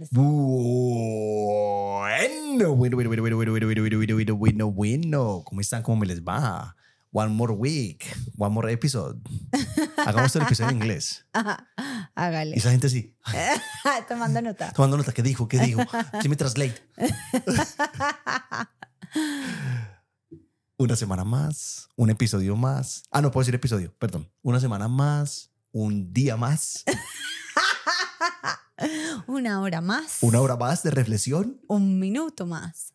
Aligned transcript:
Bueno, 0.00 0.98
bueno, 2.74 2.96
bueno, 2.96 3.10
bueno, 3.10 3.20
bueno, 3.20 3.36
bueno, 3.36 3.52
bueno, 3.52 3.82
bueno, 3.82 4.06
bueno, 4.06 4.36
bueno, 4.36 4.70
bueno. 4.70 5.42
¿Cómo 5.44 5.60
están? 5.60 5.82
¿Cómo 5.82 5.98
me 6.00 6.06
les 6.06 6.22
va? 6.22 6.74
One 7.12 7.34
more 7.34 7.52
week, 7.52 8.06
one 8.38 8.54
more 8.54 8.72
episode. 8.72 9.20
Hagamos 9.98 10.34
el 10.36 10.42
episodio 10.42 10.70
en 10.70 10.76
inglés. 10.76 11.26
Ajá, 11.34 11.68
Y 11.76 11.82
Hágale. 12.14 12.56
esa 12.56 12.70
gente 12.70 12.88
sí, 12.88 13.14
Tomando 14.08 14.40
nota. 14.40 14.72
tomando 14.72 14.96
nota. 14.96 15.12
¿Qué 15.12 15.22
dijo? 15.22 15.46
¿Qué 15.48 15.58
dijo? 15.58 15.82
¿Quién 16.20 16.30
me 16.30 16.36
translate? 16.36 16.80
Una 20.78 20.96
semana 20.96 21.24
más, 21.24 21.88
un 21.96 22.08
episodio 22.08 22.56
más. 22.56 23.02
Ah, 23.10 23.20
no 23.20 23.30
puedo 23.30 23.42
decir 23.42 23.54
episodio, 23.54 23.92
perdón. 23.98 24.30
Una 24.40 24.60
semana 24.60 24.88
más, 24.88 25.50
un 25.72 26.10
día 26.14 26.38
más, 26.38 26.84
Una 29.26 29.60
hora 29.60 29.80
más. 29.80 30.18
una 30.22 30.40
hora 30.40 30.56
más 30.56 30.82
de 30.82 30.90
reflexión 30.90 31.60
Un 31.68 31.98
minuto 31.98 32.46
más. 32.46 32.94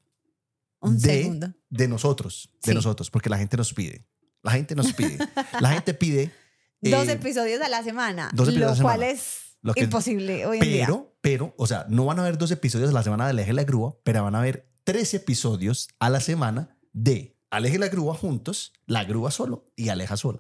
Un 0.80 1.00
de, 1.00 1.22
segundo. 1.22 1.54
de 1.70 1.88
nosotros, 1.88 2.50
de 2.64 2.72
Sí. 2.72 2.76
nosotros, 2.76 3.10
porque 3.10 3.30
la 3.30 3.38
gente 3.38 3.58
nos 3.58 3.74
pide. 3.74 4.06
La 4.44 4.52
gente 4.52 4.76
nos 4.76 4.94
pide. 4.94 5.18
La 5.60 5.70
gente 5.72 5.94
pide. 5.94 6.32
dos 6.82 7.08
eh, 7.08 7.14
episodios 7.14 7.62
a 7.62 7.70
la 7.70 7.84
semana. 7.84 8.30
dos 8.34 8.48
episodios 8.50 8.74
a 8.74 8.76
lo 8.76 8.82
cual 8.84 9.00
semana. 9.00 9.12
es 9.20 9.58
Lo 9.62 9.74
que- 9.74 9.82
imposible 9.84 10.46
hoy 10.46 10.58
en 10.60 10.64
día. 10.64 10.86
Pero, 10.86 11.18
pero, 11.22 11.56
o 11.58 11.66
sea, 11.66 11.86
no 11.90 12.06
van 12.06 12.20
a 12.20 12.22
haber 12.22 12.38
dos 12.38 12.52
episodios 12.52 12.90
a 12.92 12.94
la 12.94 13.02
semana 13.04 13.24
de 13.26 13.32
Aleje 13.32 13.54
la 13.54 13.64
Grúa, 13.64 13.98
pero 14.04 14.24
van 14.24 14.36
a 14.36 14.40
haber 14.40 14.70
tres 14.84 15.14
episodios 15.16 15.88
a 15.98 16.12
la 16.12 16.20
semana 16.20 16.78
de 16.94 17.36
Aleje 17.50 17.80
la 17.80 17.88
Grúa 17.88 18.14
juntos, 18.14 18.74
la 18.86 19.04
Grúa 19.06 19.32
solo 19.32 19.72
y 19.76 19.90
Aleja 19.90 20.18
sola. 20.18 20.40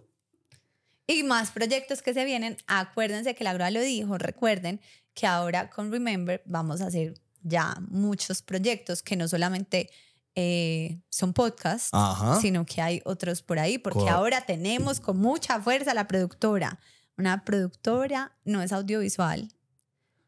Y 1.07 1.23
más 1.23 1.49
proyectos 1.51 2.01
que 2.03 2.13
se 2.13 2.25
vienen. 2.25 2.57
Acuérdense 2.67 3.33
que 3.35 3.43
la 3.43 3.53
grúa 3.53 3.69
lo 3.71 3.79
dijo. 3.81 4.17
Recuerden 4.17 4.81
que 5.15 5.25
ahora 5.25 5.69
con 5.71 5.91
Remember 5.91 6.43
vamos 6.45 6.81
a 6.81 6.87
hacer 6.87 7.15
ya 7.41 7.75
muchos 7.89 8.41
proyectos 8.43 9.01
que 9.01 9.15
no 9.15 9.27
solamente 9.27 9.89
eh, 10.35 10.99
son 11.09 11.33
podcasts, 11.33 11.89
Ajá. 11.93 12.39
sino 12.41 12.65
que 12.65 12.81
hay 12.81 13.01
otros 13.05 13.41
por 13.41 13.57
ahí, 13.57 13.77
porque 13.79 14.09
ahora 14.09 14.41
tenemos 14.45 14.99
con 14.99 15.17
mucha 15.17 15.59
fuerza 15.61 15.93
la 15.93 16.07
productora. 16.07 16.79
Una 17.17 17.43
productora 17.45 18.37
no 18.43 18.61
es 18.61 18.71
audiovisual. 18.73 19.47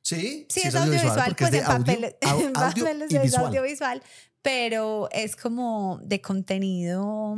Sí, 0.01 0.47
Sí, 0.49 0.61
es 0.63 0.73
audiovisual, 0.73 1.35
pues 1.37 1.53
en 1.53 1.65
audio, 1.65 1.93
en 1.93 2.15
audio 2.21 2.53
papeles 2.53 3.11
es 3.13 3.21
visual. 3.23 3.45
audiovisual, 3.47 4.01
pero 4.41 5.09
es 5.11 5.35
como 5.35 5.99
de 6.01 6.21
contenido. 6.21 7.35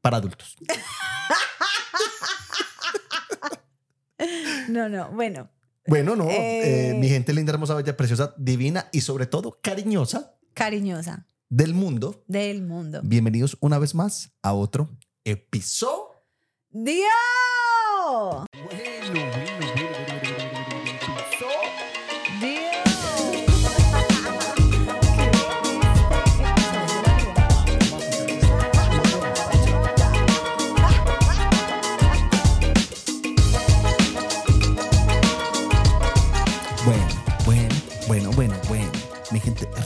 para 0.00 0.18
adultos. 0.18 0.56
No, 4.68 4.88
no, 4.88 5.10
bueno, 5.12 5.48
Bueno, 5.88 6.14
no, 6.16 6.28
eh, 6.28 6.90
Eh. 6.90 6.94
mi 6.94 7.08
gente 7.08 7.32
linda, 7.32 7.50
hermosa, 7.52 7.74
bella, 7.74 7.96
preciosa, 7.96 8.34
divina 8.36 8.88
y 8.92 9.00
sobre 9.00 9.26
todo 9.26 9.58
cariñosa 9.62 10.34
cariñosa 10.52 11.26
del 11.48 11.72
mundo. 11.72 12.24
del 12.26 12.62
mundo. 12.62 13.00
Bienvenidos 13.02 13.56
una 13.60 13.78
vez 13.78 13.94
más 13.94 14.30
a 14.42 14.52
otro 14.52 14.90
episodio. 15.24 16.08
¡Dios! 16.70 17.06
Bueno, 18.52 19.20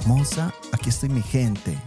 hermosa, 0.03 0.53
aquí 0.73 0.89
estoy 0.89 1.09
mi 1.09 1.23
gente. 1.23 1.79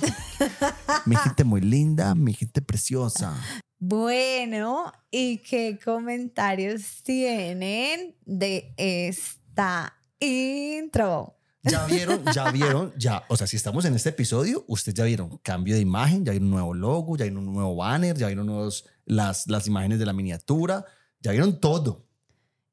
Mi 1.05 1.17
gente 1.17 1.44
muy 1.44 1.59
linda, 1.59 2.16
mi 2.16 2.33
gente 2.33 2.61
preciosa. 2.61 3.35
Bueno, 3.77 4.92
¿y 5.11 5.39
qué 5.39 5.77
comentarios 5.83 7.04
tienen 7.04 8.15
de 8.25 8.73
esta 8.77 9.93
intro? 10.20 11.37
Ya 11.64 11.86
vieron, 11.87 12.23
ya 12.33 12.52
vieron, 12.52 12.93
ya. 12.98 13.23
O 13.27 13.36
sea, 13.36 13.48
si 13.48 13.58
estamos 13.58 13.83
en 13.83 13.95
este 13.95 14.09
episodio, 14.09 14.64
ustedes 14.67 14.95
ya 14.95 15.04
vieron 15.04 15.37
cambio 15.39 15.75
de 15.75 15.81
imagen, 15.81 16.23
ya 16.23 16.31
vieron 16.31 16.48
un 16.48 16.54
nuevo 16.54 16.73
logo, 16.73 17.17
ya 17.17 17.25
vieron 17.25 17.48
un 17.48 17.54
nuevo 17.54 17.75
banner, 17.75 18.17
ya 18.17 18.27
vieron 18.27 18.45
nuevos, 18.45 18.86
las, 19.05 19.45
las 19.48 19.67
imágenes 19.67 19.99
de 19.99 20.05
la 20.05 20.14
miniatura, 20.14 20.86
ya 21.20 21.31
vieron 21.31 21.59
todo. 21.59 22.08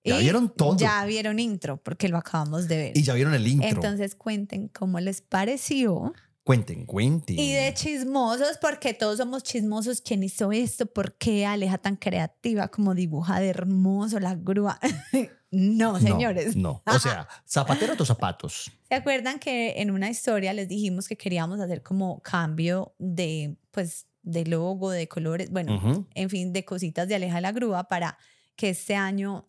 Ya 0.04 0.18
Y 0.18 0.22
vieron 0.22 0.48
todo. 0.48 0.76
Ya 0.76 1.04
vieron 1.04 1.38
intro, 1.38 1.76
porque 1.76 2.08
lo 2.08 2.18
acabamos 2.18 2.66
de 2.68 2.76
ver. 2.76 2.96
Y 2.96 3.02
ya 3.02 3.14
vieron 3.14 3.34
el 3.34 3.46
intro. 3.46 3.68
Entonces 3.68 4.14
cuenten 4.14 4.68
cómo 4.68 4.98
les 5.00 5.20
pareció. 5.20 6.12
cuenten, 6.44 6.86
cuenten. 6.86 7.38
Y 7.38 7.52
de 7.52 7.72
chismosos, 7.72 8.58
porque 8.60 8.94
todos 8.94 9.18
somos 9.18 9.44
chismosos. 9.44 10.00
¿Quién 10.00 10.24
hizo 10.24 10.50
esto? 10.50 10.86
¿Por 10.86 11.14
qué 11.14 11.46
Aleja 11.46 11.78
tan 11.78 11.96
creativa 11.96 12.68
como 12.68 12.94
dibuja 12.94 13.38
de 13.38 13.48
hermoso 13.48 14.18
la 14.18 14.34
grúa? 14.34 14.80
no, 15.52 16.00
señores. 16.00 16.56
No, 16.56 16.82
O 16.84 16.98
sea, 16.98 17.28
zapatero 17.48 17.92
a 17.92 17.96
tus 17.96 18.08
zapatos. 18.08 18.72
¿Se 18.88 18.96
acuerdan 18.96 19.38
que 19.38 19.74
en 19.76 19.92
una 19.92 20.10
historia 20.10 20.52
les 20.52 20.66
dijimos 20.66 21.06
que 21.06 21.16
queríamos 21.16 21.60
hacer 21.60 21.82
como 21.82 22.20
cambio 22.22 22.94
de, 22.98 23.56
pues, 23.70 24.06
de 24.22 24.44
logo, 24.46 24.90
de 24.90 25.06
colores, 25.06 25.50
bueno, 25.50 26.06
en 26.14 26.30
fin, 26.30 26.52
de 26.52 26.64
cositas 26.64 27.06
de 27.08 27.14
Aleja 27.14 27.40
la 27.40 27.52
grúa 27.52 27.84
para 27.84 28.19
que 28.56 28.70
este 28.70 28.94
año 28.94 29.48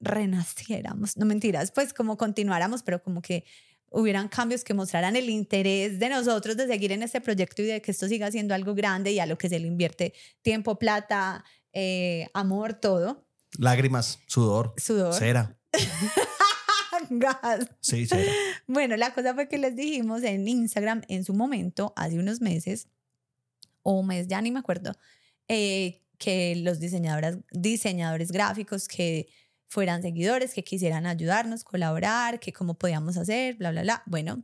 renaciéramos? 0.00 1.16
No 1.16 1.26
mentiras, 1.26 1.70
pues 1.72 1.92
como 1.92 2.16
continuáramos, 2.16 2.82
pero 2.82 3.02
como 3.02 3.22
que 3.22 3.44
hubieran 3.90 4.28
cambios 4.28 4.64
que 4.64 4.74
mostraran 4.74 5.16
el 5.16 5.30
interés 5.30 5.98
de 5.98 6.08
nosotros 6.08 6.56
de 6.56 6.66
seguir 6.66 6.92
en 6.92 7.02
este 7.02 7.20
proyecto 7.20 7.62
y 7.62 7.66
de 7.66 7.82
que 7.82 7.90
esto 7.90 8.06
siga 8.06 8.30
siendo 8.30 8.54
algo 8.54 8.74
grande 8.74 9.12
y 9.12 9.18
a 9.18 9.26
lo 9.26 9.38
que 9.38 9.48
se 9.48 9.58
le 9.58 9.66
invierte 9.66 10.12
tiempo, 10.42 10.78
plata, 10.78 11.44
eh, 11.72 12.28
amor, 12.34 12.74
todo, 12.74 13.28
Lágrimas, 13.56 14.20
sudor, 14.26 14.74
sudor, 14.76 15.14
cera. 15.14 15.56
gas. 17.10 17.66
Sí, 17.80 18.06
cera. 18.06 18.30
Bueno, 18.66 18.96
la 18.96 19.14
cosa 19.14 19.34
fue 19.34 19.48
que 19.48 19.58
les 19.58 19.74
dijimos 19.74 20.22
en 20.22 20.46
Instagram 20.46 21.02
en 21.08 21.24
su 21.24 21.32
momento, 21.32 21.92
hace 21.96 22.18
unos 22.18 22.40
meses, 22.40 22.88
o 23.82 23.92
un 24.00 24.06
mes, 24.06 24.28
ya 24.28 24.40
ni 24.42 24.50
me 24.50 24.58
acuerdo, 24.58 24.92
eh, 25.48 26.02
que 26.18 26.56
los 26.56 26.78
diseñadores, 26.78 27.38
diseñadores 27.52 28.30
gráficos 28.32 28.86
que 28.86 29.28
fueran 29.68 30.02
seguidores, 30.02 30.54
que 30.54 30.64
quisieran 30.64 31.06
ayudarnos, 31.06 31.62
colaborar, 31.64 32.40
que 32.40 32.52
cómo 32.52 32.74
podíamos 32.74 33.16
hacer, 33.16 33.54
bla, 33.56 33.70
bla, 33.70 33.82
bla. 33.82 34.02
Bueno, 34.06 34.42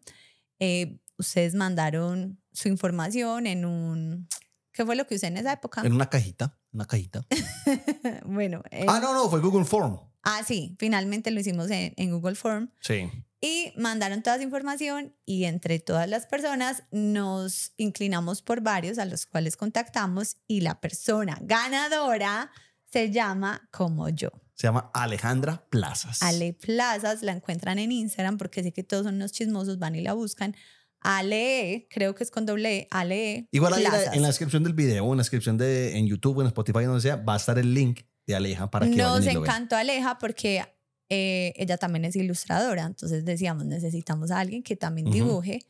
eh, 0.58 1.00
ustedes 1.18 1.54
mandaron 1.54 2.40
su 2.52 2.68
información 2.68 3.46
en 3.46 3.64
un... 3.64 4.28
¿Qué 4.72 4.84
fue 4.84 4.96
lo 4.96 5.06
que 5.06 5.14
usé 5.14 5.28
en 5.28 5.36
esa 5.36 5.52
época? 5.52 5.82
En 5.84 5.92
una 5.92 6.10
cajita, 6.10 6.58
una 6.72 6.84
cajita. 6.84 7.24
bueno, 8.26 8.62
en- 8.70 8.88
Ah, 8.90 9.00
no, 9.00 9.14
no, 9.14 9.28
fue 9.30 9.40
Google 9.40 9.64
Form. 9.64 9.98
ah, 10.22 10.42
sí, 10.46 10.76
finalmente 10.78 11.30
lo 11.30 11.40
hicimos 11.40 11.70
en, 11.70 11.94
en 11.96 12.10
Google 12.10 12.34
Form. 12.34 12.70
Sí. 12.80 13.10
Y 13.40 13.72
mandaron 13.76 14.22
toda 14.22 14.36
esa 14.36 14.44
información 14.44 15.14
y 15.26 15.44
entre 15.44 15.78
todas 15.78 16.08
las 16.08 16.26
personas 16.26 16.82
nos 16.90 17.72
inclinamos 17.76 18.40
por 18.42 18.62
varios 18.62 18.98
a 18.98 19.04
los 19.04 19.26
cuales 19.26 19.56
contactamos 19.56 20.36
y 20.46 20.62
la 20.62 20.80
persona 20.80 21.38
ganadora 21.42 22.50
se 22.90 23.10
llama 23.10 23.68
como 23.70 24.08
yo. 24.08 24.30
Se 24.54 24.66
llama 24.68 24.90
Alejandra 24.94 25.66
Plazas. 25.68 26.22
Ale 26.22 26.52
Plazas, 26.54 27.22
la 27.22 27.32
encuentran 27.32 27.78
en 27.78 27.90
Instagram 27.92 28.38
porque 28.38 28.62
sé 28.62 28.72
que 28.72 28.84
todos 28.84 29.04
son 29.04 29.16
unos 29.16 29.32
chismosos, 29.32 29.78
van 29.78 29.94
y 29.96 30.00
la 30.00 30.12
buscan. 30.12 30.54
Ale, 31.00 31.86
creo 31.90 32.14
que 32.14 32.24
es 32.24 32.30
con 32.30 32.46
doble 32.46 32.76
E, 32.78 32.88
Ale 32.90 33.46
Igual 33.50 33.74
ahí 33.74 33.84
en 34.12 34.22
la- 34.22 34.28
descripción 34.28 34.62
del 34.64 34.72
video, 34.72 35.04
en 35.04 35.16
la 35.18 35.20
descripción 35.22 35.58
de 35.58 35.98
en 35.98 36.06
YouTube, 36.06 36.40
en 36.40 36.46
Spotify, 36.46 36.84
donde 36.84 37.02
sea, 37.02 37.16
va 37.16 37.34
a 37.34 37.36
estar 37.36 37.58
el 37.58 37.74
link 37.74 38.00
de 38.26 38.34
Aleja 38.34 38.70
para 38.70 38.86
que 38.88 38.96
Nos 38.96 39.18
vayan 39.18 39.22
y 39.30 39.34
lo 39.34 39.40
vean. 39.42 39.54
encantó 39.54 39.76
Aleja 39.76 40.18
porque 40.18 40.64
eh, 41.10 41.52
ella 41.56 41.76
también 41.76 42.06
es 42.06 42.16
ilustradora, 42.16 42.84
entonces 42.84 43.24
decíamos, 43.26 43.66
necesitamos 43.66 44.30
a 44.30 44.40
alguien 44.40 44.62
que 44.62 44.76
también 44.76 45.10
dibuje, 45.10 45.66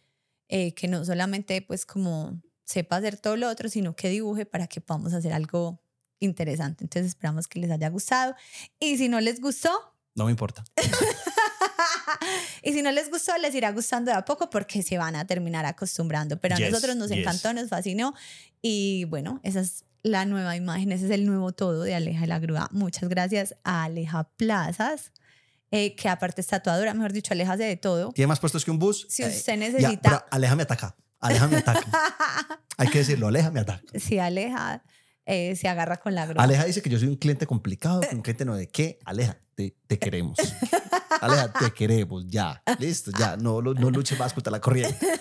eh, 0.49 0.73
que 0.75 0.87
no 0.87 1.05
solamente 1.05 1.61
pues 1.63 1.85
como 1.85 2.41
sepa 2.65 2.97
hacer 2.99 3.17
todo 3.17 3.37
lo 3.37 3.49
otro, 3.49 3.69
sino 3.69 3.97
que 3.97 4.09
dibuje 4.11 4.47
para 4.47 4.69
que 4.69 4.81
podamos 4.81 5.13
hacer 5.15 5.33
algo 5.33 5.81
interesante. 6.25 6.85
Entonces 6.85 7.09
esperamos 7.11 7.47
que 7.49 7.61
les 7.61 7.71
haya 7.71 7.89
gustado. 7.91 8.35
Y 8.81 8.97
si 8.99 9.09
no 9.09 9.21
les 9.21 9.41
gustó, 9.41 9.71
No 10.17 10.25
me 10.27 10.31
importa. 10.31 10.65
y 12.63 12.73
si 12.73 12.83
no 12.83 12.91
les 12.93 13.11
gustó, 13.11 13.37
les 13.39 13.55
irá 13.55 13.73
gustando 13.73 14.11
de 14.11 14.17
a 14.17 14.25
poco 14.25 14.49
porque 14.51 14.83
se 14.83 14.99
van 14.99 15.17
a 15.17 15.27
terminar 15.27 15.67
acostumbrando. 15.67 16.41
Pero 16.41 16.55
a 16.55 16.59
Yes, 16.59 16.71
nosotros 16.71 16.97
nos 16.97 17.09
yes. 17.11 17.19
encantó, 17.19 17.53
nos 17.53 17.69
fascinó. 17.69 18.15
Y 18.63 19.05
bueno, 19.07 19.41
esa 19.43 19.61
es 19.61 19.85
la 20.03 20.25
nueva 20.27 20.57
imagen, 20.57 20.93
ese 20.93 21.07
es 21.07 21.11
el 21.11 21.25
nuevo 21.27 21.53
todo 21.53 21.83
de 21.83 21.95
Aleja 21.95 22.23
de 22.23 22.27
la 22.27 22.39
Grúa. 22.39 22.69
Muchas 22.73 23.09
gracias 23.09 23.55
a 23.65 23.85
Aleja 23.85 24.25
Plazas, 24.37 25.13
eh, 25.71 25.95
que 25.97 26.09
aparte 26.09 26.41
es 26.43 26.47
tatuadora, 26.47 26.93
mejor 26.95 27.13
dicho, 27.13 27.33
Aleja 27.33 27.55
hace 27.55 27.65
de 27.65 27.77
todo. 27.77 28.13
¿Tiene 28.13 28.27
más 28.29 28.39
puestos 28.41 28.65
que 28.65 28.71
un 28.71 28.79
bus? 28.79 29.07
Si 29.09 29.23
Eh, 29.23 29.29
usted 29.29 29.55
ya, 29.55 29.57
necesita, 29.57 30.01
pero 30.03 30.25
Aleja 30.31 30.57
me 30.57 30.63
ataca. 30.63 30.95
Aleja 31.21 31.49
me 31.49 31.57
ataca. 31.57 31.85
Hay 32.77 32.89
que 32.89 32.99
decirlo, 32.99 33.29
Aleja 33.29 33.51
me 33.51 33.61
ataca. 33.61 33.83
si 33.99 34.19
Aleja 34.19 34.83
eh, 35.27 35.57
se 35.57 35.69
agarra 35.69 35.99
con 35.99 36.15
la 36.15 36.27
grúa. 36.27 36.43
Aleja 36.43 36.65
dice 36.65 36.83
que 36.83 36.91
yo 36.91 36.99
soy 36.99 37.09
un 37.09 37.17
cliente 37.17 37.47
complicado, 37.47 38.01
un 38.13 38.23
cliente 38.23 38.45
no 38.45 38.55
de 38.55 38.69
qué. 38.69 38.99
Aleja, 39.05 39.39
te, 39.55 39.77
te 39.87 39.99
queremos. 39.99 40.39
Aleja, 41.21 41.53
te 41.53 41.73
queremos, 41.73 42.27
ya. 42.29 42.63
Listo, 42.79 43.11
ya. 43.19 43.37
No, 43.37 43.63
no 43.63 43.91
luches 43.91 44.19
más 44.19 44.33
contra 44.33 44.51
la 44.51 44.61
corriente. 44.61 44.97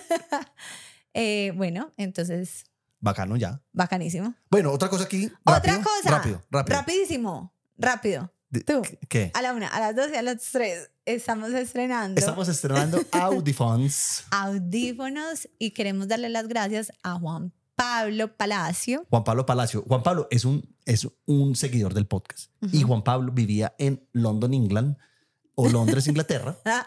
Eh, 1.16 1.52
bueno, 1.54 1.92
entonces, 1.96 2.64
Bacano, 2.98 3.36
ya. 3.36 3.62
bacanísimo. 3.72 4.34
Bueno, 4.50 4.72
otra 4.72 4.88
cosa 4.88 5.04
aquí. 5.04 5.30
Otra 5.44 5.60
rápido, 5.60 5.82
cosa. 5.82 6.10
Rápido, 6.10 6.42
rápido. 6.50 6.78
Rapidísimo. 6.78 7.54
Rápido. 7.78 8.32
Tú. 8.66 8.82
¿Qué? 9.08 9.30
A 9.34 9.40
la 9.40 9.52
una, 9.52 9.68
a 9.68 9.78
las 9.78 9.94
dos 9.94 10.10
y 10.12 10.16
a 10.16 10.22
las 10.22 10.42
tres 10.50 10.90
estamos 11.04 11.50
estrenando 11.52 12.18
Estamos 12.18 12.48
estrenando 12.48 13.00
Audifons. 13.12 14.24
audífonos 14.32 15.48
y 15.58 15.70
queremos 15.70 16.08
darle 16.08 16.28
las 16.30 16.48
gracias 16.48 16.92
a 17.04 17.14
Juan 17.18 17.52
Pablo 17.76 18.36
Palacio. 18.36 19.06
Juan 19.10 19.24
Pablo 19.24 19.46
Palacio. 19.46 19.82
Juan 19.86 20.02
Pablo 20.02 20.28
es 20.30 20.44
un, 20.44 20.74
es 20.84 21.08
un 21.26 21.56
seguidor 21.56 21.94
del 21.94 22.06
podcast. 22.06 22.50
Y. 22.72 22.82
Juan 22.82 23.02
Pablo 23.02 23.32
vivía 23.32 23.74
en 23.78 24.06
London, 24.12 24.54
England, 24.54 24.96
o 25.54 25.68
Londres, 25.68 26.06
Inglaterra. 26.06 26.58
Ah, 26.66 26.86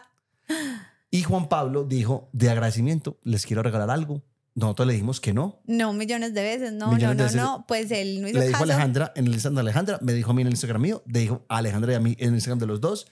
Y 1.12 1.24
Juan 1.24 1.50
Pablo 1.50 1.84
dijo, 1.84 2.30
de 2.31 2.50
agradecimiento, 2.50 3.19
les 3.24 3.45
quiero 3.45 3.63
regalar 3.63 3.89
algo. 3.89 4.24
Nosotros 4.56 4.88
le 4.88 4.94
dijimos 4.94 5.19
que 5.22 5.34
no. 5.34 5.62
No, 5.66 5.92
millones 5.94 6.34
de 6.34 6.42
veces, 6.42 6.74
no, 6.74 6.92
Millones 6.92 7.18
no, 7.18 7.24
no, 7.24 7.24
veces. 7.25 7.36
no. 7.42 7.66
Pues 7.68 7.92
él 7.92 8.22
no 8.22 8.28
hizo 8.30 8.40
Le 8.40 8.45
dijo 8.48 8.54
caso. 8.54 8.63
Alejandra 8.63 9.12
en 9.16 9.28
el 9.28 9.33
Instagram 9.33 9.56
de 9.56 9.62
Alejandra, 9.62 10.00
me 10.01 10.13
dijo 10.13 10.31
a 10.31 10.33
mí 10.33 10.42
en 10.42 10.48
el 10.48 10.54
Instagram 10.54 10.81
mío, 10.81 11.04
le 11.06 11.19
dijo 11.19 11.45
a 11.50 11.57
Alejandra 11.57 11.92
y 11.92 11.95
a 11.95 12.00
mí 12.00 12.16
en 12.18 12.30
el 12.30 12.36
Instagram 12.36 12.60
de 12.60 12.66
los 12.66 12.81
dos, 12.81 13.07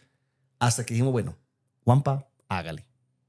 hasta 0.60 0.86
que 0.86 0.94
dijimos, 0.94 1.12
bueno, 1.12 1.38
Juanpa, 1.84 2.28
hágale. 2.50 2.88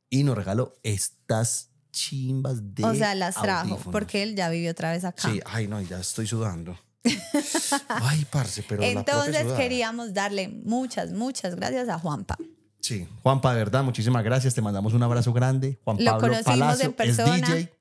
Y 0.09 0.23
nos 0.23 0.37
regaló 0.37 0.73
estas 0.85 1.73
chimbas 1.97 2.75
de 2.75 2.85
O 2.85 2.95
sea, 2.95 3.15
las 3.15 3.35
trajo, 3.41 3.71
audífonos. 3.73 3.93
porque 3.93 4.23
él 4.23 4.37
ya 4.37 4.51
vivió 4.51 4.71
otra 4.71 4.93
vez 4.93 5.05
acá. 5.05 5.31
Sí, 5.31 5.41
ay 5.47 5.67
no, 5.67 5.81
ya 5.81 5.99
estoy 5.99 6.27
sudando. 6.27 6.79
ay, 7.89 8.27
parce, 8.31 8.63
pero 8.63 8.83
la 8.83 8.89
Entonces 8.89 9.43
sudada. 9.43 9.57
queríamos 9.57 10.13
darle 10.13 10.49
muchas, 10.49 11.13
muchas 11.13 11.55
gracias 11.55 11.89
a 11.89 11.99
Juanpa. 11.99 12.37
Sí, 12.81 13.09
Juanpa, 13.23 13.53
de 13.53 13.59
verdad, 13.59 13.83
muchísimas 13.83 14.23
gracias, 14.23 14.55
te 14.55 14.61
mandamos 14.63 14.93
un 14.93 15.03
abrazo 15.03 15.33
grande. 15.33 15.79
Juan 15.85 15.97
Lo 15.99 16.05
Pablo 16.13 16.21
conocimos 16.29 16.59
Palacio 16.59 16.85
en 16.87 16.93
persona. 16.93 17.37
es 17.37 17.47
DJ 17.49 17.73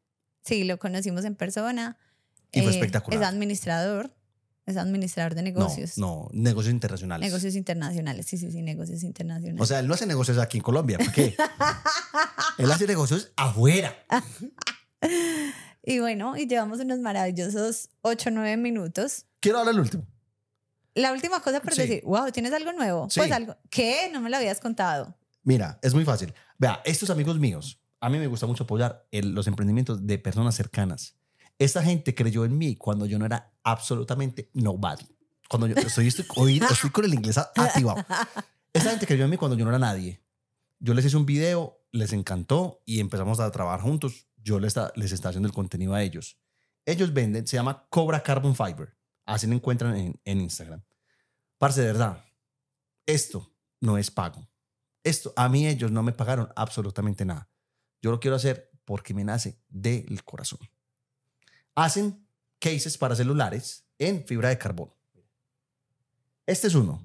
Sí, 0.43 0.63
lo 0.63 0.77
conocimos 0.79 1.25
en 1.25 1.35
persona. 1.35 1.97
y 2.51 2.61
fue 2.61 2.71
Eh, 2.71 2.75
espectacular. 2.75 3.21
Es 3.21 3.27
administrador, 3.27 4.15
es 4.65 4.77
administrador 4.77 5.35
de 5.35 5.43
negocios. 5.43 5.97
No, 5.97 6.27
no, 6.31 6.41
negocios 6.41 6.73
internacionales. 6.73 7.27
Negocios 7.27 7.55
internacionales, 7.55 8.25
sí, 8.25 8.37
sí, 8.37 8.51
sí, 8.51 8.61
negocios 8.61 9.03
internacionales. 9.03 9.61
O 9.61 9.65
sea, 9.65 9.79
él 9.79 9.87
no 9.87 9.93
hace 9.93 10.05
negocios 10.05 10.37
aquí 10.39 10.57
en 10.57 10.63
Colombia, 10.63 10.97
¿por 10.97 11.11
qué? 11.11 11.35
él 12.57 12.71
hace 12.71 12.87
negocios 12.87 13.31
afuera. 13.35 13.95
y 15.83 15.99
bueno, 15.99 16.35
y 16.37 16.47
llevamos 16.47 16.79
unos 16.79 16.99
maravillosos 16.99 17.89
8 18.01 18.29
o 18.29 18.31
9 18.31 18.57
minutos. 18.57 19.25
Quiero 19.39 19.59
hablar 19.59 19.75
el 19.75 19.81
último. 19.81 20.05
La 20.95 21.11
última 21.11 21.41
cosa 21.41 21.59
por 21.61 21.73
Sí. 21.73 21.81
decir, 21.81 22.03
wow, 22.05 22.31
¿tienes 22.31 22.53
algo 22.53 22.71
nuevo? 22.73 23.09
Sí. 23.09 23.19
Pues 23.19 23.31
algo, 23.31 23.55
¿qué? 23.69 24.09
No 24.13 24.21
me 24.21 24.29
lo 24.29 24.37
habías 24.37 24.59
contado. 24.61 25.15
Mira, 25.43 25.77
es 25.83 25.93
muy 25.93 26.05
fácil. 26.05 26.33
Vea, 26.57 26.81
estos 26.85 27.09
amigos 27.09 27.37
míos, 27.37 27.79
a 27.99 28.09
mí 28.09 28.17
me 28.17 28.27
gusta 28.27 28.47
mucho 28.47 28.63
apoyar 28.63 29.05
el- 29.11 29.31
los 29.35 29.45
emprendimientos 29.47 30.07
de 30.07 30.17
personas 30.17 30.55
cercanas. 30.55 31.15
Esta 31.57 31.81
gente 31.83 32.13
creyó 32.13 32.43
en 32.45 32.57
mí 32.57 32.75
cuando 32.75 33.05
yo 33.05 33.17
no 33.17 33.25
era 33.25 33.53
absolutamente 33.63 34.49
nobody. 34.53 35.05
Cuando 35.49 35.67
yo 35.67 35.75
estoy, 35.75 36.07
estoy, 36.09 36.25
hoy 36.35 36.57
estoy 36.57 36.89
con 36.89 37.05
el 37.05 37.13
inglés 37.13 37.37
activado. 37.37 38.05
Esta 38.73 38.89
gente 38.89 39.07
creyó 39.07 39.23
en 39.25 39.29
mí 39.31 39.37
cuando 39.37 39.55
yo 39.57 39.63
no 39.63 39.71
era 39.71 39.79
nadie. 39.79 40.21
Yo 40.79 40.93
les 40.93 41.05
hice 41.05 41.15
un 41.17 41.25
video, 41.25 41.81
les 41.91 42.11
encantó 42.13 42.81
y 42.85 42.99
empezamos 42.99 43.39
a 43.39 43.49
trabajar 43.51 43.81
juntos. 43.81 44.27
Yo 44.37 44.59
les, 44.59 44.67
está- 44.69 44.91
les 44.95 45.11
estaba 45.11 45.29
haciendo 45.29 45.47
el 45.47 45.53
contenido 45.55 45.93
a 45.93 46.03
ellos. 46.03 46.37
Ellos 46.85 47.13
venden, 47.13 47.47
se 47.47 47.55
llama 47.57 47.87
Cobra 47.89 48.21
Carbon 48.21 48.55
Fiber. 48.55 48.95
Así 49.25 49.47
lo 49.47 49.53
encuentran 49.53 49.95
en, 49.95 50.19
en 50.25 50.41
Instagram. 50.41 50.83
Parce, 51.57 51.79
de 51.81 51.87
verdad, 51.87 52.23
esto 53.05 53.55
no 53.81 53.97
es 53.97 54.11
pago. 54.11 54.47
Esto, 55.03 55.33
a 55.35 55.47
mí 55.49 55.67
ellos 55.67 55.91
no 55.91 56.03
me 56.03 56.11
pagaron 56.11 56.49
absolutamente 56.55 57.25
nada. 57.25 57.49
Yo 58.01 58.11
lo 58.11 58.19
quiero 58.19 58.35
hacer 58.35 58.69
porque 58.83 59.13
me 59.13 59.23
nace 59.23 59.61
del 59.69 60.23
corazón. 60.23 60.59
Hacen 61.75 62.25
cases 62.59 62.97
para 62.97 63.15
celulares 63.15 63.85
en 63.99 64.25
fibra 64.25 64.49
de 64.49 64.57
carbono. 64.57 64.95
Este 66.45 66.67
es 66.67 66.75
uno, 66.75 67.01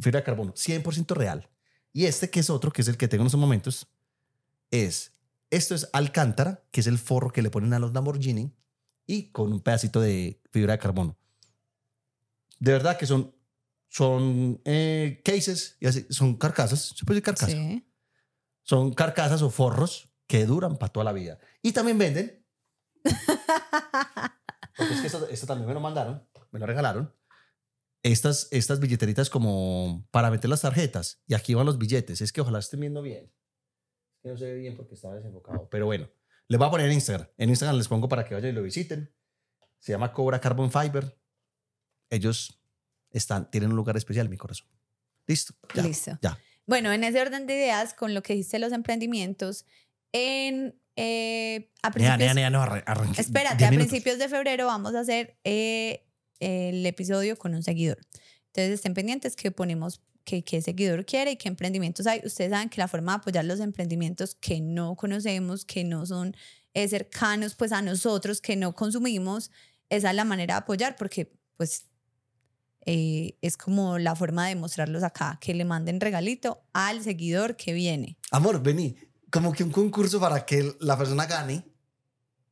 fibra 0.00 0.20
de 0.20 0.24
carbono, 0.24 0.52
100% 0.54 1.14
real. 1.14 1.48
Y 1.92 2.06
este 2.06 2.30
que 2.30 2.40
es 2.40 2.50
otro, 2.50 2.70
que 2.70 2.82
es 2.82 2.88
el 2.88 2.96
que 2.96 3.08
tengo 3.08 3.22
en 3.22 3.26
estos 3.26 3.40
momentos, 3.40 3.86
es, 4.70 5.12
esto 5.50 5.74
es 5.74 5.88
alcántara, 5.92 6.64
que 6.70 6.80
es 6.80 6.86
el 6.86 6.98
forro 6.98 7.30
que 7.30 7.42
le 7.42 7.50
ponen 7.50 7.72
a 7.72 7.78
los 7.78 7.92
Lamborghini, 7.92 8.54
y 9.06 9.30
con 9.30 9.52
un 9.52 9.60
pedacito 9.60 10.00
de 10.00 10.40
fibra 10.50 10.74
de 10.74 10.78
carbono. 10.78 11.16
De 12.58 12.72
verdad 12.72 12.98
que 12.98 13.06
son, 13.06 13.34
son 13.88 14.60
eh, 14.64 15.22
cases, 15.24 15.76
y 15.80 15.86
así, 15.86 16.06
son 16.10 16.36
carcasas, 16.36 16.94
se 16.96 17.04
puede 17.04 17.20
decir 17.20 17.34
carcasa. 17.34 17.52
Sí. 17.52 17.86
Son 18.62 18.92
carcasas 18.92 19.40
o 19.40 19.50
forros 19.50 20.10
que 20.26 20.44
duran 20.44 20.76
para 20.76 20.92
toda 20.92 21.04
la 21.04 21.12
vida. 21.12 21.38
Y 21.62 21.72
también 21.72 21.96
venden. 21.96 22.37
Porque 24.76 24.94
es 24.94 25.00
que 25.00 25.06
esto, 25.06 25.28
esto 25.28 25.46
también 25.46 25.66
me 25.66 25.74
lo 25.74 25.80
mandaron, 25.80 26.26
me 26.50 26.58
lo 26.58 26.66
regalaron. 26.66 27.12
Estas, 28.02 28.48
estas 28.52 28.78
billeteritas 28.78 29.28
como 29.28 30.06
para 30.10 30.30
meter 30.30 30.48
las 30.48 30.60
tarjetas. 30.60 31.20
Y 31.26 31.34
aquí 31.34 31.54
van 31.54 31.66
los 31.66 31.78
billetes. 31.78 32.20
Es 32.20 32.32
que 32.32 32.40
ojalá 32.40 32.60
estén 32.60 32.80
viendo 32.80 33.02
bien. 33.02 33.32
Es 34.14 34.22
que 34.22 34.28
no 34.28 34.36
se 34.36 34.44
ve 34.44 34.54
bien 34.54 34.76
porque 34.76 34.94
estaba 34.94 35.16
desenfocado. 35.16 35.68
Pero 35.68 35.86
bueno, 35.86 36.08
les 36.46 36.58
voy 36.58 36.68
a 36.68 36.70
poner 36.70 36.86
en 36.86 36.92
Instagram. 36.92 37.28
En 37.36 37.50
Instagram 37.50 37.76
les 37.76 37.88
pongo 37.88 38.08
para 38.08 38.24
que 38.24 38.34
vayan 38.34 38.50
y 38.50 38.52
lo 38.52 38.62
visiten. 38.62 39.12
Se 39.78 39.92
llama 39.92 40.12
Cobra 40.12 40.40
Carbon 40.40 40.70
Fiber. 40.70 41.18
Ellos 42.08 42.62
están, 43.10 43.50
tienen 43.50 43.70
un 43.70 43.76
lugar 43.76 43.96
especial 43.96 44.26
en 44.26 44.30
mi 44.30 44.38
corazón. 44.38 44.68
Listo. 45.26 45.54
Ya, 45.74 45.82
Listo. 45.82 46.18
Ya. 46.22 46.38
Bueno, 46.66 46.92
en 46.92 47.04
ese 47.04 47.20
orden 47.20 47.46
de 47.46 47.54
ideas, 47.54 47.94
con 47.94 48.14
lo 48.14 48.22
que 48.22 48.34
dijiste 48.34 48.58
los 48.58 48.72
emprendimientos, 48.72 49.66
en, 50.12 50.80
eh, 51.00 51.70
a 51.82 51.88
Nea, 51.90 51.92
principios, 51.92 52.18
nea, 52.18 52.34
nea, 52.34 52.50
no, 52.50 52.60
arran- 52.62 52.82
arranque. 52.86 53.20
espérate, 53.20 53.64
a 53.64 53.70
minutos. 53.70 53.88
principios 53.90 54.18
de 54.18 54.28
febrero 54.28 54.66
vamos 54.66 54.94
a 54.94 55.00
hacer 55.00 55.38
eh, 55.44 56.04
el 56.40 56.84
episodio 56.84 57.36
con 57.38 57.54
un 57.54 57.62
seguidor. 57.62 57.98
Entonces 58.46 58.74
estén 58.74 58.94
pendientes 58.94 59.36
que 59.36 59.50
ponemos 59.50 60.00
que 60.24 60.42
qué 60.42 60.60
seguidor 60.60 61.06
quiere 61.06 61.30
y 61.32 61.36
qué 61.36 61.48
emprendimientos 61.48 62.06
hay. 62.06 62.20
Ustedes 62.24 62.50
saben 62.50 62.68
que 62.68 62.80
la 62.80 62.88
forma 62.88 63.12
de 63.12 63.16
apoyar 63.18 63.44
los 63.44 63.60
emprendimientos 63.60 64.34
que 64.34 64.60
no 64.60 64.96
conocemos, 64.96 65.64
que 65.64 65.84
no 65.84 66.04
son 66.04 66.36
eh, 66.74 66.86
cercanos 66.88 67.54
pues 67.54 67.72
a 67.72 67.80
nosotros, 67.80 68.40
que 68.40 68.56
no 68.56 68.74
consumimos, 68.74 69.50
esa 69.88 70.10
es 70.10 70.16
la 70.16 70.24
manera 70.24 70.54
de 70.54 70.58
apoyar 70.58 70.96
porque 70.96 71.32
pues 71.56 71.86
eh, 72.86 73.36
es 73.42 73.56
como 73.56 73.98
la 73.98 74.14
forma 74.16 74.48
de 74.48 74.54
mostrarlos 74.56 75.02
acá, 75.02 75.38
que 75.40 75.54
le 75.54 75.64
manden 75.64 76.00
regalito 76.00 76.62
al 76.72 77.02
seguidor 77.02 77.56
que 77.56 77.72
viene. 77.72 78.16
Amor, 78.30 78.62
vení. 78.62 78.96
Como 79.30 79.52
que 79.52 79.62
un 79.64 79.70
concurso 79.70 80.18
para 80.20 80.44
que 80.46 80.74
la 80.80 80.96
persona 80.96 81.26
gane, 81.26 81.64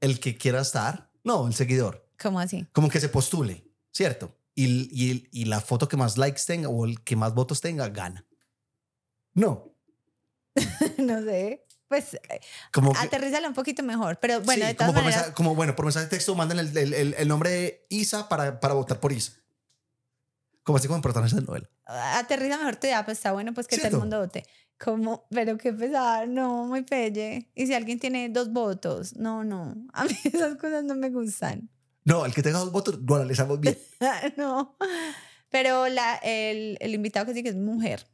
el 0.01 0.21
que 0.21 0.37
quiera 0.37 0.61
estar. 0.61 1.11
No, 1.25 1.47
el 1.47 1.55
seguidor. 1.55 2.09
¿Cómo 2.21 2.39
así? 2.41 2.67
Como 2.73 2.89
que 2.89 3.01
se 3.01 3.09
postule, 3.09 3.67
¿cierto? 3.93 4.37
Y, 4.55 4.89
y, 4.91 5.29
y 5.33 5.45
la 5.47 5.61
foto 5.61 5.89
que 5.89 5.97
más 5.97 6.17
likes 6.17 6.43
tenga 6.47 6.69
o 6.69 6.85
el 6.85 7.03
que 7.03 7.17
más 7.17 7.35
votos 7.35 7.61
tenga, 7.61 7.89
gana. 7.89 8.25
No. 9.35 9.75
no 10.99 11.23
sé. 11.23 11.63
Pues 11.89 12.15
eh, 12.15 12.41
Como 12.73 12.93
que, 12.93 12.99
aterrízala 12.99 13.47
un 13.49 13.55
poquito 13.55 13.83
mejor, 13.85 14.19
pero 14.21 14.41
bueno, 14.41 14.63
sí, 14.63 14.69
de 14.69 14.75
todas 14.75 14.89
como, 14.89 14.95
por 14.95 15.03
maneras, 15.05 15.17
mensaje, 15.19 15.35
como 15.35 15.55
bueno, 15.55 15.77
por 15.77 15.85
mensaje 15.85 16.07
de 16.07 16.11
texto 16.11 16.35
manden 16.35 16.59
el, 16.59 16.77
el, 16.77 16.93
el- 16.95 17.15
el 17.15 17.29
nombre 17.29 17.51
de 17.51 17.87
Isa 17.91 18.29
para, 18.29 18.59
para 18.59 18.75
votar 18.75 18.99
por 18.99 19.13
Isa. 19.13 19.33
Como 20.67 20.79
así 20.79 20.89
como 20.89 21.01
protagonista 21.01 21.39
de 21.41 21.47
novela. 21.47 21.71
aterriza 21.87 22.59
mejor 22.59 22.75
tu 22.75 22.89
idea, 22.89 23.05
pues 23.05 23.19
está 23.19 23.31
bueno 23.31 23.55
pues 23.55 23.69
que 23.69 23.77
todo 23.79 23.87
el 23.87 23.97
mundo 23.99 24.19
vote. 24.19 24.43
Como, 24.81 25.27
pero 25.31 25.57
qué 25.57 25.73
pesar, 25.73 26.27
no, 26.29 26.65
muy 26.67 26.83
pelle. 26.83 27.49
Y 27.55 27.69
si 27.69 27.75
alguien 27.75 28.01
tiene 28.01 28.29
dos 28.31 28.53
votos, 28.53 29.15
no, 29.15 29.45
no, 29.45 29.77
a 29.93 30.05
mí 30.05 30.11
esas 30.25 30.57
cosas 30.57 30.83
no 30.83 30.97
me 30.97 31.11
gustan. 31.11 31.71
No, 32.05 32.27
el 32.27 32.35
que 32.35 32.43
tenga 32.43 32.59
dos 32.59 32.73
votos, 32.73 32.99
lo 33.01 33.15
analizamos 33.15 33.61
bien. 33.61 33.79
no, 34.37 34.77
pero 35.51 35.87
la, 35.87 36.17
el, 36.17 36.77
el 36.81 36.95
invitado 36.95 37.27
que 37.27 37.35
sí 37.35 37.45
que 37.45 37.51
es 37.51 37.55
mujer. 37.57 38.05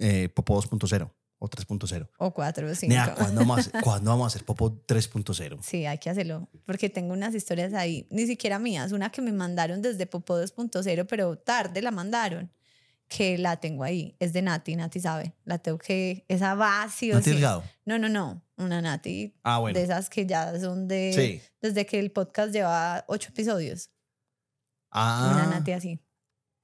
eh, 0.00 0.28
Popo 0.28 0.62
2.0 0.62 1.10
o 1.38 1.48
3.0. 1.48 2.08
O 2.18 2.32
4 2.32 2.70
o 2.70 2.74
5. 2.74 2.90
Nea, 2.92 3.14
¿cuándo 3.14 3.40
vamos, 3.40 3.58
a 3.58 3.60
hacer, 3.60 3.72
¿cuándo 3.84 4.10
vamos 4.10 4.24
a 4.24 4.26
hacer 4.28 4.44
Popo 4.44 4.84
3.0? 4.86 5.58
Sí, 5.62 5.84
hay 5.86 5.98
que 5.98 6.10
hacerlo. 6.10 6.48
Porque 6.64 6.88
tengo 6.88 7.12
unas 7.12 7.34
historias 7.34 7.74
ahí, 7.74 8.06
ni 8.10 8.26
siquiera 8.26 8.58
mías. 8.58 8.92
Una 8.92 9.10
que 9.10 9.20
me 9.22 9.32
mandaron 9.32 9.82
desde 9.82 10.06
Popó 10.06 10.38
2.0, 10.40 11.06
pero 11.06 11.36
tarde 11.36 11.82
la 11.82 11.90
mandaron. 11.90 12.50
Que 13.08 13.38
la 13.38 13.58
tengo 13.58 13.84
ahí. 13.84 14.16
Es 14.18 14.32
de 14.32 14.42
Nati, 14.42 14.74
Nati 14.74 14.98
sabe. 14.98 15.32
La 15.44 15.58
tengo 15.58 15.78
que. 15.78 16.24
Esa 16.26 16.54
va 16.56 16.88
sí 16.92 17.12
o 17.12 17.14
¿Nati 17.14 17.24
sí. 17.26 17.30
Delgado? 17.30 17.62
No, 17.84 18.00
no, 18.00 18.08
no. 18.08 18.42
Una 18.56 18.80
Nati 18.82 19.36
Ah, 19.44 19.58
bueno. 19.58 19.78
de 19.78 19.84
esas 19.84 20.10
que 20.10 20.26
ya 20.26 20.58
son 20.58 20.88
de. 20.88 21.12
Sí. 21.14 21.40
Desde 21.60 21.86
que 21.86 22.00
el 22.00 22.10
podcast 22.10 22.52
lleva 22.52 23.04
ocho 23.06 23.28
episodios. 23.28 23.90
Ah, 24.90 25.30
Una 25.34 25.46
Nati 25.58 25.70
así. 25.72 26.00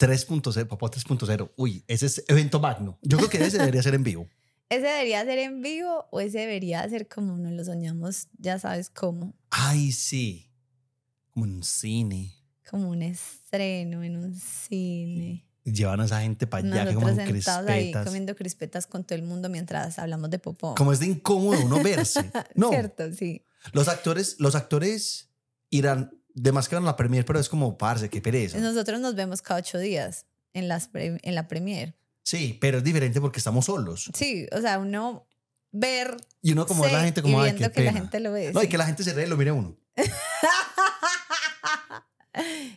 3.0, 0.00 0.66
Popo 0.66 0.90
3.0. 0.90 1.52
Uy, 1.56 1.84
ese 1.86 2.06
es 2.06 2.24
evento 2.26 2.58
magno. 2.58 2.98
Yo 3.02 3.18
creo 3.18 3.30
que 3.30 3.44
ese 3.44 3.58
debería 3.58 3.82
ser 3.82 3.94
en 3.94 4.02
vivo. 4.02 4.28
¿Ese 4.72 4.86
debería 4.86 5.22
ser 5.26 5.38
en 5.38 5.60
vivo 5.60 6.06
o 6.10 6.20
ese 6.20 6.38
debería 6.38 6.88
ser 6.88 7.06
como 7.06 7.36
nos 7.36 7.52
lo 7.52 7.62
soñamos, 7.62 8.28
ya 8.38 8.58
sabes 8.58 8.88
cómo? 8.88 9.34
Ay, 9.50 9.92
sí. 9.92 10.50
Como 11.28 11.44
en 11.44 11.56
un 11.56 11.62
cine. 11.62 12.34
Como 12.70 12.88
un 12.88 13.02
estreno 13.02 14.02
en 14.02 14.16
un 14.16 14.34
cine. 14.34 15.46
Llevan 15.64 16.00
a 16.00 16.06
esa 16.06 16.22
gente 16.22 16.46
para 16.46 16.66
allá 16.66 16.84
Nosotros 16.86 17.04
coman 17.04 17.16
sentados 17.26 17.68
ahí 17.68 17.82
crispetas. 17.82 18.06
comiendo 18.06 18.34
crispetas 18.34 18.86
con 18.86 19.04
todo 19.04 19.14
el 19.18 19.24
mundo 19.24 19.50
mientras 19.50 19.98
hablamos 19.98 20.30
de 20.30 20.38
popó. 20.38 20.74
Como 20.74 20.94
es 20.94 21.00
de 21.00 21.06
incómodo 21.06 21.60
uno 21.66 21.82
verse. 21.82 22.32
No, 22.54 22.70
Cierto, 22.70 23.12
sí. 23.12 23.44
los 23.74 23.88
actores, 23.88 24.36
los 24.38 24.54
actores 24.54 25.28
irán, 25.68 26.18
de 26.32 26.50
más 26.50 26.70
que 26.70 26.76
van 26.76 26.84
a 26.84 26.86
la 26.86 26.96
premier, 26.96 27.26
pero 27.26 27.38
es 27.38 27.50
como, 27.50 27.76
parce, 27.76 28.08
qué 28.08 28.22
pereza. 28.22 28.56
Nosotros 28.56 29.00
nos 29.00 29.14
vemos 29.16 29.42
cada 29.42 29.60
ocho 29.60 29.78
días 29.78 30.24
en, 30.54 30.66
las 30.66 30.88
en 30.94 31.34
la 31.34 31.46
premier. 31.46 31.94
Sí, 32.22 32.56
pero 32.60 32.78
es 32.78 32.84
diferente 32.84 33.20
porque 33.20 33.38
estamos 33.38 33.64
solos. 33.66 34.10
Sí, 34.14 34.46
o 34.52 34.60
sea, 34.60 34.78
uno 34.78 35.26
ver 35.72 36.16
Y 36.42 36.52
uno 36.52 36.66
como 36.66 36.86
la 36.86 37.02
gente 37.02 37.22
como, 37.22 37.38
y 37.38 37.46
ay, 37.46 37.52
viendo 37.52 37.68
qué 37.68 37.74
que 37.74 37.84
la 37.84 37.92
gente 37.92 38.20
lo 38.20 38.32
ve. 38.32 38.52
No, 38.52 38.60
sí. 38.60 38.66
y 38.66 38.68
que 38.68 38.78
la 38.78 38.86
gente 38.86 39.02
se 39.02 39.12
ríe 39.12 39.26
y 39.26 39.28
lo 39.28 39.36
mire 39.36 39.52
uno. 39.52 39.76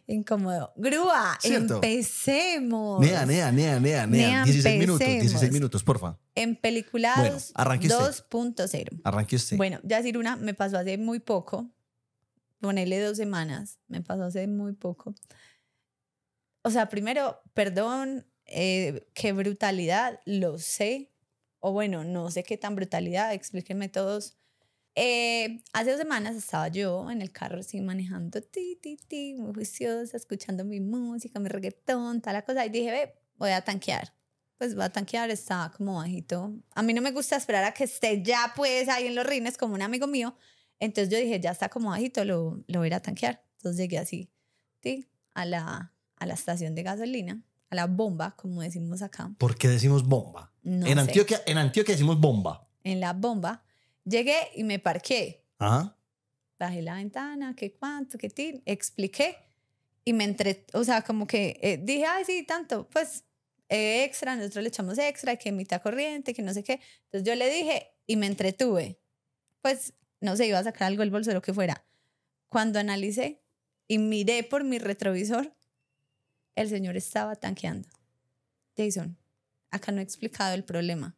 Incómodo. 0.07 0.73
Grúa, 0.75 1.37
Cierto. 1.39 1.75
empecemos. 1.75 2.99
Nea, 2.99 3.25
nea, 3.25 3.51
nea, 3.51 3.79
nea, 3.79 4.05
nea. 4.05 4.27
Nea, 4.27 4.43
16 4.43 4.79
minutos, 4.79 5.01
empecemos. 5.01 5.31
16 5.31 5.51
minutos, 5.51 5.83
porfa. 5.83 6.19
En 6.35 6.55
Peliculados 6.55 7.23
Bueno, 7.23 7.39
arranque 7.55 7.87
usted. 7.87 8.25
2.0. 8.29 9.01
Arranque 9.03 9.35
usted. 9.37 9.57
Bueno, 9.57 9.79
ya 9.83 9.97
decir 9.97 10.17
una, 10.17 10.35
me 10.35 10.53
pasó 10.53 10.77
hace 10.77 10.97
muy 10.97 11.19
poco. 11.19 11.71
Ponerle 12.59 12.99
dos 12.99 13.17
semanas. 13.17 13.79
Me 13.87 14.01
pasó 14.01 14.25
hace 14.25 14.47
muy 14.47 14.73
poco. 14.73 15.15
O 16.63 16.69
sea, 16.69 16.89
primero, 16.89 17.39
perdón, 17.53 18.25
eh, 18.45 19.07
qué 19.13 19.33
brutalidad, 19.33 20.19
lo 20.25 20.57
sé. 20.57 21.11
O 21.59 21.71
bueno, 21.71 22.03
no 22.03 22.29
sé 22.31 22.43
qué 22.43 22.57
tan 22.57 22.75
brutalidad, 22.75 23.33
explíquenme 23.33 23.89
todos. 23.89 24.37
Eh, 24.95 25.61
hace 25.73 25.91
dos 25.91 25.99
semanas 25.99 26.35
estaba 26.35 26.69
yo 26.69 27.11
en 27.11 27.21
el 27.21 27.31
carro 27.31 27.59
así 27.59 27.81
manejando, 27.81 28.41
ti, 28.41 28.77
ti, 28.81 28.97
ti, 28.97 29.33
muy 29.33 29.53
juiciosa, 29.53 30.15
escuchando 30.15 30.63
mi 30.63 30.79
música, 30.79 31.39
mi 31.39 31.49
reggaetón, 31.49 32.21
tal 32.21 32.33
la 32.33 32.43
cosa. 32.43 32.65
Y 32.65 32.69
dije, 32.69 32.91
ve, 32.91 33.15
voy 33.37 33.51
a 33.51 33.61
tanquear. 33.61 34.13
Pues 34.57 34.73
voy 34.73 34.85
a 34.85 34.89
tanquear, 34.89 35.29
estaba 35.31 35.71
como 35.71 35.95
bajito. 35.95 36.53
A 36.73 36.81
mí 36.81 36.93
no 36.93 37.01
me 37.01 37.11
gusta 37.11 37.35
esperar 37.35 37.65
a 37.65 37.73
que 37.73 37.83
esté 37.83 38.23
ya 38.23 38.53
pues 38.55 38.87
ahí 38.87 39.07
en 39.07 39.15
los 39.15 39.25
rines 39.25 39.57
como 39.57 39.75
un 39.75 39.81
amigo 39.81 40.07
mío. 40.07 40.35
Entonces 40.79 41.11
yo 41.11 41.19
dije, 41.19 41.39
ya 41.41 41.51
está 41.51 41.67
como 41.69 41.89
bajito, 41.89 42.23
lo, 42.23 42.63
lo 42.67 42.79
voy 42.79 42.93
a 42.93 43.01
tanquear. 43.01 43.43
Entonces 43.57 43.77
llegué 43.77 43.97
así, 43.97 44.31
ti, 44.79 45.09
a 45.33 45.45
la, 45.45 45.93
a 46.15 46.25
la 46.25 46.33
estación 46.33 46.75
de 46.75 46.83
gasolina, 46.83 47.43
a 47.69 47.75
la 47.75 47.87
bomba, 47.87 48.35
como 48.35 48.61
decimos 48.61 49.01
acá. 49.01 49.31
¿Por 49.37 49.57
qué 49.57 49.67
decimos 49.67 50.03
bomba? 50.03 50.53
No 50.63 50.85
en, 50.85 50.95
sé. 50.95 50.99
Antioquia, 50.99 51.41
en 51.45 51.57
Antioquia 51.57 51.93
decimos 51.93 52.19
bomba. 52.19 52.67
En 52.83 52.99
la 52.99 53.13
bomba. 53.13 53.63
Llegué 54.03 54.37
y 54.55 54.63
me 54.63 54.79
parqué. 54.79 55.43
Ajá. 55.57 55.97
bajé 56.59 56.81
la 56.81 56.95
ventana, 56.95 57.55
qué 57.55 57.73
cuánto, 57.73 58.17
qué 58.17 58.29
tin, 58.29 58.61
expliqué 58.65 59.37
y 60.03 60.13
me 60.13 60.23
entre, 60.23 60.65
o 60.73 60.83
sea, 60.83 61.01
como 61.01 61.25
que 61.25 61.59
eh, 61.61 61.77
dije, 61.81 62.05
ay, 62.05 62.23
sí, 62.25 62.43
tanto, 62.43 62.87
pues 62.89 63.23
eh, 63.69 64.03
extra, 64.03 64.35
nosotros 64.35 64.61
le 64.63 64.69
echamos 64.69 64.97
extra, 64.99 65.35
que 65.35 65.51
mitad 65.51 65.81
corriente, 65.81 66.33
que 66.33 66.43
no 66.43 66.53
sé 66.53 66.63
qué. 66.63 66.79
Entonces 67.05 67.27
yo 67.27 67.35
le 67.35 67.49
dije 67.49 67.91
y 68.05 68.15
me 68.15 68.27
entretuve. 68.27 68.99
Pues 69.61 69.93
no 70.21 70.35
sé, 70.35 70.47
iba 70.47 70.59
a 70.59 70.63
sacar 70.63 70.87
algo 70.87 71.01
del 71.01 71.09
bolso, 71.09 71.33
lo 71.33 71.41
que 71.41 71.53
fuera. 71.53 71.83
Cuando 72.49 72.79
analicé 72.79 73.41
y 73.87 73.97
miré 73.97 74.43
por 74.43 74.63
mi 74.63 74.77
retrovisor, 74.77 75.55
el 76.55 76.69
señor 76.69 76.95
estaba 76.97 77.35
tanqueando. 77.35 77.87
Jason, 78.77 79.17
acá 79.71 79.91
no 79.91 79.99
he 79.99 80.03
explicado 80.03 80.53
el 80.53 80.63
problema. 80.63 81.15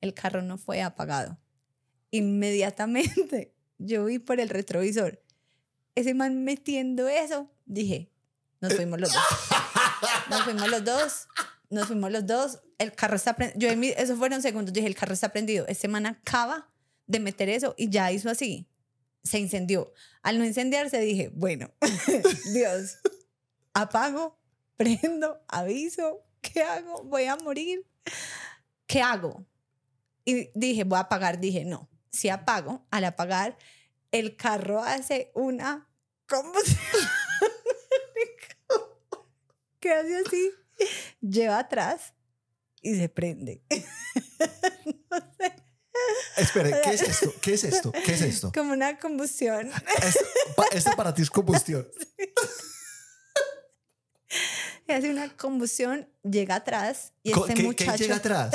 El 0.00 0.14
carro 0.14 0.42
no 0.42 0.58
fue 0.58 0.82
apagado 0.82 1.38
inmediatamente 2.14 3.54
yo 3.78 4.04
vi 4.04 4.18
por 4.18 4.38
el 4.40 4.48
retrovisor 4.48 5.22
ese 5.94 6.14
man 6.14 6.44
metiendo 6.44 7.08
eso. 7.08 7.50
Dije, 7.66 8.10
nos 8.60 8.74
fuimos 8.74 8.98
los 8.98 9.12
dos. 9.12 9.22
Nos 10.30 10.42
fuimos 10.44 10.68
los 10.70 10.84
dos. 10.84 11.28
Nos 11.68 11.86
fuimos 11.86 12.10
los 12.10 12.26
dos. 12.26 12.60
El 12.78 12.94
carro 12.94 13.16
está 13.16 13.34
prendido. 13.36 13.60
Yo 13.60 13.68
en 13.70 13.78
mi- 13.80 13.88
eso 13.90 14.16
fueron 14.16 14.40
segundos. 14.40 14.72
Dije, 14.72 14.86
el 14.86 14.94
carro 14.94 15.12
está 15.12 15.28
prendido. 15.30 15.66
Este 15.68 15.88
man 15.88 16.06
acaba 16.06 16.70
de 17.06 17.20
meter 17.20 17.50
eso 17.50 17.74
y 17.76 17.90
ya 17.90 18.10
hizo 18.10 18.30
así. 18.30 18.68
Se 19.22 19.38
incendió. 19.38 19.92
Al 20.22 20.38
no 20.38 20.46
incendiarse 20.46 20.98
dije, 21.00 21.30
bueno, 21.34 21.70
Dios, 22.54 22.96
apago, 23.74 24.38
prendo, 24.76 25.42
aviso, 25.48 26.24
¿qué 26.40 26.62
hago? 26.62 27.02
Voy 27.04 27.24
a 27.24 27.36
morir. 27.36 27.86
¿Qué 28.86 29.00
hago? 29.02 29.46
Y 30.24 30.50
dije, 30.58 30.84
voy 30.84 30.98
a 30.98 31.02
apagar. 31.02 31.40
Dije, 31.40 31.64
no, 31.64 31.88
si 32.10 32.28
apago, 32.28 32.86
al 32.90 33.04
apagar, 33.04 33.56
el 34.10 34.36
carro 34.36 34.82
hace 34.82 35.30
una 35.34 35.88
combustión. 36.28 36.78
que 39.80 39.92
hace 39.92 40.16
así, 40.18 40.50
lleva 41.20 41.58
atrás 41.58 42.14
y 42.82 42.94
se 42.96 43.08
prende. 43.08 43.62
no 45.10 45.18
sé, 45.38 45.52
Espere, 46.36 46.80
¿qué 46.84 46.90
es 46.94 47.02
esto? 47.02 47.32
¿Qué 47.40 47.54
es 47.54 47.64
esto? 47.64 47.92
¿Qué 47.92 48.12
es 48.14 48.22
esto? 48.22 48.52
como 48.52 48.72
una 48.72 48.98
combustión. 48.98 49.70
Esto, 50.02 50.24
pa- 50.56 50.66
esto 50.72 50.90
para 50.96 51.14
ti 51.14 51.22
es 51.22 51.30
combustión. 51.30 51.88
Y 54.88 54.92
hace 54.92 55.10
una 55.10 55.28
combustión, 55.36 56.08
llega 56.22 56.56
atrás 56.56 57.12
y 57.22 57.30
este 57.32 57.44
¿Qué, 57.48 57.54
qué 57.54 57.62
muchacho, 57.62 57.96
llega 58.02 58.16
atrás? 58.22 58.52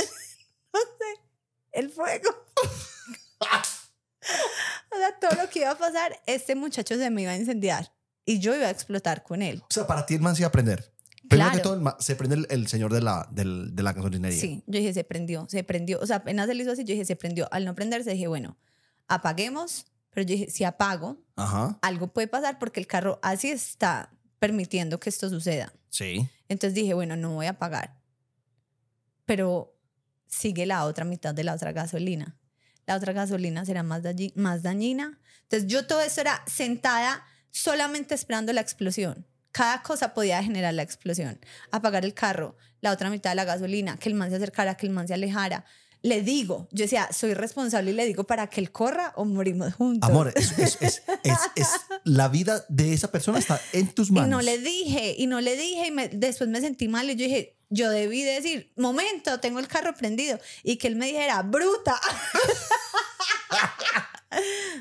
el 1.72 1.90
fuego. 1.90 2.30
o 3.42 4.98
sea, 4.98 5.20
todo 5.20 5.42
lo 5.42 5.50
que 5.50 5.60
iba 5.60 5.72
a 5.72 5.78
pasar, 5.78 6.20
este 6.26 6.56
muchacho 6.56 6.96
se 6.96 7.10
me 7.10 7.22
iba 7.24 7.32
a 7.32 7.38
incendiar 7.38 7.94
y 8.26 8.40
yo 8.40 8.56
iba 8.56 8.68
a 8.68 8.72
explotar 8.72 9.24
con 9.24 9.42
él. 9.42 9.62
O 9.64 9.74
sea, 9.74 9.88
para 9.88 10.06
ti 10.06 10.16
el 10.16 10.22
man 10.22 10.36
se 10.36 10.42
iba 10.42 10.50
a 10.50 10.52
prender. 10.52 10.92
Primero 11.30 11.50
que 11.52 11.56
Claro. 11.56 11.62
todo, 11.64 11.74
el 11.76 11.82
ma- 11.82 11.98
se 12.00 12.16
prende 12.16 12.36
el, 12.36 12.48
el 12.50 12.68
señor 12.68 12.94
de 12.94 13.02
la, 13.02 13.28
del- 13.32 13.76
de 13.76 13.84
la 13.84 13.94
gasolinería. 13.94 14.40
Sí, 14.40 14.64
yo 14.66 14.80
dije, 14.80 14.94
se 14.94 15.04
prendió, 15.04 15.46
se 15.50 15.64
prendió. 15.64 16.00
O 16.00 16.06
sea, 16.08 16.18
apenas 16.18 16.50
él 16.50 16.62
hizo 16.62 16.72
así, 16.72 16.84
yo 16.84 16.94
dije, 16.94 17.06
se 17.06 17.16
prendió. 17.16 17.48
Al 17.52 17.66
no 17.66 17.76
prenderse, 17.76 18.12
dije, 18.12 18.28
bueno, 18.28 18.58
apaguemos. 19.08 19.86
Pero 20.12 20.26
yo 20.28 20.34
dije, 20.36 20.50
si 20.50 20.64
apago, 20.64 21.18
Ajá. 21.36 21.78
algo 21.82 22.08
puede 22.08 22.28
pasar 22.28 22.58
porque 22.60 22.80
el 22.80 22.88
carro 22.88 23.20
así 23.22 23.50
está 23.50 24.10
permitiendo 24.40 25.00
que 25.00 25.10
esto 25.10 25.30
suceda. 25.30 25.74
Sí. 25.90 26.30
Entonces 26.50 26.74
dije, 26.76 26.94
bueno, 26.94 27.16
no 27.16 27.34
voy 27.34 27.48
a 27.48 27.52
apagar. 27.52 27.98
Pero 29.26 29.76
sigue 30.28 30.66
la 30.66 30.86
otra 30.86 31.06
mitad 31.06 31.34
de 31.34 31.44
la 31.44 31.54
otra 31.54 31.72
gasolina. 31.72 32.38
La 32.86 32.96
otra 32.96 33.14
gasolina 33.14 33.66
será 33.66 33.84
más, 33.84 34.04
dañi- 34.04 34.34
más 34.36 34.64
dañina. 34.64 35.20
Entonces 35.44 35.68
yo 35.70 35.86
todo 35.88 36.02
eso 36.02 36.22
era 36.22 36.44
sentada 36.48 37.26
solamente 37.52 38.16
esperando 38.16 38.54
la 38.54 38.62
explosión. 38.62 39.26
Cada 39.52 39.82
cosa 39.82 40.14
podía 40.14 40.42
generar 40.44 40.74
la 40.74 40.84
explosión. 40.84 41.40
Apagar 41.72 42.06
el 42.06 42.14
carro, 42.14 42.56
la 42.80 42.92
otra 42.92 43.10
mitad 43.10 43.32
de 43.32 43.36
la 43.36 43.46
gasolina, 43.46 43.98
que 43.98 44.08
el 44.10 44.16
man 44.16 44.30
se 44.30 44.36
acercara, 44.36 44.76
que 44.76 44.86
el 44.86 44.94
man 44.94 45.08
se 45.08 45.16
alejara. 45.16 45.66
Le 46.04 46.22
digo, 46.22 46.68
yo 46.72 46.84
decía, 46.86 47.10
soy 47.12 47.34
responsable 47.34 47.92
y 47.92 47.94
le 47.94 48.06
digo 48.06 48.24
para 48.26 48.48
que 48.48 48.62
él 48.62 48.72
corra 48.72 49.14
o 49.16 49.26
morimos 49.26 49.74
juntos. 49.74 50.10
Amor, 50.10 50.32
es, 50.36 50.58
es- 50.58 50.78
es- 50.82 51.02
es- 51.56 51.68
la 52.04 52.28
vida 52.30 52.64
de 52.70 52.94
esa 52.94 53.12
persona 53.12 53.40
está 53.40 53.60
en 53.74 53.88
tus 53.88 54.10
Y 54.10 54.14
manos. 54.14 54.30
no 54.30 54.42
le 54.42 54.58
dije, 54.60 55.16
y 55.18 55.28
no 55.28 55.42
le 55.42 55.56
dije, 55.58 55.88
y 55.88 55.92
me- 55.92 56.08
después 56.10 56.50
me 56.50 56.62
sentí 56.62 56.88
mal 56.88 57.10
y 57.10 57.16
yo 57.16 57.26
dije, 57.26 57.58
yo 57.70 57.90
debí 57.90 58.22
decir, 58.24 58.72
momento, 58.78 59.40
tengo 59.40 59.60
el 59.60 59.68
carro 59.68 59.94
prendido, 59.96 60.40
y 60.64 60.78
que 60.78 60.88
él 60.88 60.96
me 60.96 61.08
dijera, 61.08 61.42
bruta. 61.42 62.00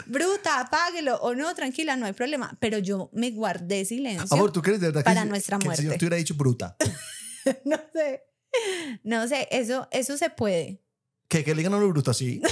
Bruta, 0.06 0.61
apáguelo 0.61 1.16
o 1.16 1.35
no, 1.35 1.54
tranquila, 1.54 1.96
no 1.96 2.06
hay 2.06 2.12
problema. 2.12 2.56
Pero 2.61 2.78
yo 2.78 3.11
me 3.12 3.30
guardé 3.30 3.85
silencio. 3.85 4.26
Amor, 4.30 4.52
¿tú 4.52 4.61
crees 4.62 4.80
de 4.80 4.88
verdad 4.88 5.04
Para 5.04 5.23
que, 5.23 5.28
nuestra 5.28 5.58
que 5.58 5.68
el 5.68 5.75
señor 5.76 5.85
muerte. 5.90 5.99
te 5.99 6.04
hubiera 6.04 6.16
dicho 6.16 6.35
bruta? 6.35 6.76
no 7.64 7.76
sé. 7.92 8.23
No 9.02 9.28
sé, 9.28 9.49
eso, 9.50 9.88
eso 9.90 10.16
se 10.16 10.30
puede. 10.30 10.82
Que, 11.28 11.45
que 11.45 11.54
le 11.54 11.59
digan 11.59 11.75
a 11.75 11.76
uno 11.78 11.88
bruto 11.88 12.11
así. 12.11 12.40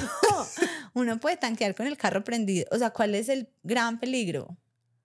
Uno 0.95 1.19
puede 1.19 1.37
tanquear 1.37 1.75
con 1.75 1.89
el 1.89 1.97
carro 1.97 2.23
prendido. 2.23 2.67
O 2.71 2.79
sea, 2.79 2.91
¿cuál 2.91 3.17
es 3.17 3.29
el 3.29 3.49
gran 3.65 3.99
peligro? 3.99 4.57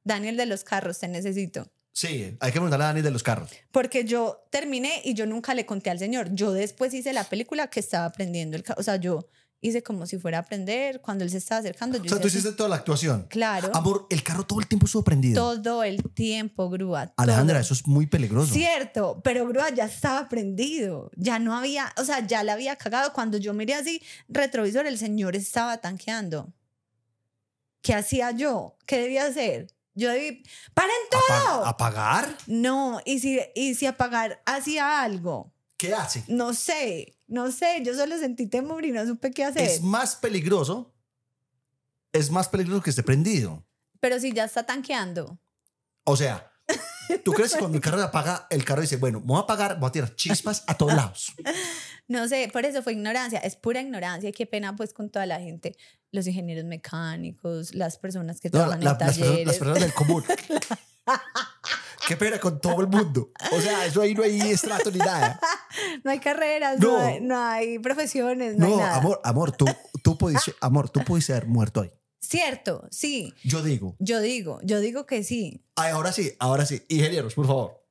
Daniel 0.03 0.37
de 0.37 0.45
los 0.45 0.63
carros, 0.63 0.99
te 0.99 1.07
necesito. 1.07 1.71
Sí, 1.91 2.37
hay 2.39 2.51
que 2.51 2.53
preguntarle 2.53 2.85
a 2.85 2.87
Dani 2.87 3.01
de 3.01 3.11
los 3.11 3.23
carros. 3.23 3.51
Porque 3.71 4.05
yo 4.05 4.45
terminé 4.51 5.01
y 5.03 5.15
yo 5.15 5.25
nunca 5.25 5.55
le 5.55 5.65
conté 5.65 5.89
al 5.89 5.97
señor. 5.99 6.29
Yo 6.33 6.53
después 6.53 6.93
hice 6.93 7.11
la 7.11 7.23
película 7.23 7.67
que 7.67 7.79
estaba 7.79 8.11
prendiendo 8.11 8.55
el 8.55 8.63
carro. 8.63 8.79
O 8.79 8.83
sea, 8.83 8.97
yo 8.97 9.27
hice 9.61 9.83
como 9.83 10.05
si 10.05 10.17
fuera 10.17 10.39
a 10.39 10.43
prender. 10.45 11.01
Cuando 11.01 11.23
él 11.23 11.29
se 11.29 11.37
estaba 11.37 11.59
acercando, 11.59 11.97
yo 11.97 12.03
O 12.03 12.07
sea, 12.07 12.15
hice 12.17 12.21
tú 12.21 12.27
así. 12.27 12.37
hiciste 12.37 12.55
toda 12.55 12.69
la 12.69 12.75
actuación. 12.77 13.27
Claro. 13.29 13.71
Amor, 13.73 14.07
el 14.09 14.23
carro 14.23 14.43
todo 14.45 14.59
el 14.59 14.67
tiempo 14.67 14.85
estuvo 14.85 15.03
prendido. 15.03 15.41
Todo 15.41 15.83
el 15.83 16.01
tiempo, 16.13 16.69
grúa. 16.69 17.11
Alejandra, 17.17 17.55
todo. 17.55 17.61
eso 17.61 17.73
es 17.73 17.85
muy 17.87 18.07
peligroso. 18.07 18.53
Cierto, 18.53 19.21
pero 19.23 19.47
grúa 19.47 19.69
ya 19.69 19.85
estaba 19.85 20.29
prendido. 20.29 21.11
Ya 21.15 21.39
no 21.39 21.55
había, 21.55 21.93
o 21.97 22.05
sea, 22.05 22.25
ya 22.25 22.43
la 22.43 22.53
había 22.53 22.75
cagado. 22.75 23.11
Cuando 23.13 23.37
yo 23.37 23.53
miré 23.53 23.73
así, 23.75 24.01
retrovisor, 24.27 24.87
el 24.87 24.97
señor 24.97 25.35
estaba 25.35 25.77
tanqueando. 25.79 26.53
¿Qué 27.81 27.93
hacía 27.93 28.31
yo? 28.31 28.75
¿Qué 28.85 28.99
debía 28.99 29.25
hacer? 29.25 29.67
Yo 29.95 30.09
debí. 30.09 30.43
¡Paren 30.73 30.91
todo! 31.09 31.65
Apa- 31.65 31.69
¿Apagar? 31.69 32.37
No, 32.47 33.01
y 33.05 33.19
si, 33.19 33.39
y 33.55 33.75
si 33.75 33.85
apagar 33.85 34.41
hacía 34.45 35.01
algo. 35.01 35.51
¿Qué 35.77 35.93
hace? 35.93 36.23
No 36.27 36.53
sé, 36.53 37.17
no 37.29 37.51
sé. 37.51 37.81
Yo 37.83 37.93
solo 37.95 38.17
sentí 38.17 38.47
temor 38.47 38.83
y 38.85 38.91
no 38.91 39.05
supe 39.05 39.31
qué 39.31 39.45
hacer. 39.45 39.63
Es 39.63 39.81
más 39.81 40.15
peligroso. 40.17 40.93
Es 42.11 42.31
más 42.31 42.49
peligroso 42.49 42.81
que 42.83 42.89
esté 42.89 43.03
prendido. 43.03 43.63
Pero 43.99 44.19
si 44.19 44.33
ya 44.33 44.43
está 44.45 44.65
tanqueando. 44.65 45.39
O 46.03 46.17
sea, 46.17 46.51
¿tú 47.23 47.31
crees 47.33 47.53
que 47.53 47.59
cuando 47.59 47.77
el 47.77 47.83
carro 47.83 47.97
se 47.99 48.03
apaga, 48.05 48.47
el 48.49 48.65
carro 48.65 48.81
dice, 48.81 48.97
bueno, 48.97 49.19
voy 49.21 49.37
a 49.37 49.41
apagar, 49.41 49.79
voy 49.79 49.89
a 49.89 49.91
tirar 49.91 50.15
chispas 50.15 50.63
a 50.67 50.75
todos 50.75 50.93
lados? 50.93 51.33
No 52.11 52.27
sé, 52.27 52.49
por 52.51 52.65
eso 52.65 52.81
fue 52.81 52.93
ignorancia, 52.93 53.37
es 53.37 53.55
pura 53.55 53.81
ignorancia. 53.81 54.29
y 54.29 54.33
Qué 54.33 54.47
pena 54.47 54.75
pues 54.75 54.93
con 54.95 55.11
toda 55.11 55.27
la 55.27 55.39
gente, 55.39 55.75
los 56.11 56.25
ingenieros 56.25 56.65
mecánicos, 56.65 57.75
las 57.75 57.99
personas 57.99 58.39
que 58.39 58.49
No, 58.49 58.53
trabajan 58.53 58.83
la- 58.83 58.91
en 58.93 58.97
las, 58.97 58.97
personas, 58.97 59.27
talleres. 59.29 59.45
las 59.45 59.57
personas 59.59 59.81
del 59.83 59.93
común. 59.93 60.23
Qué 62.09 62.17
pena 62.17 62.39
con 62.39 62.59
todo 62.59 62.81
el 62.81 62.87
mundo. 62.87 63.31
O 63.51 63.61
sea, 63.61 63.85
eso 63.85 64.01
ahí 64.01 64.15
no 64.15 64.23
hay 64.23 64.41
estrato 64.41 64.89
ni 64.89 64.97
nada. 64.97 65.39
No 66.03 66.09
hay 66.09 66.17
carreras, 66.19 66.79
no, 66.79 66.93
No. 66.93 66.97
hay, 67.05 67.21
no 67.21 67.37
hay 67.39 67.77
profesiones, 67.77 68.57
no, 68.57 68.65
hay 68.65 68.71
No, 68.71 68.77
nada. 68.79 68.95
amor, 68.95 69.21
amor, 69.23 69.51
tú, 69.51 69.65
tú 70.01 70.17
pudiste, 70.17 70.55
amor, 70.59 70.89
tú 70.89 71.01
pudiste 71.05 71.33
haber 71.33 71.45
muerto 71.47 71.81
ahí. 71.81 71.91
Cierto, 72.19 72.87
sí. 72.89 73.35
Yo 73.43 73.61
digo, 73.61 73.95
Yo 73.99 74.19
digo, 74.21 74.59
yo 74.63 74.79
digo 74.79 75.05
que 75.05 75.23
sí. 75.23 75.63
ay, 75.75 75.91
ahora 75.91 76.11
sí, 76.11 76.33
ahora 76.39 76.65
sí. 76.65 76.81
Ingenieros, 76.89 77.35
por 77.35 77.45
favor. 77.45 77.85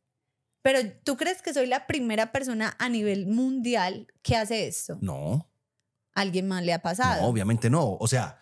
Pero 0.62 0.80
¿tú 1.04 1.16
crees 1.16 1.40
que 1.40 1.54
soy 1.54 1.66
la 1.68 1.87
primera 1.87 2.32
persona 2.32 2.75
a 2.80 2.88
nivel 2.88 3.26
mundial 3.28 4.08
que 4.22 4.34
hace 4.37 4.66
esto? 4.66 4.98
No, 5.00 5.48
¿Alguien 6.14 6.48
más 6.48 6.64
le 6.64 6.72
ha 6.72 6.82
pasado? 6.82 7.22
no, 7.22 7.28
obviamente 7.28 7.70
no. 7.70 7.96
O 8.00 8.08
sea, 8.08 8.40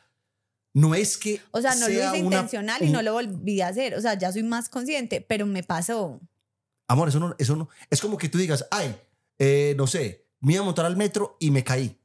no 0.78 0.94
es 0.94 1.16
que. 1.16 1.40
O 1.52 1.60
sea, 1.62 1.74
no 1.74 1.80
lo 1.88 1.94
sea 1.94 2.10
hice 2.14 2.22
una- 2.22 2.36
intencional 2.36 2.82
y 2.82 2.86
un- 2.86 2.92
no 2.92 3.02
lo 3.02 3.14
volví 3.14 3.60
a 3.62 3.68
hacer. 3.68 3.94
O 3.94 4.00
sea, 4.00 4.12
ya 4.18 4.30
soy 4.30 4.42
más 4.42 4.68
consciente, 4.68 5.20
pero 5.22 5.46
me 5.46 5.62
pasó. 5.62 6.20
Amor, 6.86 7.08
eso 7.08 7.18
no, 7.18 7.34
eso 7.38 7.56
no. 7.56 7.68
Es 7.90 8.00
como 8.00 8.18
que 8.18 8.28
tú 8.28 8.36
digas, 8.38 8.66
ay, 8.70 8.94
eh, 9.38 9.74
no 9.78 9.86
sé, 9.86 10.26
me 10.40 10.52
iba 10.52 10.62
a 10.62 10.64
montar 10.66 10.84
al 10.86 10.96
metro 10.96 11.36
y 11.40 11.50
me 11.50 11.64
caí. 11.64 11.98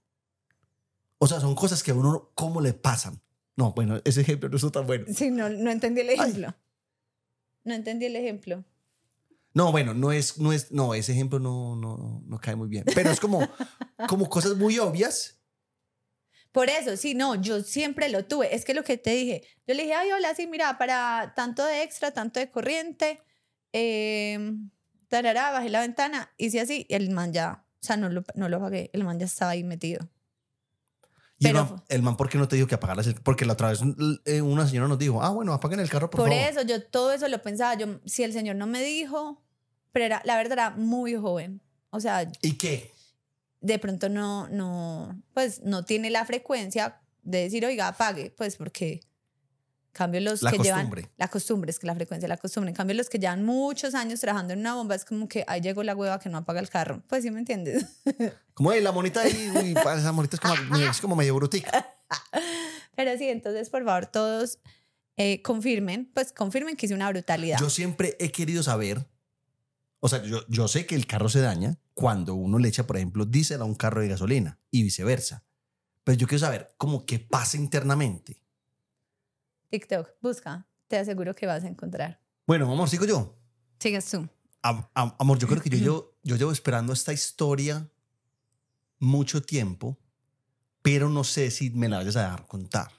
O 1.17 1.27
sea, 1.27 1.39
son 1.39 1.53
cosas 1.53 1.83
que 1.83 1.91
a 1.91 1.93
uno, 1.93 2.31
¿cómo 2.33 2.61
le 2.61 2.73
pasan? 2.73 3.21
No, 3.57 3.73
bueno, 3.73 3.99
ese 4.05 4.21
ejemplo 4.21 4.47
no 4.49 4.55
es 4.55 4.71
tan 4.71 4.87
bueno. 4.87 5.05
Sí, 5.13 5.29
no, 5.29 5.49
no 5.49 5.69
entendí 5.69 6.01
el 6.01 6.09
ejemplo. 6.09 6.55
No 7.63 7.73
entendí 7.75 8.05
el 8.05 8.15
ejemplo. 8.15 8.63
No, 9.53 9.71
bueno, 9.71 9.93
no 9.93 10.13
es, 10.13 10.37
no 10.39 10.53
es, 10.53 10.71
no, 10.71 10.93
ese 10.95 11.11
ejemplo 11.11 11.37
no, 11.37 11.75
no, 11.75 12.23
no 12.25 12.39
cae 12.39 12.55
muy 12.55 12.69
bien. 12.69 12.85
Pero 12.95 13.09
es 13.11 13.19
como, 13.19 13.47
como 14.07 14.29
cosas 14.29 14.55
muy 14.55 14.79
obvias. 14.79 15.40
Por 16.51 16.69
eso, 16.69 16.97
sí, 16.97 17.13
no, 17.15 17.35
yo 17.41 17.61
siempre 17.63 18.09
lo 18.09 18.25
tuve. 18.25 18.53
Es 18.55 18.65
que 18.65 18.73
lo 18.73 18.83
que 18.83 18.97
te 18.97 19.11
dije, 19.11 19.41
yo 19.67 19.73
le 19.73 19.83
dije, 19.83 19.95
ay, 19.95 20.11
hola, 20.11 20.35
sí, 20.35 20.47
mira, 20.47 20.77
para 20.77 21.33
tanto 21.35 21.65
de 21.65 21.83
extra, 21.83 22.11
tanto 22.11 22.39
de 22.39 22.49
corriente, 22.51 23.21
eh, 23.71 24.53
tarará, 25.07 25.51
bajé 25.51 25.69
la 25.69 25.79
ventana, 25.81 26.29
hice 26.37 26.59
así, 26.59 26.85
y 26.89 26.93
el 26.95 27.09
man 27.11 27.31
ya, 27.31 27.63
o 27.81 27.85
sea, 27.85 27.95
no 27.97 28.09
lo, 28.09 28.23
no 28.35 28.49
lo 28.49 28.57
apagué, 28.57 28.89
el 28.93 29.03
man 29.03 29.17
ya 29.19 29.25
estaba 29.25 29.51
ahí 29.51 29.63
metido. 29.63 30.07
Y 31.39 31.47
el 31.47 31.53
Pero- 31.53 31.65
man, 31.65 31.83
el 31.89 32.01
man, 32.01 32.17
¿por 32.17 32.29
qué 32.29 32.37
no 32.37 32.47
te 32.47 32.55
dijo 32.55 32.67
que 32.67 32.75
apagaras 32.75 33.07
el 33.07 33.15
Porque 33.15 33.45
la 33.45 33.53
otra 33.53 33.69
vez 33.69 33.79
eh, 34.25 34.41
una 34.41 34.67
señora 34.67 34.87
nos 34.87 34.99
dijo, 34.99 35.23
ah, 35.23 35.29
bueno, 35.29 35.53
apaguen 35.53 35.79
el 35.79 35.89
carro, 35.89 36.09
por, 36.09 36.19
Por, 36.21 36.29
favor. 36.29 36.49
eso, 36.49 36.61
yo 36.63 36.83
todo 36.83 37.13
eso 37.13 37.27
lo 37.29 37.41
pensaba, 37.41 37.73
yo, 37.75 37.99
si 38.05 38.23
el 38.23 38.33
señor 38.33 38.57
no 38.57 38.67
me 38.67 38.83
dijo, 38.83 39.41
pero 39.91 40.05
era, 40.05 40.21
la 40.25 40.35
verdad 40.35 40.53
era 40.53 40.69
muy 40.71 41.15
joven, 41.15 41.61
o 41.91 41.99
sea, 41.99 42.29
¿Y 42.41 42.57
qué? 42.57 42.91
De 43.61 43.79
pronto 43.79 44.09
no, 44.09 44.47
no, 44.49 45.21
pues 45.33 45.61
no 45.63 45.85
tiene 45.85 46.09
la 46.09 46.25
frecuencia 46.25 46.99
de 47.23 47.43
decir, 47.43 47.65
oiga, 47.65 47.87
apague, 47.87 48.31
pues 48.35 48.55
porque 48.57 49.01
cambio 49.93 50.21
los 50.21 50.41
La 50.41 50.51
que 50.51 50.57
costumbre. 50.57 51.01
llevan 51.01 51.13
la 51.17 51.27
costumbre 51.27 51.69
es 51.71 51.77
que 51.77 51.85
la 51.85 51.93
frecuencia 51.95 52.27
la 52.29 52.37
costumbre 52.37 52.69
en 52.69 52.75
cambio 52.75 52.95
los 52.95 53.09
que 53.09 53.19
llevan 53.19 53.43
muchos 53.43 53.93
años 53.93 54.21
trabajando 54.21 54.53
en 54.53 54.59
una 54.59 54.73
bomba 54.75 54.95
es 54.95 55.03
como 55.03 55.27
que 55.27 55.43
ahí 55.47 55.59
llegó 55.59 55.83
la 55.83 55.93
hueva 55.95 56.17
que 56.17 56.29
no 56.29 56.37
apaga 56.37 56.61
el 56.61 56.69
carro 56.69 57.03
pues 57.07 57.23
sí 57.23 57.29
me 57.31 57.39
entiendes 57.39 57.85
Como, 58.53 58.71
"Ey, 58.71 58.81
la 58.81 58.93
monita 58.93 59.19
ahí, 59.21 59.51
uy, 59.53 59.71
esa 59.73 60.11
monita 60.13 60.37
es 60.37 60.39
como, 60.39 60.77
es 60.77 61.01
como 61.01 61.15
medio 61.17 61.35
brutica. 61.35 61.93
pero 62.95 63.17
sí 63.17 63.27
entonces 63.27 63.69
por 63.69 63.83
favor 63.83 64.05
todos 64.05 64.59
eh, 65.17 65.41
confirmen 65.41 66.09
pues 66.13 66.31
confirmen 66.31 66.77
que 66.77 66.85
hice 66.85 66.95
una 66.95 67.09
brutalidad 67.09 67.59
Yo 67.59 67.69
siempre 67.69 68.15
he 68.19 68.31
querido 68.31 68.63
saber, 68.63 69.05
o 69.99 70.07
sea, 70.07 70.23
yo, 70.23 70.45
yo 70.47 70.69
sé 70.69 70.85
que 70.85 70.95
el 70.95 71.05
carro 71.05 71.27
se 71.27 71.41
daña 71.41 71.77
cuando 72.01 72.33
uno 72.35 72.57
le 72.59 72.67
echa, 72.67 72.85
por 72.87 72.97
ejemplo, 72.97 73.25
diésel 73.25 73.61
a 73.61 73.65
un 73.65 73.75
carro 73.75 74.01
de 74.01 74.07
gasolina 74.09 74.59
y 74.71 74.83
viceversa. 74.83 75.45
Pero 76.03 76.17
yo 76.17 76.27
quiero 76.27 76.39
saber 76.39 76.73
cómo 76.77 77.05
qué 77.05 77.19
pasa 77.19 77.57
internamente. 77.57 78.41
TikTok 79.69 80.09
busca 80.21 80.67
te 80.87 80.97
aseguro 80.97 81.33
que 81.33 81.45
vas 81.45 81.63
a 81.63 81.67
encontrar 81.67 82.19
Bueno, 82.45 82.69
amor, 82.71 82.89
sigo 82.89 83.05
yo. 83.05 83.37
sigues 83.79 84.05
tú 84.09 84.27
Am- 84.63 84.85
am- 84.93 85.15
amor, 85.17 85.39
yo 85.39 85.47
creo 85.47 85.61
que 85.61 85.69
yo 85.69 85.77
llevo, 85.79 86.17
yo 86.23 86.35
llevo 86.35 86.51
esperando 86.51 86.91
esta 86.93 87.13
historia 87.13 87.89
mucho 88.99 89.41
tiempo, 89.41 89.97
pero 90.81 91.09
no 91.09 91.23
sé 91.23 91.49
si 91.49 91.69
me 91.71 91.89
la 91.89 91.97
vayas 91.97 92.15
a 92.17 92.23
dejar 92.23 92.45
contar. 92.47 92.91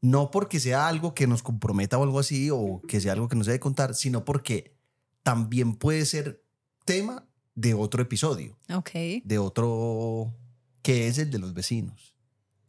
No 0.00 0.30
porque 0.30 0.60
sea 0.60 0.88
algo 0.88 1.12
que 1.14 1.26
nos 1.26 1.42
comprometa 1.42 1.98
o 1.98 2.02
algo 2.04 2.18
así, 2.20 2.48
o 2.50 2.80
que 2.86 3.00
sea 3.00 3.12
algo 3.12 3.28
que 3.28 3.36
no 3.36 3.44
se 3.44 3.50
debe 3.50 3.60
contar, 3.60 3.94
sino 3.94 4.24
porque 4.24 4.78
también 5.22 5.74
puede 5.74 6.06
ser 6.06 6.42
tema 6.84 7.27
de 7.60 7.74
otro 7.74 8.00
episodio, 8.00 8.56
ok 8.72 8.90
de 9.24 9.38
otro 9.38 10.32
que 10.80 11.08
es 11.08 11.18
el 11.18 11.30
de 11.30 11.38
los 11.40 11.52
vecinos. 11.54 12.14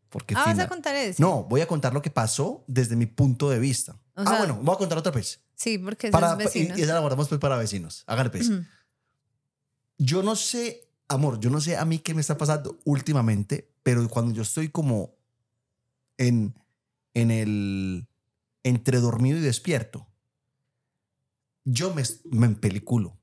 Porque 0.10 0.34
ah 0.36 0.46
vas 0.48 0.58
a 0.58 0.68
contar 0.68 0.96
eso 0.96 1.22
no, 1.22 1.44
voy 1.44 1.62
a 1.62 1.68
contar 1.68 1.94
lo 1.94 2.02
que 2.02 2.10
pasó 2.10 2.64
desde 2.66 2.96
mi 2.96 3.06
punto 3.06 3.52
de 3.52 3.60
vista. 3.60 3.94
O 4.16 4.22
ah, 4.22 4.26
sea- 4.26 4.38
bueno, 4.40 4.60
voy 4.64 4.74
a 4.74 4.78
contar 4.80 4.98
otra 4.98 5.12
vez. 5.12 5.40
sí 5.56 5.78
porque 5.78 6.10
Para, 6.10 6.30
esos 6.30 6.40
y, 6.42 6.44
vecinos 6.60 6.80
y 6.80 6.82
esa 6.82 6.96
la 6.96 7.00
guardamos 7.02 7.28
pues 7.30 7.40
para 7.40 7.56
vecinos. 7.58 8.04
Háganle 8.08 8.32
pues. 8.32 8.50
Ujú. 8.50 8.64
Yo 10.00 10.24
no 10.24 10.36
sé, 10.36 10.90
amor, 11.08 11.40
yo 11.40 11.52
no 11.52 11.62
sé 11.62 11.78
a 11.78 11.86
mí 11.86 12.00
qué 12.00 12.16
me 12.16 12.22
está 12.22 12.38
pasando 12.38 12.80
últimamente, 12.86 13.70
pero 13.84 14.08
cuando 14.10 14.34
yo 14.34 14.42
estoy 14.42 14.70
como 14.70 15.14
en, 16.18 16.56
en 17.14 17.30
el 17.30 18.08
entre 18.64 19.00
dormido 19.00 19.38
y 19.38 19.42
despierto, 19.42 20.08
yo 21.64 21.94
me, 21.94 22.02
me 22.32 22.48
empeliculo. 22.48 23.19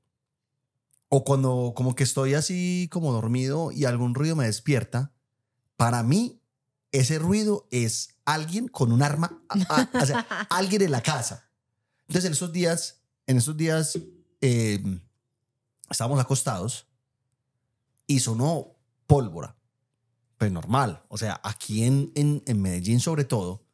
O 1.09 1.23
cuando 1.23 1.73
como 1.75 1.95
que 1.95 2.03
estoy 2.03 2.33
así 2.33 2.89
como 2.91 3.11
dormido 3.13 3.71
y 3.71 3.85
algún 3.85 4.13
ruido 4.13 4.35
me 4.35 4.45
despierta, 4.45 5.13
para 5.77 6.03
mí 6.03 6.41
ese 6.91 7.19
ruido 7.19 7.67
es 7.71 8.15
alguien 8.25 8.67
con 8.67 8.91
un 8.91 9.01
arma, 9.03 9.41
a- 9.49 9.87
a- 9.93 10.01
o 10.01 10.05
sea, 10.05 10.19
alguien 10.49 10.81
en 10.81 10.91
la 10.91 11.01
casa. 11.01 11.49
Entonces 12.07 12.25
en 12.25 12.33
esos 12.33 12.51
días, 12.51 13.01
en 13.25 13.37
esos 13.37 13.55
días 13.55 13.97
eh, 14.41 14.83
estábamos 15.89 16.19
acostados 16.19 16.87
y 18.05 18.19
sonó 18.19 18.75
pólvora. 19.05 19.55
Pues 20.37 20.51
normal. 20.51 21.03
O 21.09 21.17
sea, 21.17 21.39
aquí 21.43 21.83
en, 21.83 22.11
en, 22.15 22.43
en 22.45 22.61
Medellín 22.61 22.99
sobre 22.99 23.23
todo 23.25 23.65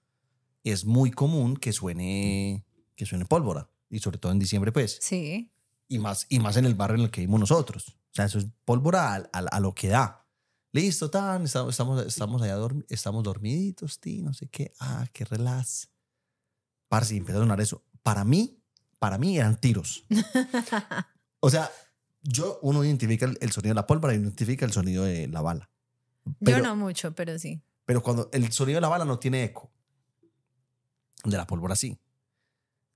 es 0.63 0.85
muy 0.85 1.11
común 1.11 1.57
que 1.57 1.73
suene, 1.73 2.65
que 2.95 3.05
suene 3.05 3.25
pólvora. 3.25 3.69
Y 3.89 3.99
sobre 3.99 4.17
todo 4.17 4.31
en 4.31 4.39
diciembre, 4.39 4.71
pues. 4.71 4.97
sí 5.01 5.49
Y 5.93 5.99
más, 5.99 6.25
y 6.29 6.39
más 6.39 6.57
en 6.57 6.65
el 6.65 6.73
barrio 6.75 6.97
en 6.97 7.03
el 7.03 7.11
que 7.11 7.21
vivimos 7.21 7.39
nosotros. 7.41 7.87
O 7.89 8.13
sea, 8.15 8.25
eso 8.25 8.39
es 8.39 8.47
pólvora 8.65 9.13
a, 9.13 9.17
a- 9.31 9.39
a 9.39 9.59
lo 9.59 9.73
que 9.75 9.89
da. 9.89 10.25
Listo, 10.71 11.09
tan, 11.11 11.43
estamos, 11.43 11.79
estamos, 12.07 12.41
allá, 12.41 12.57
dormi- 12.57 12.85
estamos 12.89 13.23
dormiditos, 13.23 13.99
tí, 13.99 14.21
no 14.23 14.33
sé 14.33 14.47
qué. 14.47 14.73
Ah, 14.79 15.05
qué 15.13 15.23
relax. 15.25 15.89
Parce, 16.87 17.13
y 17.13 17.17
empezó 17.17 17.37
a 17.37 17.41
sonar 17.41 17.61
eso. 17.61 17.83
Para 18.01 18.23
mí, 18.23 18.59
para 18.97 19.17
mí 19.19 19.37
eran 19.37 19.59
tiros. 19.59 20.03
O 21.39 21.49
sea, 21.49 21.69
yo, 22.23 22.57
uno 22.63 22.83
identifica 22.83 23.25
el, 23.25 23.37
el 23.41 23.51
sonido 23.51 23.71
de 23.71 23.75
la 23.75 23.85
pólvora 23.87 24.13
y 24.13 24.17
identifica 24.17 24.65
el 24.65 24.71
sonido 24.73 25.03
de 25.03 25.27
la 25.27 25.41
bala. 25.41 25.69
Pero, 26.39 26.57
yo 26.57 26.63
no 26.63 26.75
mucho 26.75 27.13
pero 27.13 27.37
sí 27.37 27.61
pero 27.85 28.01
cuando 28.01 28.29
el 28.31 28.49
sonido 28.53 28.77
de 28.77 28.81
la 28.81 28.87
bala 28.87 29.03
no 29.05 29.19
tiene 29.19 29.43
eco. 29.43 29.69
de 31.25 31.35
la 31.37 31.45
pólvora 31.45 31.75
sí. 31.75 31.99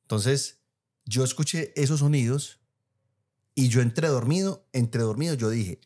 Entonces, 0.03 0.62
yo 1.05 1.23
escuché 1.25 1.73
esos 1.75 1.99
sonidos 1.99 2.57
y 3.58 3.70
yo 3.70 3.82
entre 3.82 4.08
dormido, 4.08 4.67
entre 4.72 5.02
dormido, 5.02 5.34
yo 5.34 5.50
dije, 5.50 5.82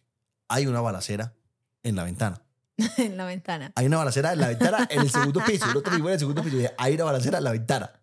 hay 0.49 0.67
una 0.67 0.81
balacera 0.81 1.37
en 1.83 1.95
la 1.95 2.03
ventana. 2.03 2.43
en 2.97 3.15
la 3.15 3.23
ventana. 3.23 3.71
Hay 3.75 3.85
una 3.85 3.95
balacera 3.95 4.33
en 4.33 4.41
la 4.41 4.49
ventana 4.49 4.89
en 4.91 4.99
el 4.99 5.09
segundo 5.09 5.41
piso. 5.45 5.71
El 5.71 5.77
otro 5.77 5.95
en 5.95 6.05
el 6.05 6.19
segundo 6.19 6.43
piso. 6.43 6.55
Yo 6.57 6.61
dije, 6.63 6.75
hay 6.77 6.95
una 6.95 7.05
balacera 7.05 7.37
en 7.37 7.45
la 7.45 7.51
ventana. 7.53 7.93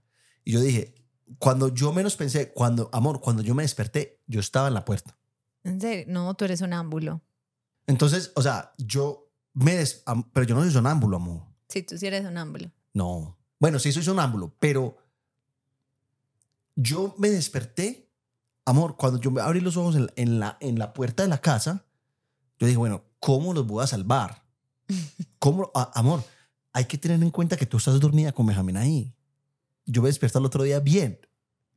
Y 0.42 0.52
yo 0.52 0.60
dije, 0.62 0.94
cuando 1.38 1.68
yo 1.68 1.92
menos 1.92 2.16
pensé, 2.16 2.50
cuando, 2.50 2.88
amor, 2.94 3.20
cuando 3.20 3.42
yo 3.42 3.54
me 3.54 3.62
desperté, 3.62 4.22
yo 4.26 4.40
estaba 4.40 4.68
en 4.68 4.74
la 4.74 4.86
puerta. 4.86 5.18
¿En 5.64 5.78
serio? 5.82 6.06
No, 6.08 6.32
tú 6.32 6.46
eres 6.46 6.60
sonámbulo. 6.60 7.20
Entonces, 7.86 8.32
o 8.36 8.42
sea, 8.42 8.72
yo 8.78 9.30
me 9.52 9.76
des, 9.76 10.02
pero 10.32 10.46
yo 10.46 10.54
no 10.54 10.62
soy 10.62 10.72
sonámbulo, 10.72 11.18
amor. 11.18 11.42
Sí, 11.68 11.82
tú 11.82 11.98
sí 11.98 12.06
eres 12.06 12.22
sonámbulo. 12.22 12.70
No. 12.94 13.36
Bueno, 13.60 13.78
sí 13.78 13.92
soy 13.92 14.02
sonámbulo, 14.02 14.54
pero 14.58 14.96
yo 16.74 17.14
me 17.18 17.28
desperté, 17.28 18.07
amor, 18.68 18.96
cuando 18.96 19.20
yo 19.20 19.30
me 19.30 19.40
abrí 19.40 19.60
los 19.60 19.76
ojos 19.76 19.96
en, 19.96 20.10
en 20.16 20.40
la, 20.40 20.56
en 20.60 20.78
la 20.78 20.92
puerta 20.92 21.22
de 21.22 21.28
la 21.28 21.38
casa, 21.40 21.84
yo 22.58 22.66
dije, 22.66 22.76
bueno, 22.78 23.04
¿cómo 23.20 23.52
los 23.54 23.66
voy 23.66 23.82
a 23.82 23.86
salvar? 23.86 24.44
¿Cómo, 25.38 25.70
a- 25.74 25.90
amor, 25.98 26.22
hay 26.72 26.84
que 26.86 26.98
tener 26.98 27.22
en 27.22 27.30
cuenta 27.30 27.56
que 27.56 27.66
tú 27.66 27.76
estás 27.78 27.98
dormida 28.00 28.32
con 28.32 28.46
Benjamín 28.46 28.76
ahí. 28.76 29.14
Yo 29.86 30.02
me 30.02 30.08
desperté 30.08 30.38
el 30.38 30.44
otro 30.44 30.62
día 30.64 30.80
bien. 30.80 31.18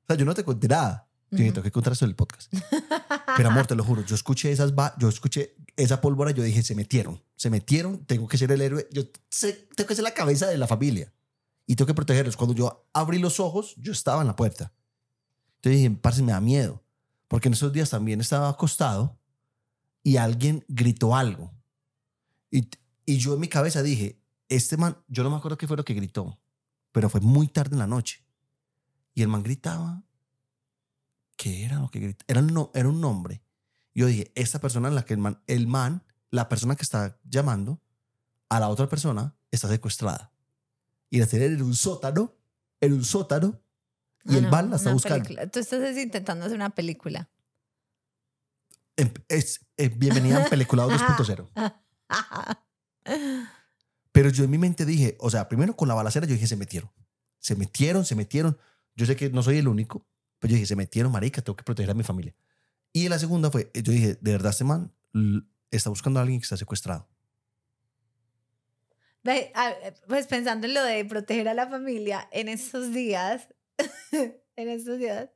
O 0.04 0.08
sea, 0.08 0.16
yo 0.18 0.26
no 0.26 0.34
te 0.34 0.44
conté 0.44 0.68
nada. 0.68 1.08
Yo 1.32 1.38
dije, 1.38 1.52
tengo 1.54 1.64
que 1.64 1.72
contar 1.72 1.94
esto 1.94 2.04
en 2.06 2.10
el 2.10 2.16
podcast. 2.16 2.54
Pero 3.38 3.50
amor, 3.50 3.66
te 3.66 3.76
lo 3.76 3.86
juro, 3.86 4.04
yo 4.06 4.16
escuché 4.16 4.52
esas, 4.52 4.74
yo 4.98 5.08
escuché 5.08 5.56
esa 5.78 6.02
pólvora, 6.02 6.32
yo 6.32 6.44
dije, 6.44 6.62
se 6.62 6.76
metieron, 6.76 7.24
se 7.38 7.50
metieron, 7.50 8.06
tengo 8.06 8.28
que 8.28 8.38
ser 8.38 8.52
el 8.52 8.60
héroe, 8.62 8.86
yo 8.92 9.04
sé- 9.30 9.70
tengo 9.78 9.88
que 9.88 9.96
ser 9.96 10.04
la 10.04 10.14
cabeza 10.14 10.48
de 10.48 10.58
la 10.58 10.68
familia 10.68 11.14
y 11.66 11.78
tengo 11.78 11.88
que 11.88 11.94
protegerlos. 11.94 12.36
Cuando 12.36 12.54
yo 12.54 12.86
abrí 12.92 13.18
los 13.20 13.40
ojos, 13.40 13.76
yo 13.78 13.94
estaba 13.94 14.20
en 14.22 14.28
la 14.28 14.36
puerta. 14.36 14.74
Entonces 15.62 15.80
dije, 15.82 15.92
parce, 15.92 16.24
me 16.24 16.32
da 16.32 16.42
miedo, 16.42 16.84
porque 17.28 17.48
en 17.48 17.54
esos 17.54 17.72
días 17.72 17.90
también 17.92 18.20
estaba 18.20 18.50
acostado 18.50 19.20
y 20.04 20.18
alguien 20.18 20.66
gritó 20.68 21.16
algo. 21.16 21.54
Y, 22.50 22.68
y 23.06 23.18
yo 23.18 23.36
en 23.36 23.40
mi 23.42 23.48
cabeza 23.48 23.84
dije, 23.84 24.20
este 24.50 24.76
man, 24.76 24.98
yo 25.08 25.24
no 25.24 25.30
me 25.30 25.36
acuerdo 25.38 25.58
qué 25.58 25.68
fue 25.68 25.78
lo 25.78 25.86
que 25.86 25.94
gritó, 25.94 26.40
pero 26.92 27.10
fue 27.10 27.22
muy 27.22 27.48
tarde 27.48 27.76
en 27.76 27.80
la 27.80 27.88
noche. 27.88 28.26
Y 29.14 29.22
el 29.22 29.28
man 29.28 29.44
gritaba, 29.44 30.04
¿qué 31.38 31.64
era 31.66 31.80
lo 31.80 31.90
que 31.90 32.00
gritaba? 32.00 32.26
Era, 32.28 32.42
no- 32.42 32.72
era 32.74 32.90
un 32.90 33.00
nombre. 33.00 33.44
Yo 33.94 34.08
dije, 34.08 34.32
esta 34.36 34.60
persona 34.60 34.88
en 34.88 34.96
la 34.96 35.06
que 35.06 35.14
el 35.14 35.20
man, 35.20 35.42
el 35.48 35.68
man, 35.68 36.04
la 36.32 36.50
persona 36.50 36.76
que 36.76 36.84
está 36.84 37.20
llamando 37.24 37.80
a 38.50 38.60
la 38.60 38.70
otra 38.70 38.90
persona 38.90 39.36
está 39.52 39.68
secuestrada. 39.68 40.32
Y 41.10 41.20
la 41.20 41.28
tienen 41.28 41.54
en 41.54 41.62
un 41.62 41.76
sótano, 41.76 42.34
en 42.80 42.94
un 42.94 43.04
sótano, 43.04 43.60
y 44.26 44.36
Ah, 44.36 44.38
el 44.40 44.50
man 44.50 44.70
la 44.70 44.76
está 44.78 44.92
buscando. 44.94 45.24
película. 45.24 45.48
Tú 45.50 45.60
estás 45.60 45.98
intentando 45.98 46.46
hacer 46.46 46.56
una 46.56 46.70
película. 46.72 47.30
Em- 48.98 49.14
Es, 49.30 49.66
eh, 49.78 49.90
bienvenida 49.90 50.46
a 50.46 50.50
Peliculado 50.50 50.90
2.0. 50.92 51.50
Pero 54.12 54.30
yo 54.30 54.44
en 54.44 54.50
mi 54.50 54.58
mente 54.58 54.86
dije, 54.86 55.16
o 55.20 55.30
sea, 55.30 55.48
primero 55.48 55.76
con 55.76 55.88
la 55.88 55.94
balacera 55.94 56.26
yo 56.28 56.34
dije, 56.34 56.48
se 56.48 56.58
metieron. 56.58 56.92
Se 57.40 57.56
metieron, 57.56 58.06
se 58.06 58.16
metieron. 58.16 58.58
Yo 58.96 59.06
sé 59.06 59.16
que 59.16 59.30
no 59.30 59.42
soy 59.42 59.58
el 59.58 59.68
único, 59.68 60.06
pero 60.40 60.52
yo 60.52 60.56
dije, 60.56 60.66
se 60.68 60.76
metieron, 60.76 61.12
marica, 61.12 61.42
tengo 61.42 61.56
que 61.56 61.64
proteger 61.64 61.92
a 61.92 61.94
mi 61.94 62.04
familia. 62.04 62.36
Y 62.94 63.08
la 63.08 63.18
segunda 63.18 63.50
fue, 63.50 63.72
yo 63.74 63.92
dije, 63.94 64.18
de 64.20 64.32
verdad, 64.32 64.50
este 64.52 64.66
man 64.66 64.94
está 65.72 65.90
buscando 65.90 66.20
a 66.20 66.24
alguien 66.24 66.40
que 66.42 66.44
está 66.44 66.58
secuestrado. 66.58 67.08
Ve, 69.24 69.52
a- 69.56 69.74
Pues 70.08 70.28
pensando 70.28 70.68
en 70.68 70.74
lo 70.74 70.84
de 70.84 71.06
proteger 71.06 71.48
a 71.48 71.54
la 71.54 71.68
familia, 71.68 72.28
en 72.32 72.50
estos 72.50 72.92
días, 72.94 73.48
en 74.56 74.70
estos 74.70 74.98
días, 75.00 75.30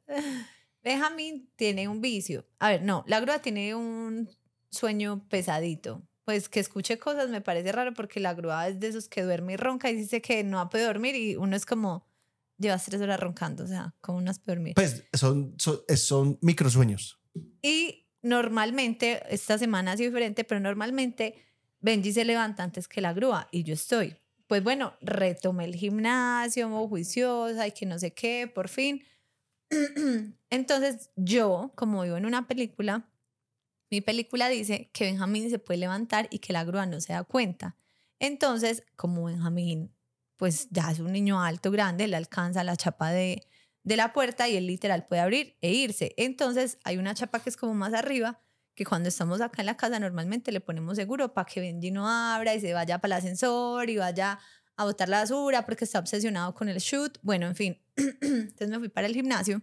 Benjamín 0.84 1.50
tiene 1.56 1.88
un 1.88 2.02
vicio. 2.02 2.46
A 2.60 2.70
ver, 2.70 2.84
no, 2.84 3.04
la 3.08 3.20
grúa 3.20 3.40
tiene 3.40 3.76
un 3.76 4.30
sueño 4.70 5.28
pesadito. 5.30 6.08
Pues 6.26 6.50
que 6.50 6.60
escuche 6.60 6.98
cosas 6.98 7.30
me 7.30 7.42
parece 7.42 7.72
raro 7.72 7.94
porque 7.94 8.20
la 8.20 8.34
grúa 8.34 8.68
es 8.68 8.80
de 8.80 8.88
esos 8.88 9.08
que 9.08 9.22
duerme 9.22 9.54
y 9.54 9.58
ronca 9.58 9.92
y 9.92 9.96
dice 9.96 10.22
que 10.22 10.44
no 10.44 10.68
puede 10.70 10.86
dormir 10.86 11.16
y 11.16 11.36
uno 11.36 11.56
es 11.56 11.68
como, 11.68 12.08
llevas 12.58 12.86
tres 12.86 13.00
horas 13.02 13.20
roncando, 13.20 13.64
o 13.64 13.68
sea, 13.68 13.94
¿cómo 14.02 14.22
no 14.22 14.32
has 14.32 14.40
podido 14.40 14.56
dormir? 14.56 14.74
Pues 14.76 15.04
son, 15.14 15.54
son, 15.60 15.82
son 15.96 16.40
microsueños. 16.42 17.20
Y 17.62 18.08
normalmente, 18.24 19.22
esta 19.30 19.60
semana 19.60 19.92
ha 19.92 19.98
sido 19.98 20.10
diferente, 20.10 20.44
pero 20.44 20.60
normalmente 20.60 21.36
Benji 21.80 22.12
se 22.14 22.26
levanta 22.26 22.64
antes 22.64 22.88
que 22.88 23.02
la 23.02 23.14
grúa 23.14 23.48
y 23.52 23.64
yo 23.64 23.76
estoy. 23.76 24.18
Pues 24.48 24.64
bueno, 24.64 24.94
retomé 25.02 25.66
el 25.66 25.76
gimnasio, 25.76 26.70
juiciosa 26.88 27.68
y 27.68 27.72
que 27.72 27.86
no 27.86 27.98
sé 27.98 28.14
qué, 28.14 28.52
por 28.54 28.70
fin. 28.70 29.04
Entonces 30.50 31.10
yo, 31.16 31.72
como 31.76 32.04
vivo 32.04 32.18
en 32.18 32.26
una 32.26 32.48
película, 32.48 33.10
mi 33.92 34.02
película 34.02 34.50
dice 34.50 34.90
que 34.94 35.06
Benjamín 35.06 35.50
se 35.50 35.60
puede 35.60 35.80
levantar 35.80 36.28
y 36.32 36.40
que 36.40 36.54
la 36.54 36.64
grúa 36.64 36.86
no 36.86 37.02
se 37.02 37.14
da 37.14 37.24
cuenta. 37.24 37.76
Entonces, 38.20 38.84
como 38.96 39.26
Benjamín, 39.26 39.94
pues 40.38 40.68
ya 40.70 40.92
es 40.92 41.00
un 41.00 41.12
niño 41.12 41.42
alto, 41.42 41.72
grande, 41.72 42.08
le 42.08 42.16
alcanza 42.16 42.64
la 42.64 42.76
chapa 42.76 43.12
de, 43.12 43.48
de 43.84 43.96
la 43.98 44.14
puerta 44.14 44.50
y 44.50 44.58
él 44.58 44.68
literal 44.68 45.06
puede 45.06 45.22
abrir 45.22 45.58
e 45.62 45.72
irse. 45.74 46.14
Entonces 46.18 46.80
hay 46.84 46.98
una 46.98 47.16
chapa 47.16 47.40
que 47.40 47.50
es 47.50 47.58
como 47.58 47.74
más 47.74 47.94
arriba, 47.94 48.42
que 48.76 48.86
cuando 48.86 49.10
estamos 49.10 49.42
acá 49.42 49.62
en 49.62 49.68
la 49.68 49.78
casa 49.78 50.00
normalmente 50.00 50.52
le 50.52 50.60
ponemos 50.60 50.98
seguro 50.98 51.34
para 51.34 51.46
que 51.46 51.62
Benji 51.62 51.92
no 51.92 52.08
abra 52.08 52.54
y 52.54 52.60
se 52.60 52.74
vaya 52.74 53.00
para 53.00 53.16
el 53.16 53.20
ascensor 53.20 53.90
y 53.90 53.98
vaya 53.98 54.40
a 54.76 54.84
botar 54.84 55.08
la 55.08 55.22
basura 55.22 55.66
porque 55.66 55.86
está 55.86 56.00
obsesionado 56.00 56.54
con 56.54 56.68
el 56.68 56.78
shoot. 56.80 57.18
Bueno, 57.22 57.48
en 57.48 57.56
fin. 57.56 57.82
Entonces 57.96 58.70
me 58.70 58.80
fui 58.80 58.90
para 58.90 59.08
el 59.08 59.14
gimnasio, 59.14 59.62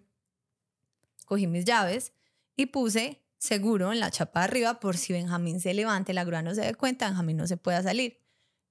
cogí 1.27 1.47
mis 1.47 1.67
llaves 1.67 2.15
y 2.57 2.67
puse 2.67 3.23
seguro 3.37 3.93
en 3.93 4.01
la 4.01 4.11
chapa 4.11 4.41
de 4.41 4.45
arriba 4.45 4.81
por 4.81 4.97
si 4.97 5.13
Benjamín 5.13 5.61
se 5.61 5.75
levante, 5.75 6.15
la 6.15 6.25
grúa 6.25 6.43
no 6.43 6.55
se 6.55 6.63
dé 6.63 6.75
cuenta, 6.75 7.07
Benjamín 7.07 7.37
no 7.37 7.47
se 7.47 7.59
pueda 7.59 7.83
salir. 7.83 8.21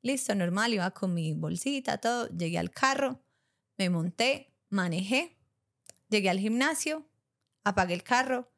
Listo, 0.02 0.34
normal, 0.34 0.74
iba 0.74 0.90
con 0.92 1.14
mi 1.14 1.34
bolsita, 1.34 2.00
todo, 2.00 2.28
llegué 2.30 2.58
al 2.58 2.72
carro, 2.72 3.22
me 3.78 3.92
monté, 3.92 4.56
manejé, 4.70 5.38
llegué 6.10 6.32
al 6.32 6.40
gimnasio, 6.40 7.06
apagué 7.64 7.94
el 7.94 8.02
carro, 8.02 8.51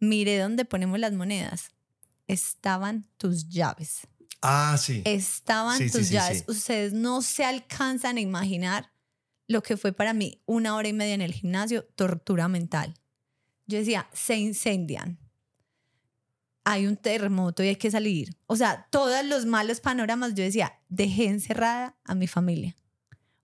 miré 0.00 0.38
dónde 0.38 0.64
ponemos 0.64 0.98
las 0.98 1.12
monedas. 1.12 1.70
Estaban 2.26 3.06
tus 3.16 3.48
llaves. 3.48 4.06
Ah, 4.42 4.76
sí. 4.78 5.02
Estaban 5.04 5.78
Sí, 5.78 5.90
tus 5.90 6.06
sí, 6.08 6.14
llaves. 6.14 6.38
sí. 6.38 6.44
Ustedes 6.48 6.92
no 6.92 7.22
se 7.22 7.44
alcanzan 7.44 8.16
a 8.16 8.20
imaginar 8.20 8.92
lo 9.48 9.62
que 9.62 9.76
fue 9.76 9.92
para 9.92 10.12
mí 10.12 10.42
una 10.44 10.74
hora 10.76 10.88
y 10.88 10.92
media 10.92 11.14
en 11.14 11.20
el 11.22 11.32
gimnasio, 11.32 11.84
tortura 11.94 12.48
mental. 12.48 12.94
Yo 13.66 13.78
decía, 13.78 14.08
se 14.12 14.36
incendian. 14.36 15.18
Hay 16.64 16.86
un 16.86 16.96
terremoto 16.96 17.62
y 17.62 17.68
hay 17.68 17.76
que 17.76 17.90
salir. 17.90 18.36
O 18.46 18.56
sea, 18.56 18.88
todos 18.90 19.24
los 19.24 19.46
malos 19.46 19.80
panoramas, 19.80 20.34
yo 20.34 20.42
decía, 20.42 20.80
dejé 20.88 21.26
encerrada 21.26 21.96
a 22.04 22.14
mi 22.16 22.26
familia. 22.26 22.76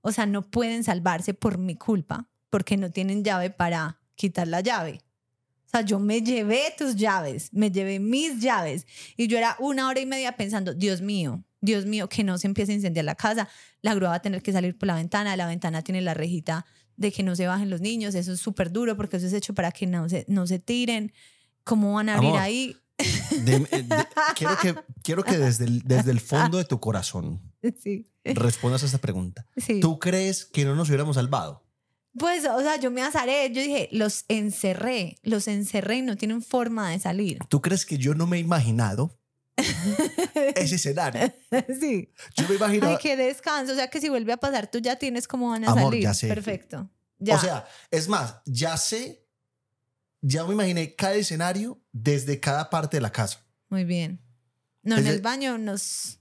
O 0.01 0.11
sea, 0.11 0.27
no 0.27 0.51
pueden 0.51 0.83
salvarse 0.83 1.33
por 1.33 1.59
mi 1.59 1.77
culpa 1.77 2.29
porque 2.51 2.77
no 2.77 2.91
tienen 2.91 3.23
llave 3.23 3.51
para 3.51 4.01
quitar 4.17 4.49
la 4.49 4.61
llave. 4.61 5.01
O 5.75 5.79
sea, 5.79 5.87
yo 5.87 5.99
me 5.99 6.21
llevé 6.21 6.75
tus 6.77 6.97
llaves, 6.97 7.49
me 7.53 7.71
llevé 7.71 7.99
mis 7.99 8.41
llaves 8.41 8.87
y 9.17 9.27
yo 9.27 9.39
era 9.39 9.57
una 9.59 9.89
hora 9.89 10.01
y 10.01 10.07
media 10.07 10.37
pensando, 10.37 10.75
Dios 10.75 11.01
mío, 11.01 11.43
Dios 11.63 11.87
mío, 11.87 12.11
que 12.11 12.23
no 12.25 12.37
se 12.37 12.47
empiece 12.47 12.73
a 12.73 12.75
incendiar 12.75 13.07
la 13.07 13.15
casa, 13.15 13.49
la 13.81 13.95
grúa 13.95 14.11
va 14.11 14.15
a 14.17 14.21
tener 14.23 14.43
que 14.43 14.53
salir 14.53 14.77
por 14.77 14.87
la 14.89 14.97
ventana, 14.97 15.35
la 15.35 15.47
ventana 15.47 15.81
tiene 15.83 16.03
la 16.03 16.13
rejita 16.13 16.67
de 16.97 17.11
que 17.11 17.23
no 17.23 17.35
se 17.37 17.47
bajen 17.47 17.71
los 17.71 17.81
niños, 17.81 18.15
eso 18.15 18.33
es 18.35 18.41
súper 18.41 18.71
duro 18.71 18.99
porque 18.99 19.17
eso 19.17 19.27
es 19.27 19.33
hecho 19.33 19.55
para 19.55 19.73
que 19.73 19.87
no 19.87 20.11
se, 20.11 20.27
no 20.29 20.47
se 20.47 20.59
tiren, 20.59 21.11
¿cómo 21.65 21.95
van 21.95 22.11
a 22.11 22.17
abrir 22.17 22.29
Amor. 22.31 22.41
ahí? 22.43 22.77
De- 23.43 23.61
de- 23.61 24.07
quiero 24.37 24.57
que, 24.59 24.75
quiero 25.03 25.25
que 25.25 25.39
desde, 25.39 25.65
el, 25.65 25.81
desde 25.85 26.11
el 26.11 26.21
fondo 26.21 26.59
de 26.59 26.65
tu 26.67 26.81
corazón 26.81 27.41
Sí, 27.83 28.05
respondas 28.25 28.83
a 28.83 28.87
esta 28.87 28.99
pregunta. 28.99 29.47
sí. 29.57 29.81
¿Tú 29.81 29.99
crees 29.99 30.45
que 30.45 30.67
no 30.67 30.75
nos 30.77 30.89
hubiéramos 30.89 31.17
salvado? 31.17 31.62
Pues, 32.18 32.44
o 32.46 32.61
sea, 32.61 32.77
yo 32.77 32.90
me 32.90 33.03
azaré, 33.03 33.51
yo 33.53 33.62
dije, 33.62 33.88
los 33.92 34.25
encerré, 34.29 35.16
los 35.22 35.48
encerré 35.48 35.96
y 35.96 36.03
no 36.03 36.16
tienen 36.16 36.42
forma 36.42 36.90
de 36.90 36.98
salir. 36.98 37.38
¿Tú 37.48 37.62
crees 37.62 37.87
que 37.87 37.96
yo 37.98 38.14
no 38.14 38.27
me 38.27 38.37
he 38.37 38.40
imaginado 38.40 39.18
ese 40.55 40.75
escenario? 40.77 41.33
sí. 41.81 42.12
Yo 42.37 42.48
me 42.48 42.57
imagino... 42.57 42.88
Ay, 42.88 42.96
qué 43.01 43.16
descanso. 43.16 43.72
O 43.72 43.77
sea, 43.77 43.88
que 43.88 44.01
si 44.01 44.09
vuelve 44.09 44.33
a 44.33 44.37
pasar, 44.37 44.70
tú 44.70 44.79
ya 44.79 44.96
tienes 44.96 45.27
cómo 45.27 45.51
van 45.51 45.64
a 45.64 45.68
Amor, 45.72 45.85
salir. 45.85 46.03
ya 46.03 46.14
sé. 46.14 46.29
Perfecto. 46.29 46.90
Ya. 47.18 47.37
O 47.37 47.38
sea, 47.40 47.66
es 47.90 48.09
más, 48.09 48.37
ya 48.44 48.77
sé, 48.77 49.25
ya 50.20 50.44
me 50.44 50.53
imaginé 50.55 50.94
cada 50.94 51.14
escenario 51.14 51.81
desde 51.92 52.40
cada 52.40 52.68
parte 52.68 52.96
de 52.96 53.01
la 53.01 53.12
casa. 53.12 53.44
Muy 53.68 53.85
bien. 53.85 54.20
No, 54.83 54.96
en 54.96 55.05
Desde- 55.05 55.16
el 55.16 55.22
baño 55.22 55.57
nos. 55.59 56.18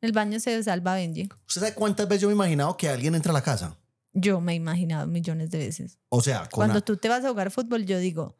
En 0.00 0.06
el 0.06 0.12
baño 0.12 0.38
se 0.38 0.62
salva 0.62 0.94
Benji. 0.94 1.28
¿Usted 1.48 1.60
sabe 1.60 1.74
cuántas 1.74 2.06
veces 2.08 2.22
yo 2.22 2.28
me 2.28 2.32
he 2.32 2.36
imaginado 2.36 2.76
que 2.76 2.88
alguien 2.88 3.16
entra 3.16 3.30
a 3.30 3.34
la 3.34 3.42
casa? 3.42 3.76
Yo 4.20 4.40
me 4.40 4.52
he 4.52 4.56
imaginado 4.56 5.06
millones 5.06 5.50
de 5.50 5.58
veces. 5.58 5.98
O 6.08 6.20
sea, 6.20 6.40
con... 6.48 6.48
Cuando 6.60 6.78
a- 6.78 6.80
tú 6.84 6.96
te 6.96 7.08
vas 7.08 7.24
a 7.24 7.28
jugar 7.30 7.50
fútbol, 7.50 7.84
yo 7.86 7.98
digo, 7.98 8.36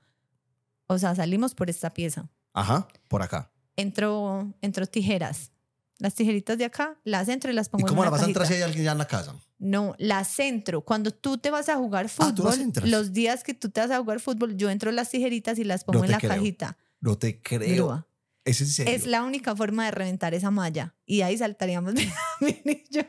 o 0.86 0.98
sea, 0.98 1.14
salimos 1.14 1.54
por 1.54 1.70
esta 1.70 1.92
pieza. 1.92 2.28
Ajá, 2.52 2.88
por 3.08 3.22
acá. 3.22 3.52
Entro, 3.76 4.54
entro 4.60 4.86
tijeras. 4.86 5.52
Las 5.98 6.14
tijeritas 6.14 6.56
de 6.58 6.64
acá, 6.64 6.96
las 7.04 7.28
entro 7.28 7.50
y 7.50 7.54
las 7.54 7.66
¿Y 7.66 7.70
pongo 7.70 7.86
en 7.86 7.88
cómo 7.88 8.00
una 8.02 8.10
la 8.10 8.16
vas 8.16 8.22
a 8.22 8.26
entrar 8.26 8.46
si 8.46 8.54
hay 8.54 8.62
alguien 8.62 8.84
ya 8.84 8.92
en 8.92 8.98
la 8.98 9.06
casa? 9.06 9.34
No, 9.58 9.94
la 9.98 10.22
centro. 10.24 10.80
Cuando 10.82 11.10
tú 11.10 11.38
te 11.38 11.50
vas 11.50 11.68
a 11.68 11.76
jugar 11.76 12.06
Ah, 12.18 12.24
las 12.34 12.56
fútbol, 12.56 12.72
los 12.90 13.12
días 13.12 13.42
que 13.42 13.52
tú 13.54 13.68
te 13.70 13.80
vas 13.80 13.90
a 13.90 13.98
jugar 13.98 14.20
fútbol, 14.20 14.56
yo 14.56 14.70
entro 14.70 14.92
las 14.92 15.10
tijeritas 15.10 15.58
y 15.58 15.64
las 15.64 15.82
pongo 15.84 15.98
No 16.00 16.04
en 16.04 16.12
la 16.12 16.18
creo. 16.18 16.30
cajita. 16.30 16.78
No 17.00 17.18
te 17.18 17.40
creo. 17.42 17.74
Grúa. 17.74 18.06
Es 18.44 18.60
en 18.60 18.68
serio. 18.68 18.94
Es 18.94 19.06
la 19.06 19.24
única 19.24 19.54
forma 19.56 19.84
de 19.86 19.90
reventar 19.90 20.34
esa 20.34 20.50
malla. 20.52 20.94
Y 21.04 21.22
ahí 21.22 21.36
saltaríamos 21.36 21.94
y 22.40 22.84
yo. 22.90 23.02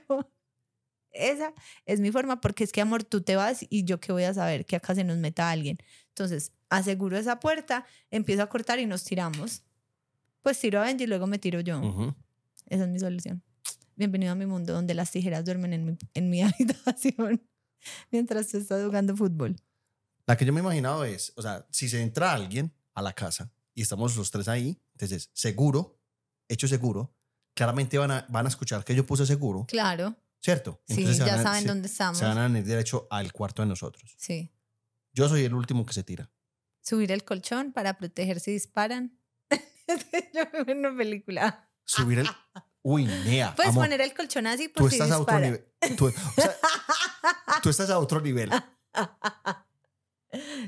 Esa 1.11 1.53
es 1.85 1.99
mi 1.99 2.11
forma, 2.11 2.41
porque 2.41 2.63
es 2.63 2.71
que, 2.71 2.81
amor, 2.81 3.03
tú 3.03 3.21
te 3.21 3.35
vas 3.35 3.65
y 3.69 3.83
yo 3.83 3.99
qué 3.99 4.11
voy 4.11 4.23
a 4.23 4.33
saber 4.33 4.65
que 4.65 4.75
acá 4.75 4.95
se 4.95 5.03
nos 5.03 5.17
meta 5.17 5.49
alguien. 5.49 5.77
Entonces, 6.09 6.51
aseguro 6.69 7.17
esa 7.17 7.39
puerta, 7.39 7.85
empiezo 8.11 8.43
a 8.43 8.47
cortar 8.47 8.79
y 8.79 8.85
nos 8.85 9.03
tiramos. 9.03 9.63
Pues 10.41 10.59
tiro 10.59 10.79
a 10.79 10.83
Benji 10.83 11.03
y 11.03 11.07
luego 11.07 11.27
me 11.27 11.39
tiro 11.39 11.59
yo. 11.61 11.79
Ujú. 11.79 12.13
Esa 12.67 12.83
es 12.83 12.89
mi 12.89 12.99
solución. 12.99 13.43
Bienvenido 13.95 14.31
a 14.31 14.35
mi 14.35 14.45
mundo 14.45 14.73
donde 14.73 14.93
las 14.93 15.11
tijeras 15.11 15.43
duermen 15.43 15.73
en 15.73 15.85
mi, 15.85 15.97
en 16.13 16.29
mi 16.29 16.41
habitación 16.43 17.41
mientras 18.11 18.47
tú 18.47 18.57
estás 18.57 18.85
jugando 18.85 19.15
fútbol. 19.15 19.55
La 20.25 20.37
que 20.37 20.45
yo 20.45 20.53
me 20.53 20.59
he 20.59 20.63
imaginado 20.63 21.03
es, 21.05 21.33
o 21.35 21.41
sea, 21.41 21.65
si 21.71 21.89
se 21.89 22.01
entra 22.01 22.33
alguien 22.33 22.71
a 22.93 23.01
la 23.01 23.13
casa 23.13 23.51
y 23.73 23.81
estamos 23.81 24.15
los 24.15 24.29
tres 24.31 24.47
ahí, 24.47 24.79
entonces 24.93 25.31
seguro, 25.33 25.99
hecho 26.47 26.67
seguro, 26.67 27.15
claramente 27.53 27.97
van 27.97 28.11
a, 28.11 28.25
van 28.29 28.45
a 28.45 28.49
escuchar 28.49 28.83
que 28.83 28.95
yo 28.95 29.05
puse 29.05 29.25
seguro, 29.25 29.65
Claro. 29.67 30.15
¿Cierto? 30.41 30.81
Sí, 30.87 31.05
ya 31.15 31.35
van 31.35 31.43
saben 31.43 31.61
se- 31.63 31.67
dónde 31.67 31.87
estamos. 31.87 32.17
Se 32.17 32.25
van 32.25 32.37
a 32.37 32.43
venir 32.47 32.63
derecho 32.65 33.07
al 33.09 33.31
cuarto 33.33 33.61
de 33.61 33.67
nosotros. 33.67 34.15
Sí. 34.17 34.51
Yo 35.13 35.27
soy 35.29 35.43
el 35.43 35.53
último 35.53 35.85
que 35.85 35.93
se 35.93 36.03
tira. 36.03 36.29
Subir 36.81 37.11
el 37.11 37.23
colchón 37.23 37.73
para 37.73 37.97
proteger 37.97 38.39
si 38.39 38.51
disparan. 38.51 39.19
yo 40.33 40.41
me 40.53 40.63
veo 40.63 40.65
en 40.67 40.77
una 40.79 40.95
película. 40.97 41.69
Subir 41.85 42.19
el... 42.19 42.27
Uy, 42.81 43.05
Nea, 43.05 43.53
Puedes 43.55 43.71
amor, 43.71 43.83
poner 43.85 43.99
el 44.01 44.13
colchón 44.13 44.47
así 44.47 44.69
tú 44.69 44.81
por 44.83 44.89
si 44.89 44.95
estás 44.95 45.11
a 45.11 45.19
otro 45.19 45.37
nivel. 45.39 45.65
Tú, 45.97 46.05
o 46.07 46.11
sea, 46.11 46.55
tú 47.63 47.69
estás 47.69 47.89
a 47.89 47.99
otro 47.99 48.21
nivel. 48.21 48.49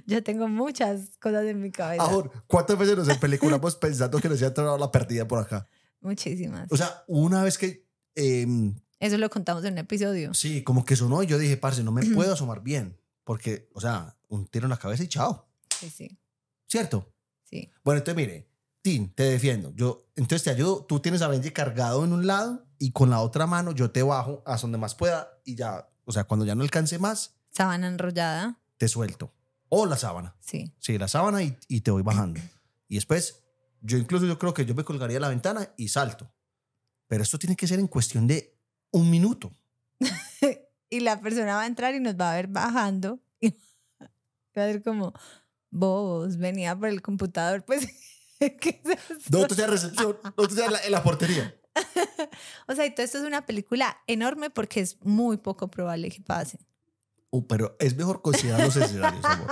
Yo 0.06 0.24
tengo 0.24 0.48
muchas 0.48 1.18
cosas 1.20 1.46
en 1.46 1.62
mi 1.62 1.72
cabeza. 1.72 2.04
Amor, 2.04 2.32
¿cuántas 2.48 2.78
veces 2.78 2.98
nos 2.98 3.08
empeliculamos 3.08 3.76
pensando 3.78 4.20
que 4.20 4.28
nos 4.28 4.38
había 4.40 4.48
entrado 4.50 4.78
la 4.78 4.92
perdida 4.92 5.28
por 5.28 5.40
acá? 5.40 5.68
Muchísimas. 6.02 6.70
O 6.72 6.76
sea, 6.78 7.04
una 7.08 7.44
vez 7.44 7.58
que... 7.58 7.88
em, 8.16 8.76
Eso 9.02 9.18
lo 9.18 9.30
contamos 9.30 9.66
en 9.66 9.74
un 9.74 9.80
episodio. 9.80 10.34
Sí, 10.34 10.64
como 10.64 10.86
que 10.86 10.96
sonó 10.96 11.22
y 11.24 11.28
yo 11.28 11.38
dije, 11.38 11.58
parce, 11.58 11.84
no 11.84 11.92
me 11.92 12.06
puedo 12.06 12.32
asomar 12.34 12.62
bien. 12.64 12.98
Porque, 13.26 13.70
o 13.74 13.82
sea, 13.82 14.16
un 14.30 14.48
tiro 14.48 14.66
en 14.66 14.70
la 14.70 14.78
cabeza 14.78 15.04
y 15.04 15.08
chao. 15.08 15.48
Sí, 15.80 15.90
sí, 15.90 16.20
¿Cierto? 16.68 17.12
sí. 17.44 17.70
Bueno, 17.84 17.98
entonces 18.00 18.16
mire, 18.16 18.48
Tim, 18.82 19.12
te 19.14 19.24
defiendo. 19.24 19.74
Yo, 19.76 20.08
entonces 20.16 20.44
te 20.44 20.50
ayudo. 20.52 20.86
Tú 20.86 21.00
tienes 21.00 21.22
a 21.22 21.28
Benji 21.28 21.52
cargado 21.52 22.06
en 22.06 22.14
un 22.14 22.26
lado 22.28 22.66
y 22.80 22.92
con 22.92 23.10
la 23.10 23.20
otra 23.20 23.46
mano 23.48 23.72
yo 23.74 23.92
te 23.92 24.04
bajo 24.04 24.42
hasta 24.46 24.62
donde 24.64 24.78
más 24.78 24.96
pueda 24.96 25.30
y 25.44 25.56
ya, 25.56 25.90
o 26.06 26.12
sea, 26.12 26.24
cuando 26.24 26.46
ya 26.46 26.56
no 26.56 26.64
alcance 26.64 26.98
más, 27.00 27.36
Sábana 27.50 27.88
enrollada. 27.88 28.60
te 28.78 28.88
suelto. 28.88 29.34
O 29.70 29.86
la 29.86 29.98
sábana. 29.98 30.36
Sí. 30.40 30.74
Sí, 30.80 30.98
la 30.98 31.08
sábana 31.08 31.44
y, 31.44 31.58
y 31.68 31.82
te 31.82 31.92
voy 31.92 32.04
bajando. 32.04 32.40
Y 32.88 32.96
después, 32.96 33.44
yo 33.82 33.98
incluso 33.98 34.26
yo 34.26 34.38
creo 34.38 34.54
que 34.54 34.66
yo 34.66 34.76
me 34.76 34.84
colgaría 34.84 35.20
la 35.20 35.30
ventana 35.30 35.70
y 35.78 35.88
salto. 35.90 36.32
Pero 37.08 37.24
esto 37.24 37.38
tiene 37.40 37.56
que 37.56 37.68
ser 37.68 37.80
en 37.80 37.88
cuestión 37.88 38.28
de 38.28 38.58
un 38.91 39.10
minuto. 39.10 39.51
y 40.89 40.99
la 40.99 41.19
persona 41.19 41.56
va 41.56 41.63
a 41.63 41.67
entrar 41.67 41.95
y 41.95 41.99
nos 41.99 42.15
va 42.15 42.32
a 42.32 42.36
ver 42.36 42.47
bajando. 42.47 43.19
Y 44.54 44.60
va 44.60 44.65
a 44.65 44.67
ser 44.67 44.84
como, 44.84 45.13
vos, 45.69 46.36
venía 46.38 46.75
por 46.77 46.89
el 46.89 47.01
computador. 47.01 47.63
Pues, 47.65 47.88
¿qué 48.60 48.82
es 48.84 48.99
eso? 49.10 49.30
No, 49.30 49.45
tú 49.47 49.54
seas 49.54 49.69
recepción, 49.69 50.17
no, 50.23 50.47
tú 50.47 50.56
seas 50.56 50.71
la, 50.71 50.84
en 50.84 50.91
la 50.91 51.04
portería. 51.04 51.56
O 52.67 52.73
sea, 52.73 52.86
y 52.88 52.93
todo 52.93 53.06
esto 53.06 53.19
es 53.19 53.23
una 53.23 53.45
película 53.45 53.97
enorme 54.08 54.49
porque 54.49 54.80
es 54.80 54.97
muy 55.06 55.38
poco 55.38 55.69
probable 55.69 56.10
que 56.10 56.21
pase. 56.21 56.60
Uh, 57.30 57.45
pero 57.47 57.77
es 57.80 57.95
mejor 57.95 58.21
considerar 58.21 58.62
los 58.65 58.75
escenarios, 58.75 59.23
amor. 59.23 59.47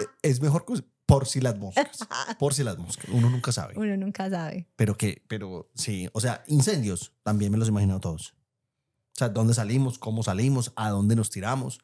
Eh, 0.00 0.06
Es 0.22 0.40
mejor 0.40 0.64
por 1.06 1.26
si 1.26 1.40
las 1.40 1.58
moscas. 1.58 1.98
Por 2.38 2.54
si 2.54 2.64
las 2.64 2.78
moscas. 2.78 3.06
Uno 3.10 3.28
nunca 3.30 3.52
sabe. 3.52 3.74
Uno 3.76 3.96
nunca 3.96 4.30
sabe. 4.30 4.66
Pero 4.76 4.96
que, 4.96 5.22
pero 5.28 5.70
sí. 5.74 6.08
O 6.12 6.20
sea, 6.20 6.42
incendios 6.46 7.12
también 7.22 7.52
me 7.52 7.58
los 7.58 7.68
he 7.68 7.70
imaginado 7.70 8.00
todos. 8.00 8.34
Sea, 9.20 9.28
dónde 9.28 9.52
salimos, 9.52 9.98
cómo 9.98 10.22
salimos, 10.22 10.72
a 10.76 10.88
dónde 10.88 11.14
nos 11.14 11.28
tiramos. 11.28 11.80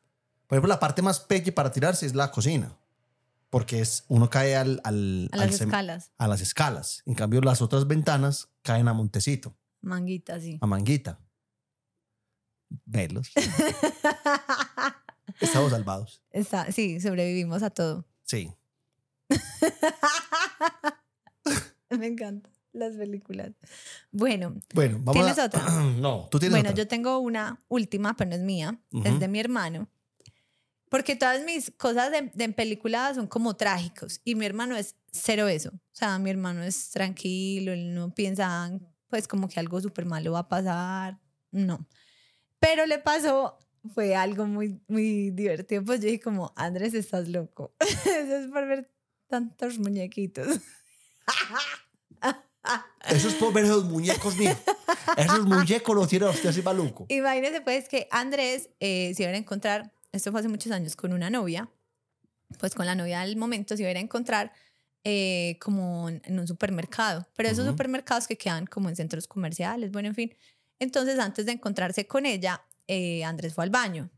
Por 0.47 0.57
ejemplo, 0.57 0.69
la 0.71 0.81
parte 0.81 1.03
más 1.03 1.21
peque 1.21 1.53
para 1.53 1.71
tirarse 1.71 2.07
es 2.07 2.15
la 2.15 2.31
cocina. 2.31 2.75
Porque 3.51 3.81
es, 3.81 4.05
uno 4.09 4.31
cae 4.31 4.57
al, 4.57 4.81
al- 4.85 5.29
A 5.33 5.37
al 5.37 5.41
las 5.51 5.61
escalas. 5.61 6.13
a 6.17 6.29
las 6.29 6.41
escalas. 6.41 7.03
En 7.05 7.15
cambio, 7.15 7.43
las 7.43 7.61
otras 7.61 7.87
ventanas 7.87 8.49
caen 8.63 8.89
a 8.89 8.95
Montecito, 8.95 9.55
Manguita, 9.83 10.41
sí. 10.41 10.57
a 10.63 10.67
Manguita. 10.67 11.19
Velos. 12.87 13.31
Estamos 15.41 15.71
salvados. 15.73 16.23
Está, 16.31 16.73
sí, 16.73 17.01
sobrevivimos 17.01 17.63
a 17.63 17.69
todo. 17.71 18.07
Sí. 18.25 18.51
Me 21.91 22.07
encantan 22.07 22.51
las 22.77 22.97
películas. 22.97 23.53
Bueno, 24.13 24.55
Bueno, 24.75 24.99
vamos 25.01 25.13
¿Tienes 25.15 25.39
a... 25.39 25.45
otra? 25.47 25.65
No, 26.01 26.29
tú 26.31 26.39
tienes 26.39 26.53
bueno, 26.53 26.71
otra. 26.71 26.83
yo 26.83 26.89
tengo 26.89 27.19
una 27.19 27.63
última, 27.69 28.17
pero 28.17 28.31
no 28.31 28.37
es 28.37 28.43
mía, 28.43 28.79
Ujú. 28.93 29.07
es 29.09 29.19
de 29.21 29.29
mi 29.29 29.41
hermano. 29.41 29.89
Porque 30.89 31.17
todas 31.17 31.45
mis 31.45 31.73
cosas 31.73 32.13
de, 32.13 32.31
de 32.33 32.45
en 32.45 32.53
película 32.55 33.13
son 33.15 33.27
como 33.27 33.57
trágicos 33.57 34.21
y 34.25 34.37
mi 34.37 34.47
hermano 34.47 34.77
es 34.77 34.95
cero 35.11 35.49
eso. 35.49 35.71
O 35.71 35.81
sea, 35.95 36.19
mi 36.19 36.31
hermano 36.31 36.63
es 36.63 36.91
tranquilo, 36.91 37.73
él 37.73 37.93
no 37.95 38.15
piensa 38.15 38.71
pues 39.09 39.27
como 39.29 39.49
que 39.49 39.59
algo 39.61 39.81
súper 39.81 40.05
malo 40.05 40.33
va 40.33 40.41
a 40.41 40.49
pasar, 40.49 41.19
no. 41.51 41.87
Pero 42.61 42.87
le 42.87 42.99
pasó, 42.99 43.59
fue 43.95 44.15
algo 44.17 44.47
muy, 44.47 44.81
muy 44.89 45.31
divertido, 45.31 45.85
pues 45.85 46.01
yo 46.01 46.07
dije 46.07 46.21
como, 46.21 46.53
Andrés, 46.57 46.95
estás 46.95 47.29
loco. 47.29 47.75
Eso 47.81 48.37
es 48.37 48.47
por 48.49 48.67
ver 48.67 48.91
tantos 49.29 49.79
muñequitos. 49.79 50.61
Eso 53.09 53.29
es 53.29 53.35
por 53.35 53.53
ver 53.53 53.65
esos 53.65 53.85
muñecos 53.85 54.37
míos. 54.37 54.57
Esos 55.17 55.47
muñecos 55.47 55.95
los 55.95 56.09
tiene 56.09 56.27
usted 56.27 56.49
así 56.49 56.63
maluco. 56.63 57.07
Imagínese 57.09 57.61
pues 57.61 57.89
que 57.89 58.09
Andrés 58.11 58.71
eh, 58.81 59.13
se 59.15 59.23
iba 59.23 59.33
a 59.33 59.37
encontrar, 59.37 59.93
esto 60.13 60.31
fue 60.31 60.41
hace 60.41 60.49
muchos 60.49 60.73
años, 60.73 60.97
con 60.97 61.13
una 61.13 61.31
novia, 61.31 61.71
pues 62.59 62.75
con 62.75 62.87
la 62.87 62.95
novia 62.95 63.21
del 63.21 63.37
momento 63.37 63.77
se 63.77 63.83
iba 63.83 63.91
a 63.91 63.99
encontrar 64.01 64.53
eh, 65.05 65.57
como 65.61 66.09
en 66.09 66.39
un 66.39 66.49
supermercado, 66.49 67.29
pero 67.37 67.49
esos 67.49 67.65
Ujú. 67.65 67.73
supermercados 67.73 68.27
que 68.27 68.37
quedan 68.37 68.67
como 68.67 68.89
en 68.89 68.97
centros 68.97 69.27
comerciales, 69.29 69.93
bueno, 69.93 70.09
en 70.09 70.15
fin. 70.15 70.35
Entonces 70.79 71.19
antes 71.19 71.47
de 71.47 71.53
encontrarse 71.53 72.07
con 72.07 72.27
ella, 72.27 72.65
eh, 72.89 73.25
Andrés 73.25 73.55
fue 73.55 73.65
al 73.65 73.71
baño, 73.71 74.11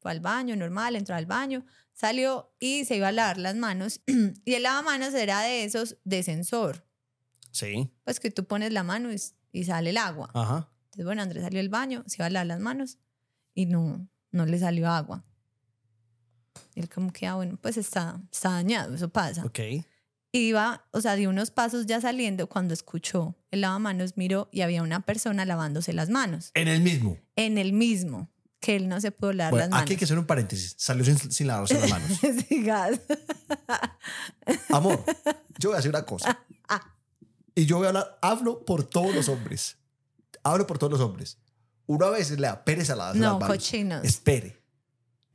fue 0.00 0.10
al 0.10 0.20
baño 0.20 0.56
normal, 0.56 0.96
entró 0.96 1.14
al 1.14 1.26
baño, 1.26 1.64
salió 1.92 2.52
y 2.58 2.84
se 2.84 2.96
iba 2.96 3.08
a 3.08 3.12
lavar 3.12 3.38
las 3.38 3.54
manos 3.56 4.00
y 4.44 4.54
el 4.54 4.62
lavamanos 4.64 5.14
era 5.14 5.42
de 5.42 5.64
esos 5.64 5.96
de 6.04 6.22
sensor, 6.22 6.85
Sí. 7.56 7.90
pues 8.04 8.20
que 8.20 8.30
tú 8.30 8.44
pones 8.44 8.70
la 8.72 8.82
mano 8.82 9.10
y, 9.12 9.16
y 9.52 9.64
sale 9.64 9.90
el 9.90 9.96
agua. 9.96 10.30
Ajá. 10.34 10.68
Entonces, 10.86 11.04
bueno, 11.06 11.22
Andrés 11.22 11.42
salió 11.42 11.58
del 11.58 11.70
baño, 11.70 12.04
se 12.06 12.16
iba 12.18 12.26
a 12.26 12.30
lavar 12.30 12.46
las 12.46 12.60
manos 12.60 12.98
y 13.54 13.64
no, 13.66 14.06
no 14.30 14.44
le 14.46 14.58
salió 14.58 14.88
agua. 14.90 15.24
Y 16.74 16.80
él 16.80 16.88
como 16.90 17.12
que, 17.12 17.26
ah, 17.26 17.34
bueno, 17.36 17.58
pues 17.60 17.78
está, 17.78 18.20
está 18.30 18.50
dañado, 18.50 18.94
eso 18.94 19.08
pasa. 19.08 19.42
Ok. 19.44 19.58
Y 20.32 20.38
iba, 20.48 20.86
o 20.90 21.00
sea, 21.00 21.16
dio 21.16 21.30
unos 21.30 21.50
pasos 21.50 21.86
ya 21.86 21.98
saliendo 22.00 22.46
cuando 22.48 22.74
escuchó 22.74 23.36
el 23.50 23.62
lavamanos, 23.62 24.18
miró 24.18 24.50
y 24.52 24.60
había 24.60 24.82
una 24.82 25.00
persona 25.00 25.46
lavándose 25.46 25.94
las 25.94 26.10
manos. 26.10 26.50
En 26.52 26.68
el 26.68 26.82
mismo. 26.82 27.16
En 27.36 27.56
el 27.56 27.72
mismo, 27.72 28.28
que 28.60 28.76
él 28.76 28.88
no 28.88 29.00
se 29.00 29.12
pudo 29.12 29.32
lavar 29.32 29.52
Bueno, 29.52 29.62
las 29.64 29.70
manos. 29.70 29.82
aquí 29.84 29.92
hay 29.94 29.98
que 29.98 30.04
hacer 30.04 30.18
un 30.18 30.26
paréntesis. 30.26 30.74
Salió 30.76 31.04
sin, 31.06 31.16
sin 31.30 31.46
lavarse 31.46 31.80
las 31.80 31.88
manos. 31.90 32.18
Amor, 34.70 35.02
yo 35.58 35.70
voy 35.70 35.76
a 35.76 35.78
hacer 35.78 35.90
una 35.90 36.04
cosa. 36.04 36.38
Y 37.56 37.66
yo 37.66 37.78
voy 37.78 37.86
a 37.86 37.88
hablar, 37.88 38.18
hablo 38.22 38.64
por 38.64 38.84
todos 38.84 39.12
los 39.14 39.28
hombres. 39.28 39.78
Hablo 40.44 40.66
por 40.68 40.78
todos 40.78 40.92
los 40.92 41.00
hombres. 41.00 41.38
Uno 41.86 42.06
a 42.06 42.10
veces 42.10 42.38
le 42.38 42.46
da 42.46 42.64
pereza 42.64 42.94
lavarse 42.94 43.18
No, 43.18 43.38
las 43.40 43.48
cochinos. 43.48 44.04
Espere. 44.04 44.62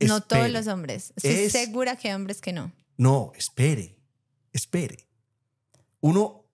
No 0.00 0.22
todos 0.22 0.48
los 0.50 0.66
hombres. 0.68 1.12
Estoy 1.16 1.32
Es- 1.32 1.52
segura 1.52 1.96
que 1.96 2.08
hay 2.08 2.14
hombres 2.14 2.40
que 2.40 2.52
no. 2.54 2.72
No, 2.96 3.32
espere. 3.36 3.98
Espere. 4.52 5.06
Uno, 6.00 6.44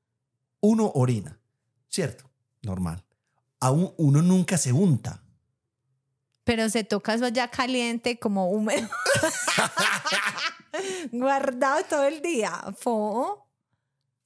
uno 0.60 0.90
orina. 0.94 1.38
¿Cierto? 1.88 2.30
Normal. 2.62 3.04
Aún 3.60 3.92
uno 3.98 4.22
nunca 4.22 4.56
se 4.58 4.72
unta. 4.72 5.22
Pero 6.44 6.68
se 6.70 6.82
toca 6.84 7.14
eso 7.14 7.28
ya 7.28 7.50
caliente, 7.50 8.18
como 8.18 8.50
húmedo. 8.50 8.88
Guardado 11.12 11.82
todo 11.88 12.04
el 12.04 12.22
día. 12.22 12.52
Fo. 12.76 13.47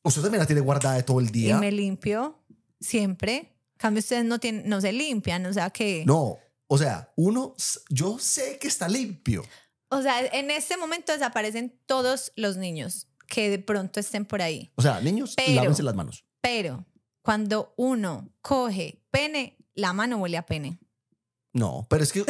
Usted 0.05 0.23
también 0.23 0.41
la 0.41 0.47
tiene 0.47 0.61
guardada 0.63 1.03
todo 1.05 1.21
el 1.21 1.29
Y 1.29 1.31
día. 1.33 1.59
me 1.59 1.71
limpio 1.73 2.39
siempre. 2.81 3.37
En 3.37 3.79
cambio, 3.79 4.01
ustedes 4.01 4.25
no, 4.25 4.39
tienen, 4.39 4.69
no 4.69 4.81
se 4.81 4.93
limpian. 4.93 5.45
O 5.47 5.53
sea 5.53 5.71
que. 5.71 6.05
No, 6.07 6.39
o 6.67 6.79
sea, 6.79 7.13
uno, 7.17 7.55
yo 7.89 8.19
sé 8.19 8.59
que 8.59 8.69
está 8.69 8.89
limpio. 8.89 9.45
O 9.89 10.01
sea, 10.03 10.21
en 10.25 10.51
este 10.51 10.77
momento 10.77 11.13
desaparecen 11.13 11.79
todos 11.87 12.33
los 12.37 12.57
niños 12.57 13.09
que 13.29 13.51
de 13.51 13.59
pronto 13.59 14.01
estén 14.01 14.25
por 14.25 14.41
ahí. 14.43 14.71
O 14.77 14.83
sea, 14.83 15.01
niños, 15.01 15.35
Pero- 15.37 15.53
lávense 15.55 15.83
las 15.83 15.95
manos. 15.95 16.25
Pero 16.41 16.85
cuando 17.23 17.73
uno 17.77 18.29
coge 18.41 19.05
pene, 19.11 19.57
la 19.75 19.93
mano 19.93 20.17
huele 20.19 20.37
a 20.39 20.47
pene. 20.47 20.79
No, 21.55 21.87
pero 21.91 22.03
es 22.03 22.13
que, 22.13 22.25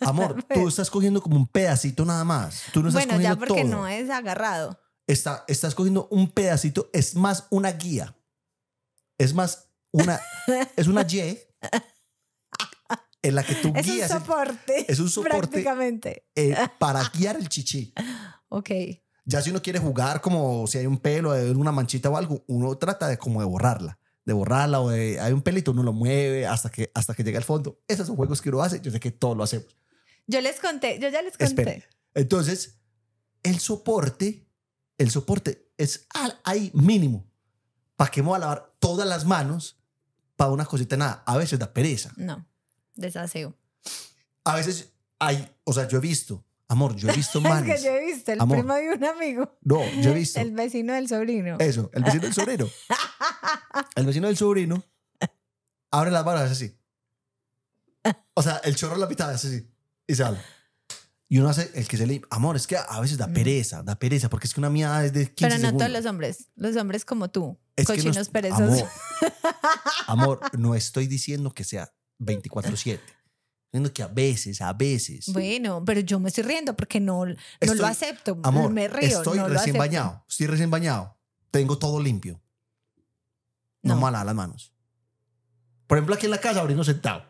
amor, 0.00 0.42
tú 0.54 0.66
estás 0.68 0.90
cogiendo 0.90 1.20
como 1.22 1.36
un 1.36 1.46
pedacito 1.46 2.04
nada 2.04 2.24
más. 2.24 2.62
Tú 2.72 2.82
no 2.82 2.88
estás 2.88 3.06
bueno, 3.06 3.20
ya 3.22 3.36
cogiendo 3.36 3.46
porque 3.46 3.62
todo. 3.62 3.70
no 3.82 3.86
es 3.88 4.08
agarrado. 4.10 4.80
Está, 5.10 5.44
estás 5.48 5.74
cogiendo 5.74 6.06
un 6.10 6.30
pedacito, 6.30 6.88
es 6.92 7.14
más 7.16 7.46
una 7.50 7.72
guía. 7.72 8.16
Es 9.18 9.34
más 9.34 9.68
una, 9.90 10.20
es 10.76 10.86
una 10.86 11.04
Y 11.10 11.38
en 13.22 13.34
la 13.34 13.42
que 13.44 13.54
tú 13.56 13.72
Es 13.74 13.86
un 13.86 13.92
guías 13.92 14.10
el- 14.10 14.18
soporte. 14.18 14.86
es 14.88 14.98
un 15.00 15.10
soporte. 15.10 15.38
Prácticamente. 15.38 16.26
eh, 16.34 16.54
para 16.78 17.02
guiar 17.12 17.36
el 17.36 17.48
chichi. 17.48 17.92
Ok. 18.48 18.70
Ya 19.24 19.42
si 19.42 19.50
uno 19.50 19.60
quiere 19.60 19.78
jugar 19.78 20.20
como 20.20 20.66
si 20.66 20.78
hay 20.78 20.86
un 20.86 20.98
pelo, 20.98 21.32
hay 21.32 21.50
una 21.50 21.72
manchita 21.72 22.08
o 22.08 22.16
algo, 22.16 22.44
uno 22.46 22.76
trata 22.78 23.08
de 23.08 23.18
como 23.18 23.40
de 23.40 23.46
borrarla. 23.46 23.98
De 24.24 24.32
borrarla 24.32 24.80
o 24.80 24.90
de, 24.90 25.18
hay 25.20 25.32
un 25.32 25.42
pelito, 25.42 25.72
uno 25.72 25.82
lo 25.82 25.92
mueve 25.92 26.46
hasta 26.46 26.70
que, 26.70 26.90
hasta 26.94 27.14
que 27.14 27.24
llega 27.24 27.38
al 27.38 27.44
fondo. 27.44 27.80
Esos 27.88 28.06
son 28.06 28.16
juegos 28.16 28.40
que 28.40 28.48
uno 28.48 28.62
hace. 28.62 28.80
Yo 28.80 28.90
sé 28.90 29.00
que 29.00 29.10
todos 29.10 29.36
lo 29.36 29.42
hacemos. 29.42 29.76
Yo 30.26 30.40
les 30.40 30.60
conté, 30.60 30.98
yo 31.00 31.08
ya 31.08 31.20
les 31.22 31.36
conté. 31.36 31.84
Entonces, 32.14 32.78
el 33.42 33.58
soporte, 33.60 34.46
el 35.00 35.10
soporte 35.10 35.70
es 35.78 36.06
ahí 36.44 36.70
mínimo. 36.74 37.26
¿Para 37.96 38.10
qué 38.10 38.20
me 38.22 38.28
voy 38.28 38.36
a 38.36 38.40
lavar 38.40 38.74
todas 38.78 39.08
las 39.08 39.24
manos 39.24 39.78
para 40.36 40.50
una 40.50 40.66
cosita 40.66 40.96
nada? 40.96 41.22
A 41.26 41.38
veces 41.38 41.58
da 41.58 41.72
pereza. 41.72 42.12
No, 42.16 42.46
desaseo. 42.94 43.56
A 44.44 44.56
veces 44.56 44.92
hay, 45.18 45.50
o 45.64 45.72
sea, 45.72 45.88
yo 45.88 45.96
he 45.98 46.00
visto, 46.02 46.44
amor, 46.68 46.96
yo 46.96 47.08
he 47.08 47.16
visto 47.16 47.38
Es 47.42 47.44
manos. 47.44 47.74
que 47.74 47.82
yo 47.82 47.90
he 47.90 48.04
visto 48.04 48.30
el 48.30 48.40
Amor. 48.42 48.58
primo 48.58 48.74
de 48.74 48.90
un 48.92 49.04
amigo. 49.04 49.58
No, 49.62 49.82
yo 50.02 50.10
he 50.10 50.14
visto. 50.14 50.38
El 50.40 50.52
vecino 50.52 50.92
del 50.92 51.08
sobrino. 51.08 51.56
Eso, 51.58 51.90
el 51.94 52.02
vecino 52.04 52.22
del 52.24 52.34
sobrino. 52.34 52.68
El 53.96 54.06
vecino 54.06 54.26
del 54.26 54.36
sobrino 54.36 54.84
abre 55.90 56.10
las 56.10 56.24
manos 56.26 56.42
así. 56.50 56.76
O 58.34 58.42
sea, 58.42 58.56
el 58.64 58.76
chorro 58.76 58.96
la 58.96 59.06
mitad 59.06 59.32
es 59.34 59.44
así. 59.44 59.66
Y 60.06 60.14
sale. 60.14 60.38
Y 61.32 61.38
uno 61.38 61.48
hace 61.48 61.70
el 61.74 61.86
que 61.86 61.96
se 61.96 62.06
le... 62.08 62.20
Amor, 62.28 62.56
es 62.56 62.66
que 62.66 62.76
a 62.76 62.98
veces 63.00 63.16
da 63.16 63.28
pereza, 63.28 63.84
da 63.84 63.96
pereza, 63.96 64.28
porque 64.28 64.48
es 64.48 64.52
que 64.52 64.58
una 64.60 64.68
mía 64.68 65.04
es 65.04 65.12
de 65.12 65.32
15 65.32 65.34
Pero 65.36 65.54
no 65.54 65.60
segundos. 65.60 65.78
todos 65.86 65.92
los 66.02 66.06
hombres. 66.10 66.48
Los 66.56 66.76
hombres 66.76 67.04
como 67.04 67.30
tú. 67.30 67.56
Es 67.76 67.86
que 67.86 67.92
no 67.98 68.02
cochinos 68.02 68.28
perezosos. 68.30 68.82
Amor, 70.08 70.40
amor, 70.40 70.58
no 70.58 70.74
estoy 70.74 71.06
diciendo 71.06 71.52
que 71.54 71.62
sea 71.62 71.92
24-7. 72.18 72.64
Estoy 72.74 72.98
diciendo 73.72 73.92
que 73.94 74.02
a 74.02 74.08
veces, 74.08 74.60
a 74.60 74.72
veces. 74.72 75.26
Bueno, 75.32 75.84
pero 75.84 76.00
yo 76.00 76.18
me 76.18 76.30
estoy 76.30 76.42
riendo 76.42 76.74
porque 76.76 76.98
no, 76.98 77.24
no 77.24 77.34
Estoy- 77.60 77.78
lo 77.78 77.86
acepto. 77.86 78.36
amor, 78.42 78.72
me 78.72 78.88
río. 78.88 79.18
estoy 79.18 79.38
no 79.38 79.44
lo 79.44 79.54
recién 79.54 79.76
acepto. 79.76 79.78
bañado. 79.78 80.24
Estoy 80.28 80.46
recién 80.48 80.68
bañado. 80.70 81.16
Tengo 81.52 81.78
todo 81.78 82.00
limpio. 82.02 82.42
No, 83.82 83.94
No. 83.94 84.00
me 84.06 84.10
lavar 84.10 84.26
las 84.26 84.34
manos. 84.34 84.74
Por 85.86 85.96
ejemplo, 85.98 86.16
aquí 86.16 86.26
en 86.26 86.32
la 86.32 86.38
casa, 86.40 86.60
orino 86.60 86.82
sentado. 86.82 87.24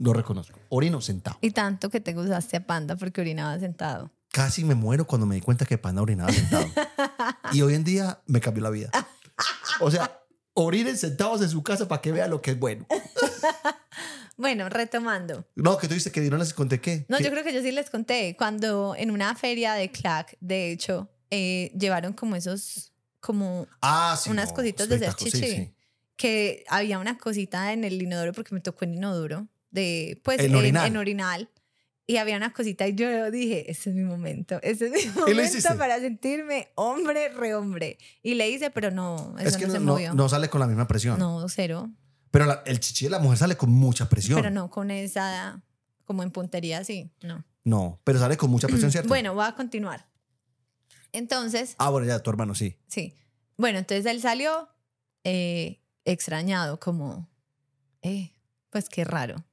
Lo 0.00 0.12
reconozco. 0.14 0.58
Orino 0.70 1.00
sentado. 1.00 1.38
Y 1.40 1.50
tanto 1.52 1.90
que 1.90 2.00
te 2.00 2.14
gustaste 2.14 2.56
a 2.56 2.66
Panda 2.66 2.96
porque 2.96 3.20
orinaba 3.20 3.58
sentado. 3.60 4.10
Casi 4.32 4.64
me 4.64 4.74
muero 4.74 5.06
cuando 5.06 5.26
me 5.26 5.34
di 5.34 5.40
cuenta 5.42 5.66
que 5.66 5.76
Panda 5.78 6.02
orinaba 6.02 6.32
sentado. 6.32 6.66
y 7.52 7.62
hoy 7.62 7.74
en 7.74 7.84
día 7.84 8.20
me 8.26 8.40
cambió 8.40 8.62
la 8.62 8.70
vida. 8.70 8.90
O 9.80 9.90
sea, 9.90 10.20
orinen 10.54 10.96
sentados 10.96 11.42
en 11.42 11.50
su 11.50 11.62
casa 11.62 11.86
para 11.86 12.00
que 12.00 12.12
vean 12.12 12.30
lo 12.30 12.40
que 12.42 12.52
es 12.52 12.58
bueno. 12.58 12.86
Bueno, 14.36 14.70
retomando. 14.70 15.44
No, 15.54 15.76
que 15.76 15.86
tú 15.86 15.92
dices 15.92 16.10
que 16.10 16.22
no 16.22 16.38
les 16.38 16.54
conté 16.54 16.80
qué. 16.80 17.04
No, 17.10 17.18
¿Qué? 17.18 17.24
yo 17.24 17.30
creo 17.30 17.44
que 17.44 17.52
yo 17.52 17.60
sí 17.60 17.72
les 17.72 17.90
conté. 17.90 18.34
Cuando 18.38 18.94
en 18.96 19.10
una 19.10 19.34
feria 19.34 19.74
de 19.74 19.90
Clack, 19.90 20.38
de 20.40 20.72
hecho, 20.72 21.10
eh, 21.30 21.70
llevaron 21.78 22.14
como 22.14 22.36
esos, 22.36 22.94
como 23.20 23.66
Ah, 23.82 24.18
sí. 24.18 24.30
unas 24.30 24.48
no, 24.48 24.54
cositas 24.54 24.88
de 24.88 24.98
sí, 25.10 25.14
chichi. 25.16 25.38
sí. 25.46 25.74
que 26.16 26.64
había 26.68 26.98
una 26.98 27.18
cosita 27.18 27.74
en 27.74 27.84
el 27.84 28.00
inodoro 28.00 28.32
porque 28.32 28.54
me 28.54 28.62
tocó 28.62 28.86
en 28.86 28.94
inodoro, 28.94 29.46
de, 29.70 30.20
pues 30.24 30.40
En 30.40 30.46
en, 30.50 30.54
orinal. 30.56 30.86
en 30.86 30.96
orinal. 30.96 31.50
Y 32.06 32.16
había 32.16 32.36
una 32.36 32.52
cosita 32.52 32.88
y 32.88 32.96
yo 32.96 33.30
dije, 33.30 33.70
ese 33.70 33.90
es 33.90 33.96
mi 33.96 34.02
momento, 34.02 34.58
ese 34.62 34.86
es 34.86 34.92
mi 35.06 35.12
momento 35.20 35.76
para 35.78 36.00
sentirme 36.00 36.70
hombre, 36.74 37.28
rehombre. 37.28 37.98
Y 38.22 38.34
le 38.34 38.50
hice, 38.50 38.70
pero 38.70 38.90
no, 38.90 39.36
eso 39.38 39.48
Es 39.48 39.56
que 39.56 39.66
no, 39.66 39.68
no, 39.68 39.78
se 39.78 39.80
movió. 39.80 40.14
no 40.14 40.28
sale 40.28 40.48
con 40.50 40.60
la 40.60 40.66
misma 40.66 40.88
presión. 40.88 41.18
No, 41.20 41.48
cero. 41.48 41.88
Pero 42.32 42.46
la- 42.46 42.62
el 42.66 42.80
chichi 42.80 43.04
de 43.04 43.10
la 43.12 43.20
mujer 43.20 43.38
sale 43.38 43.56
con 43.56 43.70
mucha 43.70 44.08
presión. 44.08 44.36
Pero 44.40 44.50
no 44.50 44.70
con 44.70 44.90
esa, 44.90 45.62
como 46.04 46.24
en 46.24 46.32
puntería 46.32 46.78
así, 46.78 47.12
no. 47.22 47.44
No, 47.62 48.00
pero 48.02 48.18
sale 48.18 48.36
con 48.36 48.50
mucha 48.50 48.66
presión, 48.66 48.90
¿cierto? 48.92 49.08
Bueno, 49.08 49.34
voy 49.34 49.44
a 49.46 49.54
continuar. 49.54 50.08
Entonces, 51.12 51.74
Ah, 51.78 51.90
bueno, 51.90 52.06
ya, 52.06 52.18
tu 52.20 52.30
hermano, 52.30 52.54
sí. 52.54 52.76
sí. 52.88 53.14
Bueno, 53.56 53.78
entonces 53.78 54.06
él 54.06 54.20
salió 54.20 54.68
eh, 55.24 55.80
extrañado, 56.04 56.80
como, 56.80 57.28
eh, 58.02 58.32
pues 58.70 58.88
qué 58.88 59.04
raro. 59.04 59.44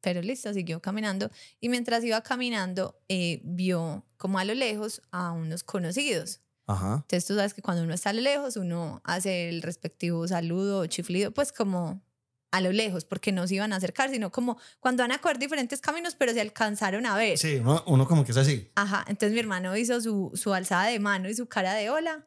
Pero 0.00 0.22
listo, 0.22 0.52
siguió 0.52 0.80
caminando. 0.80 1.30
Y 1.60 1.68
mientras 1.68 2.04
iba 2.04 2.20
caminando, 2.22 3.00
eh, 3.08 3.40
vio 3.44 4.06
como 4.16 4.38
a 4.38 4.44
lo 4.44 4.54
lejos 4.54 5.02
a 5.10 5.32
unos 5.32 5.64
conocidos. 5.64 6.40
Ajá. 6.66 6.94
Entonces 6.96 7.26
tú 7.26 7.34
sabes 7.34 7.54
que 7.54 7.62
cuando 7.62 7.82
uno 7.82 7.94
está 7.94 8.10
a 8.10 8.12
lo 8.12 8.20
lejos, 8.20 8.56
uno 8.56 9.00
hace 9.04 9.48
el 9.48 9.62
respectivo 9.62 10.28
saludo 10.28 10.80
o 10.80 10.86
chiflido, 10.86 11.32
pues 11.32 11.50
como 11.50 12.02
a 12.50 12.60
lo 12.60 12.72
lejos, 12.72 13.04
porque 13.04 13.32
no 13.32 13.46
se 13.46 13.56
iban 13.56 13.72
a 13.72 13.76
acercar, 13.76 14.10
sino 14.10 14.30
como 14.30 14.58
cuando 14.80 15.02
van 15.02 15.12
a 15.12 15.18
coger 15.18 15.38
diferentes 15.38 15.80
caminos, 15.80 16.14
pero 16.14 16.32
se 16.32 16.40
alcanzaron 16.40 17.04
a 17.06 17.16
ver. 17.16 17.36
Sí, 17.38 17.56
uno, 17.56 17.82
uno 17.86 18.06
como 18.06 18.24
que 18.24 18.32
es 18.32 18.38
así. 18.38 18.70
Ajá, 18.74 19.04
entonces 19.08 19.32
mi 19.32 19.40
hermano 19.40 19.76
hizo 19.76 20.00
su, 20.00 20.30
su 20.34 20.54
alzada 20.54 20.86
de 20.86 20.98
mano 20.98 21.28
y 21.28 21.34
su 21.34 21.46
cara 21.46 21.74
de 21.74 21.90
hola. 21.90 22.26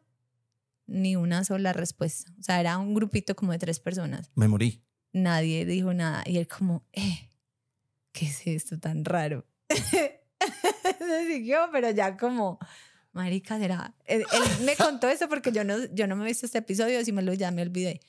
Ni 0.88 1.16
una 1.16 1.44
sola 1.46 1.72
respuesta. 1.72 2.32
O 2.40 2.44
sea, 2.44 2.60
era 2.60 2.78
un 2.78 2.94
grupito 2.94 3.36
como 3.36 3.54
de 3.54 3.60
tres 3.60 3.80
personas. 3.80 4.30
Me 4.36 4.48
morí. 4.48 4.84
Nadie 5.14 5.66
dijo 5.66 5.94
nada. 5.94 6.24
Y 6.26 6.38
él 6.38 6.48
como, 6.48 6.86
eh, 6.92 7.30
¿qué 8.22 8.28
es 8.28 8.46
esto 8.46 8.78
tan 8.80 9.04
raro? 9.04 9.46
Siguió, 11.28 11.70
pero 11.72 11.90
ya 11.92 12.18
como, 12.18 12.60
marica, 13.14 13.58
será. 13.58 13.94
Él, 14.06 14.24
él 14.32 14.66
me 14.66 14.76
contó 14.76 15.08
eso 15.10 15.28
porque 15.30 15.52
yo 15.52 15.64
no, 15.64 15.76
yo 15.94 16.08
no 16.08 16.16
me 16.16 16.24
he 16.24 16.28
visto 16.28 16.46
este 16.46 16.60
episodio, 16.60 17.04
si 17.04 17.12
me 17.12 17.22
lo 17.22 17.34
ya 17.34 17.52
me 17.52 17.62
olvidé. 17.62 18.02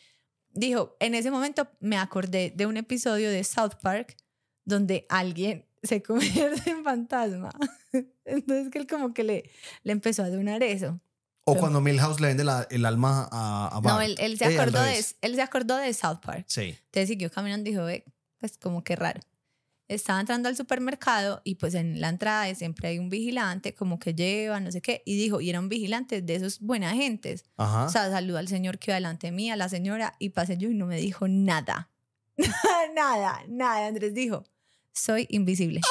Dijo, 0.51 0.96
en 1.01 1.14
ese 1.14 1.31
momento 1.31 1.68
me 1.81 1.96
acordé 1.96 2.53
de 2.55 2.66
un 2.66 2.77
episodio 2.77 3.31
de 3.31 3.42
South 3.44 3.77
Park 3.81 4.16
donde 4.64 5.07
alguien 5.09 5.66
se 5.83 6.03
convierte 6.03 6.70
en 6.70 6.85
fantasma. 6.85 7.51
Entonces 8.25 8.70
que 8.70 8.79
él 8.79 8.87
como 8.87 9.14
que 9.14 9.25
le, 9.25 9.51
le 9.83 9.92
empezó 9.92 10.22
a 10.22 10.31
donar 10.31 10.62
eso. 10.62 11.01
O 11.44 11.53
Pero- 11.55 11.61
cuando 11.61 11.81
Milhouse 11.81 12.20
le 12.20 12.29
vende 12.29 12.44
la- 12.44 12.66
el 12.70 12.85
alma 12.85 13.29
a, 13.33 13.68
a 13.68 13.75
No, 13.77 13.83
Bart. 13.83 14.05
él, 14.05 14.16
él 14.18 14.38
se 14.38 14.44
Eh, 14.44 14.59
acordó 14.61 14.83
de, 14.83 15.05
él 15.22 15.35
se 15.35 15.42
acordó 15.42 15.77
de 15.77 15.92
South 15.94 16.20
Park. 16.25 16.44
Sí. 16.48 16.77
Entonces 16.87 17.09
siguió 17.09 17.31
caminando 17.31 17.68
y 17.68 17.72
dijo, 17.72 17.85
ve, 17.85 18.05
pues 18.38 18.59
como 18.59 18.85
que 18.85 18.94
raro. 18.94 19.20
Estaba 19.95 20.21
entrando 20.21 20.49
al 20.49 20.57
supermercado 20.57 21.41
y 21.45 21.57
pues 21.57 21.75
en 21.75 22.01
la 22.01 22.09
entrada 22.09 22.55
siempre 22.55 22.89
hay 22.89 22.99
un 22.99 23.11
vigilante, 23.11 23.75
como 23.75 23.99
que 23.99 24.15
lleva, 24.15 24.61
no 24.61 24.73
sé 24.73 24.81
qué, 24.81 25.03
y 25.05 25.17
dijo, 25.17 25.41
y 25.41 25.51
era 25.51 25.61
un 25.61 25.69
vigilante 25.69 26.23
de 26.23 26.35
esos 26.35 26.61
buena 26.61 26.93
gentes. 26.93 27.45
Ajá. 27.57 27.87
O 27.87 27.89
sea, 27.89 28.11
saluda 28.11 28.39
al 28.39 28.49
señor 28.49 28.79
que 28.79 28.91
iba 28.91 28.95
delante 28.97 29.29
de 29.29 29.33
mí, 29.33 29.51
a 29.51 29.57
la 29.57 29.69
señora, 29.69 30.15
y 30.19 30.31
pasé 30.31 30.57
yo 30.57 30.71
y 30.71 30.75
no 30.75 30.87
me 30.87 30.97
dijo 30.97 31.29
nada. 31.29 31.91
nada, 32.95 33.43
nada. 33.49 33.87
Andrés 33.87 34.15
dijo, 34.15 34.45
soy 34.93 35.27
invisible. 35.31 35.81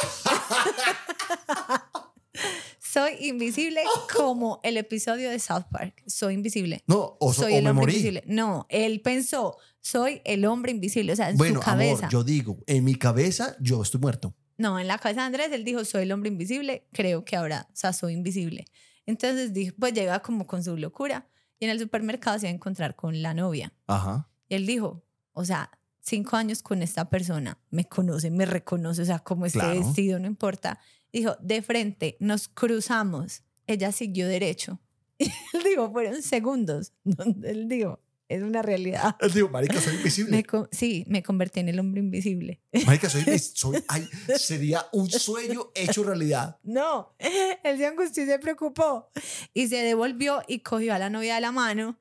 soy 2.91 3.13
invisible 3.27 3.81
como 4.15 4.59
el 4.63 4.77
episodio 4.77 5.29
de 5.29 5.39
South 5.39 5.65
Park. 5.71 6.03
Soy 6.07 6.33
invisible 6.33 6.83
no, 6.87 7.17
o, 7.19 7.33
so- 7.33 7.43
soy 7.43 7.53
o 7.53 7.57
el 7.57 7.63
me 7.63 7.69
hombre 7.71 7.83
morí. 7.83 7.93
invisible. 7.93 8.23
No, 8.27 8.65
él 8.69 9.01
pensó, 9.01 9.57
soy 9.79 10.21
el 10.25 10.45
hombre 10.45 10.71
invisible. 10.71 11.13
O 11.13 11.15
sea, 11.15 11.29
en 11.29 11.37
Bueno, 11.37 11.59
su 11.59 11.65
cabeza. 11.65 11.99
amor, 12.07 12.11
yo 12.11 12.23
digo, 12.23 12.57
en 12.67 12.83
mi 12.83 12.95
cabeza 12.95 13.55
yo 13.59 13.81
estoy 13.81 14.01
muerto. 14.01 14.35
No, 14.57 14.79
en 14.79 14.87
la 14.87 14.97
cabeza 14.99 15.21
de 15.21 15.27
Andrés, 15.27 15.51
él 15.51 15.63
dijo, 15.63 15.83
soy 15.85 16.03
el 16.03 16.11
hombre 16.11 16.29
invisible. 16.29 16.87
Creo 16.93 17.25
que 17.25 17.35
ahora, 17.35 17.67
o 17.71 17.75
sea, 17.75 17.93
soy 17.93 18.13
invisible. 18.13 18.65
Entonces, 19.07 19.53
dijo, 19.53 19.75
pues 19.79 19.93
llega 19.93 20.19
como 20.21 20.45
con 20.45 20.63
su 20.63 20.77
locura. 20.77 21.27
Y 21.59 21.65
en 21.65 21.71
el 21.71 21.79
supermercado 21.79 22.37
se 22.39 22.45
va 22.47 22.51
a 22.51 22.55
encontrar 22.55 22.95
con 22.95 23.21
la 23.21 23.33
novia. 23.33 23.73
Ajá. 23.87 24.29
Y 24.49 24.55
él 24.55 24.65
dijo, 24.67 25.03
o 25.33 25.45
sea, 25.45 25.71
cinco 25.99 26.35
años 26.35 26.61
con 26.61 26.81
esta 26.83 27.09
persona, 27.09 27.57
me 27.71 27.85
conoce, 27.85 28.29
me 28.31 28.45
reconoce, 28.45 29.01
o 29.01 29.05
sea, 29.05 29.19
como 29.19 29.45
esté 29.45 29.59
Claro. 29.59 29.79
vestido, 29.79 30.19
no 30.19 30.27
importa. 30.27 30.79
Dijo, 31.13 31.35
de 31.41 31.61
frente, 31.61 32.17
nos 32.19 32.47
cruzamos. 32.47 33.43
Ella 33.67 33.91
siguió 33.91 34.27
derecho. 34.27 34.79
Y 35.19 35.25
él 35.57 35.63
dijo, 35.63 35.91
fueron 35.91 36.21
segundos. 36.23 36.93
Donde 37.03 37.51
él 37.51 37.67
dijo, 37.67 37.99
es 38.27 38.41
una 38.41 38.61
realidad. 38.61 39.17
Él 39.19 39.31
dijo, 39.33 39.49
marica, 39.49 39.79
soy 39.79 39.91
Me 39.93 39.97
invisible. 39.99 40.43
co- 40.45 40.69
sí, 40.71 41.03
me 41.07 41.21
convertí 41.21 41.59
en 41.59 41.69
el 41.69 41.79
hombre 41.79 42.01
invisible. 42.01 42.61
Marica, 42.85 43.09
soy, 43.09 43.23
soy 43.39 43.83
ay, 43.89 44.07
sería 44.37 44.87
un 44.93 45.09
sueño 45.09 45.69
hecho 45.75 46.03
realidad. 46.03 46.57
No, 46.63 47.13
él 47.19 47.77
se 47.77 47.85
angustió 47.85 48.23
y 48.23 48.27
se 48.27 48.39
preocupó. 48.39 49.11
Y 49.53 49.67
se 49.67 49.77
devolvió 49.77 50.41
y 50.47 50.59
cogió 50.59 50.93
a 50.93 50.99
la 50.99 51.09
novia 51.09 51.35
de 51.35 51.41
la 51.41 51.51
mano. 51.51 51.99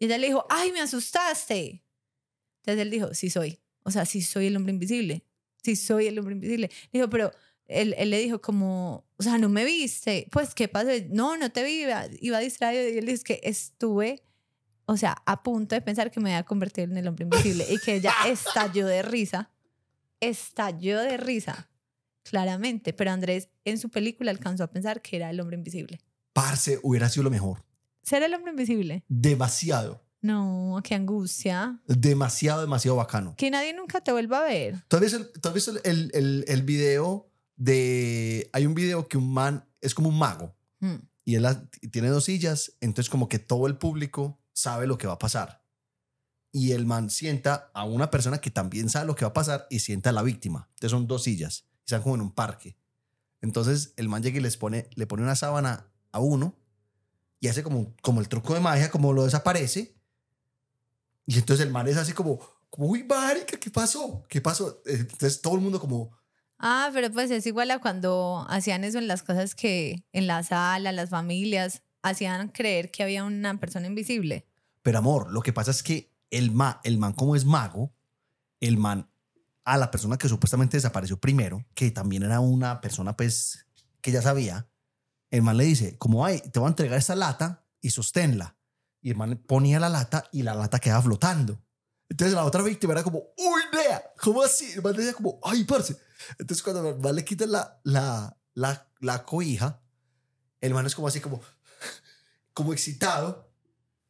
Y 0.00 0.06
ella 0.06 0.18
le 0.18 0.26
dijo, 0.26 0.44
ay, 0.50 0.72
me 0.72 0.80
asustaste. 0.80 1.84
Entonces 2.62 2.82
él 2.82 2.90
dijo, 2.90 3.14
sí 3.14 3.30
soy. 3.30 3.60
O 3.84 3.90
sea, 3.90 4.04
sí 4.04 4.20
soy 4.20 4.48
el 4.48 4.56
hombre 4.56 4.72
invisible. 4.72 5.24
Sí 5.62 5.74
soy 5.76 6.06
el 6.08 6.18
hombre 6.18 6.34
invisible. 6.34 6.70
Dijo, 6.92 7.08
pero 7.08 7.30
él, 7.68 7.94
él 7.98 8.10
le 8.10 8.18
dijo 8.18 8.40
como, 8.40 9.06
o 9.16 9.22
sea, 9.22 9.38
no 9.38 9.48
me 9.48 9.64
viste. 9.64 10.26
Pues, 10.32 10.54
¿qué 10.54 10.68
pasó? 10.68 10.88
No, 11.10 11.36
no 11.36 11.52
te 11.52 11.62
vi. 11.62 11.82
Iba, 11.82 12.06
iba 12.20 12.38
distraído. 12.40 12.88
Y 12.88 12.98
él 12.98 13.06
dice 13.06 13.22
que 13.24 13.40
estuve, 13.44 14.24
o 14.86 14.96
sea, 14.96 15.16
a 15.26 15.42
punto 15.42 15.74
de 15.74 15.80
pensar 15.80 16.10
que 16.10 16.18
me 16.18 16.34
había 16.34 16.44
convertido 16.44 16.90
en 16.90 16.96
el 16.96 17.06
hombre 17.06 17.24
invisible. 17.24 17.66
Y 17.70 17.78
que 17.78 17.96
ella 17.96 18.12
estalló 18.26 18.86
de 18.86 19.02
risa. 19.02 19.50
estalló 20.20 21.00
de 21.00 21.16
risa, 21.16 21.70
claramente, 22.22 22.92
pero 22.92 23.10
Andrés 23.10 23.50
en 23.64 23.78
su 23.78 23.90
película 23.90 24.30
alcanzó 24.30 24.64
a 24.64 24.70
pensar 24.70 25.00
que 25.00 25.16
era 25.16 25.30
el 25.30 25.40
hombre 25.40 25.56
invisible. 25.56 26.00
Parce, 26.32 26.78
hubiera 26.82 27.08
sido 27.08 27.24
lo 27.24 27.30
mejor. 27.30 27.64
¿Ser 28.02 28.22
el 28.22 28.34
hombre 28.34 28.52
invisible? 28.52 29.04
Demasiado. 29.08 30.04
No, 30.20 30.80
qué 30.82 30.94
angustia. 30.94 31.80
Demasiado, 31.86 32.60
demasiado 32.62 32.96
bacano. 32.96 33.34
Que 33.36 33.50
nadie 33.50 33.72
nunca 33.72 34.00
te 34.00 34.10
vuelva 34.10 34.40
a 34.40 34.44
ver. 34.44 34.84
¿Tú 34.88 34.96
has 34.96 35.02
visto, 35.02 35.18
el, 35.18 35.30
tú 35.40 35.48
has 35.48 35.54
visto 35.54 35.72
el, 35.84 36.10
el, 36.12 36.44
el 36.48 36.62
video 36.62 37.27
de... 37.58 38.48
Hay 38.54 38.64
un 38.66 38.74
video 38.74 39.06
que 39.08 39.18
un 39.18 39.32
man 39.32 39.68
es 39.80 39.94
como 39.94 40.08
un 40.08 40.18
mago 40.18 40.54
Mm. 40.80 40.94
y 41.24 41.34
él 41.34 41.42
la- 41.42 41.68
tiene 41.90 42.08
dos 42.08 42.24
sillas, 42.24 42.72
entonces 42.80 43.10
como 43.10 43.28
que 43.28 43.38
todo 43.40 43.66
el 43.66 43.76
público 43.76 44.40
sabe 44.52 44.86
lo 44.86 44.96
que 44.96 45.06
va 45.08 45.14
a 45.14 45.18
pasar. 45.18 45.62
Y 46.52 46.70
el 46.72 46.86
man 46.86 47.10
sienta 47.10 47.70
a 47.74 47.84
una 47.84 48.10
persona 48.10 48.38
que 48.40 48.50
también 48.50 48.88
sabe 48.88 49.06
lo 49.06 49.14
que 49.16 49.24
va 49.24 49.30
a 49.30 49.34
pasar 49.34 49.66
y 49.70 49.80
sienta 49.80 50.10
a 50.10 50.12
la 50.12 50.22
víctima. 50.22 50.68
Entonces 50.70 50.92
son 50.92 51.06
dos 51.06 51.24
sillas 51.24 51.64
y 51.80 51.84
están 51.84 52.02
como 52.02 52.14
en 52.14 52.20
un 52.22 52.32
parque. 52.32 52.78
Entonces 53.40 53.92
el 53.96 54.08
man 54.08 54.22
llega 54.22 54.38
y 54.38 54.40
les 54.40 54.56
pone, 54.56 54.88
le 54.94 55.06
pone 55.06 55.22
una 55.24 55.36
sábana 55.36 55.90
a 56.12 56.20
uno 56.20 56.56
y 57.40 57.48
hace 57.48 57.62
como, 57.62 57.94
como 58.02 58.20
el 58.20 58.28
truco 58.28 58.54
de 58.54 58.60
magia, 58.60 58.90
como 58.90 59.12
lo 59.12 59.24
desaparece. 59.24 59.94
Y 61.26 61.38
entonces 61.38 61.66
el 61.66 61.72
man 61.72 61.86
es 61.88 61.96
así 61.96 62.12
como, 62.12 62.38
como 62.70 62.86
uy, 62.88 63.02
marica, 63.04 63.58
¿qué 63.58 63.70
pasó? 63.70 64.24
¿Qué 64.28 64.40
pasó? 64.40 64.80
Entonces 64.86 65.40
todo 65.42 65.54
el 65.56 65.60
mundo 65.60 65.78
como, 65.80 66.10
Ah, 66.58 66.90
pero 66.92 67.10
pues 67.12 67.30
es 67.30 67.46
igual 67.46 67.70
a 67.70 67.78
cuando 67.78 68.44
hacían 68.48 68.84
eso 68.84 68.98
en 68.98 69.06
las 69.06 69.22
cosas 69.22 69.54
que 69.54 70.04
en 70.12 70.26
la 70.26 70.42
sala, 70.42 70.92
las 70.92 71.10
familias 71.10 71.82
hacían 72.02 72.48
creer 72.48 72.90
que 72.90 73.02
había 73.02 73.24
una 73.24 73.58
persona 73.60 73.86
invisible. 73.86 74.46
Pero 74.82 74.98
amor, 74.98 75.30
lo 75.30 75.42
que 75.42 75.52
pasa 75.52 75.70
es 75.70 75.82
que 75.82 76.12
el, 76.30 76.50
ma, 76.50 76.80
el 76.84 76.98
man 76.98 77.12
como 77.12 77.36
es 77.36 77.44
mago, 77.44 77.92
el 78.60 78.76
man 78.76 79.08
a 79.64 79.76
la 79.76 79.90
persona 79.90 80.16
que 80.16 80.28
supuestamente 80.28 80.76
desapareció 80.76 81.20
primero, 81.20 81.64
que 81.74 81.90
también 81.90 82.22
era 82.22 82.40
una 82.40 82.80
persona 82.80 83.16
pues 83.16 83.66
que 84.00 84.10
ya 84.10 84.22
sabía, 84.22 84.66
el 85.30 85.42
man 85.42 85.56
le 85.58 85.64
dice, 85.64 85.98
como, 85.98 86.24
ay, 86.24 86.40
te 86.40 86.58
voy 86.58 86.66
a 86.66 86.70
entregar 86.70 86.98
esta 86.98 87.14
lata 87.14 87.66
y 87.80 87.90
sosténla. 87.90 88.56
Y 89.00 89.10
el 89.10 89.16
man 89.16 89.42
ponía 89.46 89.78
la 89.78 89.88
lata 89.88 90.24
y 90.32 90.42
la 90.42 90.54
lata 90.54 90.78
quedaba 90.78 91.02
flotando. 91.02 91.62
Entonces 92.08 92.34
la 92.34 92.44
otra 92.44 92.62
víctima 92.62 92.92
era 92.94 93.02
como, 93.02 93.18
uy, 93.36 93.62
nea, 93.72 94.02
¿cómo 94.20 94.42
así? 94.42 94.72
El 94.72 94.82
man 94.82 94.96
decía 94.96 95.12
como, 95.12 95.38
ay, 95.42 95.64
parce. 95.64 95.96
Entonces 96.38 96.62
cuando 96.62 96.88
el 96.88 96.98
man 96.98 97.14
le 97.14 97.24
quita 97.24 97.46
la, 97.46 97.80
la, 97.84 98.36
la, 98.54 98.88
la 99.00 99.24
cobija, 99.24 99.80
el 100.60 100.74
man 100.74 100.86
es 100.86 100.94
como 100.94 101.08
así 101.08 101.20
como, 101.20 101.40
como 102.54 102.72
excitado. 102.72 103.46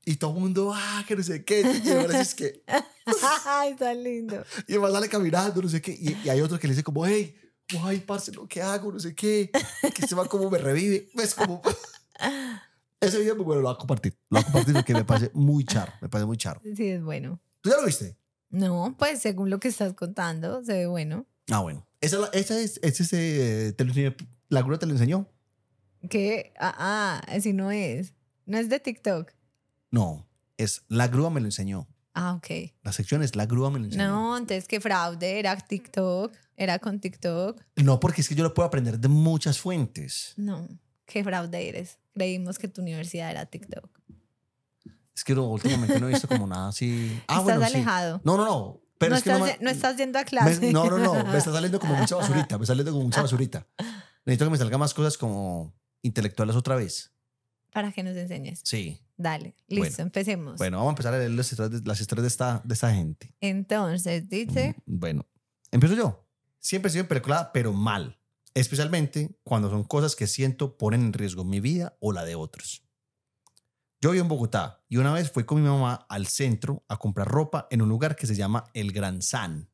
Y 0.05 0.16
todo 0.16 0.34
el 0.34 0.40
mundo, 0.40 0.72
ah, 0.74 1.05
que 1.07 1.16
no 1.16 1.22
sé 1.22 1.44
qué. 1.44 1.61
Y 1.61 1.88
el 1.90 2.09
man 2.09 2.16
es 2.16 2.34
que, 2.34 2.64
Ay, 3.44 3.74
tan 3.74 4.03
lindo. 4.03 4.42
y 4.66 4.74
el 4.74 4.80
man 4.80 4.92
sale 4.92 5.09
caminando, 5.09 5.61
no 5.61 5.68
sé 5.68 5.82
qué. 5.82 5.92
Y, 5.92 6.16
y 6.24 6.28
hay 6.30 6.40
otro 6.40 6.59
que 6.59 6.66
le 6.66 6.72
dice 6.72 6.82
como, 6.84 7.05
hey, 7.05 7.36
ay, 7.82 8.01
parce, 8.01 8.32
¿no? 8.32 8.49
¿qué 8.49 8.62
hago? 8.62 8.92
No 8.92 8.99
sé 8.99 9.14
qué. 9.14 9.51
Que 9.82 10.03
este 10.03 10.14
man 10.14 10.28
como 10.28 10.51
me 10.51 10.59
revive. 10.59 11.11
Es 11.14 11.34
como... 11.34 11.61
Ese 13.01 13.18
video, 13.20 13.36
muy 13.36 13.44
bueno, 13.44 13.62
lo 13.62 13.68
voy 13.68 13.76
a 13.76 13.78
compartir. 13.78 14.18
Lo 14.28 14.36
voy 14.36 14.40
a 14.40 14.44
compartir 14.44 14.74
porque 14.74 14.94
me 14.94 15.05
parece 15.05 15.30
muy 15.32 15.64
char. 15.64 15.94
Me 16.01 16.09
parece 16.09 16.26
muy 16.26 16.36
char. 16.36 16.61
Sí, 16.76 16.88
es 16.88 17.03
bueno. 17.03 17.40
¿Tú 17.68 17.74
ya 17.74 17.80
lo 17.80 17.86
viste? 17.86 18.16
No, 18.48 18.96
pues 18.98 19.20
según 19.20 19.50
lo 19.50 19.60
que 19.60 19.68
estás 19.68 19.92
contando, 19.92 20.64
se 20.64 20.72
ve 20.72 20.86
bueno. 20.86 21.26
Ah, 21.50 21.60
bueno. 21.60 21.86
Esa, 22.00 22.30
esa 22.32 22.58
es, 22.58 22.80
ese 22.82 23.02
es, 23.02 23.12
eh, 23.12 23.74
te 23.76 23.84
lo 23.84 23.92
enseñé- 23.92 24.16
la 24.48 24.62
grúa 24.62 24.78
te 24.78 24.86
lo 24.86 24.92
enseñó. 24.92 25.28
Que, 26.08 26.54
ah, 26.58 26.74
ah, 26.78 27.22
así 27.28 27.52
no 27.52 27.70
es. 27.70 28.14
No 28.46 28.56
es 28.56 28.70
de 28.70 28.80
TikTok. 28.80 29.32
No, 29.90 30.26
es 30.56 30.82
la 30.88 31.08
grúa 31.08 31.28
me 31.28 31.40
lo 31.40 31.46
enseñó. 31.46 31.86
Ah, 32.14 32.32
ok. 32.34 32.72
La 32.82 32.92
sección 32.92 33.22
es 33.22 33.36
la 33.36 33.44
grúa 33.44 33.70
me 33.70 33.80
lo 33.80 33.84
enseñó. 33.84 34.08
No, 34.08 34.38
entonces 34.38 34.66
que 34.66 34.80
fraude, 34.80 35.38
era 35.38 35.54
TikTok, 35.58 36.32
era 36.56 36.78
con 36.78 37.00
TikTok. 37.00 37.60
No, 37.76 38.00
porque 38.00 38.22
es 38.22 38.28
que 38.30 38.34
yo 38.34 38.44
lo 38.44 38.54
puedo 38.54 38.66
aprender 38.66 38.98
de 38.98 39.08
muchas 39.08 39.58
fuentes. 39.60 40.32
No, 40.38 40.66
qué 41.04 41.22
fraude 41.22 41.68
eres. 41.68 41.98
Creímos 42.14 42.58
que 42.58 42.68
tu 42.68 42.80
universidad 42.80 43.30
era 43.30 43.44
TikTok. 43.44 43.90
Es 45.18 45.24
que 45.24 45.34
últimamente 45.34 45.98
no 45.98 46.06
he 46.08 46.12
visto 46.12 46.28
como 46.28 46.46
nada 46.46 46.68
así. 46.68 47.10
Ah, 47.26 47.38
estás 47.40 47.42
bueno, 47.44 47.60
sí. 47.66 47.74
alejado. 47.74 48.20
No, 48.22 48.36
no, 48.36 48.44
no. 48.44 48.80
Pero 48.98 49.10
no, 49.10 49.16
es 49.16 49.24
que 49.24 49.30
estás, 49.30 49.40
no, 49.40 49.46
me- 49.46 49.58
no 49.64 49.70
estás 49.70 49.96
yendo 49.96 50.18
a 50.18 50.22
me- 50.22 50.26
clase. 50.28 50.72
no, 50.72 50.88
no, 50.88 50.98
no. 50.98 51.14
Me 51.24 51.38
está 51.38 51.52
saliendo 51.52 51.80
como 51.80 51.94
mucha 51.96 52.14
basurita. 52.14 52.56
Me 52.56 52.62
está 52.62 52.66
saliendo 52.66 52.92
como 52.92 53.04
mucha 53.04 53.22
basurita. 53.22 53.66
Necesito 54.24 54.44
que 54.44 54.50
me 54.52 54.58
salga 54.58 54.78
más 54.78 54.94
cosas 54.94 55.18
como 55.18 55.74
intelectuales 56.02 56.54
otra 56.54 56.76
vez. 56.76 57.12
Para 57.72 57.90
que 57.90 58.04
nos 58.04 58.16
enseñes. 58.16 58.60
Sí. 58.62 59.00
Dale, 59.16 59.56
listo, 59.66 59.82
Bueno. 59.96 59.96
empecemos. 60.04 60.56
Bueno, 60.58 60.76
vamos 60.76 60.90
a 60.90 60.92
empezar 60.92 61.14
a 61.14 61.18
leer 61.18 61.32
las 61.32 61.50
historias 61.50 61.82
de, 61.82 61.88
las 61.88 62.00
historias 62.00 62.22
de, 62.22 62.28
esta, 62.28 62.62
de 62.64 62.74
esta 62.74 62.94
gente. 62.94 63.34
Entonces, 63.40 64.28
dice, 64.28 64.76
Mm, 64.86 64.98
Bueno, 65.00 65.26
empiezo 65.72 65.96
yo. 65.96 66.24
Siempre 66.60 66.90
he 66.90 66.92
sido 66.92 67.02
empeliculada, 67.02 67.50
pero 67.52 67.72
mal. 67.72 68.20
Especialmente 68.54 69.36
cuando 69.42 69.68
son 69.70 69.82
cosas 69.84 70.14
que 70.14 70.26
siento 70.28 70.76
ponen 70.78 71.02
en 71.06 71.12
riesgo 71.12 71.44
mi 71.44 71.58
vida 71.60 71.96
o 72.00 72.12
la 72.12 72.24
de 72.24 72.36
otros. 72.36 72.84
Yo 74.01 74.12
vivo 74.12 74.22
en 74.22 74.28
Bogotá 74.28 74.84
y 74.88 74.99
una 74.99 75.12
vez 75.12 75.32
fui 75.32 75.42
con 75.42 75.61
mi 75.61 75.68
mamá 75.68 76.07
al 76.09 76.28
centro 76.28 76.84
a 76.86 76.99
comprar 76.99 77.26
ropa 77.26 77.66
en 77.70 77.82
un 77.82 77.88
lugar 77.88 78.14
que 78.14 78.28
se 78.28 78.36
llama 78.36 78.64
El 78.72 78.92
Gran 78.92 79.22
San. 79.22 79.68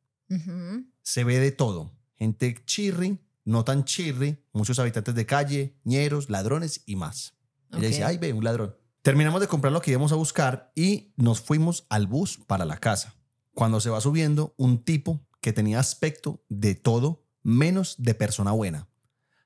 Se 1.03 1.23
ve 1.23 1.39
de 1.39 1.51
todo. 1.51 1.93
Gente 2.15 2.55
chirri, 2.65 3.19
no 3.43 3.63
tan 3.63 3.85
chirri, 3.85 4.43
muchos 4.51 4.79
habitantes 4.79 5.13
de 5.13 5.27
calle, 5.27 5.77
ñeros, 5.83 6.31
ladrones 6.31 6.81
y 6.87 6.95
más. 6.95 7.35
Ella 7.69 7.79
ok. 7.79 7.85
dice, 7.85 8.03
ay, 8.03 8.17
ve, 8.17 8.33
un 8.33 8.43
ladrón. 8.43 8.75
Terminamos 9.03 9.41
de 9.41 9.47
comprar 9.47 9.71
lo 9.71 9.81
que 9.81 9.91
íbamos 9.91 10.11
a 10.11 10.15
buscar 10.15 10.71
y 10.73 11.13
nos 11.17 11.39
fuimos 11.39 11.85
al 11.89 12.07
bus 12.07 12.39
para 12.47 12.65
la 12.65 12.77
casa. 12.77 13.13
Cuando 13.53 13.79
se 13.79 13.91
va 13.91 14.01
subiendo, 14.01 14.55
un 14.57 14.83
tipo 14.83 15.23
que 15.39 15.53
tenía 15.53 15.79
aspecto 15.79 16.43
de 16.49 16.73
todo 16.73 17.23
menos 17.43 17.95
de 17.99 18.15
persona 18.15 18.51
buena. 18.51 18.87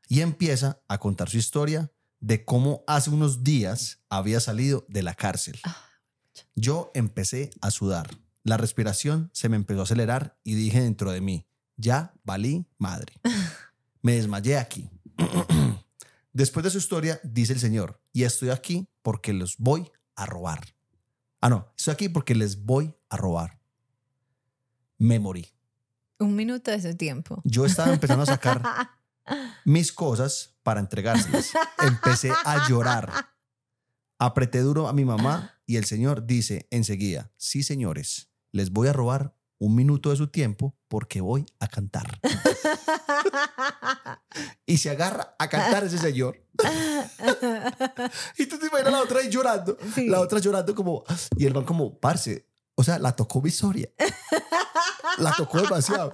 Y 0.08 0.22
empieza 0.22 0.82
a 0.88 0.98
contar 1.00 1.30
su 1.30 1.38
historia 1.38 1.92
de 2.20 2.44
cómo 2.46 2.84
hace 2.88 3.10
unos 3.10 3.44
días 3.44 4.04
había 4.10 4.40
salido 4.40 4.86
de 4.90 5.04
la 5.04 5.14
cárcel. 5.14 5.60
Ah, 5.64 5.78
Yo 6.56 6.92
empecé 6.94 7.52
a 7.62 7.72
sudar. 7.72 8.10
La 8.44 8.58
respiración 8.58 9.30
se 9.34 9.50
me 9.50 9.56
empezó 9.56 9.82
a 9.82 9.84
acelerar 9.84 10.38
y 10.44 10.56
dije 10.56 10.82
dentro 10.82 11.12
de 11.12 11.22
mí, 11.22 11.48
ya 11.78 12.14
valí 12.24 12.66
madre. 12.78 13.14
Me 14.02 14.14
desmayé 14.16 14.58
aquí. 14.58 14.90
Después 16.34 16.64
de 16.64 16.70
su 16.70 16.78
historia, 16.78 17.20
dice 17.24 17.54
el 17.54 17.60
Señor, 17.60 18.02
y 18.14 18.24
estoy 18.24 18.50
aquí 18.50 18.88
porque 19.02 19.34
los 19.34 19.58
voy 19.58 19.92
a 20.16 20.26
robar. 20.26 20.62
Ah, 21.42 21.50
no, 21.50 21.74
estoy 21.78 21.94
aquí 21.94 22.10
porque 22.10 22.36
les 22.36 22.64
voy 22.64 22.94
a 23.10 23.18
robar. 23.18 23.60
Me 24.98 25.20
morí. 25.20 25.48
Un 26.20 26.36
minuto 26.36 26.72
de 26.72 26.82
su 26.82 26.96
tiempo. 26.98 27.42
Yo 27.46 27.66
estaba 27.66 27.94
empezando 27.94 28.24
a 28.24 28.26
sacar 28.26 28.62
mis 29.66 29.92
cosas 29.92 30.58
para 30.64 30.80
entregárselas. 30.80 31.52
Empecé 31.80 32.32
a 32.46 32.68
llorar. 32.68 33.34
Apreté 34.18 34.60
duro 34.60 34.88
a 34.88 34.94
mi 34.94 35.06
mamá 35.06 35.62
y 35.66 35.78
el 35.78 35.86
señor 35.86 36.26
dice 36.26 36.68
enseguida, 36.72 37.32
sí 37.38 37.64
señores, 37.64 38.30
les 38.52 38.72
voy 38.72 38.88
a 38.88 38.94
robar 38.94 39.36
un 39.60 39.76
minuto 39.76 40.10
de 40.10 40.16
su 40.16 40.28
tiempo 40.28 40.76
porque 40.88 41.22
voy 41.22 41.46
a 41.60 41.68
cantar. 41.68 42.20
Y 44.66 44.78
se 44.78 44.90
agarra 44.90 45.36
a 45.38 45.48
cantar 45.48 45.84
ese 45.84 45.98
señor. 45.98 46.44
Y 48.38 48.46
tú 48.46 48.58
te 48.58 48.68
imaginas 48.68 48.94
la 48.94 49.02
otra 49.02 49.20
ahí 49.20 49.30
llorando. 49.30 49.78
Sí. 49.94 50.08
La 50.08 50.20
otra 50.20 50.40
llorando 50.40 50.74
como... 50.74 51.04
Y 51.38 51.46
el 51.46 51.54
man 51.54 51.66
como, 51.66 52.00
parce, 52.00 52.49
o 52.80 52.84
sea, 52.84 52.98
la 52.98 53.14
tocó 53.14 53.42
mi 53.42 53.50
historia. 53.50 53.90
La 55.18 55.34
tocó 55.34 55.60
demasiado. 55.60 56.14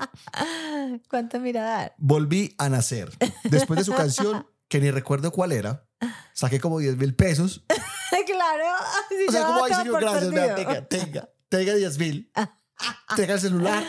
¿Cuánto 1.12 1.40
dar? 1.40 1.94
Volví 2.00 2.56
a 2.58 2.70
nacer. 2.70 3.12
Después 3.44 3.78
de 3.78 3.84
su 3.84 3.94
canción, 3.94 4.48
que 4.68 4.80
ni 4.80 4.90
recuerdo 4.90 5.32
cuál 5.32 5.52
era, 5.52 5.88
saqué 6.34 6.60
como 6.60 6.80
10 6.80 6.98
mil 6.98 7.16
pesos. 7.16 7.64
claro. 8.26 8.64
si 9.10 9.28
O 9.28 9.32
sea, 9.32 9.46
como, 9.46 9.64
ay, 9.64 9.74
señor, 9.76 10.02
gracias, 10.02 10.32
vea, 10.32 10.56
tenga, 10.56 10.88
tenga, 10.88 11.30
tenga 11.50 11.76
10 11.76 12.00
mil. 12.00 12.32
Tenga 13.16 13.36
el 13.36 13.40
celular. 13.40 13.84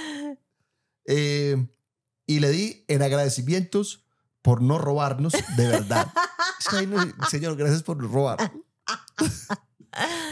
Eh, 1.06 1.66
y 2.26 2.40
le 2.40 2.50
di 2.50 2.84
en 2.88 3.00
agradecimientos 3.00 4.04
por 4.42 4.60
no 4.60 4.76
robarnos 4.76 5.32
de 5.32 5.66
verdad. 5.66 6.12
Ay, 6.72 6.86
no, 6.86 6.98
señor, 7.30 7.56
gracias 7.56 7.82
por 7.82 7.98
robar. 7.98 8.52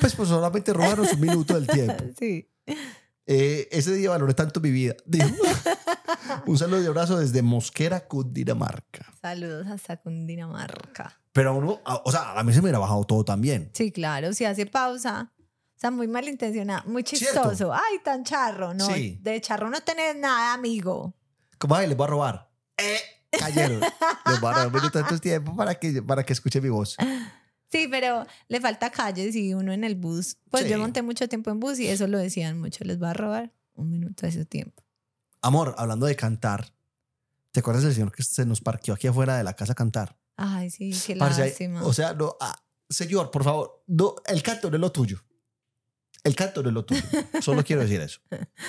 Pues, 0.01 0.15
pues 0.15 0.29
solamente 0.29 0.73
robarnos 0.73 1.13
un 1.13 1.21
minuto 1.21 1.55
del 1.55 1.67
tiempo. 1.67 2.05
Sí. 2.19 2.51
Eh, 3.27 3.69
ese 3.73 3.95
día 3.95 4.11
valoré 4.11 4.35
tanto 4.35 4.61
mi 4.61 4.71
vida. 4.71 4.95
Dijo. 5.07 5.29
Un 6.47 6.59
saludo 6.59 6.83
y 6.83 6.87
abrazo 6.87 7.19
desde 7.19 7.41
Mosquera, 7.43 8.07
Cundinamarca. 8.07 9.07
Saludos 9.23 9.67
hasta 9.67 9.97
Cundinamarca. 9.97 11.19
Pero 11.33 11.51
a 11.51 11.53
uno, 11.55 11.81
a- 11.87 12.03
o 12.05 12.11
sea, 12.13 12.39
a 12.39 12.45
mí 12.45 12.53
se 12.53 12.59
me 12.59 12.65
hubiera 12.65 12.79
bajado 12.79 13.05
todo 13.05 13.25
también. 13.25 13.71
Sí, 13.73 13.91
claro, 13.93 14.33
si 14.35 14.45
hace 14.45 14.67
pausa. 14.67 15.33
O 15.39 15.81
sea, 15.81 15.91
muy 15.91 16.07
malintencionado, 16.07 16.89
muy 16.89 17.03
Cierto. 17.03 17.41
chistoso. 17.43 17.73
Ay, 17.73 17.99
tan 18.05 18.25
charro, 18.25 18.75
¿no? 18.75 18.87
Sí. 18.87 19.19
De 19.23 19.41
charro 19.41 19.71
no 19.71 19.81
tenés 19.83 20.17
nada, 20.17 20.53
amigo. 20.55 21.15
Como, 21.59 21.75
ay, 21.77 21.87
les 21.89 21.97
voy 21.97 22.05
a 22.05 22.09
robar. 22.09 22.51
Eh, 22.77 22.99
cayeron. 23.39 23.81
Les 24.27 24.41
voy 24.41 24.51
a 24.51 24.53
robar 24.53 24.67
un 24.69 24.73
minuto 24.75 24.99
de 24.99 25.05
tu 25.05 25.19
tiempo 25.19 25.57
para 25.57 25.75
que, 25.75 26.03
para 26.03 26.25
que 26.25 26.33
escuche 26.35 26.61
mi 26.61 26.69
voz. 26.69 26.97
Sí, 27.75 27.89
pero 27.91 28.27
le 28.49 28.61
falta 28.61 28.91
calles 28.91 29.35
y 29.35 29.53
uno 29.55 29.73
en 29.73 29.83
el 29.85 29.97
bus. 29.97 30.37
Pues 30.51 30.65
Sí. 30.65 30.71
yo 30.71 30.79
monté 30.79 31.03
mucho 31.03 31.29
tiempo 31.29 31.51
en 31.51 31.59
bus 31.61 31.79
y 31.81 31.89
eso 31.89 32.07
lo 32.07 32.19
decían 32.19 32.59
mucho. 32.61 32.85
Les 32.85 33.03
va 33.03 33.11
a 33.11 33.15
robar 33.15 33.53
un 33.75 33.91
minuto 33.91 34.27
de 34.27 34.33
su 34.33 34.45
tiempo. 34.45 34.83
Amor, 35.43 35.75
hablando 35.77 36.07
de 36.07 36.15
cantar, 36.17 36.73
¿te 37.53 37.61
acuerdas 37.61 37.83
del 37.83 37.93
señor 37.95 38.13
que 38.13 38.23
se 38.23 38.47
nos 38.47 38.61
parqueó 38.61 38.95
aquí 38.95 39.07
afuera 39.09 39.37
de 39.37 39.45
la 39.45 39.55
casa 39.55 39.73
a 39.73 39.75
cantar? 39.75 40.17
Ay, 40.37 40.71
sí, 40.71 40.93
qué 41.07 41.17
Parce, 41.17 41.41
lástima. 41.47 41.85
o 41.85 41.93
sea, 41.93 42.15
no, 42.15 42.37
ah, 42.41 42.57
señor, 42.89 43.31
por 43.31 43.45
favor, 43.45 43.85
no, 43.89 44.15
el 44.27 44.43
canto 44.43 44.71
no 44.71 44.77
es 44.77 44.81
lo 44.81 44.91
tuyo. 44.93 45.21
El 46.23 46.35
canto 46.35 46.63
no 46.63 46.71
es 46.71 46.75
lo 46.75 46.85
tuyo. 46.87 47.03
Solo 47.43 47.63
quiero 47.65 47.83
decir 47.83 48.01
eso. 48.01 48.21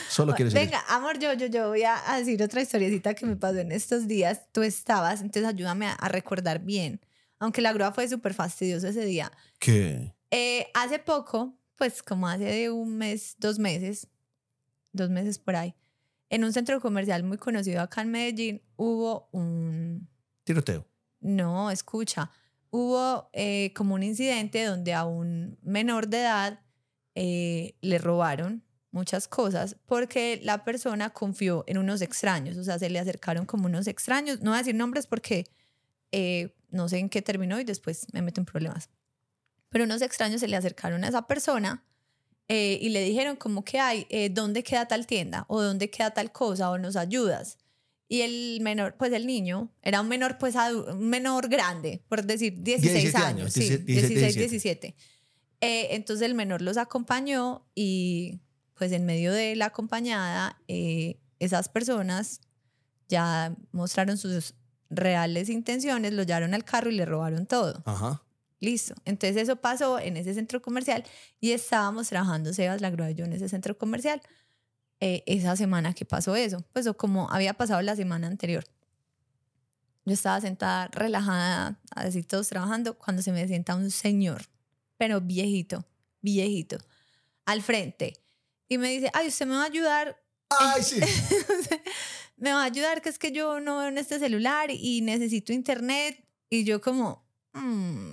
Solo 0.10 0.34
quiero 0.36 0.51
decir 0.51 0.66
Venga, 0.68 0.84
amor, 0.89 1.18
yo, 1.20 1.32
yo, 1.34 1.45
yo 1.45 1.70
voy 1.70 1.84
a 1.84 2.12
a 2.12 2.18
decir 2.20 2.41
otra 2.43 2.62
historiecita 2.62 3.14
que 3.14 3.26
me 3.26 3.36
pasó 3.38 3.60
en 3.60 3.72
estos 3.72 4.08
días. 4.08 4.41
Tú 4.51 4.62
estabas, 4.64 5.22
entonces 5.22 5.45
ayúdame 5.45 5.86
a, 5.88 5.93
a 5.93 6.10
recordar 6.10 6.60
bien. 6.60 6.99
Aunque 7.39 7.61
la 7.61 7.73
grúa 7.73 7.91
fue 7.91 8.07
súper 8.07 8.33
fastidiosa 8.33 8.89
ese 8.89 9.05
día. 9.05 9.31
¿Qué? 9.59 10.13
Eh, 10.31 10.67
hace 10.73 10.99
poco, 10.99 11.57
pues 11.75 12.01
como 12.01 12.27
hace 12.27 12.45
de 12.45 12.69
un 12.69 12.97
mes, 12.97 13.36
dos 13.39 13.59
meses, 13.59 14.07
dos 14.91 15.09
meses 15.09 15.39
por 15.39 15.55
ahí, 15.55 15.75
en 16.29 16.43
un 16.43 16.53
centro 16.53 16.81
comercial 16.81 17.23
muy 17.23 17.38
conocido 17.38 17.81
acá 17.81 18.01
en 18.01 18.11
Medellín, 18.11 18.61
hubo 18.75 19.29
un, 19.31 20.09
Tiroteo. 20.43 20.86
no, 21.19 21.71
escucha, 21.71 22.31
hubo 22.71 23.29
eh, 23.33 23.71
como 23.75 23.95
un 23.95 24.03
incidente 24.03 24.63
donde 24.63 24.93
a 24.93 25.05
un 25.05 25.57
menor 25.61 26.07
de 26.07 26.21
edad 26.21 26.59
eh, 27.13 27.75
le 27.81 27.97
robaron 27.97 28.63
muchas 28.91 29.27
cosas 29.27 29.77
porque 29.86 30.39
la 30.43 30.63
persona 30.63 31.11
confió 31.11 31.63
en 31.67 31.77
unos 31.77 32.01
extraños, 32.01 32.57
o 32.57 32.63
sea, 32.63 32.79
se 32.79 32.89
le 32.89 32.99
acercaron 32.99 33.45
como 33.45 33.67
unos 33.67 33.88
extraños, 33.88 34.41
no 34.41 34.51
voy 34.51 34.55
a 34.55 34.59
decir 34.59 34.75
nombres 34.75 35.05
porque 35.05 35.45
eh, 36.11 36.55
no 36.76 36.88
sé 36.89 36.99
en 36.99 37.09
qué 37.09 37.21
terminó 37.21 37.59
y 37.59 37.63
después 37.63 38.07
me 38.13 38.21
meto 38.21 38.41
en 38.41 38.45
problemas, 38.45 38.89
pero 39.69 39.86
unos 39.86 40.01
extraños 40.01 40.41
se 40.41 40.47
le 40.47 40.55
acercaron 40.55 41.03
a 41.03 41.07
esa 41.07 41.28
persona 41.28 41.84
eh, 42.47 42.78
y 42.82 42.89
le 42.89 43.01
dijeron 43.01 43.36
como 43.36 43.63
que 43.63 43.80
hay, 43.80 44.05
eh, 44.09 44.30
¿dónde 44.30 44.63
queda 44.63 44.88
tal 44.88 45.07
tienda? 45.07 45.45
¿O 45.47 45.61
dónde 45.61 45.89
queda 45.89 46.11
tal 46.11 46.32
cosa? 46.32 46.69
¿O 46.69 46.78
nos 46.78 46.95
ayudas? 46.95 47.57
Y 48.07 48.21
el 48.21 48.59
menor, 48.61 48.95
pues 48.97 49.11
el 49.13 49.26
niño, 49.26 49.71
era 49.82 50.01
un 50.01 50.07
menor, 50.07 50.38
pues 50.38 50.55
un 50.55 51.09
menor 51.09 51.49
grande, 51.49 52.03
por 52.07 52.23
decir 52.23 52.61
16 52.61 52.93
17 52.93 53.17
años, 53.17 53.39
años, 53.39 53.53
sí, 53.53 53.61
17, 53.61 53.86
16, 53.86 54.36
17. 54.36 54.88
17. 54.88 54.95
Eh, 55.61 55.88
entonces 55.95 56.26
el 56.28 56.36
menor 56.36 56.61
los 56.61 56.78
acompañó 56.78 57.65
y 57.73 58.41
pues 58.76 58.91
en 58.91 59.05
medio 59.05 59.34
de 59.34 59.55
la 59.55 59.67
acompañada, 59.67 60.61
eh, 60.67 61.19
esas 61.39 61.69
personas 61.69 62.41
ya 63.07 63.55
mostraron 63.71 64.17
sus 64.17 64.53
reales 64.89 65.49
intenciones, 65.49 66.13
lo 66.13 66.23
llevaron 66.23 66.53
al 66.53 66.63
carro 66.63 66.89
y 66.89 66.95
le 66.95 67.05
robaron 67.05 67.45
todo. 67.45 67.81
Ajá. 67.86 68.21
Listo. 68.59 68.95
Entonces 69.05 69.38
eso 69.41 69.57
pasó 69.57 69.99
en 69.99 70.17
ese 70.17 70.33
centro 70.33 70.61
comercial 70.61 71.03
y 71.39 71.51
estábamos 71.51 72.09
trabajando 72.09 72.53
Sebas, 72.53 72.81
la 72.81 72.89
grúa 72.89 73.11
y 73.11 73.15
yo 73.15 73.25
en 73.25 73.33
ese 73.33 73.49
centro 73.49 73.77
comercial 73.77 74.21
eh, 74.99 75.23
esa 75.25 75.55
semana 75.55 75.93
que 75.93 76.05
pasó 76.05 76.36
eso. 76.36 76.63
Pues 76.73 76.88
o 76.88 76.95
como 76.95 77.29
había 77.31 77.53
pasado 77.53 77.81
la 77.81 77.95
semana 77.95 78.27
anterior. 78.27 78.63
Yo 80.05 80.13
estaba 80.13 80.39
sentada 80.39 80.88
relajada, 80.88 81.79
así 81.91 82.21
todos 82.23 82.47
trabajando, 82.47 82.97
cuando 82.97 83.23
se 83.23 83.31
me 83.31 83.47
sienta 83.47 83.75
un 83.75 83.89
señor, 83.89 84.43
pero 84.97 85.19
viejito, 85.19 85.83
viejito, 86.21 86.77
al 87.45 87.63
frente. 87.63 88.21
Y 88.69 88.77
me 88.77 88.89
dice, 88.89 89.09
ay, 89.13 89.29
usted 89.29 89.47
me 89.47 89.55
va 89.55 89.63
a 89.63 89.65
ayudar 89.65 90.15
Ay, 90.49 90.83
sí. 90.83 90.99
me 92.38 92.51
va 92.53 92.61
a 92.61 92.65
ayudar 92.65 93.01
que 93.01 93.09
es 93.09 93.17
que 93.19 93.31
yo 93.31 93.59
no 93.59 93.77
veo 93.79 93.88
en 93.88 93.97
este 93.97 94.19
celular 94.19 94.69
y 94.71 95.01
necesito 95.01 95.53
internet. 95.53 96.23
Y 96.49 96.63
yo 96.63 96.81
como, 96.81 97.25
"Mm, 97.53 98.11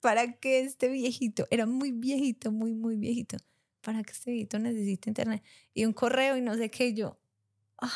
¿para 0.00 0.32
qué 0.38 0.60
este 0.60 0.88
viejito? 0.88 1.46
Era 1.50 1.66
muy 1.66 1.92
viejito, 1.92 2.52
muy, 2.52 2.72
muy 2.72 2.96
viejito. 2.96 3.36
¿Para 3.80 4.02
qué 4.02 4.12
este 4.12 4.30
viejito 4.30 4.58
necesita 4.58 5.10
internet? 5.10 5.42
Y 5.74 5.84
un 5.84 5.92
correo 5.92 6.36
y 6.36 6.40
no 6.40 6.54
sé 6.56 6.70
qué. 6.70 6.94
Yo, 6.94 7.18
ay, 7.78 7.90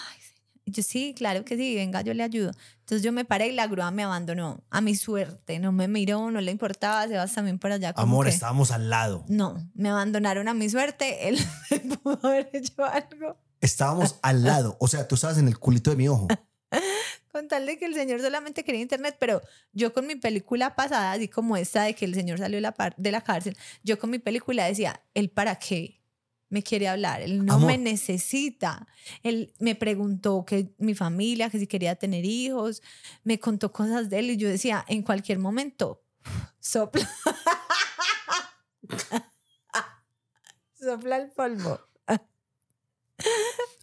yo, 0.67 0.83
sí, 0.83 1.15
claro 1.17 1.45
que 1.45 1.57
sí, 1.57 1.75
venga, 1.75 2.03
yo 2.03 2.15
le 2.15 2.23
ayudo. 2.23 2.53
Entonces 2.81 3.03
yo 3.03 3.13
me 3.13 3.25
paré 3.25 3.49
y 3.49 3.53
la 3.53 3.67
grúa 3.67 3.91
me 3.91 4.03
abandonó. 4.05 4.63
A 4.71 4.81
mi 4.81 4.95
suerte, 4.95 5.59
no 5.59 5.73
me 5.73 5.89
miró, 5.89 6.31
no 6.31 6.41
le 6.41 6.51
importaba, 6.53 7.07
se 7.09 7.17
va 7.17 7.27
también 7.27 7.59
para 7.59 7.77
allá. 7.77 7.93
como 7.93 8.05
Amor, 8.05 8.27
que- 8.27 8.33
estábamos 8.33 8.71
al 8.71 8.89
lado. 8.91 9.25
No, 9.29 9.71
me 9.75 9.89
abandonaron 9.91 10.49
a 10.49 10.55
mi 10.55 10.69
suerte. 10.69 11.29
Él 11.29 11.39
pudo 12.03 12.19
haber 12.27 12.51
hecho 12.53 12.85
algo. 12.85 13.39
Estábamos 13.63 14.17
al 14.23 14.45
lado. 14.45 14.77
O 14.79 14.89
sea, 14.89 15.09
tú 15.09 15.15
estabas 15.15 15.39
en 15.39 15.49
el 15.49 15.59
culito 15.59 15.89
de 15.91 15.97
mi 15.97 16.09
ojo. 16.09 16.29
Con 17.33 17.49
tal 17.49 17.65
de 17.65 17.79
que 17.79 17.87
el 17.87 17.95
señor 17.95 18.21
solamente 18.21 18.63
quería 18.63 18.83
internet, 18.83 19.17
pero 19.19 19.41
yo 19.73 19.95
con 19.95 20.07
mi 20.07 20.17
película 20.17 20.77
pasada, 20.77 21.13
así 21.13 21.29
como 21.29 21.57
esta 21.57 21.85
de 21.85 21.95
que 21.95 22.05
el 22.05 22.15
señor 22.15 22.39
salió 22.39 22.59
de 22.59 22.61
la, 22.61 22.75
par- 22.75 22.95
de 22.99 23.11
la 23.11 23.23
cárcel, 23.23 23.57
yo 23.83 23.99
con 23.99 24.11
mi 24.11 24.19
película 24.19 24.67
decía, 24.67 25.03
¿él 25.15 25.31
para 25.31 25.59
qué 25.59 26.03
me 26.51 26.63
quiere 26.63 26.89
hablar? 26.89 27.23
Él 27.23 27.47
no 27.47 27.55
Amor. 27.55 27.69
me 27.69 27.79
necesita. 27.79 28.87
Él 29.23 29.55
me 29.59 29.75
preguntó 29.75 30.45
que 30.45 30.75
mi 30.77 30.95
familia, 30.95 31.49
que 31.49 31.59
si 31.59 31.67
quería 31.67 31.95
tener 31.97 32.27
hijos, 32.27 32.83
me 33.25 33.41
contó 33.41 33.73
cosas 33.73 34.11
de 34.11 34.19
él 34.19 34.31
y 34.33 34.37
yo 34.37 34.51
decía, 34.51 34.85
en 34.87 35.03
cualquier 35.03 35.39
momento, 35.39 36.03
sopla. 36.61 37.09
sopla 40.79 41.17
el 41.17 41.31
polvo. 41.31 41.81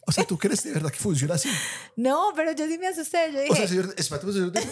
O 0.06 0.12
sea, 0.12 0.24
¿tú 0.24 0.36
crees 0.38 0.62
de 0.64 0.72
verdad 0.72 0.90
que 0.90 0.98
funciona 0.98 1.34
así? 1.34 1.48
No, 1.96 2.32
pero 2.34 2.52
yo 2.52 2.66
sí 2.66 2.78
me 2.78 2.88
asusté. 2.88 3.30
Yo 3.32 3.40
dije, 3.40 3.52
O 3.52 3.56
sea, 3.56 3.68
señor, 3.68 3.94
espérate 3.96 4.32
segundo. 4.32 4.60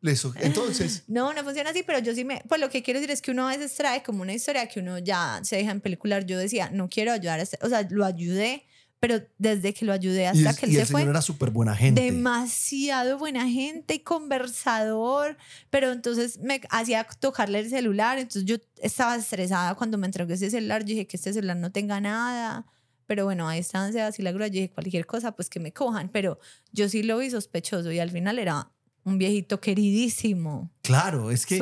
Listo. 0.00 0.34
Entonces, 0.40 1.04
No, 1.06 1.32
no 1.32 1.44
funciona 1.44 1.70
así, 1.70 1.84
pero 1.84 2.00
yo 2.00 2.12
sí 2.14 2.24
me... 2.24 2.42
Pues 2.48 2.60
lo 2.60 2.68
que 2.70 2.82
quiero 2.82 2.98
decir 2.98 3.12
es 3.12 3.22
que 3.22 3.30
uno 3.30 3.48
a 3.48 3.56
veces 3.56 3.74
trae 3.76 4.02
como 4.02 4.22
una 4.22 4.32
historia 4.32 4.68
que 4.68 4.80
uno 4.80 4.98
ya 4.98 5.40
se 5.44 5.56
deja 5.56 5.70
en 5.70 5.80
pelicular. 5.80 6.26
Yo 6.26 6.38
decía, 6.38 6.70
no 6.72 6.88
quiero 6.88 7.12
ayudar 7.12 7.38
a 7.38 7.42
este... 7.44 7.56
O 7.62 7.68
sea, 7.68 7.86
lo 7.88 8.04
ayudé, 8.04 8.66
pero 9.02 9.20
desde 9.36 9.74
que 9.74 9.84
lo 9.84 9.92
ayudé 9.92 10.22
y, 10.22 10.26
hasta 10.26 10.50
el- 10.50 10.56
que 10.56 10.66
él 10.66 10.70
y 10.70 10.74
se 10.76 10.80
el 10.82 10.86
señor 10.86 11.02
fue... 11.02 11.10
era 11.10 11.22
súper 11.22 11.50
buena 11.50 11.74
gente. 11.74 12.00
Demasiado 12.02 13.18
buena 13.18 13.48
gente 13.48 13.94
y 13.94 13.98
conversador, 13.98 15.36
pero 15.70 15.90
entonces 15.90 16.38
me 16.38 16.60
hacía 16.70 17.02
tocarle 17.18 17.58
el 17.58 17.68
celular, 17.68 18.18
entonces 18.18 18.44
yo 18.44 18.58
estaba 18.80 19.16
estresada 19.16 19.74
cuando 19.74 19.98
me 19.98 20.06
entregó 20.06 20.32
ese 20.32 20.50
celular, 20.50 20.82
yo 20.82 20.90
dije 20.90 21.08
que 21.08 21.16
este 21.16 21.32
celular 21.32 21.56
no 21.56 21.72
tenga 21.72 22.00
nada, 22.00 22.64
pero 23.08 23.24
bueno, 23.24 23.48
a 23.48 23.54
distancia, 23.54 24.06
así 24.06 24.22
la 24.22 24.30
grúa, 24.30 24.46
yo 24.46 24.52
dije 24.60 24.70
cualquier 24.70 25.04
cosa, 25.04 25.32
pues 25.32 25.50
que 25.50 25.58
me 25.58 25.72
cojan, 25.72 26.08
pero 26.08 26.38
yo 26.70 26.88
sí 26.88 27.02
lo 27.02 27.18
vi 27.18 27.28
sospechoso 27.28 27.90
y 27.90 27.98
al 27.98 28.10
final 28.10 28.38
era 28.38 28.70
un 29.04 29.18
viejito 29.18 29.60
queridísimo, 29.60 30.70
Claro, 30.82 31.30
es 31.30 31.44
que 31.46 31.60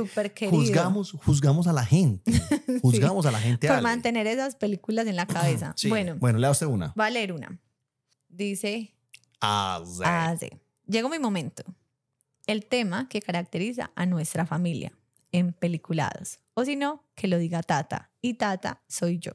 juzgamos, 0.49 1.13
juzgamos 1.13 1.67
a 1.67 1.73
la 1.73 1.85
gente. 1.85 2.33
Juzgamos 2.83 3.27
a 3.27 3.31
la 3.31 3.39
gente. 3.41 3.67
por 3.67 3.77
Ale. 3.77 3.83
mantener 3.83 4.27
esas 4.27 4.55
películas 4.57 5.07
en 5.07 5.17
la 5.17 5.27
cabeza. 5.27 5.73
Sí. 5.77 5.89
Bueno, 5.89 6.17
bueno, 6.19 6.39
lea 6.39 6.51
usted 6.51 6.67
una. 6.67 6.95
va 6.99 7.07
a 7.07 7.11
leer 7.11 7.33
una. 7.33 7.59
Dice 8.29 8.95
sí. 10.39 10.49
Llegó 10.87 11.09
mi 11.09 11.19
momento. 11.19 11.63
El 12.47 12.67
tema 12.67 13.09
que 13.09 13.21
caracteriza 13.21 13.91
a 13.95 14.07
nuestra 14.07 14.45
familia 14.47 14.93
en 15.33 15.53
peliculados. 15.53 16.41
O 16.55 16.65
si 16.65 16.77
no, 16.77 17.05
que 17.15 17.29
lo 17.29 17.39
diga 17.39 17.63
Tata. 17.63 18.11
Y 18.21 18.35
Tata 18.35 18.83
soy 18.89 19.19
yo. 19.19 19.33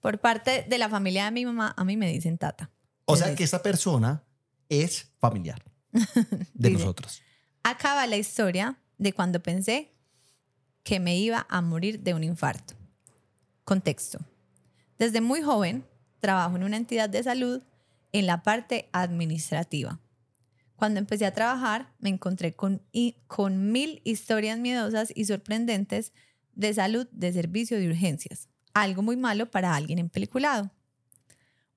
Por 0.00 0.20
parte 0.20 0.64
de 0.68 0.78
la 0.78 0.88
familia 0.88 1.24
de 1.26 1.30
mi 1.32 1.44
mamá, 1.46 1.74
a 1.76 1.84
mí 1.84 1.96
me 1.96 2.10
dicen 2.12 2.38
Tata. 2.38 2.70
o 3.06 3.16
sea 3.16 3.34
que 3.34 3.44
esta 3.44 3.62
persona 3.62 4.22
es 4.68 5.10
familiar 5.18 5.62
de 5.92 6.68
Dice, 6.68 6.72
nosotros. 6.78 7.22
Acaba 7.66 8.06
la 8.06 8.18
historia 8.18 8.78
de 8.98 9.14
cuando 9.14 9.42
pensé 9.42 9.90
que 10.82 11.00
me 11.00 11.16
iba 11.16 11.46
a 11.48 11.62
morir 11.62 12.00
de 12.00 12.12
un 12.12 12.22
infarto. 12.22 12.74
Contexto. 13.64 14.18
Desde 14.98 15.22
muy 15.22 15.40
joven 15.40 15.86
trabajo 16.20 16.56
en 16.56 16.64
una 16.64 16.76
entidad 16.76 17.08
de 17.08 17.22
salud 17.22 17.62
en 18.12 18.26
la 18.26 18.42
parte 18.42 18.90
administrativa. 18.92 19.98
Cuando 20.76 21.00
empecé 21.00 21.24
a 21.24 21.32
trabajar 21.32 21.90
me 22.00 22.10
encontré 22.10 22.52
con, 22.52 22.82
y- 22.92 23.16
con 23.28 23.72
mil 23.72 24.02
historias 24.04 24.58
miedosas 24.58 25.10
y 25.14 25.24
sorprendentes 25.24 26.12
de 26.52 26.74
salud 26.74 27.08
de 27.12 27.32
servicio 27.32 27.78
de 27.78 27.88
urgencias. 27.88 28.50
Algo 28.74 29.00
muy 29.00 29.16
malo 29.16 29.50
para 29.50 29.74
alguien 29.74 29.98
en 29.98 30.10
peliculado. 30.10 30.70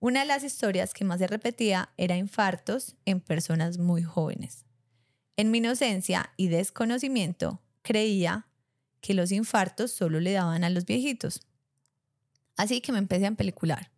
Una 0.02 0.20
de 0.20 0.26
las 0.26 0.44
historias 0.44 0.94
que 0.94 1.06
más 1.06 1.20
se 1.20 1.28
repetía 1.28 1.94
era 1.96 2.18
infartos 2.18 2.98
en 3.06 3.22
personas 3.22 3.78
muy 3.78 4.04
jóvenes. 4.04 4.67
En 5.38 5.52
mi 5.52 5.60
inocencia 5.60 6.32
y 6.36 6.48
desconocimiento 6.48 7.62
creía 7.84 8.48
que 9.02 9.14
los 9.14 9.32
infartos 9.32 9.92
solo 9.92 10.20
le 10.20 10.32
daban 10.32 10.64
a 10.64 10.72
los 10.72 10.86
viejitos. 10.86 11.42
Así 12.56 12.82
que 12.82 12.92
me 12.92 12.98
empecé 12.98 13.26
a 13.26 13.28
empelicular, 13.28 13.92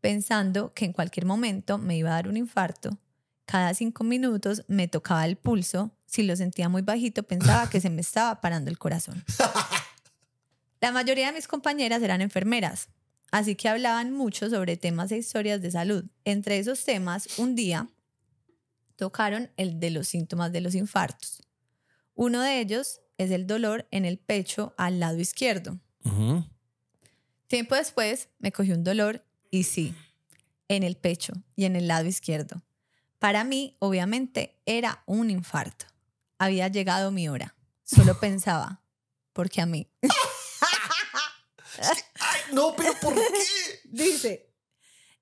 pensando 0.00 0.72
que 0.72 0.84
en 0.84 0.92
cualquier 0.92 1.26
momento 1.26 1.78
me 1.78 1.96
iba 1.96 2.10
a 2.10 2.14
dar 2.14 2.28
un 2.28 2.36
infarto. 2.36 2.96
Cada 3.44 3.74
cinco 3.74 4.04
minutos 4.04 4.62
me 4.68 4.86
tocaba 4.86 5.26
el 5.26 5.36
pulso. 5.36 5.90
Si 6.06 6.22
lo 6.22 6.36
sentía 6.36 6.68
muy 6.68 6.82
bajito, 6.82 7.24
pensaba 7.24 7.68
que 7.68 7.80
se 7.80 7.90
me 7.90 8.00
estaba 8.00 8.40
parando 8.40 8.70
el 8.70 8.78
corazón. 8.78 9.24
La 10.80 10.92
mayoría 10.92 11.26
de 11.26 11.32
mis 11.32 11.48
compañeras 11.48 12.00
eran 12.02 12.20
enfermeras, 12.20 12.88
así 13.32 13.56
que 13.56 13.68
hablaban 13.68 14.12
mucho 14.12 14.48
sobre 14.48 14.76
temas 14.76 15.10
e 15.10 15.16
historias 15.16 15.60
de 15.60 15.72
salud. 15.72 16.04
Entre 16.24 16.60
esos 16.60 16.84
temas, 16.84 17.40
un 17.40 17.56
día 17.56 17.88
tocaron 18.96 19.50
el 19.56 19.80
de 19.80 19.90
los 19.90 20.08
síntomas 20.08 20.52
de 20.52 20.60
los 20.60 20.74
infartos. 20.74 21.42
Uno 22.14 22.40
de 22.42 22.60
ellos 22.60 23.00
es 23.18 23.30
el 23.30 23.46
dolor 23.46 23.86
en 23.90 24.04
el 24.04 24.18
pecho 24.18 24.74
al 24.76 25.00
lado 25.00 25.18
izquierdo. 25.18 25.78
Tiempo 27.46 27.74
después 27.74 28.28
me 28.38 28.52
cogió 28.52 28.74
un 28.74 28.84
dolor 28.84 29.24
y 29.50 29.64
sí, 29.64 29.94
en 30.68 30.82
el 30.82 30.96
pecho 30.96 31.32
y 31.56 31.64
en 31.64 31.76
el 31.76 31.88
lado 31.88 32.06
izquierdo. 32.06 32.62
Para 33.18 33.44
mí, 33.44 33.76
obviamente, 33.78 34.60
era 34.66 35.02
un 35.06 35.30
infarto. 35.30 35.86
Había 36.38 36.68
llegado 36.68 37.10
mi 37.10 37.28
hora. 37.28 37.54
Solo 37.82 38.18
pensaba, 38.20 38.82
porque 39.32 39.60
a 39.60 39.66
mí. 39.66 39.88
Ay, 41.80 42.40
no, 42.52 42.74
pero 42.76 42.92
¿por 43.00 43.14
qué? 43.14 43.22
Dice, 43.84 44.52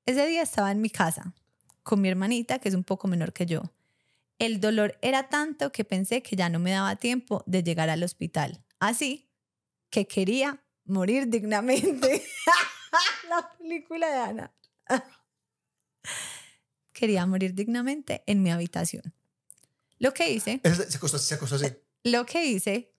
ese 0.04 0.26
día 0.26 0.42
estaba 0.42 0.70
en 0.70 0.80
mi 0.80 0.90
casa 0.90 1.32
con 1.82 2.00
mi 2.00 2.08
hermanita, 2.08 2.58
que 2.58 2.68
es 2.68 2.74
un 2.74 2.84
poco 2.84 3.08
menor 3.08 3.32
que 3.32 3.46
yo. 3.46 3.62
El 4.38 4.60
dolor 4.60 4.98
era 5.02 5.28
tanto 5.28 5.70
que 5.72 5.84
pensé 5.84 6.22
que 6.22 6.36
ya 6.36 6.48
no 6.48 6.58
me 6.58 6.70
daba 6.72 6.96
tiempo 6.96 7.42
de 7.46 7.62
llegar 7.62 7.90
al 7.90 8.02
hospital. 8.02 8.64
Así 8.78 9.30
que 9.90 10.06
quería 10.06 10.62
morir 10.84 11.28
dignamente. 11.28 12.24
La 13.28 13.50
película 13.58 14.08
de 14.08 14.16
Ana. 14.16 14.52
Quería 16.92 17.24
morir 17.26 17.54
dignamente 17.54 18.22
en 18.26 18.42
mi 18.42 18.50
habitación. 18.50 19.14
Lo 19.98 20.12
que 20.12 20.30
hice, 20.30 20.60
Es- 20.62 20.76
Se 20.88 20.96
acostó, 20.96 21.18
se 21.18 21.34
acostó 21.34 21.56
así. 21.56 21.66
lo 22.04 22.26
que 22.26 22.44
hice 22.46 22.92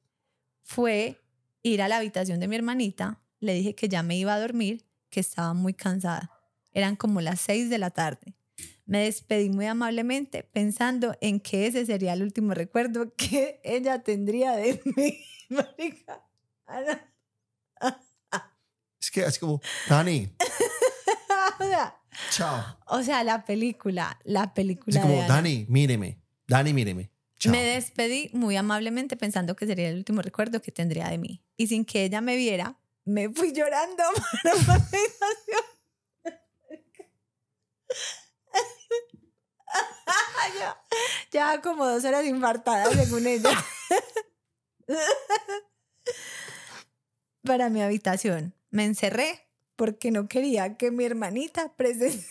fue 0.63 1.21
ir 1.61 1.81
a 1.81 1.87
la 1.87 1.97
habitación 1.97 2.39
de 2.39 2.47
mi 2.47 2.55
hermanita, 2.55 3.21
le 3.39 3.53
dije 3.53 3.75
que 3.75 3.89
ya 3.89 4.01
me 4.03 4.17
iba 4.17 4.33
a 4.33 4.39
dormir, 4.39 4.85
que 5.09 5.19
estaba 5.19 5.53
muy 5.53 5.73
cansada. 5.73 6.31
Eran 6.71 6.95
como 6.95 7.21
las 7.21 7.39
seis 7.41 7.69
de 7.69 7.77
la 7.77 7.91
tarde. 7.91 8.33
Me 8.85 9.05
despedí 9.05 9.49
muy 9.49 9.65
amablemente 9.65 10.43
pensando 10.43 11.15
en 11.21 11.39
que 11.39 11.67
ese 11.67 11.85
sería 11.85 12.13
el 12.13 12.21
último 12.21 12.53
recuerdo 12.53 13.13
que 13.17 13.61
ella 13.63 14.03
tendría 14.03 14.53
de 14.53 14.81
mí. 14.95 15.25
Marica. 15.49 16.25
Ana. 16.65 17.09
Es 18.99 19.11
que 19.11 19.25
así 19.25 19.39
como, 19.39 19.61
Dani, 19.89 20.33
O 21.59 21.63
sea, 21.65 21.99
chao. 22.31 22.77
o 22.87 23.03
sea, 23.03 23.23
la 23.23 23.43
película, 23.43 24.17
la 24.23 24.53
película 24.53 24.97
Así 24.97 25.07
como, 25.07 25.21
de. 25.21 25.27
Dani, 25.27 25.65
míreme. 25.67 26.21
Dani, 26.47 26.73
míreme. 26.73 27.11
Chao. 27.37 27.51
Me 27.51 27.61
despedí 27.63 28.29
muy 28.31 28.55
amablemente 28.55 29.17
pensando 29.17 29.57
que 29.57 29.67
sería 29.67 29.89
el 29.89 29.97
último 29.97 30.21
recuerdo 30.21 30.61
que 30.61 30.71
tendría 30.71 31.09
de 31.09 31.17
mí. 31.17 31.43
Y 31.57 31.67
sin 31.67 31.83
que 31.83 32.05
ella 32.05 32.21
me 32.21 32.37
viera, 32.37 32.79
me 33.03 33.29
fui 33.29 33.51
llorando 33.51 34.03
para 34.43 34.55
una 34.55 34.89
ya, 41.31 41.61
como 41.61 41.85
dos 41.87 42.03
horas 42.05 42.25
infartada, 42.25 42.91
según 42.91 43.27
ella. 43.27 43.51
para 47.43 47.69
mi 47.69 47.81
habitación. 47.81 48.53
Me 48.69 48.85
encerré 48.85 49.47
porque 49.75 50.11
no 50.11 50.27
quería 50.27 50.77
que 50.77 50.91
mi 50.91 51.05
hermanita 51.05 51.73
presenciara. 51.75 52.27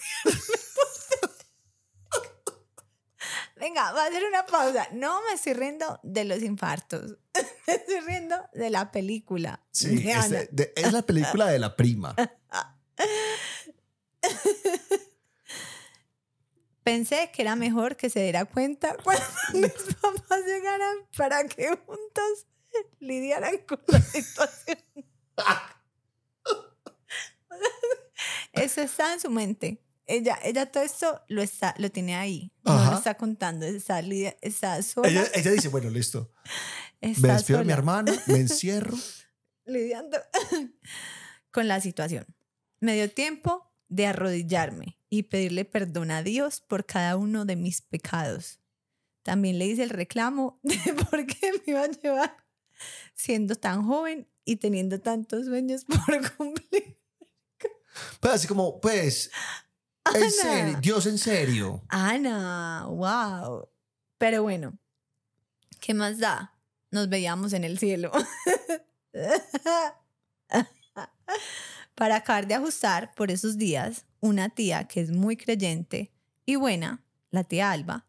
Venga, 3.56 3.92
va 3.92 4.04
a 4.04 4.08
hacer 4.08 4.24
una 4.24 4.44
pausa. 4.44 4.88
No 4.92 5.20
me 5.28 5.34
estoy 5.34 5.52
riendo 5.52 6.00
de 6.02 6.24
los 6.24 6.42
infartos. 6.42 7.16
Me 7.68 7.74
estoy 7.74 8.00
riendo 8.00 8.36
de 8.54 8.70
la 8.70 8.90
película. 8.90 9.62
Sí, 9.70 10.02
es, 10.10 10.16
Ana. 10.16 10.38
de- 10.40 10.48
de- 10.50 10.72
es 10.74 10.92
la 10.92 11.02
película 11.02 11.46
de 11.46 11.60
la 11.60 11.76
prima. 11.76 12.16
Pensé 16.82 17.30
que 17.32 17.42
era 17.42 17.54
mejor 17.56 17.96
que 17.96 18.10
se 18.10 18.22
diera 18.22 18.44
cuenta 18.44 18.96
cuando 19.04 19.24
mis 19.54 19.72
papás 20.00 20.44
llegaran 20.46 20.96
para 21.16 21.44
que 21.46 21.68
juntos 21.86 22.46
lidiaran 23.00 23.58
con 23.58 23.80
la 23.88 24.00
situación. 24.00 24.78
Eso 28.52 28.80
está 28.82 29.14
en 29.14 29.20
su 29.20 29.30
mente. 29.30 29.82
Ella, 30.06 30.38
ella 30.42 30.70
todo 30.70 30.82
esto 30.82 31.22
lo, 31.28 31.42
está, 31.42 31.74
lo 31.78 31.90
tiene 31.90 32.16
ahí. 32.16 32.52
No 32.64 32.90
lo 32.90 32.96
está 32.98 33.14
contando. 33.16 33.64
Está, 33.64 34.00
está 34.40 34.82
sola. 34.82 35.08
Ella, 35.08 35.24
ella 35.34 35.50
dice, 35.52 35.68
bueno, 35.68 35.90
listo. 35.90 36.32
está 37.00 37.28
Me 37.28 37.32
despido 37.34 37.58
de 37.60 37.64
mi 37.64 37.70
sola. 37.70 37.78
hermana, 37.78 38.22
me 38.26 38.38
encierro. 38.38 38.96
lidiando 39.64 40.18
con 41.50 41.68
la 41.68 41.80
situación. 41.80 42.26
Me 42.80 42.94
dio 42.94 43.10
tiempo 43.10 43.72
de 43.88 44.06
arrodillarme 44.06 44.98
y 45.12 45.24
pedirle 45.24 45.66
perdón 45.66 46.10
a 46.10 46.22
Dios 46.22 46.62
por 46.62 46.86
cada 46.86 47.18
uno 47.18 47.44
de 47.44 47.54
mis 47.54 47.82
pecados. 47.82 48.60
También 49.22 49.58
le 49.58 49.66
hice 49.66 49.82
el 49.82 49.90
reclamo 49.90 50.58
de 50.62 50.74
por 51.10 51.26
qué 51.26 51.52
me 51.52 51.60
iba 51.66 51.82
a 51.82 51.88
llevar 51.88 52.34
siendo 53.14 53.54
tan 53.54 53.86
joven 53.86 54.26
y 54.46 54.56
teniendo 54.56 55.02
tantos 55.02 55.44
sueños 55.44 55.84
por 55.84 56.32
cumplir. 56.38 56.98
Pues 58.20 58.32
así 58.32 58.48
como, 58.48 58.80
pues, 58.80 59.30
en 60.14 60.30
serio, 60.30 60.78
Dios 60.80 61.04
en 61.04 61.18
serio. 61.18 61.84
Ana, 61.88 62.86
wow. 62.88 63.68
Pero 64.16 64.42
bueno, 64.42 64.78
¿qué 65.78 65.92
más 65.92 66.20
da? 66.20 66.58
Nos 66.90 67.10
veíamos 67.10 67.52
en 67.52 67.64
el 67.64 67.78
cielo. 67.78 68.10
Para 71.94 72.16
acabar 72.16 72.46
de 72.46 72.54
ajustar 72.54 73.14
por 73.14 73.30
esos 73.30 73.58
días, 73.58 74.06
una 74.20 74.48
tía 74.48 74.84
que 74.84 75.00
es 75.00 75.10
muy 75.10 75.36
creyente 75.36 76.12
y 76.46 76.56
buena, 76.56 77.04
la 77.30 77.44
tía 77.44 77.70
Alba, 77.70 78.06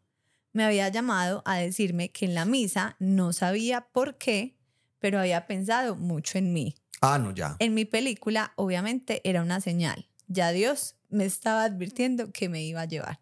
me 0.53 0.63
había 0.63 0.88
llamado 0.89 1.41
a 1.45 1.57
decirme 1.57 2.11
que 2.11 2.25
en 2.25 2.36
la 2.36 2.45
misa 2.45 2.95
no 2.99 3.34
sabía 3.34 3.81
por 3.91 4.17
qué, 4.17 4.55
pero 4.99 5.19
había 5.19 5.47
pensado 5.47 5.95
mucho 5.95 6.38
en 6.38 6.53
mí. 6.53 6.75
Ah, 7.01 7.17
no, 7.17 7.34
ya. 7.34 7.57
En 7.59 7.73
mi 7.73 7.86
película, 7.86 8.53
obviamente, 8.55 9.21
era 9.27 9.41
una 9.41 9.59
señal. 9.59 10.07
Ya 10.27 10.51
Dios 10.51 10.95
me 11.09 11.25
estaba 11.25 11.63
advirtiendo 11.63 12.31
que 12.31 12.47
me 12.49 12.63
iba 12.63 12.81
a 12.81 12.86
llevar. 12.86 13.19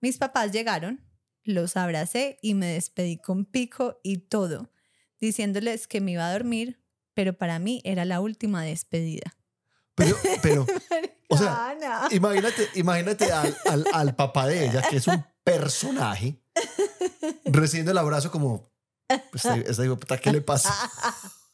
Mis 0.00 0.18
papás 0.18 0.52
llegaron, 0.52 1.04
los 1.42 1.76
abracé 1.76 2.38
y 2.40 2.54
me 2.54 2.66
despedí 2.66 3.18
con 3.18 3.44
pico 3.44 4.00
y 4.02 4.18
todo, 4.18 4.70
diciéndoles 5.20 5.86
que 5.86 6.00
me 6.00 6.12
iba 6.12 6.26
a 6.26 6.32
dormir, 6.32 6.80
pero 7.12 7.36
para 7.36 7.58
mí 7.58 7.82
era 7.84 8.04
la 8.04 8.20
última 8.20 8.62
despedida. 8.62 9.36
Pero, 9.96 10.16
pero, 10.42 10.66
O 11.28 11.36
sea, 11.36 11.70
Ana. 11.70 12.08
imagínate, 12.12 12.68
imagínate 12.74 13.32
al, 13.32 13.56
al, 13.64 13.84
al 13.92 14.14
papá 14.14 14.46
de 14.46 14.66
ella, 14.66 14.82
que 14.82 14.98
es 14.98 15.06
un 15.08 15.24
personaje, 15.42 16.40
recibiendo 17.46 17.90
el 17.90 17.98
abrazo 17.98 18.30
como, 18.30 18.70
pues, 19.08 19.44
esta 19.44 19.56
esta 19.56 19.84
hijo 19.84 19.94
de 19.94 20.00
puta, 20.00 20.18
¿qué 20.18 20.30
le 20.32 20.40
pasa? 20.40 20.72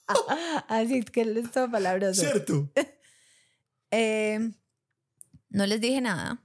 Así 0.69 1.03
que 1.05 1.23
él 1.23 1.39
es 1.39 1.51
todo 1.51 1.71
palabroso. 1.71 2.21
¿Cierto? 2.21 2.71
Eh, 3.95 4.53
no 5.51 5.67
les 5.67 5.79
dije 5.79 6.01
nada 6.01 6.43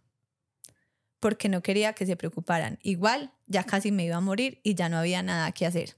porque 1.21 1.47
no 1.47 1.61
quería 1.61 1.93
que 1.93 2.05
se 2.05 2.17
preocuparan. 2.17 2.77
Igual 2.83 3.31
ya 3.45 3.63
casi 3.63 3.89
me 3.89 4.03
iba 4.03 4.17
a 4.17 4.19
morir 4.19 4.59
y 4.63 4.75
ya 4.75 4.89
no 4.89 4.97
había 4.97 5.23
nada 5.23 5.53
que 5.53 5.65
hacer. 5.65 5.95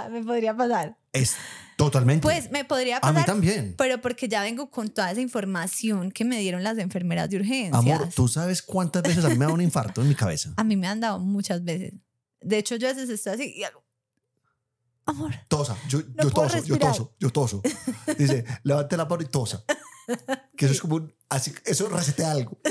me 0.10 0.22
podría 0.24 0.56
pasar. 0.56 0.96
es 1.12 1.36
totalmente. 1.76 2.22
Pues 2.22 2.50
me 2.50 2.64
podría 2.64 2.96
a 2.98 3.08
mí 3.10 3.14
pasar, 3.14 3.26
también. 3.26 3.74
pero 3.78 4.00
porque 4.00 4.28
ya 4.28 4.42
vengo 4.42 4.70
con 4.70 4.88
toda 4.88 5.10
esa 5.12 5.20
información 5.20 6.10
que 6.10 6.24
me 6.24 6.38
dieron 6.40 6.62
las 6.64 6.78
enfermeras 6.78 7.30
de 7.30 7.36
urgencias. 7.36 7.74
Amor, 7.74 8.08
¿tú 8.14 8.26
sabes 8.28 8.62
cuántas 8.62 9.02
veces 9.02 9.24
a 9.24 9.28
mí 9.28 9.36
me 9.36 9.46
da 9.46 9.52
un 9.52 9.60
infarto 9.62 10.00
en 10.02 10.08
mi 10.08 10.14
cabeza? 10.14 10.52
A 10.56 10.64
mí 10.64 10.76
me 10.76 10.88
han 10.88 11.00
dado 11.00 11.18
muchas 11.20 11.62
veces. 11.64 11.94
De 12.40 12.58
hecho, 12.58 12.76
yo 12.76 12.88
a 12.88 12.92
veces 12.92 13.08
estoy 13.10 13.32
así 13.34 13.52
y 13.56 13.64
hago, 13.64 13.84
amor, 15.06 15.34
Tosa, 15.48 15.76
yo, 15.88 16.00
No 16.16 16.24
yo 16.24 16.30
toso, 16.30 16.48
yo 16.58 16.74
respirar. 16.74 16.80
toso, 16.80 17.14
yo 17.18 17.30
toso. 17.30 17.62
Dice, 18.18 18.44
levante 18.64 18.96
la 18.96 19.04
mano 19.06 19.22
y 19.22 19.26
tosa. 19.26 19.64
Que 20.56 20.64
eso 20.66 20.74
es 20.74 20.80
como 20.80 20.96
un, 20.96 21.14
así, 21.28 21.54
eso 21.64 21.88
resetea 21.88 22.30
algo. 22.32 22.58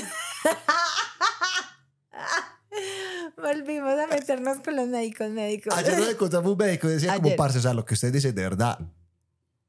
Volvimos 3.37 3.93
a 3.99 4.07
meternos 4.07 4.57
con 4.63 4.75
los 4.75 4.87
médicos 4.87 5.29
médicos. 5.29 5.73
Ayer 5.75 5.97
nos 5.97 6.09
encontramos 6.09 6.51
un 6.51 6.57
médico 6.57 6.87
y 6.87 6.93
decía 6.93 7.13
como 7.15 7.27
Ayer. 7.27 7.37
parce, 7.37 7.59
o 7.59 7.61
sea, 7.61 7.73
lo 7.73 7.85
que 7.85 7.93
usted 7.93 8.11
dice 8.11 8.31
de 8.33 8.41
verdad 8.41 8.79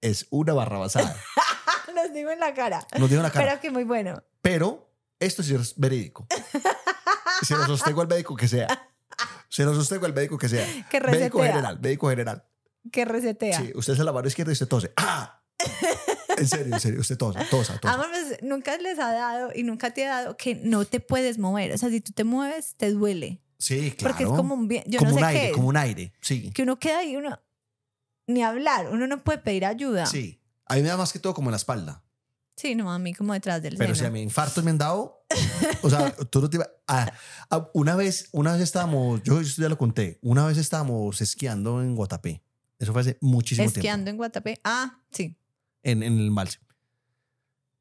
es 0.00 0.26
una 0.30 0.52
barrabasada. 0.54 1.16
Nos 1.94 2.12
digo 2.12 2.30
en 2.30 2.38
la 2.38 2.54
cara. 2.54 2.86
Nos 2.98 3.08
dijo 3.10 3.18
en 3.20 3.24
la 3.24 3.30
cara. 3.32 3.46
Pero 3.46 3.60
que 3.60 3.70
muy 3.72 3.82
bueno. 3.84 4.22
Pero 4.40 4.88
esto 5.18 5.42
sí 5.42 5.54
es 5.54 5.74
verídico. 5.76 6.26
Se 7.42 7.54
lo 7.56 7.66
sostengo 7.66 8.02
al 8.02 8.08
médico 8.08 8.36
que 8.36 8.46
sea. 8.46 8.68
Se 9.48 9.64
lo 9.64 9.74
sostengo 9.74 10.06
al 10.06 10.14
médico 10.14 10.38
que 10.38 10.48
sea. 10.48 10.64
Que 10.88 11.00
Médico 11.00 11.38
resetea. 11.38 11.46
general, 11.46 11.80
médico 11.80 12.08
general. 12.08 12.44
Que 12.92 13.04
resetea. 13.04 13.58
Sí, 13.58 13.72
usted 13.74 13.96
se 13.96 14.04
la 14.04 14.12
mano 14.12 14.28
izquierda 14.28 14.52
y 14.52 14.54
usted 14.54 14.68
tose. 14.68 14.92
¡Ah! 14.96 15.42
En 16.38 16.48
serio, 16.48 16.74
en 16.74 16.80
serio, 16.80 17.00
usted 17.00 17.16
tosa, 17.16 17.44
tosa, 17.50 17.78
tosa. 17.78 17.94
Amor, 17.94 18.06
pues, 18.10 18.42
nunca 18.42 18.76
les 18.78 18.98
ha 18.98 19.12
dado 19.12 19.50
y 19.54 19.62
nunca 19.62 19.92
te 19.92 20.06
ha 20.06 20.22
dado 20.22 20.36
que 20.36 20.54
no 20.56 20.84
te 20.84 21.00
puedes 21.00 21.38
mover. 21.38 21.72
O 21.72 21.78
sea, 21.78 21.90
si 21.90 22.00
tú 22.00 22.12
te 22.12 22.24
mueves, 22.24 22.74
te 22.76 22.90
duele. 22.92 23.40
Sí, 23.58 23.92
claro. 23.92 24.14
Porque 24.14 24.24
es 24.24 24.30
como 24.30 24.54
un. 24.54 24.68
Yo 24.86 24.98
como 24.98 25.10
no 25.10 25.16
un 25.16 25.20
sé 25.20 25.26
aire, 25.26 25.40
qué 25.40 25.46
es. 25.48 25.52
como 25.54 25.68
un 25.68 25.76
aire. 25.76 26.12
Sí, 26.20 26.50
Que 26.52 26.62
uno 26.62 26.78
queda 26.78 26.98
ahí, 27.00 27.16
uno. 27.16 27.40
Ni 28.26 28.42
hablar, 28.42 28.88
uno 28.92 29.06
no 29.06 29.22
puede 29.24 29.38
pedir 29.38 29.64
ayuda. 29.64 30.06
sí. 30.06 30.40
A 30.70 30.74
mí 30.74 30.82
me 30.82 30.88
da 30.88 30.98
más 30.98 31.14
que 31.14 31.18
todo 31.18 31.32
como 31.32 31.48
en 31.48 31.52
la 31.52 31.56
espalda. 31.56 32.04
Sí, 32.54 32.74
no, 32.74 32.92
a 32.92 32.98
mí 32.98 33.14
como 33.14 33.32
detrás 33.32 33.62
del 33.62 33.76
Pero 33.78 33.94
si 33.94 34.00
a 34.00 34.04
seno. 34.08 34.12
mí 34.12 34.20
infartos 34.20 34.62
me 34.62 34.70
han 34.70 34.76
dado, 34.76 35.24
o 35.80 35.88
sea, 35.88 36.14
tú 36.30 36.42
no 36.42 36.50
te 36.50 36.58
ah, 36.88 37.10
ah, 37.48 37.70
una 37.72 37.96
vez, 37.96 38.28
una 38.32 38.52
vez 38.52 38.60
estábamos, 38.60 39.22
yo 39.22 39.40
esto 39.40 39.62
ya 39.62 39.70
lo 39.70 39.78
conté, 39.78 40.18
una 40.20 40.44
vez 40.44 40.58
estábamos 40.58 41.22
esquiando 41.22 41.80
en 41.80 41.94
Guatapé. 41.96 42.42
Eso 42.78 42.92
fue 42.92 43.00
hace 43.00 43.16
muchísimo 43.22 43.64
tiempo. 43.64 43.78
Esquiando 43.78 44.10
en 44.10 44.16
Guatapé. 44.18 44.60
Ah, 44.62 45.00
sí. 45.10 45.37
En, 45.90 46.02
en 46.02 46.18
el 46.18 46.26
embalse. 46.28 46.58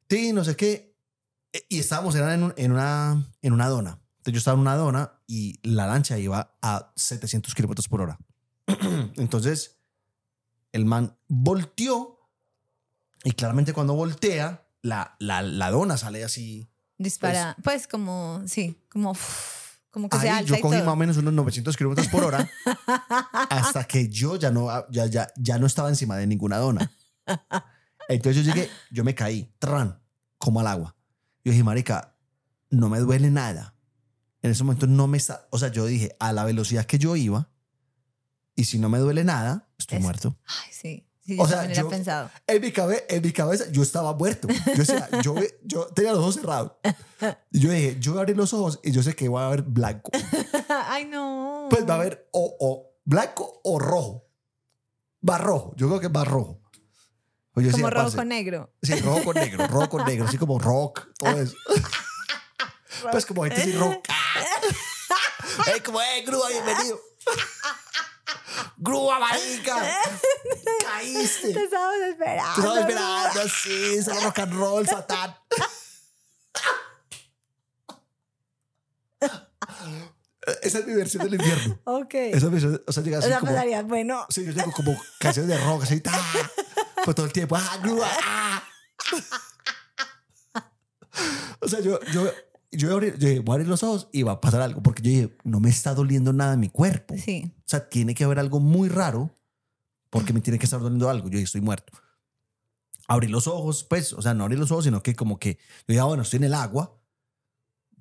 Sí, 0.10 0.32
no 0.34 0.44
sé 0.44 0.56
qué. 0.56 0.96
eh, 1.54 1.66
Y 1.70 1.80
estábamos 1.80 2.16
era 2.16 2.34
en, 2.34 2.44
un- 2.44 2.54
en 2.58 2.72
una, 2.72 3.26
en 3.42 3.54
una 3.54 3.68
dona. 3.68 4.00
Entonces 4.18 4.34
yo 4.34 4.38
estaba 4.40 4.56
en 4.56 4.62
una 4.62 4.76
dona 4.76 5.22
y 5.28 5.60
la 5.68 5.88
lancha 5.88 6.18
iba 6.18 6.58
a 6.62 6.92
700 6.96 7.54
kilómetros 7.56 7.88
por 7.88 8.02
hora. 8.02 8.18
Entonces 9.16 9.80
el 10.72 10.86
man 10.86 11.18
volteó 11.28 12.30
y 13.24 13.32
claramente 13.32 13.74
cuando 13.74 13.94
voltea, 13.96 14.68
la, 14.82 15.16
la, 15.20 15.42
la 15.42 15.72
dona 15.72 15.98
sale 15.98 16.24
así. 16.24 16.70
Dispara. 16.98 17.56
Pues, 17.64 17.88
como, 17.88 18.42
sí, 18.48 18.78
como, 18.90 19.16
como 19.92 20.08
que 20.10 20.18
se 20.18 20.30
Ahí 20.30 20.40
alza 20.40 20.56
yo 20.56 20.62
cogí 20.62 20.78
más 20.78 20.88
o 20.88 20.96
menos 20.96 21.18
unos 21.18 21.34
900 21.34 21.76
kilómetros 21.78 22.08
por 22.10 22.24
hora 22.24 22.50
hasta 23.50 23.84
que 23.86 24.08
yo 24.10 24.36
ya 24.36 24.52
no, 24.52 24.68
ya, 24.92 25.06
ya, 25.08 25.28
ya 25.38 25.58
no 25.58 25.66
estaba 25.68 25.90
encima 25.90 26.16
de 26.18 26.28
ninguna 26.28 26.58
dona. 26.58 26.92
Entonces 28.08 28.44
yo 28.46 28.54
llegué, 28.54 28.70
yo 28.92 29.04
me 29.04 29.14
caí, 29.16 29.54
tran, 29.60 30.02
como 30.38 30.60
al 30.60 30.68
agua. 30.68 30.96
Yo 31.44 31.52
dije, 31.52 31.64
marica, 31.64 32.16
no 32.70 32.90
me 32.90 33.00
duele 33.00 33.30
nada. 33.32 33.76
En 34.42 34.52
ese 34.52 34.64
momento 34.64 34.88
no 34.88 35.08
me 35.08 35.18
está, 35.18 35.48
o 35.52 35.58
sea, 35.60 35.70
yo 35.70 35.86
dije, 35.86 36.16
a 36.20 36.32
la 36.34 36.44
velocidad 36.46 36.86
que 36.86 36.98
yo 37.00 37.16
iba, 37.16 37.50
y 38.56 38.66
si 38.66 38.80
no 38.80 38.90
me 38.90 38.98
duele 39.00 39.24
nada, 39.24 39.68
estoy 39.78 39.98
Es- 39.98 40.04
muerto. 40.04 40.38
Ay, 40.46 40.72
sí. 40.72 41.04
Sí, 41.26 41.36
O 41.38 41.46
sea, 41.46 41.70
yo- 41.74 41.90
pensado. 41.90 42.30
En 42.48 42.62
mi, 42.62 42.72
cabe- 42.72 43.04
en 43.10 43.22
mi 43.22 43.34
cabeza 43.34 43.66
yo 43.70 43.84
estaba 43.84 44.14
muerto. 44.14 44.48
Yo, 44.48 44.76
decía, 44.78 45.10
yo, 45.24 45.36
yo 45.66 45.88
tenía 45.88 46.12
los 46.14 46.22
ojos 46.22 46.36
cerrados. 46.36 46.72
Yo 47.52 47.70
dije, 47.70 47.98
yo 48.00 48.12
voy 48.14 48.20
a 48.20 48.22
abrir 48.22 48.38
los 48.38 48.54
ojos 48.54 48.80
y 48.82 48.92
yo 48.94 49.04
sé 49.04 49.14
que 49.14 49.28
va 49.28 49.44
a 49.44 49.48
haber 49.48 49.64
blanco. 49.64 50.10
Ay, 50.70 51.04
no. 51.04 51.68
Pues 51.70 51.86
va 51.86 51.96
a 51.96 51.98
haber 51.98 52.30
o, 52.32 52.56
o 52.62 52.98
blanco 53.04 53.60
o 53.66 53.78
rojo. 53.78 54.26
Va 55.28 55.38
rojo. 55.38 55.74
Yo 55.76 55.88
creo 55.90 56.00
que 56.00 56.08
va 56.08 56.24
rojo. 56.24 56.62
Pues 57.58 57.72
como 57.72 57.88
decía, 57.88 58.04
rojo 58.04 58.16
parce, 58.16 58.26
negro. 58.26 58.72
Sí, 58.84 58.94
rojo 59.00 59.24
con 59.24 59.36
negro, 59.36 59.68
rojo 59.68 59.90
con 59.90 60.06
negro, 60.06 60.26
así 60.26 60.38
como 60.38 60.60
rock, 60.60 61.08
todo 61.18 61.42
eso. 61.42 61.56
Pues 63.12 63.26
como 63.26 63.46
gente 63.46 63.62
así 63.62 63.72
rock. 63.74 64.08
¡Eh, 65.68 65.82
como, 65.84 66.02
eh, 66.02 66.24
grúa, 66.26 66.50
bienvenido! 66.50 67.00
¡Grúa, 68.78 69.20
marica! 69.20 69.76
¡Caíste! 70.84 71.54
Te 71.54 71.64
estábamos 71.64 71.96
esperando. 72.10 72.54
Tú 72.54 72.62
estabas 72.62 72.80
esperando 72.80 73.42
así, 73.42 74.04
solo 74.04 74.22
rock 74.22 74.40
and 74.40 74.54
roll, 74.54 74.88
satán. 74.88 75.36
Esa 80.62 80.80
es 80.80 80.86
mi 80.86 80.94
versión 80.94 81.24
del 81.24 81.36
infierno. 81.36 81.80
Ok. 81.86 82.14
Esa 82.14 82.38
es 82.38 82.44
mi 82.44 82.50
versión, 82.52 82.84
o 82.86 82.92
sea, 82.92 83.04
llega 83.04 83.18
o 83.18 83.20
así 83.20 83.30
sea, 83.30 83.40
como... 83.40 83.52
pasaría, 83.52 83.82
bueno, 83.82 84.28
Sí, 84.30 84.46
yo 84.46 84.54
tengo 84.54 84.72
como 84.72 84.96
canciones 85.20 85.50
de 85.50 85.58
rock 85.66 85.84
así, 85.84 86.00
ta, 86.02 86.12
pues 87.08 87.16
todo 87.16 87.26
el 87.26 87.32
tiempo, 87.32 87.56
ah, 87.56 87.78
grúa, 87.82 88.06
ah. 88.22 88.64
O 91.62 91.68
sea, 91.70 91.80
yo, 91.80 92.00
yo, 92.12 92.30
yo, 92.72 92.98
abrí- 93.00 93.18
yo 93.18 93.28
dije, 93.30 93.40
voy 93.40 93.54
a 93.54 93.56
abrir 93.56 93.68
los 93.70 93.82
ojos 93.84 94.10
y 94.12 94.24
va 94.24 94.34
a 94.34 94.42
pasar 94.42 94.60
algo, 94.62 94.84
porque 94.84 95.02
yo 95.02 95.10
dije, 95.10 95.38
no 95.46 95.60
me 95.62 95.70
está 95.70 95.94
doliendo 95.94 96.34
nada 96.34 96.54
en 96.54 96.60
mi 96.60 96.68
cuerpo. 96.70 97.16
sí. 97.18 97.54
O 97.60 97.70
sea, 97.70 97.88
tiene 97.90 98.14
que 98.14 98.24
haber 98.26 98.40
algo 98.40 98.60
muy 98.60 98.90
raro 98.90 99.38
porque 100.10 100.34
me 100.34 100.42
tiene 100.42 100.60
que 100.60 100.66
estar 100.66 100.80
doliendo 100.82 101.10
algo. 101.10 101.26
Yo 101.28 101.32
dije, 101.38 101.44
estoy 101.44 101.62
muerto. 101.62 101.94
Abrí 103.08 103.28
los 103.28 103.48
ojos, 103.48 103.86
pues, 103.90 104.12
o 104.14 104.22
sea, 104.22 104.34
no 104.34 104.44
abrí 104.44 104.58
los 104.58 104.72
ojos, 104.72 104.84
sino 104.84 105.02
que 105.02 105.16
como 105.16 105.40
que 105.40 105.56
yo 105.56 105.86
dije, 105.88 106.00
ah, 106.02 106.06
bueno, 106.06 106.24
estoy 106.24 106.38
en 106.38 106.44
el 106.46 106.54
agua. 106.54 106.94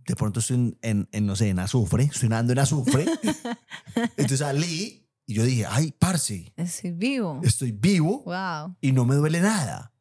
De 0.07 0.15
pronto 0.17 0.41
estoy 0.41 0.57
en, 0.57 0.79
en, 0.83 1.09
en, 1.13 1.27
no 1.27 1.35
sé, 1.37 1.49
en 1.49 1.59
azufre, 1.61 2.05
estoy 2.05 2.29
nadando 2.29 2.53
en 2.53 2.59
azufre. 2.61 3.07
Entonces 4.17 4.39
salí 4.41 5.06
y 5.27 5.35
yo 5.35 5.43
dije, 5.45 5.67
ay, 5.69 5.93
parce, 5.93 6.53
Estoy 6.57 6.93
vivo. 6.93 7.41
estoy 7.43 7.73
vivo 7.73 8.23
Wow. 8.25 8.77
y 8.81 8.93
no 8.93 9.05
me 9.05 9.15
duele 9.17 9.41
nada. 9.41 9.93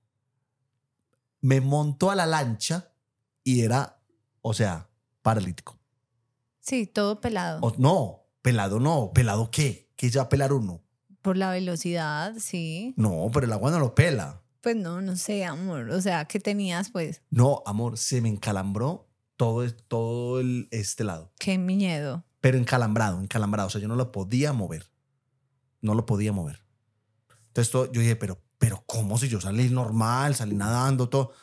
Me 1.42 1.62
monto 1.62 2.10
a 2.12 2.16
la 2.16 2.26
lancha 2.26 2.92
y 3.44 3.62
era, 3.62 4.00
o 4.42 4.54
sea, 4.54 4.90
paralítico. 5.22 5.78
Sí, 6.60 6.88
todo 6.88 7.22
pelado. 7.22 7.60
O- 7.62 7.74
no, 7.78 8.24
pelado 8.42 8.80
no, 8.80 9.12
pelado 9.14 9.52
qué, 9.52 9.92
¿qué 9.96 10.10
ya 10.10 10.30
pelar 10.30 10.54
uno? 10.54 10.82
Por 11.22 11.38
la 11.38 11.52
velocidad, 11.52 12.34
sí. 12.40 12.94
No, 12.98 13.30
pero 13.34 13.46
el 13.46 13.54
agua 13.54 13.72
no 13.72 13.80
lo 13.80 13.94
pela. 13.96 14.42
Pues 14.62 14.76
no, 14.76 15.02
no 15.02 15.16
sé, 15.16 15.46
amor. 15.46 15.90
O 15.92 16.02
sea, 16.02 16.26
¿qué 16.26 16.40
tenías, 16.40 16.90
pues? 16.90 17.22
No, 17.30 17.62
amor, 17.68 17.98
se 17.98 18.22
me 18.22 18.30
encalambró 18.30 19.08
todo, 19.36 19.68
todo 19.72 20.40
el, 20.40 20.68
este 20.72 21.04
lado. 21.04 21.32
Qué 21.40 21.58
miedo. 21.60 22.24
Pero 22.42 22.58
encalambrado, 22.58 23.20
encalambrado. 23.22 23.68
O 23.68 23.70
sea, 23.72 23.82
yo 23.82 23.88
no 23.88 23.96
lo 23.96 24.12
podía 24.12 24.54
mover. 24.54 24.88
No 25.82 25.94
lo 25.94 26.06
podía 26.06 26.32
mover. 26.32 26.64
Entonces 27.48 27.72
todo- 27.72 27.92
yo 27.92 28.02
dije, 28.02 28.16
pero, 28.16 28.42
pero 28.58 28.84
¿cómo 28.88 29.18
si 29.18 29.28
yo 29.30 29.40
salí 29.42 29.70
normal, 29.70 30.36
salí 30.36 30.56
nadando, 30.56 31.10
todo? 31.10 31.34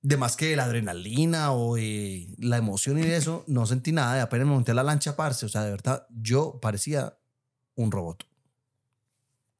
De 0.00 0.16
más 0.16 0.36
que 0.36 0.54
la 0.56 0.64
adrenalina 0.64 1.52
o 1.52 1.76
eh, 1.76 2.28
la 2.38 2.56
emoción 2.56 2.98
y 2.98 3.02
eso, 3.02 3.44
no 3.48 3.66
sentí 3.66 3.92
nada. 3.92 4.16
Y 4.16 4.20
apenas 4.20 4.46
me 4.46 4.52
monté 4.54 4.70
a 4.72 4.74
la 4.74 4.82
lancha, 4.84 5.16
parce. 5.16 5.44
O 5.46 5.48
sea, 5.48 5.62
de 5.62 5.70
verdad, 5.70 6.06
yo 6.10 6.58
parecía 6.60 7.18
un 7.74 7.90
robot. 7.90 8.26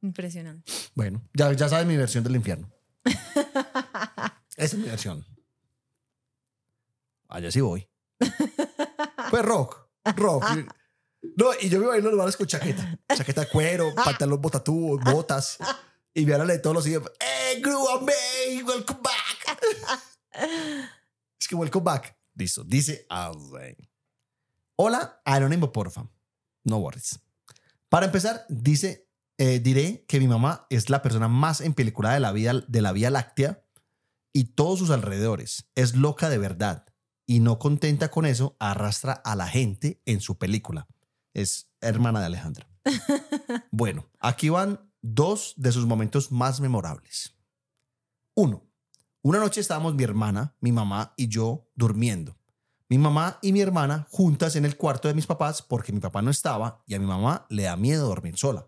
Impresionante. 0.00 0.70
Bueno, 0.94 1.22
ya, 1.34 1.52
ya 1.52 1.68
sabes 1.68 1.86
mi 1.86 1.96
versión 1.96 2.22
del 2.24 2.36
infierno. 2.36 2.70
Esa 4.56 4.76
es 4.76 4.78
mi 4.78 4.84
versión. 4.88 5.24
Allá 7.28 7.50
sí 7.50 7.60
voy. 7.60 7.88
Pues 9.30 9.44
rock, 9.44 9.88
rock. 10.16 10.44
No, 11.22 11.50
y 11.60 11.68
yo 11.68 11.80
me 11.80 11.86
bailo 11.86 12.10
los 12.10 12.18
bares 12.18 12.36
con 12.36 12.46
chaqueta. 12.46 12.98
Chaqueta 13.14 13.42
de 13.42 13.48
cuero, 13.48 13.94
pantalón 14.04 14.40
botatú, 14.40 14.98
botas. 15.04 15.58
Y 16.14 16.24
me 16.24 16.32
hablan 16.32 16.48
de 16.48 16.58
todos 16.58 16.74
los 16.74 16.84
días. 16.84 17.02
¡Eh, 17.20 17.60
Grua 17.60 18.00
May! 18.00 18.62
¡Welcome 18.62 19.00
back! 19.02 19.60
es 21.40 21.48
que 21.48 21.54
welcome 21.54 21.84
back. 21.84 22.16
Listo. 22.34 22.64
Dice 22.64 23.06
así. 23.08 23.88
Hola, 24.76 25.20
anónimo, 25.24 25.72
porfa. 25.72 26.08
No 26.64 26.78
worries. 26.78 27.18
Para 27.88 28.06
empezar, 28.06 28.44
dice, 28.48 29.08
eh, 29.38 29.58
diré 29.58 30.04
que 30.06 30.20
mi 30.20 30.28
mamá 30.28 30.66
es 30.70 30.90
la 30.90 31.02
persona 31.02 31.26
más 31.26 31.60
empeliculada 31.60 32.14
de 32.14 32.20
la, 32.20 32.32
vida, 32.32 32.52
de 32.66 32.82
la 32.82 32.92
Vía 32.92 33.10
Láctea 33.10 33.64
y 34.32 34.44
todos 34.44 34.78
sus 34.78 34.90
alrededores. 34.90 35.68
Es 35.74 35.96
loca 35.96 36.28
de 36.28 36.38
verdad. 36.38 36.86
Y 37.26 37.40
no 37.40 37.58
contenta 37.58 38.10
con 38.10 38.24
eso, 38.24 38.56
arrastra 38.58 39.12
a 39.12 39.36
la 39.36 39.48
gente 39.48 40.00
en 40.06 40.20
su 40.20 40.38
película. 40.38 40.86
Es 41.38 41.70
hermana 41.80 42.18
de 42.18 42.26
Alejandra. 42.26 42.68
bueno, 43.70 44.06
aquí 44.18 44.48
van 44.48 44.90
dos 45.02 45.54
de 45.56 45.70
sus 45.70 45.86
momentos 45.86 46.32
más 46.32 46.60
memorables. 46.60 47.36
Uno, 48.34 48.68
una 49.22 49.38
noche 49.38 49.60
estábamos 49.60 49.94
mi 49.94 50.02
hermana, 50.02 50.56
mi 50.58 50.72
mamá 50.72 51.14
y 51.16 51.28
yo 51.28 51.70
durmiendo. 51.76 52.36
Mi 52.88 52.98
mamá 52.98 53.38
y 53.40 53.52
mi 53.52 53.60
hermana 53.60 54.08
juntas 54.10 54.56
en 54.56 54.64
el 54.64 54.76
cuarto 54.76 55.06
de 55.06 55.14
mis 55.14 55.28
papás 55.28 55.62
porque 55.62 55.92
mi 55.92 56.00
papá 56.00 56.22
no 56.22 56.32
estaba 56.32 56.82
y 56.88 56.94
a 56.94 56.98
mi 56.98 57.06
mamá 57.06 57.46
le 57.50 57.64
da 57.64 57.76
miedo 57.76 58.08
dormir 58.08 58.36
sola. 58.36 58.66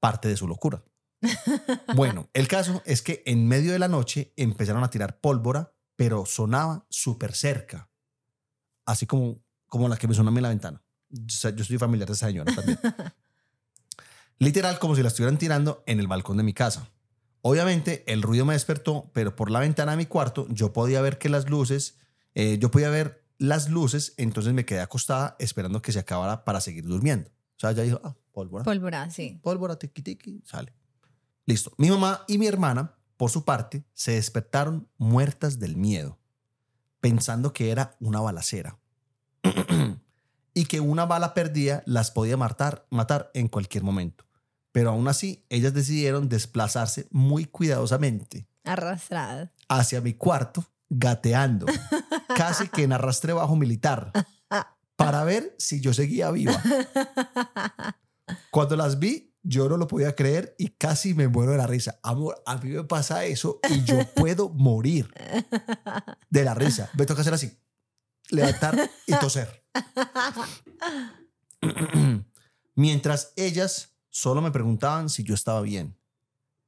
Parte 0.00 0.28
de 0.28 0.36
su 0.36 0.46
locura. 0.46 0.84
Bueno, 1.96 2.28
el 2.34 2.46
caso 2.46 2.82
es 2.84 3.00
que 3.00 3.22
en 3.24 3.48
medio 3.48 3.72
de 3.72 3.78
la 3.78 3.88
noche 3.88 4.34
empezaron 4.36 4.84
a 4.84 4.90
tirar 4.90 5.18
pólvora, 5.20 5.72
pero 5.96 6.26
sonaba 6.26 6.86
súper 6.90 7.34
cerca. 7.34 7.88
Así 8.84 9.06
como, 9.06 9.42
como 9.66 9.88
la 9.88 9.96
que 9.96 10.06
me 10.06 10.14
sonó 10.14 10.28
a 10.28 10.32
mí 10.32 10.38
en 10.38 10.42
la 10.42 10.50
ventana. 10.50 10.82
Sea, 11.28 11.50
yo 11.54 11.64
soy 11.64 11.78
familiar 11.78 12.08
de 12.08 12.14
esa 12.14 12.26
señora 12.26 12.54
también. 12.54 12.78
Literal, 14.38 14.78
como 14.78 14.94
si 14.94 15.02
la 15.02 15.08
estuvieran 15.08 15.38
tirando 15.38 15.82
en 15.86 16.00
el 16.00 16.06
balcón 16.06 16.36
de 16.36 16.42
mi 16.42 16.52
casa. 16.52 16.88
Obviamente, 17.42 18.04
el 18.06 18.22
ruido 18.22 18.44
me 18.44 18.54
despertó, 18.54 19.10
pero 19.12 19.34
por 19.34 19.50
la 19.50 19.60
ventana 19.60 19.92
de 19.92 19.98
mi 19.98 20.06
cuarto 20.06 20.46
yo 20.50 20.72
podía 20.72 21.00
ver 21.00 21.18
que 21.18 21.28
las 21.28 21.48
luces 21.48 21.96
Eh, 22.34 22.58
yo 22.60 22.70
podía 22.70 22.88
ver 22.88 23.24
las 23.38 23.68
luces, 23.68 24.14
entonces 24.16 24.52
me 24.52 24.64
quedé 24.64 24.80
acostada 24.80 25.34
esperando 25.40 25.82
que 25.82 25.90
se 25.90 25.98
acabara 25.98 26.44
para 26.44 26.60
seguir 26.60 26.84
durmiendo. 26.84 27.30
O 27.30 27.60
sea, 27.60 27.72
ya 27.72 27.82
dijo, 27.82 28.00
ah, 28.04 28.14
pólvora. 28.30 28.62
Pólvora, 28.62 29.10
sí. 29.10 29.40
Pólvora, 29.42 29.76
tiqui, 29.76 30.02
tiqui, 30.02 30.42
sale. 30.44 30.72
Listo. 31.46 31.72
Mi 31.78 31.90
mamá 31.90 32.24
y 32.28 32.38
mi 32.38 32.46
hermana, 32.46 32.94
por 33.16 33.30
su 33.30 33.44
parte, 33.44 33.84
se 33.92 34.12
despertaron 34.12 34.88
muertas 34.98 35.58
del 35.58 35.76
miedo, 35.76 36.18
pensando 37.00 37.52
que 37.52 37.72
era 37.72 37.96
una 37.98 38.20
balacera. 38.20 38.78
y 40.58 40.64
que 40.64 40.80
una 40.80 41.06
bala 41.06 41.34
perdida 41.34 41.84
las 41.86 42.10
podía 42.10 42.36
matar, 42.36 42.84
matar 42.90 43.30
en 43.32 43.46
cualquier 43.46 43.84
momento. 43.84 44.24
Pero 44.72 44.90
aún 44.90 45.06
así, 45.06 45.46
ellas 45.50 45.72
decidieron 45.72 46.28
desplazarse 46.28 47.06
muy 47.12 47.44
cuidadosamente 47.44 48.48
Arrastrada. 48.64 49.52
hacia 49.68 50.00
mi 50.00 50.14
cuarto, 50.14 50.64
gateando, 50.90 51.66
casi 52.36 52.66
que 52.66 52.82
en 52.82 52.92
arrastre 52.92 53.34
bajo 53.34 53.54
militar, 53.54 54.10
para 54.96 55.22
ver 55.22 55.54
si 55.60 55.80
yo 55.80 55.94
seguía 55.94 56.32
viva. 56.32 56.60
Cuando 58.50 58.74
las 58.74 58.98
vi, 58.98 59.32
yo 59.44 59.68
no 59.68 59.76
lo 59.76 59.86
podía 59.86 60.16
creer 60.16 60.56
y 60.58 60.70
casi 60.70 61.14
me 61.14 61.28
muero 61.28 61.52
de 61.52 61.58
la 61.58 61.68
risa. 61.68 62.00
Amor, 62.02 62.42
a 62.46 62.56
mí 62.56 62.70
me 62.70 62.82
pasa 62.82 63.24
eso 63.26 63.60
y 63.70 63.84
yo 63.84 64.00
puedo 64.16 64.48
morir 64.48 65.08
de 66.30 66.42
la 66.42 66.54
risa. 66.54 66.90
Me 66.94 67.06
toca 67.06 67.20
hacer 67.20 67.34
así, 67.34 67.56
levantar 68.30 68.90
y 69.06 69.14
toser. 69.20 69.67
Mientras 72.74 73.32
ellas 73.36 73.94
solo 74.10 74.40
me 74.40 74.50
preguntaban 74.50 75.08
si 75.08 75.24
yo 75.24 75.34
estaba 75.34 75.60
bien. 75.60 75.96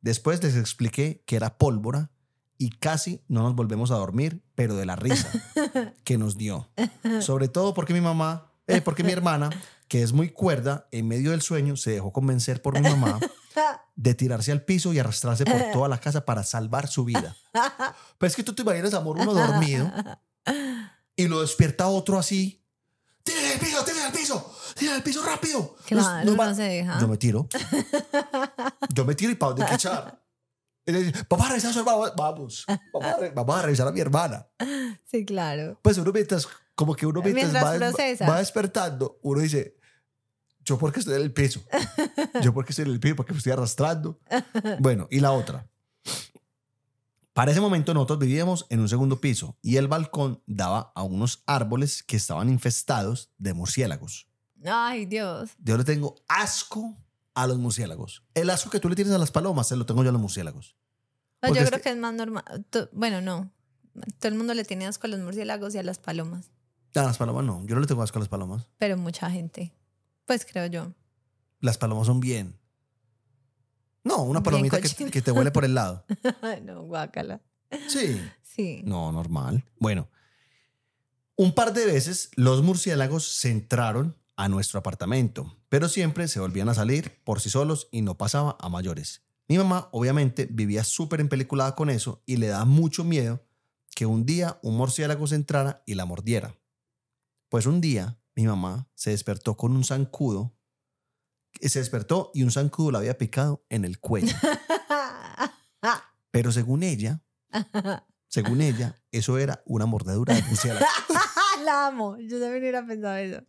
Después 0.00 0.42
les 0.42 0.56
expliqué 0.56 1.22
que 1.26 1.36
era 1.36 1.58
pólvora 1.58 2.10
y 2.58 2.70
casi 2.70 3.22
no 3.28 3.42
nos 3.42 3.54
volvemos 3.54 3.90
a 3.90 3.96
dormir, 3.96 4.42
pero 4.54 4.76
de 4.76 4.86
la 4.86 4.96
risa 4.96 5.30
que 6.04 6.18
nos 6.18 6.36
dio. 6.36 6.70
Sobre 7.20 7.48
todo 7.48 7.74
porque 7.74 7.94
mi 7.94 8.00
mamá, 8.00 8.52
eh, 8.66 8.80
porque 8.80 9.04
mi 9.04 9.12
hermana, 9.12 9.50
que 9.88 10.02
es 10.02 10.12
muy 10.12 10.30
cuerda, 10.30 10.88
en 10.90 11.08
medio 11.08 11.30
del 11.30 11.42
sueño 11.42 11.76
se 11.76 11.92
dejó 11.92 12.12
convencer 12.12 12.62
por 12.62 12.74
mi 12.74 12.88
mamá 12.88 13.18
de 13.96 14.14
tirarse 14.14 14.52
al 14.52 14.62
piso 14.62 14.92
y 14.92 14.98
arrastrarse 14.98 15.44
por 15.44 15.72
toda 15.72 15.88
la 15.88 15.98
casa 15.98 16.24
para 16.24 16.42
salvar 16.42 16.88
su 16.88 17.04
vida. 17.04 17.36
Pero 18.18 18.28
es 18.28 18.36
que 18.36 18.42
tú 18.42 18.54
te 18.54 18.62
imaginas, 18.62 18.94
amor, 18.94 19.18
uno 19.18 19.34
dormido 19.34 19.90
y 21.16 21.28
lo 21.28 21.42
despierta 21.42 21.88
otro 21.88 22.18
así. 22.18 22.59
¡Tírale 23.30 23.52
al 23.54 23.60
piso, 23.60 23.84
tírale 23.84 24.04
al 24.04 24.12
piso! 24.12 24.56
¡Tírale 24.76 24.96
al 24.96 25.02
piso 25.02 25.22
rápido! 25.24 25.76
Claro, 25.86 26.24
nos 26.26 26.36
no 26.36 26.36
va- 26.36 26.54
se 26.54 26.62
deja. 26.62 26.98
Yo 27.00 27.08
me 27.08 27.16
tiro. 27.16 27.48
Yo 28.94 29.04
me 29.04 29.14
tiro 29.14 29.32
y 29.32 29.34
para 29.34 29.52
dónde 29.54 29.74
echar. 29.74 30.20
A 30.86 31.48
revisar 31.48 31.70
a 31.70 31.72
su 31.72 31.78
hermana. 31.80 32.12
Vamos. 32.16 32.64
Vamos 32.92 33.08
a, 33.08 33.16
re- 33.18 33.30
vamos 33.30 33.56
a 33.56 33.62
revisar 33.62 33.86
a 33.86 33.92
mi 33.92 34.00
hermana. 34.00 34.46
Sí, 35.04 35.24
claro. 35.24 35.78
Pues 35.82 35.98
uno 35.98 36.10
mientras, 36.12 36.48
como 36.74 36.94
que 36.94 37.06
uno 37.06 37.22
mientras, 37.22 37.52
Mientras 37.52 38.20
va, 38.22 38.26
va 38.32 38.38
despertando, 38.38 39.18
uno 39.22 39.40
dice, 39.40 39.76
yo 40.64 40.78
porque 40.78 41.00
estoy 41.00 41.14
en 41.16 41.22
el 41.22 41.32
piso. 41.32 41.60
Yo 42.42 42.52
porque 42.52 42.72
estoy 42.72 42.86
en 42.86 42.92
el 42.92 43.00
piso, 43.00 43.14
porque 43.16 43.32
me 43.32 43.38
estoy 43.38 43.52
arrastrando. 43.52 44.18
Bueno, 44.80 45.06
y 45.10 45.20
la 45.20 45.32
otra. 45.32 45.66
Para 47.40 47.52
ese 47.52 47.62
momento 47.62 47.94
nosotros 47.94 48.18
vivíamos 48.18 48.66
en 48.68 48.80
un 48.80 48.88
segundo 48.90 49.18
piso 49.18 49.56
y 49.62 49.78
el 49.78 49.88
balcón 49.88 50.42
daba 50.46 50.92
a 50.94 51.04
unos 51.04 51.42
árboles 51.46 52.02
que 52.02 52.14
estaban 52.18 52.50
infestados 52.50 53.30
de 53.38 53.54
murciélagos. 53.54 54.28
Ay, 54.62 55.06
Dios. 55.06 55.52
Yo 55.58 55.78
le 55.78 55.84
tengo 55.84 56.16
asco 56.28 56.98
a 57.32 57.46
los 57.46 57.56
murciélagos. 57.56 58.22
El 58.34 58.50
asco 58.50 58.68
que 58.68 58.78
tú 58.78 58.90
le 58.90 58.94
tienes 58.94 59.14
a 59.14 59.16
las 59.16 59.30
palomas, 59.30 59.68
se 59.68 59.76
lo 59.76 59.86
tengo 59.86 60.02
yo 60.02 60.10
a 60.10 60.12
los 60.12 60.20
murciélagos. 60.20 60.76
No, 61.40 61.48
yo 61.48 61.64
creo 61.64 61.78
que- 61.78 61.80
que... 61.80 61.88
es 61.88 61.96
más 61.96 62.12
normal. 62.12 62.44
Bueno, 62.92 63.22
no. 63.22 63.50
Todo 64.18 64.28
el 64.28 64.34
mundo 64.34 64.52
le 64.52 64.66
tiene 64.66 64.86
asco 64.86 65.06
a 65.06 65.08
los 65.08 65.20
murciélagos 65.20 65.74
y 65.74 65.78
a 65.78 65.82
las 65.82 65.98
palomas. 65.98 66.50
A 66.94 67.04
las 67.04 67.16
palomas 67.16 67.46
no, 67.46 67.64
yo 67.64 67.74
no 67.74 67.80
le 67.80 67.86
tengo 67.86 68.02
asco 68.02 68.18
a 68.18 68.20
las 68.20 68.28
palomas. 68.28 68.68
Pero 68.76 68.98
mucha 68.98 69.30
gente. 69.30 69.72
Pues 70.26 70.44
creo 70.44 70.66
yo. 70.66 70.92
Las 71.60 71.78
palomas 71.78 72.06
son 72.06 72.20
bien. 72.20 72.59
No, 74.04 74.22
una 74.22 74.40
Bien 74.40 74.44
palomita 74.44 74.80
que, 74.80 75.10
que 75.10 75.22
te 75.22 75.30
huele 75.30 75.50
por 75.50 75.64
el 75.64 75.74
lado. 75.74 76.04
No, 76.62 76.82
guácala. 76.82 77.40
Sí. 77.88 78.20
Sí. 78.42 78.82
No, 78.84 79.12
normal. 79.12 79.64
Bueno, 79.78 80.08
un 81.36 81.54
par 81.54 81.72
de 81.72 81.86
veces 81.86 82.30
los 82.34 82.62
murciélagos 82.62 83.24
se 83.24 83.50
entraron 83.50 84.16
a 84.36 84.48
nuestro 84.48 84.78
apartamento, 84.78 85.56
pero 85.68 85.88
siempre 85.88 86.28
se 86.28 86.40
volvían 86.40 86.68
a 86.68 86.74
salir 86.74 87.22
por 87.24 87.40
sí 87.40 87.50
solos 87.50 87.88
y 87.90 88.02
no 88.02 88.16
pasaba 88.16 88.56
a 88.60 88.68
mayores. 88.68 89.22
Mi 89.48 89.58
mamá 89.58 89.88
obviamente 89.92 90.46
vivía 90.50 90.84
súper 90.84 91.20
empeliculada 91.20 91.74
con 91.74 91.90
eso 91.90 92.22
y 92.24 92.36
le 92.36 92.46
da 92.46 92.64
mucho 92.64 93.04
miedo 93.04 93.44
que 93.94 94.06
un 94.06 94.24
día 94.24 94.58
un 94.62 94.76
murciélago 94.76 95.26
se 95.26 95.34
entrara 95.34 95.82
y 95.86 95.94
la 95.94 96.04
mordiera. 96.04 96.56
Pues 97.48 97.66
un 97.66 97.80
día 97.80 98.18
mi 98.34 98.46
mamá 98.46 98.88
se 98.94 99.10
despertó 99.10 99.56
con 99.56 99.72
un 99.72 99.84
zancudo, 99.84 100.54
se 101.68 101.78
despertó 101.80 102.30
y 102.34 102.42
un 102.42 102.50
zancudo 102.50 102.90
la 102.92 102.98
había 102.98 103.18
picado 103.18 103.64
en 103.68 103.84
el 103.84 103.98
cuello. 104.00 104.34
Pero 106.30 106.52
según 106.52 106.82
ella, 106.82 107.22
según 108.28 108.60
ella, 108.60 108.96
eso 109.10 109.38
era 109.38 109.62
una 109.66 109.86
mordedura 109.86 110.34
de 110.34 110.42
murciélago. 110.42 110.86
la 111.64 111.86
amo. 111.88 112.16
Yo 112.18 112.38
también 112.40 112.62
hubiera 112.62 112.86
pensado 112.86 113.16
eso. 113.16 113.42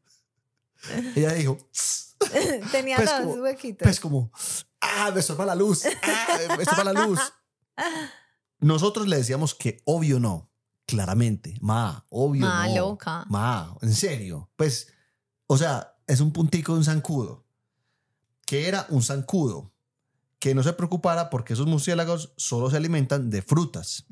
Ella 1.16 1.34
dijo, 1.34 1.58
Tenía 2.72 2.96
Pues 2.98 3.10
dos 3.10 3.20
como- 3.22 3.34
huequitos. 3.44 3.86
pues 3.86 4.00
como, 4.00 4.32
ah, 4.82 5.12
me 5.14 5.20
estorba 5.20 5.46
la 5.46 5.56
luz, 5.56 5.84
ah, 6.04 6.56
me 6.58 6.64
estorba 6.64 6.84
la 6.92 7.06
luz. 7.06 7.20
Nosotros 8.60 9.08
le 9.08 9.18
decíamos 9.18 9.56
que 9.56 9.82
obvio 9.86 10.20
no, 10.20 10.52
claramente, 10.86 11.56
ma, 11.62 12.06
obvio 12.10 12.42
Ma, 12.46 12.68
no. 12.68 12.76
loca. 12.76 13.26
Ma, 13.30 13.76
en 13.82 13.94
serio. 13.94 14.52
Pues, 14.56 14.88
o 15.48 15.58
sea, 15.58 15.96
es 16.08 16.20
un 16.20 16.32
puntico 16.32 16.74
de 16.74 16.80
un 16.80 16.86
zancudo. 16.86 17.46
Que 18.52 18.68
era 18.68 18.86
un 18.90 19.02
zancudo. 19.02 19.72
Que 20.38 20.54
no 20.54 20.62
se 20.62 20.74
preocupara 20.74 21.30
porque 21.30 21.54
esos 21.54 21.68
murciélagos 21.68 22.34
solo 22.36 22.70
se 22.70 22.76
alimentan 22.76 23.30
de 23.30 23.42
frutas. 23.42 24.06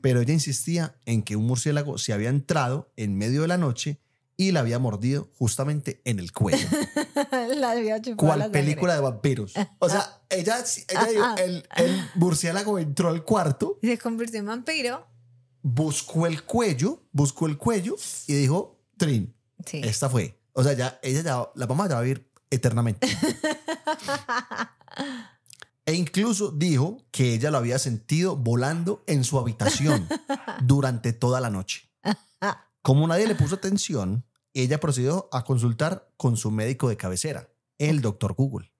Pero 0.00 0.20
ella 0.20 0.32
insistía 0.32 0.94
en 1.06 1.24
que 1.24 1.34
un 1.34 1.44
murciélago 1.44 1.98
se 1.98 2.12
había 2.12 2.28
entrado 2.28 2.92
en 2.96 3.16
medio 3.18 3.42
de 3.42 3.48
la 3.48 3.56
noche 3.56 3.98
y 4.36 4.52
la 4.52 4.60
había 4.60 4.78
mordido 4.78 5.28
justamente 5.36 6.00
en 6.04 6.20
el 6.20 6.30
cuello. 6.30 6.68
la 7.56 7.72
había 7.72 8.00
¿Cuál 8.16 8.48
película 8.52 8.94
de 8.94 9.00
vampiros? 9.00 9.54
O 9.80 9.88
sea, 9.88 10.22
ella, 10.28 10.62
ella 10.88 11.04
dijo, 11.06 11.24
el, 11.38 11.66
el 11.76 12.00
murciélago 12.14 12.78
entró 12.78 13.08
al 13.08 13.24
cuarto, 13.24 13.78
Se 13.82 13.98
convirtió 13.98 14.38
en 14.38 14.46
vampiro. 14.46 15.04
buscó 15.62 16.28
el 16.28 16.44
cuello, 16.44 17.02
buscó 17.10 17.46
el 17.48 17.58
cuello 17.58 17.96
y 18.28 18.34
dijo, 18.34 18.78
Trin, 18.96 19.34
Sí. 19.66 19.80
esta 19.82 20.08
fue. 20.08 20.38
O 20.52 20.62
sea, 20.62 20.74
ya, 20.74 21.00
ella 21.02 21.22
ya, 21.22 21.50
la 21.56 21.66
mamá 21.66 21.88
ya 21.88 21.94
va 21.96 22.00
a 22.00 22.04
vivir 22.04 22.29
eternamente. 22.50 23.06
E 25.86 25.94
incluso 25.94 26.50
dijo 26.52 27.04
que 27.10 27.34
ella 27.34 27.50
lo 27.50 27.58
había 27.58 27.78
sentido 27.78 28.36
volando 28.36 29.02
en 29.06 29.24
su 29.24 29.38
habitación 29.38 30.08
durante 30.62 31.12
toda 31.12 31.40
la 31.40 31.50
noche. 31.50 31.90
Como 32.82 33.06
nadie 33.08 33.26
le 33.26 33.34
puso 33.34 33.56
atención, 33.56 34.24
ella 34.54 34.78
procedió 34.78 35.28
a 35.32 35.44
consultar 35.44 36.12
con 36.16 36.36
su 36.36 36.50
médico 36.50 36.88
de 36.88 36.96
cabecera, 36.96 37.48
el 37.78 38.02
doctor 38.02 38.34
Google, 38.34 38.72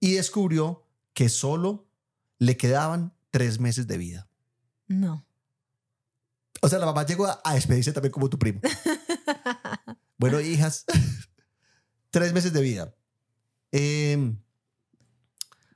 y 0.00 0.12
descubrió 0.14 0.86
que 1.12 1.28
solo 1.28 1.88
le 2.38 2.56
quedaban 2.56 3.14
tres 3.30 3.58
meses 3.58 3.86
de 3.86 3.98
vida. 3.98 4.28
No. 4.86 5.26
O 6.60 6.68
sea, 6.68 6.78
la 6.78 6.86
mamá 6.86 7.06
llegó 7.06 7.26
a, 7.26 7.40
a 7.44 7.54
despedirse 7.54 7.92
también 7.92 8.12
como 8.12 8.28
tu 8.28 8.38
primo. 8.38 8.60
Bueno, 10.16 10.40
hijas, 10.40 10.84
tres 12.14 12.32
meses 12.32 12.52
de 12.52 12.60
vida. 12.60 12.94
Eh, 13.72 14.36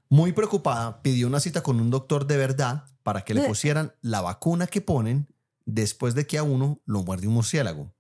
muy 0.09 0.30
preocupada, 0.30 1.03
pidió 1.03 1.26
una 1.26 1.41
cita 1.41 1.64
con 1.64 1.80
un 1.80 1.91
doctor 1.91 2.28
de 2.28 2.36
verdad 2.36 2.84
para 3.03 3.22
que 3.22 3.34
le 3.34 3.43
pusieran 3.43 3.93
la 4.03 4.20
vacuna 4.20 4.68
que 4.68 4.80
ponen 4.80 5.26
después 5.66 6.14
de 6.14 6.28
que 6.28 6.39
a 6.39 6.45
uno 6.45 6.80
lo 6.86 7.03
muerde 7.03 7.26
un 7.26 7.34
murciélago. 7.34 7.93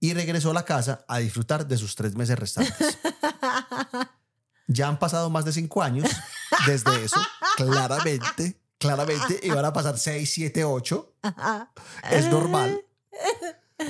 Y 0.00 0.14
regresó 0.14 0.50
a 0.50 0.54
la 0.54 0.64
casa 0.64 1.04
a 1.06 1.18
disfrutar 1.18 1.68
de 1.68 1.76
sus 1.76 1.94
tres 1.94 2.16
meses 2.16 2.38
restantes. 2.38 2.98
Ya 4.72 4.86
han 4.86 5.00
pasado 5.00 5.30
más 5.30 5.44
de 5.44 5.50
cinco 5.50 5.82
años 5.82 6.08
desde 6.64 7.04
eso. 7.04 7.20
Claramente, 7.56 8.60
claramente, 8.78 9.40
iban 9.42 9.64
a 9.64 9.72
pasar 9.72 9.98
seis, 9.98 10.32
siete, 10.32 10.62
ocho. 10.62 11.12
Es 12.08 12.26
normal. 12.26 12.80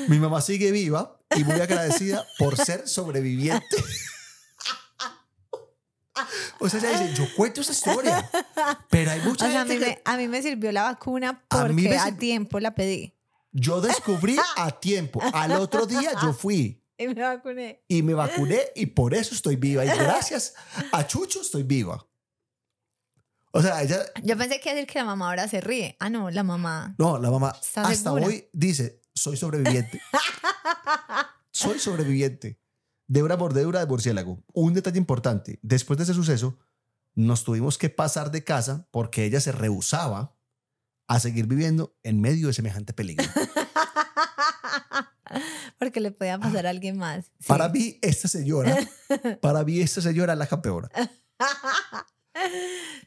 Mi 0.08 0.18
mamá 0.18 0.40
sigue 0.40 0.70
viva 0.70 1.19
y 1.36 1.44
muy 1.44 1.60
agradecida 1.60 2.26
por 2.38 2.56
ser 2.56 2.88
sobreviviente. 2.88 3.76
O 6.58 6.68
sea, 6.68 6.80
ella 6.80 7.00
dice, 7.00 7.14
yo 7.14 7.24
cuento 7.34 7.62
esa 7.62 7.72
historia, 7.72 8.30
pero 8.90 9.10
hay 9.10 9.20
O 9.20 9.24
mucha 9.24 9.50
sea, 9.50 9.62
a 9.62 9.64
mí, 9.64 9.76
me, 9.78 10.02
a 10.04 10.16
mí 10.18 10.28
me 10.28 10.42
sirvió 10.42 10.70
la 10.72 10.82
vacuna 10.82 11.42
A 11.48 11.60
porque 11.66 11.96
a 11.96 12.04
sir- 12.06 12.18
tiempo 12.18 12.60
la 12.60 12.74
pedí. 12.74 13.16
yo 13.52 13.80
descubrí 13.80 14.36
a 14.56 14.70
tiempo. 14.80 15.20
Al 15.32 15.52
otro 15.52 15.86
día 15.86 16.12
yo 16.22 16.32
fui 16.32 16.76
Y 16.98 17.06
me 17.08 17.14
vacuné. 17.22 17.82
y 17.88 18.02
me 18.02 18.12
vacuné 18.12 18.60
y 18.74 18.86
por 18.86 19.14
eso 19.14 19.34
estoy 19.34 19.56
viva. 19.56 19.84
Y 19.84 19.88
gracias 19.88 20.52
a 20.92 21.06
Chucho 21.06 21.40
estoy 21.40 21.62
viva. 21.62 22.06
O 23.52 23.62
sea, 23.62 23.82
ella, 23.82 24.04
Yo 24.22 24.36
pensé 24.36 24.60
que 24.60 24.74
decir 24.74 24.86
que 24.86 24.98
la 24.98 25.06
mamá 25.06 25.30
ahora 25.30 25.48
se 25.48 25.60
ríe. 25.62 25.96
Ah, 25.98 26.10
no, 26.10 26.30
la 26.30 26.42
mamá. 26.44 26.94
no, 26.98 27.18
la 27.18 27.30
mamá 27.30 27.56
¿Estás 27.60 27.86
hasta 27.88 28.10
segura? 28.10 28.26
hoy 28.26 28.48
dice, 28.52 28.99
soy 29.20 29.36
sobreviviente. 29.36 30.00
soy 31.50 31.78
sobreviviente 31.78 32.58
de 33.06 33.22
una 33.22 33.36
mordedura 33.36 33.80
de 33.80 33.86
murciélago. 33.86 34.42
Un 34.52 34.72
detalle 34.72 34.98
importante, 34.98 35.58
después 35.62 35.98
de 35.98 36.04
ese 36.04 36.14
suceso, 36.14 36.58
nos 37.14 37.44
tuvimos 37.44 37.76
que 37.76 37.90
pasar 37.90 38.30
de 38.30 38.44
casa 38.44 38.88
porque 38.90 39.24
ella 39.24 39.40
se 39.40 39.52
rehusaba 39.52 40.36
a 41.06 41.20
seguir 41.20 41.46
viviendo 41.46 41.98
en 42.02 42.20
medio 42.20 42.46
de 42.46 42.54
semejante 42.54 42.92
peligro. 42.92 43.26
Porque 45.78 46.00
le 46.00 46.10
podía 46.10 46.38
pasar 46.38 46.66
a 46.66 46.70
alguien 46.70 46.98
más. 46.98 47.26
Sí. 47.38 47.46
Para 47.46 47.68
mí, 47.70 47.98
esta 48.02 48.28
señora, 48.28 48.76
para 49.40 49.64
mí, 49.64 49.80
esta 49.80 50.02
señora 50.02 50.34
es 50.34 50.38
la 50.38 50.46
campeona. 50.46 50.90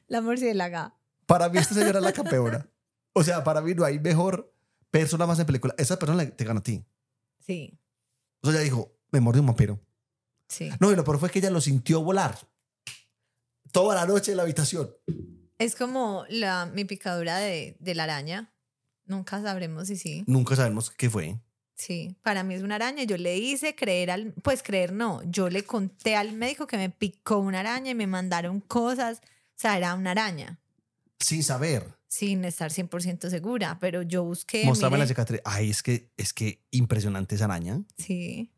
la 0.08 0.22
murciélaga. 0.22 0.96
Para 1.28 1.50
mí, 1.50 1.60
esta 1.60 1.76
señora 1.76 2.00
es 2.00 2.04
la 2.04 2.14
campeona. 2.14 2.68
O 3.14 3.24
sea, 3.24 3.44
para 3.44 3.62
mí 3.62 3.76
no 3.76 3.86
hay 3.86 4.00
mejor 4.00 4.53
persona 4.94 5.26
más 5.26 5.40
en 5.40 5.48
película. 5.48 5.74
Esa 5.80 5.98
persona 5.98 6.30
te 6.30 6.46
gana 6.46 6.60
a 6.60 6.64
ti. 6.64 6.86
Sí, 7.40 7.80
O 8.42 8.48
sea, 8.48 8.54
ella 8.60 8.64
dijo, 8.64 8.96
me 9.12 9.20
mordió 9.20 9.42
un 9.42 9.48
vampiro. 9.48 9.82
sí. 10.48 10.70
No, 10.80 10.92
y 10.92 10.96
lo 10.96 11.04
peor 11.04 11.18
fue 11.20 11.32
que 11.32 11.40
ella 11.40 11.50
lo 11.50 11.60
sintió 11.62 12.02
volar. 12.04 12.38
Toda 13.72 13.96
la 13.96 14.06
noche 14.06 14.32
en 14.32 14.38
la 14.38 14.44
habitación. 14.44 14.92
Es 15.58 15.76
como 15.76 16.26
la, 16.30 16.68
mi 16.68 16.86
picadura 16.86 17.38
de, 17.38 17.76
de 17.80 17.96
la 17.96 18.04
araña. 18.04 18.54
Nunca 19.06 19.42
sabremos 19.42 19.88
si 19.88 19.98
sí. 19.98 20.24
Nunca 20.28 20.56
sabemos 20.56 20.92
qué 20.92 21.10
fue. 21.10 21.40
Sí, 21.76 22.16
para 22.22 22.44
mí 22.44 22.54
es 22.54 22.62
una 22.62 22.76
araña. 22.76 23.04
Yo 23.04 23.18
le 23.18 23.36
hice 23.38 23.76
creer 23.76 24.12
al, 24.12 24.34
pues 24.44 24.62
creer 24.62 24.94
no, 24.94 25.22
yo 25.24 25.50
le 25.50 25.64
conté 25.64 26.16
al 26.16 26.34
médico 26.34 26.68
que 26.68 26.78
me 26.78 26.92
picó 26.92 27.40
una 27.40 27.62
araña 27.62 27.92
y 27.92 27.96
me 27.96 28.06
mandaron 28.08 28.60
cosas. 28.62 29.22
O 29.24 29.56
sea, 29.56 29.76
era 29.78 29.96
una 29.96 30.12
araña, 30.12 30.60
Sin 31.20 31.44
saber. 31.44 31.98
Sin 32.14 32.46
estar 32.46 32.72
100% 32.72 33.28
segura, 33.32 33.80
pero 33.82 34.04
yo 34.04 34.24
busqué. 34.24 34.66
Mostrame 34.66 35.00
la 35.00 35.08
cicatriz. 35.08 35.42
Ay, 35.46 35.72
es 35.72 35.82
que, 35.82 36.12
es 36.16 36.32
que 36.32 36.62
impresionante 36.70 37.34
esa 37.34 37.46
araña. 37.46 37.82
Sí. 37.98 38.52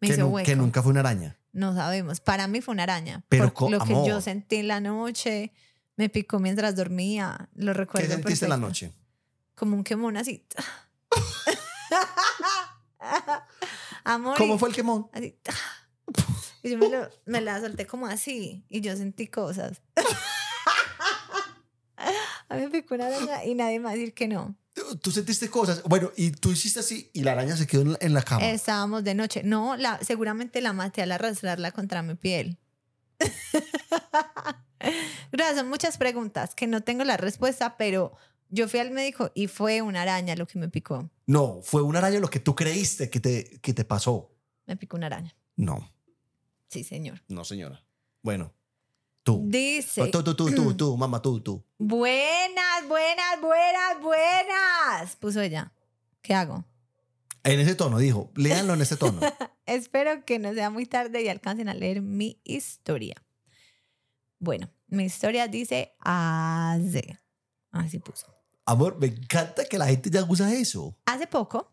Me 0.00 0.08
Que, 0.08 0.14
hizo 0.14 0.26
hueco. 0.28 0.46
que 0.46 0.56
nunca 0.56 0.82
fue 0.82 0.92
una 0.92 1.00
araña. 1.00 1.36
No 1.52 1.74
sabemos. 1.74 2.20
Para 2.20 2.48
mí 2.48 2.62
fue 2.62 2.72
una 2.72 2.84
araña. 2.84 3.24
Pero 3.28 3.52
Por 3.52 3.70
lo 3.70 3.78
que 3.80 3.92
yo 3.92 4.04
amor. 4.06 4.22
sentí 4.22 4.56
en 4.56 4.68
la 4.68 4.80
noche, 4.80 5.52
me 5.96 6.08
picó 6.08 6.38
mientras 6.38 6.76
dormía. 6.76 7.50
Lo 7.54 7.72
¿Qué 7.72 7.78
recuerdo 7.78 8.08
sentiste 8.08 8.46
en 8.46 8.50
la 8.50 8.56
perfecto. 8.56 8.86
noche? 8.86 8.92
Como 9.54 9.76
un 9.76 9.84
quemón 9.84 10.16
así. 10.16 10.46
Amor. 14.04 14.34
y- 14.36 14.38
¿Cómo 14.38 14.58
fue 14.58 14.70
el 14.70 14.74
quemón? 14.74 15.10
Así. 15.12 15.36
Y 16.62 16.70
yo 16.70 16.78
me, 16.78 16.88
lo- 16.88 17.10
me 17.26 17.42
la 17.42 17.60
solté 17.60 17.86
como 17.86 18.06
así 18.06 18.64
y 18.70 18.80
yo 18.80 18.96
sentí 18.96 19.26
cosas. 19.26 19.82
A 22.48 22.56
mí 22.56 22.62
me 22.62 22.70
picó 22.70 22.94
una 22.94 23.06
araña 23.08 23.44
y 23.44 23.54
nadie 23.54 23.78
me 23.78 23.84
va 23.86 23.90
a 23.90 23.94
decir 23.94 24.14
que 24.14 24.26
no. 24.28 24.56
Tú- 25.02 25.10
sentiste 25.10 25.50
cosas. 25.50 25.82
Bueno, 25.84 26.12
y 26.16 26.30
tú 26.30 26.50
hiciste 26.52 26.80
así 26.80 27.10
y 27.12 27.22
la 27.22 27.32
araña 27.32 27.56
se 27.56 27.66
quedó 27.66 27.82
en 27.82 27.92
la, 27.92 27.98
en 28.00 28.14
la 28.14 28.22
cama. 28.22 28.46
Estábamos 28.48 29.02
de 29.04 29.14
noche. 29.14 29.42
No, 29.44 29.76
la, 29.76 29.98
seguramente 30.02 30.60
la 30.60 30.72
maté 30.72 31.02
al 31.02 31.12
arrastrarla 31.12 31.72
contra 31.72 32.02
mi 32.02 32.14
piel. 32.14 32.58
Gracias, 35.32 35.58
son 35.58 35.68
muchas 35.68 35.98
preguntas 35.98 36.54
que 36.54 36.66
no 36.66 36.82
tengo 36.82 37.04
la 37.04 37.16
respuesta, 37.16 37.76
pero 37.76 38.12
yo 38.48 38.68
fui 38.68 38.80
al 38.80 38.90
médico 38.92 39.30
y 39.34 39.48
fue 39.48 39.82
una 39.82 40.02
araña 40.02 40.36
lo 40.36 40.46
que 40.46 40.58
me 40.58 40.68
picó. 40.68 41.10
No, 41.26 41.60
fue 41.62 41.82
una 41.82 41.98
araña 41.98 42.20
lo 42.20 42.30
que 42.30 42.40
tú 42.40 42.54
creíste 42.54 43.10
que 43.10 43.20
te, 43.20 43.58
que 43.60 43.74
te 43.74 43.84
pasó. 43.84 44.30
Me 44.66 44.76
picó 44.76 44.96
una 44.96 45.06
araña. 45.06 45.34
No, 45.56 45.92
Sí, 46.68 46.84
señor. 46.84 47.22
no, 47.28 47.44
señora. 47.44 47.82
Bueno, 48.22 48.52
tú. 49.28 49.42
Dice. 49.44 50.08
Tú, 50.08 50.22
tú, 50.22 50.34
tú, 50.34 50.54
tú, 50.54 50.74
tú, 50.76 50.96
mamá, 50.96 51.20
tú, 51.20 51.40
tú. 51.40 51.62
Buenas, 51.76 52.88
buenas, 52.88 53.40
buenas, 53.42 54.00
buenas. 54.00 55.16
Puso 55.16 55.42
ella. 55.42 55.72
¿Qué 56.22 56.32
hago? 56.32 56.64
En 57.44 57.60
ese 57.60 57.74
tono, 57.74 57.98
dijo. 57.98 58.32
Léanlo 58.36 58.72
en 58.72 58.80
ese 58.80 58.96
tono. 58.96 59.20
Espero 59.66 60.24
que 60.24 60.38
no 60.38 60.54
sea 60.54 60.70
muy 60.70 60.86
tarde 60.86 61.22
y 61.22 61.28
alcancen 61.28 61.68
a 61.68 61.74
leer 61.74 62.00
mi 62.00 62.40
historia. 62.42 63.22
Bueno, 64.38 64.70
mi 64.86 65.04
historia 65.04 65.46
dice 65.46 65.94
así. 66.00 67.02
Así 67.70 67.98
puso. 67.98 68.34
Amor, 68.64 68.98
me 68.98 69.08
encanta 69.08 69.66
que 69.66 69.76
la 69.76 69.88
gente 69.88 70.08
ya 70.08 70.24
usa 70.24 70.54
eso. 70.54 70.96
Hace 71.04 71.26
poco 71.26 71.70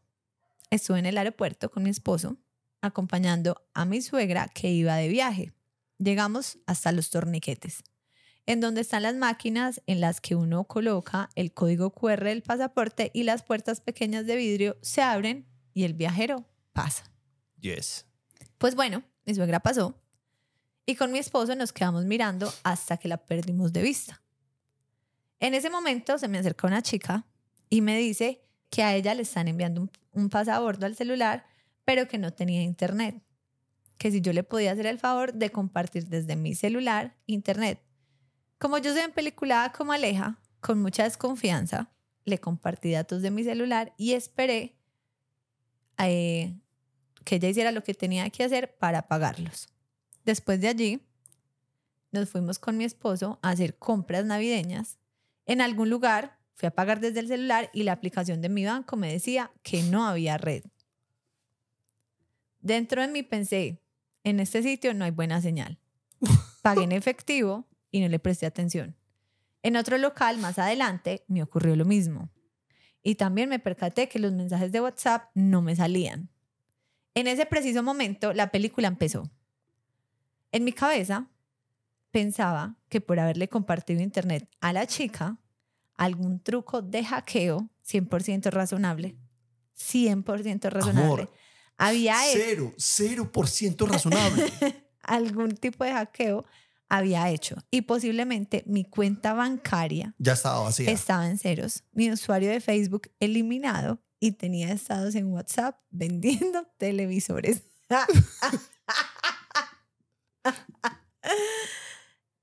estuve 0.70 1.00
en 1.00 1.06
el 1.06 1.18
aeropuerto 1.18 1.72
con 1.72 1.84
mi 1.84 1.90
esposo 1.90 2.36
acompañando 2.82 3.66
a 3.74 3.86
mi 3.86 4.02
suegra 4.02 4.50
que 4.54 4.72
iba 4.72 4.96
de 4.96 5.08
viaje. 5.08 5.55
Llegamos 5.98 6.58
hasta 6.66 6.92
los 6.92 7.10
torniquetes, 7.10 7.84
en 8.46 8.60
donde 8.60 8.82
están 8.82 9.04
las 9.04 9.16
máquinas 9.16 9.82
en 9.88 10.02
las 10.02 10.22
que 10.22 10.36
uno 10.36 10.66
coloca 10.66 11.30
el 11.36 11.54
código 11.54 11.92
QR 11.92 12.24
del 12.24 12.44
pasaporte 12.44 13.12
y 13.14 13.24
las 13.24 13.44
puertas 13.44 13.82
pequeñas 13.82 14.26
de 14.26 14.36
vidrio 14.36 14.78
se 14.82 15.02
abren 15.02 15.48
y 15.74 15.84
el 15.84 15.94
viajero 15.94 16.46
pasa. 16.74 17.12
Yes. 17.60 18.06
Pues 18.58 18.76
bueno, 18.76 19.04
mi 19.26 19.34
suegra 19.34 19.62
pasó 19.62 20.02
y 20.86 20.96
con 20.96 21.12
mi 21.12 21.20
esposo 21.20 21.56
nos 21.56 21.74
quedamos 21.74 22.06
mirando 22.06 22.52
hasta 22.64 22.98
que 22.98 23.08
la 23.08 23.18
perdimos 23.18 23.74
de 23.74 23.82
vista. 23.82 24.22
En 25.40 25.54
ese 25.54 25.70
momento 25.70 26.18
se 26.18 26.28
me 26.28 26.38
acerca 26.38 26.68
una 26.68 26.82
chica 26.82 27.26
y 27.70 27.82
me 27.82 27.98
dice 27.98 28.42
que 28.70 28.84
a 28.84 28.96
ella 28.96 29.14
le 29.14 29.24
están 29.24 29.48
enviando 29.48 29.82
un, 29.82 29.92
un 30.12 30.30
pasabordo 30.30 30.86
al 30.86 30.96
celular, 30.96 31.46
pero 31.84 32.08
que 32.08 32.18
no 32.18 32.34
tenía 32.34 32.62
internet. 32.62 33.22
Que 33.98 34.12
si 34.12 34.22
yo 34.22 34.34
le 34.34 34.44
podía 34.44 34.72
hacer 34.72 34.86
el 34.86 35.00
favor 35.00 35.34
de 35.34 35.52
compartir 35.52 36.08
desde 36.08 36.36
mi 36.36 36.56
celular 36.56 37.16
internet. 37.26 37.82
Como 38.58 38.78
yo 38.78 38.94
soy 38.94 39.02
en 39.02 39.12
película 39.12 39.74
como 39.76 39.94
Aleja, 39.94 40.40
con 40.60 40.82
mucha 40.82 41.04
desconfianza, 41.04 41.92
le 42.24 42.40
compartí 42.40 42.92
datos 42.92 43.22
de 43.22 43.32
mi 43.32 43.44
celular 43.44 43.94
y 43.98 44.14
esperé 44.14 44.76
eh, 45.98 46.58
que 47.24 47.36
ella 47.36 47.50
hiciera 47.50 47.72
lo 47.72 47.84
que 47.84 47.94
tenía 47.94 48.30
que 48.30 48.44
hacer 48.44 48.76
para 48.78 49.08
pagarlos. 49.08 49.70
Después 50.26 50.60
de 50.60 50.68
allí, 50.70 51.02
nos 52.12 52.30
fuimos 52.30 52.60
con 52.60 52.78
mi 52.78 52.84
esposo 52.84 53.40
a 53.42 53.50
hacer 53.50 53.78
compras 53.78 54.26
navideñas. 54.26 54.98
En 55.46 55.62
algún 55.62 55.90
lugar 55.90 56.40
fui 56.56 56.68
a 56.68 56.72
pagar 56.72 57.00
desde 57.00 57.20
el 57.20 57.28
celular 57.28 57.70
y 57.74 57.84
la 57.84 57.92
aplicación 57.92 58.42
de 58.42 58.50
mi 58.50 58.66
banco 58.66 58.96
me 58.96 59.12
decía 59.12 59.52
que 59.62 59.84
no 59.84 60.08
había 60.08 60.38
red. 60.38 60.64
Dentro 62.62 63.02
de 63.02 63.08
mí 63.08 63.22
pensé, 63.22 63.82
en 64.26 64.40
este 64.42 64.62
sitio 64.62 64.94
no 64.94 65.06
hay 65.06 65.12
buena 65.12 65.40
señal. 65.40 65.80
Pagué 66.62 66.84
en 66.84 66.92
efectivo 66.92 67.66
y 67.92 68.02
no 68.02 68.10
le 68.10 68.20
presté 68.20 68.46
atención. 68.46 68.98
En 69.64 69.78
otro 69.78 69.98
local 69.98 70.40
más 70.40 70.60
adelante 70.60 71.24
me 71.28 71.42
ocurrió 71.42 71.76
lo 71.76 71.86
mismo. 71.86 72.30
Y 73.02 73.16
también 73.16 73.50
me 73.50 73.60
percaté 73.60 74.10
que 74.10 74.20
los 74.20 74.34
mensajes 74.34 74.72
de 74.72 74.82
WhatsApp 74.82 75.30
no 75.36 75.62
me 75.62 75.76
salían. 75.76 76.30
En 77.14 77.28
ese 77.28 77.46
preciso 77.46 77.84
momento 77.84 78.34
la 78.34 78.50
película 78.50 78.88
empezó. 78.88 79.32
En 80.52 80.64
mi 80.64 80.74
cabeza 80.74 81.30
pensaba 82.10 82.78
que 82.90 83.02
por 83.02 83.20
haberle 83.20 83.48
compartido 83.48 84.02
internet 84.02 84.50
a 84.60 84.74
la 84.74 84.88
chica, 84.88 85.38
algún 85.98 86.40
truco 86.40 86.82
de 86.82 87.04
hackeo 87.04 87.70
100% 87.86 88.50
razonable, 88.50 89.18
100% 89.78 90.70
razonable, 90.72 91.24
Amor, 91.24 91.34
había 91.78 92.30
hecho 92.30 92.40
Cero, 92.44 92.74
cero 92.78 93.32
por 93.32 93.48
ciento 93.48 93.86
razonable. 93.86 94.52
algún 95.02 95.56
tipo 95.56 95.84
de 95.84 95.94
hackeo 95.94 96.46
había 96.90 97.30
hecho 97.30 97.56
y 97.72 97.82
posiblemente 97.82 98.64
mi 98.68 98.86
cuenta 98.86 99.34
bancaria 99.34 100.14
ya 100.18 100.34
estaba 100.34 100.60
vacía. 100.62 100.92
estaba 100.92 101.28
en 101.28 101.38
ceros, 101.38 101.84
mi 101.92 102.12
usuario 102.12 102.50
de 102.50 102.60
Facebook 102.62 103.12
eliminado 103.20 104.02
y 104.20 104.32
tenía 104.34 104.72
estados 104.72 105.16
en 105.16 105.28
WhatsApp 105.28 105.80
vendiendo 105.90 106.68
televisores. 106.78 107.64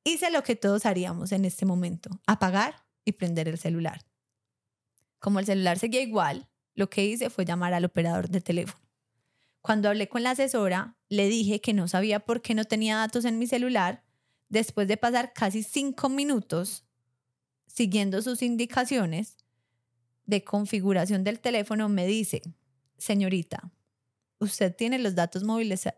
Hice 0.04 0.30
lo 0.32 0.42
que 0.42 0.56
todos 0.56 0.84
haríamos 0.86 1.30
en 1.32 1.44
este 1.44 1.64
momento, 1.64 2.20
apagar 2.26 2.84
y 3.04 3.12
prender 3.12 3.46
el 3.48 3.58
celular. 3.58 4.04
Como 5.20 5.38
el 5.38 5.46
celular 5.46 5.78
seguía 5.78 6.02
igual, 6.02 6.48
lo 6.74 6.90
que 6.90 7.04
hice 7.04 7.30
fue 7.30 7.44
llamar 7.44 7.74
al 7.74 7.84
operador 7.84 8.28
de 8.28 8.40
teléfono. 8.40 8.82
Cuando 9.62 9.88
hablé 9.88 10.08
con 10.08 10.24
la 10.24 10.32
asesora, 10.32 10.96
le 11.08 11.28
dije 11.28 11.60
que 11.60 11.72
no 11.72 11.86
sabía 11.86 12.20
por 12.20 12.42
qué 12.42 12.54
no 12.54 12.64
tenía 12.64 12.96
datos 12.96 13.24
en 13.24 13.38
mi 13.38 13.46
celular. 13.46 14.02
Después 14.48 14.88
de 14.88 14.96
pasar 14.96 15.32
casi 15.32 15.62
cinco 15.62 16.08
minutos 16.08 16.84
siguiendo 17.68 18.20
sus 18.20 18.42
indicaciones 18.42 19.36
de 20.26 20.44
configuración 20.44 21.24
del 21.24 21.40
teléfono, 21.40 21.88
me 21.88 22.06
dice, 22.06 22.42
señorita, 22.98 23.70
usted 24.40 24.74
tiene 24.74 24.98
los 24.98 25.14
datos 25.14 25.44
móviles 25.44 25.88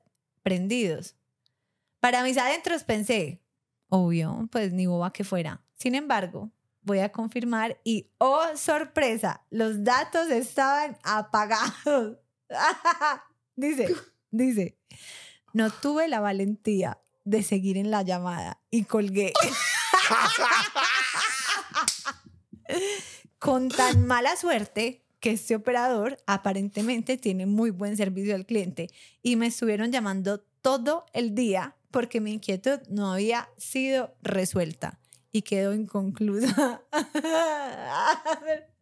prendidos. 0.43 1.17
Para 2.01 2.23
mis 2.23 2.37
adentros 2.37 2.85
pensé, 2.85 3.43
obvio, 3.89 4.47
pues 4.53 4.73
ni 4.73 4.87
boba 4.87 5.13
que 5.13 5.25
fuera. 5.25 5.65
Sin 5.73 5.95
embargo, 5.95 6.53
voy 6.83 6.99
a 6.99 7.11
confirmar 7.11 7.81
y, 7.83 8.11
oh, 8.19 8.45
sorpresa, 8.57 9.47
los 9.51 9.83
datos 9.83 10.31
estaban 10.31 10.99
apagados. 11.03 12.19
dice, 13.57 13.95
dice, 14.31 14.79
no 15.53 15.71
tuve 15.71 16.09
la 16.09 16.21
valentía 16.21 16.99
de 17.25 17.43
seguir 17.43 17.77
en 17.77 17.91
la 17.91 18.03
llamada 18.03 18.61
y 18.71 18.85
colgué. 18.85 19.33
Con 23.39 23.69
tan 23.69 24.07
mala 24.07 24.37
suerte 24.37 25.05
que 25.21 25.31
este 25.31 25.55
operador 25.55 26.19
aparentemente 26.27 27.17
tiene 27.17 27.47
muy 27.47 27.71
buen 27.71 27.97
servicio 27.97 28.35
al 28.35 28.47
cliente 28.47 28.91
y 29.23 29.37
me 29.37 29.47
estuvieron 29.47 29.93
llamando 29.93 30.41
todo 30.61 31.07
el 31.13 31.35
día 31.35 31.77
porque 31.91 32.21
mi 32.21 32.33
inquietud 32.33 32.81
no 32.89 33.13
había 33.13 33.49
sido 33.57 34.15
resuelta 34.23 34.99
y 35.31 35.43
quedó 35.43 35.75
inconclusa. 35.75 36.83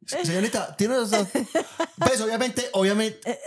Señorita, 0.07 0.77
tiene 0.77 0.99
razón. 0.99 1.29
Pues 1.99 2.21
obviamente, 2.21 2.69
obviamente. 2.73 3.39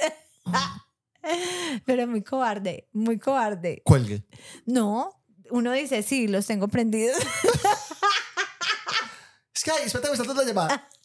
Pero 1.85 2.07
muy 2.07 2.23
cobarde, 2.23 2.89
muy 2.93 3.17
cobarde. 3.19 3.81
Cuelgue. 3.85 4.25
No, 4.65 5.11
uno 5.51 5.71
dice, 5.71 6.03
sí, 6.03 6.27
los 6.27 6.45
tengo 6.45 6.67
prendidos. 6.67 7.17
Sky, 9.57 9.71
espérate, 9.85 10.09
me 10.09 10.13
está 10.15 10.23
dando 10.25 10.41
la 10.41 10.47
llamada. 10.47 10.89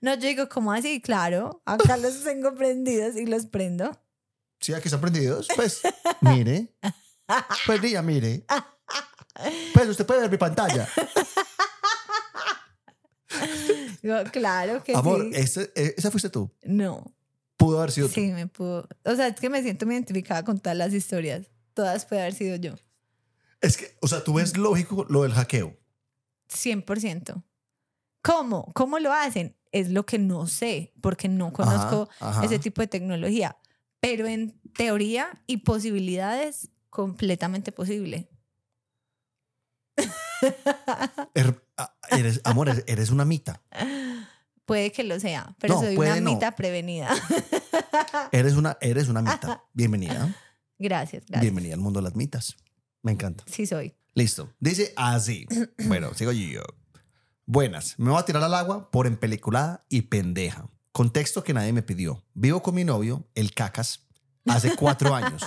No, 0.00 0.14
yo 0.14 0.20
digo, 0.28 0.48
¿cómo 0.48 0.72
así? 0.72 1.02
Claro, 1.02 1.60
acá 1.66 1.96
los 1.98 2.22
tengo 2.24 2.54
prendidos 2.54 3.16
y 3.16 3.26
los 3.26 3.44
prendo. 3.46 3.90
Sí, 4.60 4.72
aquí 4.72 4.88
están 4.88 5.00
prendidos. 5.02 5.48
Pues, 5.54 5.82
mire. 6.22 6.74
Pues, 7.66 7.82
niña, 7.82 8.00
mire. 8.00 8.46
Pues, 9.74 9.88
usted 9.88 10.06
puede 10.06 10.20
ver 10.22 10.30
mi 10.30 10.38
pantalla. 10.38 10.88
Claro 14.32 14.82
que 14.82 14.94
Amor, 14.94 15.22
sí. 15.24 15.30
ese- 15.34 15.72
eh, 15.74 15.94
esa 15.96 16.10
fuiste 16.10 16.30
tú. 16.30 16.50
No, 16.62 17.04
Pudo 17.58 17.78
haber 17.78 17.90
sido 17.90 18.08
tú. 18.08 18.14
sí, 18.14 18.32
me 18.32 18.46
pudo. 18.46 18.88
O 19.04 19.14
sea, 19.14 19.26
es 19.28 19.38
que 19.38 19.50
me 19.50 19.60
siento 19.62 19.84
muy 19.84 19.96
identificada 19.96 20.44
con 20.44 20.58
todas 20.60 20.78
las 20.78 20.94
historias. 20.94 21.50
Todas 21.74 22.06
puede 22.06 22.22
haber 22.22 22.34
sido 22.34 22.56
yo. 22.56 22.74
Es 23.60 23.76
que, 23.76 23.96
o 24.00 24.08
sea, 24.08 24.24
tú 24.24 24.34
ves 24.34 24.56
lógico 24.56 25.04
lo 25.10 25.24
del 25.24 25.32
hackeo. 25.32 25.76
100%. 26.48 27.42
¿Cómo? 28.22 28.72
¿Cómo 28.74 28.98
lo 29.00 29.12
hacen? 29.12 29.56
Es 29.72 29.90
lo 29.90 30.06
que 30.06 30.18
no 30.18 30.46
sé, 30.46 30.94
porque 31.02 31.28
no 31.28 31.52
conozco 31.52 32.08
ajá. 32.20 32.44
ese 32.44 32.58
tipo 32.58 32.80
de 32.80 32.86
tecnología. 32.86 33.58
Pero 34.00 34.26
en 34.26 34.58
teoría 34.76 35.42
y 35.46 35.58
posibilidades, 35.58 36.70
completamente 36.90 37.72
posible. 37.72 38.30
Er- 41.34 41.60
eres, 42.10 42.40
amor, 42.44 42.70
eres 42.86 43.10
una 43.10 43.24
mita. 43.24 43.60
Puede 44.68 44.92
que 44.92 45.02
lo 45.02 45.18
sea, 45.18 45.56
pero 45.58 45.76
No, 45.76 45.80
soy 45.80 45.96
una 45.96 46.20
no. 46.20 46.34
mitad 46.34 46.54
prevenida. 46.54 47.08
Eres 48.32 48.52
una, 48.52 48.76
eres 48.82 49.08
una 49.08 49.22
mita. 49.22 49.64
Bienvenida. 49.72 50.36
gracias, 50.78 51.24
gracias. 51.26 51.40
Bienvenida 51.40 51.72
al 51.72 51.80
mundo 51.80 52.00
de 52.00 52.04
las 52.04 52.14
mitas. 52.14 52.54
Me 53.02 53.10
encanta. 53.12 53.44
Sí 53.46 53.66
soy. 53.66 53.94
Listo. 54.12 54.52
Dice 54.60 54.92
así. 54.94 55.46
Bueno, 55.86 56.12
sigo 56.12 56.32
yo. 56.32 56.60
Buenas. 57.46 57.98
Me 57.98 58.10
voy 58.10 58.20
a 58.20 58.26
tirar 58.26 58.44
al 58.44 58.52
agua 58.52 58.90
por 58.90 59.06
empeliculada 59.06 59.86
y 59.88 60.02
pendeja. 60.02 60.68
Contexto 60.92 61.42
que 61.42 61.54
nadie 61.54 61.72
me 61.72 61.82
pidió. 61.82 62.22
Vivo 62.34 62.62
con 62.62 62.74
mi 62.74 62.84
novio, 62.84 63.26
el 63.34 63.54
cacas, 63.54 64.06
hace 64.46 64.76
cuatro 64.76 65.14
años. 65.14 65.46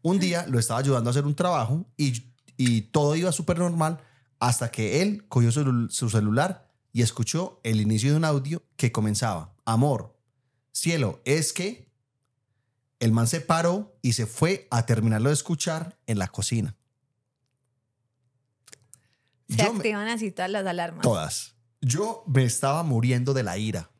Un 0.00 0.18
día 0.18 0.46
lo 0.48 0.58
estaba 0.58 0.80
ayudando 0.80 1.10
a 1.10 1.12
hacer 1.12 1.26
un 1.26 1.34
trabajo 1.34 1.84
y, 1.98 2.32
y 2.56 2.80
todo 2.82 3.16
iba 3.16 3.32
súper 3.32 3.58
normal 3.58 3.98
hasta 4.40 4.70
que 4.70 5.02
él 5.02 5.28
cogió 5.28 5.52
su, 5.52 5.88
su 5.90 6.08
celular 6.08 6.71
y 6.92 7.02
escuchó 7.02 7.60
el 7.62 7.80
inicio 7.80 8.10
de 8.10 8.16
un 8.16 8.24
audio 8.24 8.62
que 8.76 8.92
comenzaba. 8.92 9.54
Amor, 9.64 10.16
cielo, 10.72 11.20
es 11.24 11.52
que 11.52 11.90
el 13.00 13.12
man 13.12 13.26
se 13.26 13.40
paró 13.40 13.96
y 14.02 14.12
se 14.12 14.26
fue 14.26 14.66
a 14.70 14.86
terminarlo 14.86 15.28
de 15.30 15.34
escuchar 15.34 15.98
en 16.06 16.18
la 16.18 16.28
cocina. 16.28 16.76
Se 19.48 19.56
Yo 19.56 19.72
me- 19.72 19.78
activan 19.78 20.08
así 20.08 20.30
todas 20.30 20.50
las 20.50 20.66
alarmas. 20.66 21.02
Todas. 21.02 21.54
Yo 21.80 22.24
me 22.26 22.44
estaba 22.44 22.82
muriendo 22.82 23.34
de 23.34 23.42
la 23.42 23.58
ira. 23.58 23.90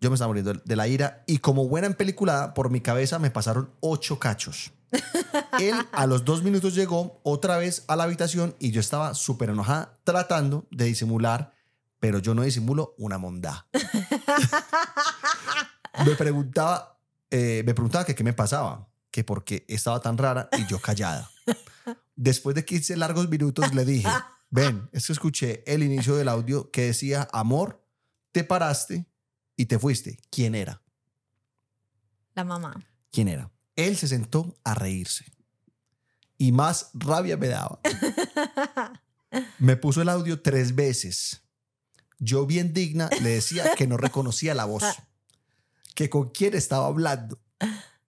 Yo 0.00 0.10
me 0.10 0.14
estaba 0.14 0.28
muriendo 0.28 0.54
de 0.54 0.76
la 0.76 0.88
ira 0.88 1.22
y 1.26 1.38
como 1.38 1.68
buena 1.68 1.86
en 1.86 1.94
peliculada, 1.94 2.54
por 2.54 2.70
mi 2.70 2.80
cabeza 2.80 3.18
me 3.18 3.30
pasaron 3.30 3.70
ocho 3.80 4.18
cachos. 4.18 4.72
Él 5.60 5.74
a 5.92 6.06
los 6.06 6.24
dos 6.24 6.42
minutos 6.42 6.74
llegó 6.74 7.20
otra 7.22 7.56
vez 7.56 7.84
a 7.88 7.96
la 7.96 8.04
habitación 8.04 8.54
y 8.58 8.70
yo 8.70 8.80
estaba 8.80 9.14
súper 9.14 9.50
enojada 9.50 9.98
tratando 10.04 10.66
de 10.70 10.86
disimular, 10.86 11.52
pero 12.00 12.18
yo 12.18 12.34
no 12.34 12.42
disimulo 12.42 12.94
una 12.98 13.18
mondá. 13.18 13.66
me 16.04 16.14
preguntaba, 16.14 16.98
eh, 17.30 17.62
me 17.64 17.74
preguntaba 17.74 18.04
que 18.04 18.14
qué 18.14 18.24
me 18.24 18.32
pasaba, 18.32 18.88
que 19.10 19.24
por 19.24 19.44
qué 19.44 19.64
estaba 19.68 20.00
tan 20.00 20.18
rara 20.18 20.48
y 20.58 20.66
yo 20.66 20.78
callada. 20.78 21.30
Después 22.16 22.54
de 22.54 22.64
15 22.64 22.96
largos 22.96 23.28
minutos 23.28 23.74
le 23.74 23.84
dije, 23.84 24.08
ven, 24.50 24.88
es 24.92 25.06
que 25.06 25.12
escuché 25.12 25.62
el 25.66 25.82
inicio 25.82 26.16
del 26.16 26.28
audio 26.28 26.70
que 26.70 26.82
decía, 26.82 27.28
amor, 27.32 27.84
te 28.32 28.44
paraste 28.44 29.06
y 29.56 29.66
te 29.66 29.78
fuiste. 29.78 30.18
¿Quién 30.30 30.54
era? 30.54 30.82
La 32.34 32.44
mamá. 32.44 32.74
¿Quién 33.10 33.28
era? 33.28 33.50
Él 33.76 33.96
se 33.96 34.08
sentó 34.08 34.56
a 34.64 34.74
reírse. 34.74 35.26
Y 36.38 36.52
más 36.52 36.90
rabia 36.94 37.36
me 37.36 37.48
daba. 37.48 37.80
Me 39.58 39.76
puso 39.76 40.02
el 40.02 40.08
audio 40.08 40.40
tres 40.40 40.74
veces. 40.74 41.42
Yo 42.18 42.46
bien 42.46 42.72
digna 42.72 43.10
le 43.22 43.30
decía 43.30 43.74
que 43.76 43.86
no 43.86 43.96
reconocía 43.96 44.54
la 44.54 44.64
voz, 44.64 44.84
que 45.94 46.08
con 46.08 46.30
quién 46.30 46.54
estaba 46.54 46.86
hablando. 46.86 47.38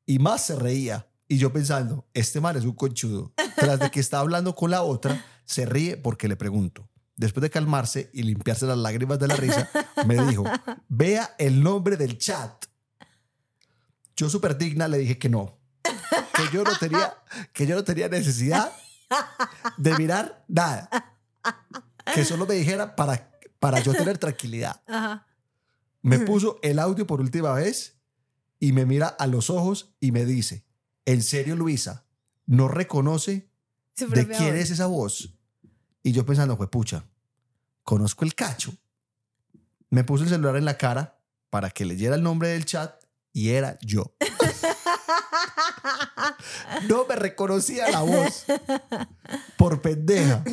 Y 0.07 0.19
más 0.19 0.47
se 0.47 0.57
reía. 0.57 1.07
Y 1.27 1.37
yo 1.37 1.53
pensando, 1.53 2.07
este 2.15 2.41
man 2.41 2.57
es 2.57 2.65
un 2.65 2.73
conchudo. 2.73 3.33
Tras 3.57 3.79
de 3.79 3.91
que 3.91 4.01
está 4.01 4.21
hablando 4.21 4.55
con 4.55 4.71
la 4.71 4.83
otra, 4.83 5.23
se 5.45 5.67
ríe 5.67 5.99
porque 5.99 6.29
le 6.29 6.37
pregunto. 6.37 6.89
Después 7.17 7.43
de 7.43 7.51
calmarse 7.51 8.11
y 8.15 8.23
limpiarse 8.23 8.65
las 8.65 8.79
lágrimas 8.79 9.19
de 9.19 9.29
la 9.29 9.37
risa, 9.37 9.69
me 10.07 10.25
dijo, 10.27 10.45
vea 10.89 11.35
el 11.39 11.63
nombre 11.63 11.97
del 11.97 12.17
chat. 12.17 12.65
Yo 14.17 14.31
súper 14.31 14.57
digna 14.57 14.89
le 14.89 14.99
dije 14.99 15.19
que 15.19 15.29
no, 15.29 15.58
que 16.39 16.57
yo 16.57 16.65
no 16.65 16.77
tenía, 16.79 17.15
que 17.53 17.67
yo 17.67 17.75
no 17.75 17.85
tenía 17.85 18.09
necesidad 18.09 18.73
de 19.77 19.97
mirar 19.97 20.45
nada, 20.49 21.17
que 22.15 22.25
solo 22.25 22.47
me 22.47 22.55
dijera 22.55 22.95
para, 22.95 23.31
para 23.59 23.81
yo 23.81 23.93
tener 23.93 24.19
tranquilidad. 24.19 24.81
Ajá. 24.87 25.27
Me 26.03 26.21
puso 26.21 26.59
el 26.63 26.79
audio 26.79 27.07
por 27.07 27.21
última 27.21 27.53
vez 27.53 27.99
y 28.61 28.73
me 28.73 28.87
mira 28.87 29.09
a 29.09 29.27
los 29.27 29.51
ojos 29.51 29.95
y 30.01 30.13
me 30.13 30.25
dice, 30.25 30.65
¿en 31.05 31.23
serio 31.23 31.57
Luisa? 31.57 32.07
¿No 32.47 32.69
reconoce 32.69 33.51
de 33.97 34.27
quién 34.27 34.55
voz. 34.55 34.61
es 34.61 34.71
esa 34.71 34.87
voz? 34.87 35.35
Y 36.03 36.13
yo 36.13 36.25
pensando, 36.25 36.57
fue 36.57 36.71
pucha, 36.71 37.05
conozco 37.83 38.25
el 38.25 38.35
cacho. 38.35 38.73
Me 39.91 40.05
puso 40.05 40.25
el 40.25 40.31
celular 40.31 40.57
en 40.57 40.65
la 40.65 40.79
cara 40.79 41.21
para 41.51 41.71
que 41.71 41.85
leyera 41.85 42.15
el 42.15 42.23
nombre 42.23 42.49
del 42.49 42.65
chat 42.65 43.03
y 43.33 43.51
era 43.51 43.79
yo. 43.83 44.15
No 46.89 47.07
me 47.07 47.17
reconocía 47.17 47.91
la 47.91 48.03
voz. 48.03 48.45
Por 49.57 49.81
pendeja. 49.83 50.45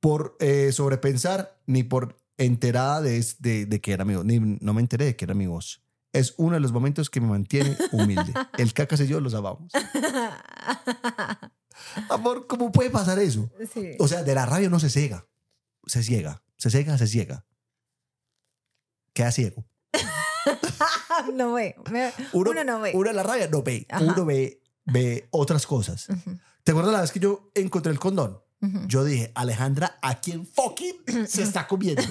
Por 0.00 0.36
eh, 0.40 0.72
sobrepensar, 0.72 1.58
ni 1.66 1.82
por 1.82 2.20
enterada 2.38 3.00
de, 3.00 3.24
de, 3.38 3.66
de 3.66 3.80
que 3.80 3.92
era 3.92 4.04
mi 4.04 4.14
voz. 4.14 4.24
Ni, 4.24 4.38
no 4.38 4.74
me 4.74 4.80
enteré 4.80 5.04
de 5.06 5.16
que 5.16 5.24
era 5.24 5.34
mi 5.34 5.46
voz. 5.46 5.82
Es 6.12 6.34
uno 6.38 6.54
de 6.54 6.60
los 6.60 6.72
momentos 6.72 7.08
que 7.10 7.20
me 7.20 7.28
mantiene 7.28 7.76
humilde. 7.92 8.32
El 8.58 8.72
cacas 8.72 9.00
y 9.00 9.06
yo 9.06 9.20
los 9.20 9.34
amamos. 9.34 9.72
Amor, 12.08 12.46
¿cómo 12.46 12.72
puede 12.72 12.90
pasar 12.90 13.18
eso? 13.18 13.50
Sí. 13.72 13.92
O 13.98 14.08
sea, 14.08 14.22
de 14.22 14.34
la 14.34 14.46
rabia 14.46 14.68
uno 14.68 14.80
se 14.80 14.90
ciega. 14.90 15.26
Se 15.86 16.02
ciega. 16.02 16.42
Se 16.56 16.70
ciega, 16.70 16.98
se 16.98 17.06
ciega. 17.06 17.46
Queda 19.12 19.32
ciego. 19.32 19.64
no 21.34 21.54
ve. 21.54 21.74
me- 21.90 22.12
Uno, 22.32 22.50
Uno 22.50 22.64
no 22.64 22.80
ve. 22.80 22.92
Uno 22.94 23.12
la 23.12 23.22
rabia 23.22 23.48
no 23.48 23.62
ve. 23.62 23.86
Ajá. 23.88 24.04
Uno 24.04 24.24
ve, 24.24 24.62
ve 24.86 25.28
otras 25.30 25.66
cosas. 25.66 26.06
¿Te 26.64 26.72
acuerdas 26.72 26.92
la 26.92 27.00
vez 27.00 27.12
que 27.12 27.20
yo 27.20 27.50
encontré 27.54 27.92
el 27.92 27.98
condón? 27.98 28.40
Yo 28.86 29.04
dije, 29.04 29.32
Alejandra, 29.34 29.98
¿a 30.02 30.20
quién 30.20 30.46
fucking 30.46 30.96
se 31.26 31.42
está 31.42 31.66
comiendo? 31.66 32.02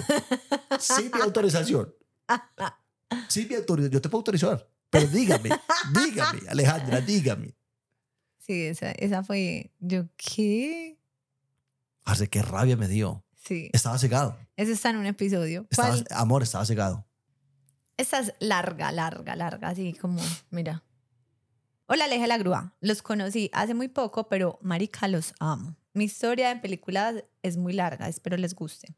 Sin 0.80 1.10
mi 1.14 1.20
autorización. 1.20 1.94
Sin 3.28 3.48
mi 3.48 3.54
autorización. 3.54 3.92
Yo 3.92 4.00
te 4.00 4.08
puedo 4.08 4.20
autorizar. 4.20 4.68
Pero 4.90 5.06
dígame, 5.06 5.50
dígame, 5.94 6.40
Alejandra, 6.48 7.00
dígame. 7.00 7.54
Sí, 8.40 8.64
esa, 8.66 8.90
esa 8.92 9.22
fue. 9.22 9.70
Yo, 9.78 10.06
¿qué? 10.16 10.98
Hace 12.04 12.28
qué 12.28 12.42
rabia 12.42 12.76
me 12.76 12.88
dio. 12.88 13.24
Sí. 13.36 13.70
Estaba 13.72 13.96
cegado. 13.98 14.36
Eso 14.56 14.72
está 14.72 14.90
en 14.90 14.96
un 14.96 15.06
episodio. 15.06 15.66
Estaba, 15.70 15.96
amor, 16.10 16.42
estaba 16.42 16.66
cegado. 16.66 17.06
Esta 18.00 18.20
es 18.20 18.32
larga, 18.38 18.92
larga, 18.92 19.36
larga, 19.36 19.68
así 19.68 19.92
como, 19.92 20.22
mira. 20.48 20.82
Hola, 21.84 22.06
Aleja 22.06 22.26
la 22.26 22.38
Grúa. 22.38 22.74
Los 22.80 23.02
conocí 23.02 23.50
hace 23.52 23.74
muy 23.74 23.88
poco, 23.88 24.26
pero 24.26 24.58
marica, 24.62 25.06
los 25.06 25.34
amo. 25.38 25.76
Mi 25.92 26.04
historia 26.04 26.50
en 26.50 26.62
películas 26.62 27.22
es 27.42 27.58
muy 27.58 27.74
larga, 27.74 28.08
espero 28.08 28.38
les 28.38 28.54
guste. 28.54 28.96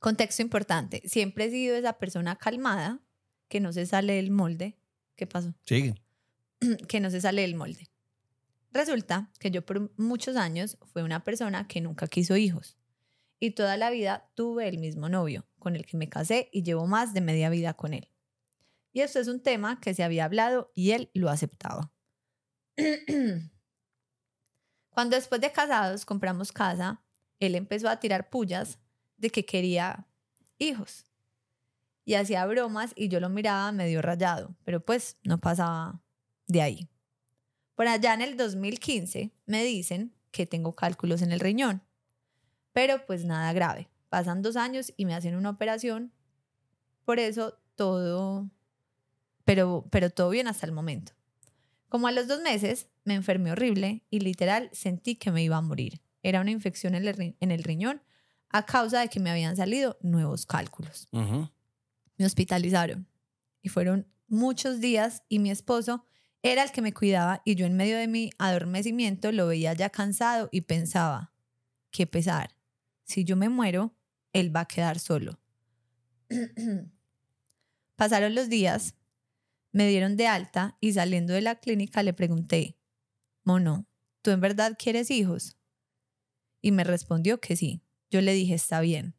Contexto 0.00 0.42
importante. 0.42 1.00
Siempre 1.06 1.46
he 1.46 1.50
sido 1.50 1.76
esa 1.76 1.94
persona 1.94 2.36
calmada 2.36 3.00
que 3.48 3.58
no 3.58 3.72
se 3.72 3.86
sale 3.86 4.16
del 4.16 4.32
molde. 4.32 4.76
¿Qué 5.16 5.26
pasó? 5.26 5.54
Sigue. 5.64 5.94
que 6.88 7.00
no 7.00 7.08
se 7.08 7.22
sale 7.22 7.40
del 7.40 7.54
molde. 7.54 7.88
Resulta 8.70 9.30
que 9.38 9.50
yo 9.50 9.64
por 9.64 9.98
muchos 9.98 10.36
años 10.36 10.76
fui 10.92 11.00
una 11.00 11.24
persona 11.24 11.66
que 11.66 11.80
nunca 11.80 12.06
quiso 12.06 12.36
hijos 12.36 12.76
y 13.40 13.52
toda 13.52 13.78
la 13.78 13.88
vida 13.88 14.28
tuve 14.34 14.68
el 14.68 14.76
mismo 14.76 15.08
novio, 15.08 15.47
con 15.58 15.76
el 15.76 15.86
que 15.86 15.96
me 15.96 16.08
casé 16.08 16.48
y 16.52 16.62
llevo 16.62 16.86
más 16.86 17.14
de 17.14 17.20
media 17.20 17.50
vida 17.50 17.74
con 17.74 17.94
él. 17.94 18.10
Y 18.92 19.00
esto 19.00 19.18
es 19.20 19.28
un 19.28 19.42
tema 19.42 19.80
que 19.80 19.94
se 19.94 20.02
había 20.02 20.24
hablado 20.24 20.72
y 20.74 20.92
él 20.92 21.10
lo 21.14 21.28
aceptaba. 21.28 21.92
Cuando 24.90 25.16
después 25.16 25.40
de 25.40 25.52
casados 25.52 26.04
compramos 26.04 26.52
casa, 26.52 27.02
él 27.38 27.54
empezó 27.54 27.88
a 27.88 28.00
tirar 28.00 28.30
pullas 28.30 28.78
de 29.16 29.30
que 29.30 29.44
quería 29.44 30.06
hijos. 30.58 31.04
Y 32.04 32.14
hacía 32.14 32.46
bromas 32.46 32.92
y 32.96 33.08
yo 33.08 33.20
lo 33.20 33.28
miraba 33.28 33.70
medio 33.70 34.02
rayado, 34.02 34.56
pero 34.64 34.84
pues 34.84 35.18
no 35.22 35.38
pasaba 35.38 36.02
de 36.46 36.62
ahí. 36.62 36.88
Por 37.74 37.86
allá 37.86 38.14
en 38.14 38.22
el 38.22 38.36
2015 38.36 39.30
me 39.46 39.62
dicen 39.62 40.14
que 40.30 40.46
tengo 40.46 40.74
cálculos 40.74 41.22
en 41.22 41.30
el 41.32 41.40
riñón, 41.40 41.82
pero 42.72 43.04
pues 43.06 43.24
nada 43.24 43.52
grave. 43.52 43.88
Pasan 44.08 44.42
dos 44.42 44.56
años 44.56 44.92
y 44.96 45.04
me 45.04 45.14
hacen 45.14 45.36
una 45.36 45.50
operación, 45.50 46.12
por 47.04 47.18
eso 47.18 47.58
todo, 47.74 48.50
pero, 49.44 49.86
pero 49.90 50.10
todo 50.10 50.30
bien 50.30 50.48
hasta 50.48 50.66
el 50.66 50.72
momento. 50.72 51.12
Como 51.88 52.06
a 52.06 52.12
los 52.12 52.28
dos 52.28 52.42
meses 52.42 52.88
me 53.04 53.14
enfermé 53.14 53.52
horrible 53.52 54.04
y 54.10 54.20
literal 54.20 54.68
sentí 54.72 55.16
que 55.16 55.30
me 55.30 55.42
iba 55.42 55.56
a 55.56 55.62
morir. 55.62 56.02
Era 56.22 56.40
una 56.40 56.50
infección 56.50 56.94
en 56.94 57.50
el, 57.50 57.64
riñón 57.64 58.02
a 58.50 58.66
causa 58.66 59.00
de 59.00 59.08
que 59.08 59.20
me 59.20 59.30
habían 59.30 59.56
salido 59.56 59.96
nuevos 60.02 60.44
cálculos. 60.44 61.08
Me 61.12 62.26
hospitalizaron 62.26 63.06
y 63.62 63.68
fueron 63.68 64.06
muchos 64.26 64.80
días 64.80 65.22
y 65.28 65.38
mi 65.38 65.50
esposo 65.50 66.04
era 66.42 66.62
el 66.62 66.70
que 66.70 66.82
me 66.82 66.92
cuidaba 66.92 67.42
y 67.44 67.54
yo 67.54 67.66
en 67.66 67.76
medio 67.76 67.96
de 67.96 68.08
mi 68.08 68.30
adormecimiento 68.38 69.32
lo 69.32 69.46
veía 69.46 69.72
ya 69.72 69.90
cansado 69.90 70.48
y 70.52 70.62
pensaba, 70.62 71.32
qué 71.90 72.06
pesar, 72.06 72.54
si 73.04 73.24
yo 73.24 73.36
me 73.36 73.48
muero, 73.48 73.94
él 74.40 74.54
va 74.54 74.60
a 74.60 74.68
quedar 74.68 74.98
solo. 74.98 75.40
Pasaron 77.96 78.34
los 78.34 78.48
días, 78.48 78.94
me 79.72 79.88
dieron 79.88 80.16
de 80.16 80.26
alta 80.26 80.76
y 80.80 80.92
saliendo 80.92 81.32
de 81.32 81.40
la 81.40 81.56
clínica 81.56 82.02
le 82.02 82.12
pregunté, 82.12 82.78
Mono, 83.44 83.86
¿tú 84.22 84.30
en 84.30 84.40
verdad 84.40 84.76
quieres 84.78 85.10
hijos? 85.10 85.56
Y 86.60 86.72
me 86.72 86.84
respondió 86.84 87.40
que 87.40 87.56
sí. 87.56 87.82
Yo 88.10 88.20
le 88.20 88.32
dije, 88.32 88.54
está 88.54 88.80
bien, 88.80 89.14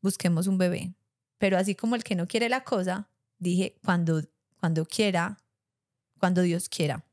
busquemos 0.00 0.46
un 0.46 0.58
bebé. 0.58 0.94
Pero 1.38 1.56
así 1.56 1.74
como 1.74 1.94
el 1.94 2.04
que 2.04 2.16
no 2.16 2.26
quiere 2.26 2.48
la 2.48 2.64
cosa, 2.64 3.10
dije, 3.38 3.78
cuando, 3.84 4.22
cuando 4.58 4.84
quiera, 4.84 5.38
cuando 6.18 6.42
Dios 6.42 6.68
quiera. 6.68 7.04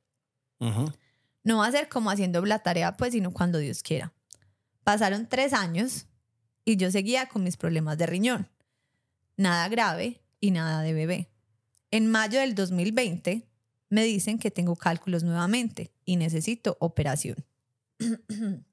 No 1.44 1.60
va 1.60 1.68
a 1.68 1.72
ser 1.72 1.90
como 1.90 2.10
haciendo 2.10 2.44
la 2.44 2.60
tarea, 2.60 2.98
pues, 2.98 3.14
sino 3.14 3.32
cuando 3.32 3.60
Dios 3.60 3.84
quiera. 3.84 4.14
Pasaron 4.84 5.28
tres 5.28 5.54
años 5.54 6.08
y 6.66 6.78
yo 6.78 6.92
seguía 6.92 7.28
con 7.28 7.44
mis 7.44 7.56
problemas 7.56 7.98
de 7.98 8.08
riñón. 8.08 8.50
Nada 9.38 9.70
grave 9.70 10.22
y 10.40 10.52
nada 10.52 10.82
de 10.82 10.94
bebé. 10.94 11.30
En 11.92 12.08
mayo 12.10 12.40
del 12.40 12.56
2020 12.56 13.48
me 13.90 14.04
dicen 14.04 14.40
que 14.40 14.52
tengo 14.52 14.76
cálculos 14.76 15.24
nuevamente 15.24 15.92
y 16.04 16.18
necesito 16.18 16.76
operación. 16.80 17.46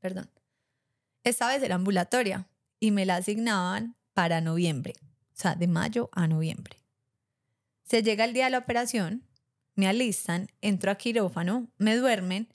Perdón. 0.00 0.30
Esta 1.24 1.48
vez 1.48 1.62
era 1.62 1.74
ambulatoria 1.74 2.48
y 2.78 2.92
me 2.92 3.04
la 3.04 3.16
asignaban 3.16 3.96
para 4.14 4.40
noviembre, 4.40 4.94
o 5.02 5.34
sea, 5.34 5.54
de 5.54 5.66
mayo 5.66 6.08
a 6.12 6.26
noviembre. 6.26 6.78
Se 7.84 8.02
llega 8.02 8.24
el 8.24 8.32
día 8.32 8.44
de 8.44 8.50
la 8.50 8.58
operación, 8.58 9.24
me 9.74 9.86
alistan, 9.86 10.50
entro 10.60 10.90
a 10.90 10.94
quirófano, 10.94 11.68
me 11.76 11.96
duermen, 11.96 12.48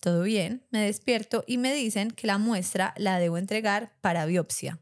todo 0.00 0.22
bien, 0.22 0.64
me 0.70 0.80
despierto 0.80 1.44
y 1.46 1.58
me 1.58 1.74
dicen 1.74 2.10
que 2.10 2.26
la 2.26 2.38
muestra 2.38 2.94
la 2.96 3.18
debo 3.18 3.38
entregar 3.38 3.92
para 4.00 4.26
biopsia. 4.26 4.78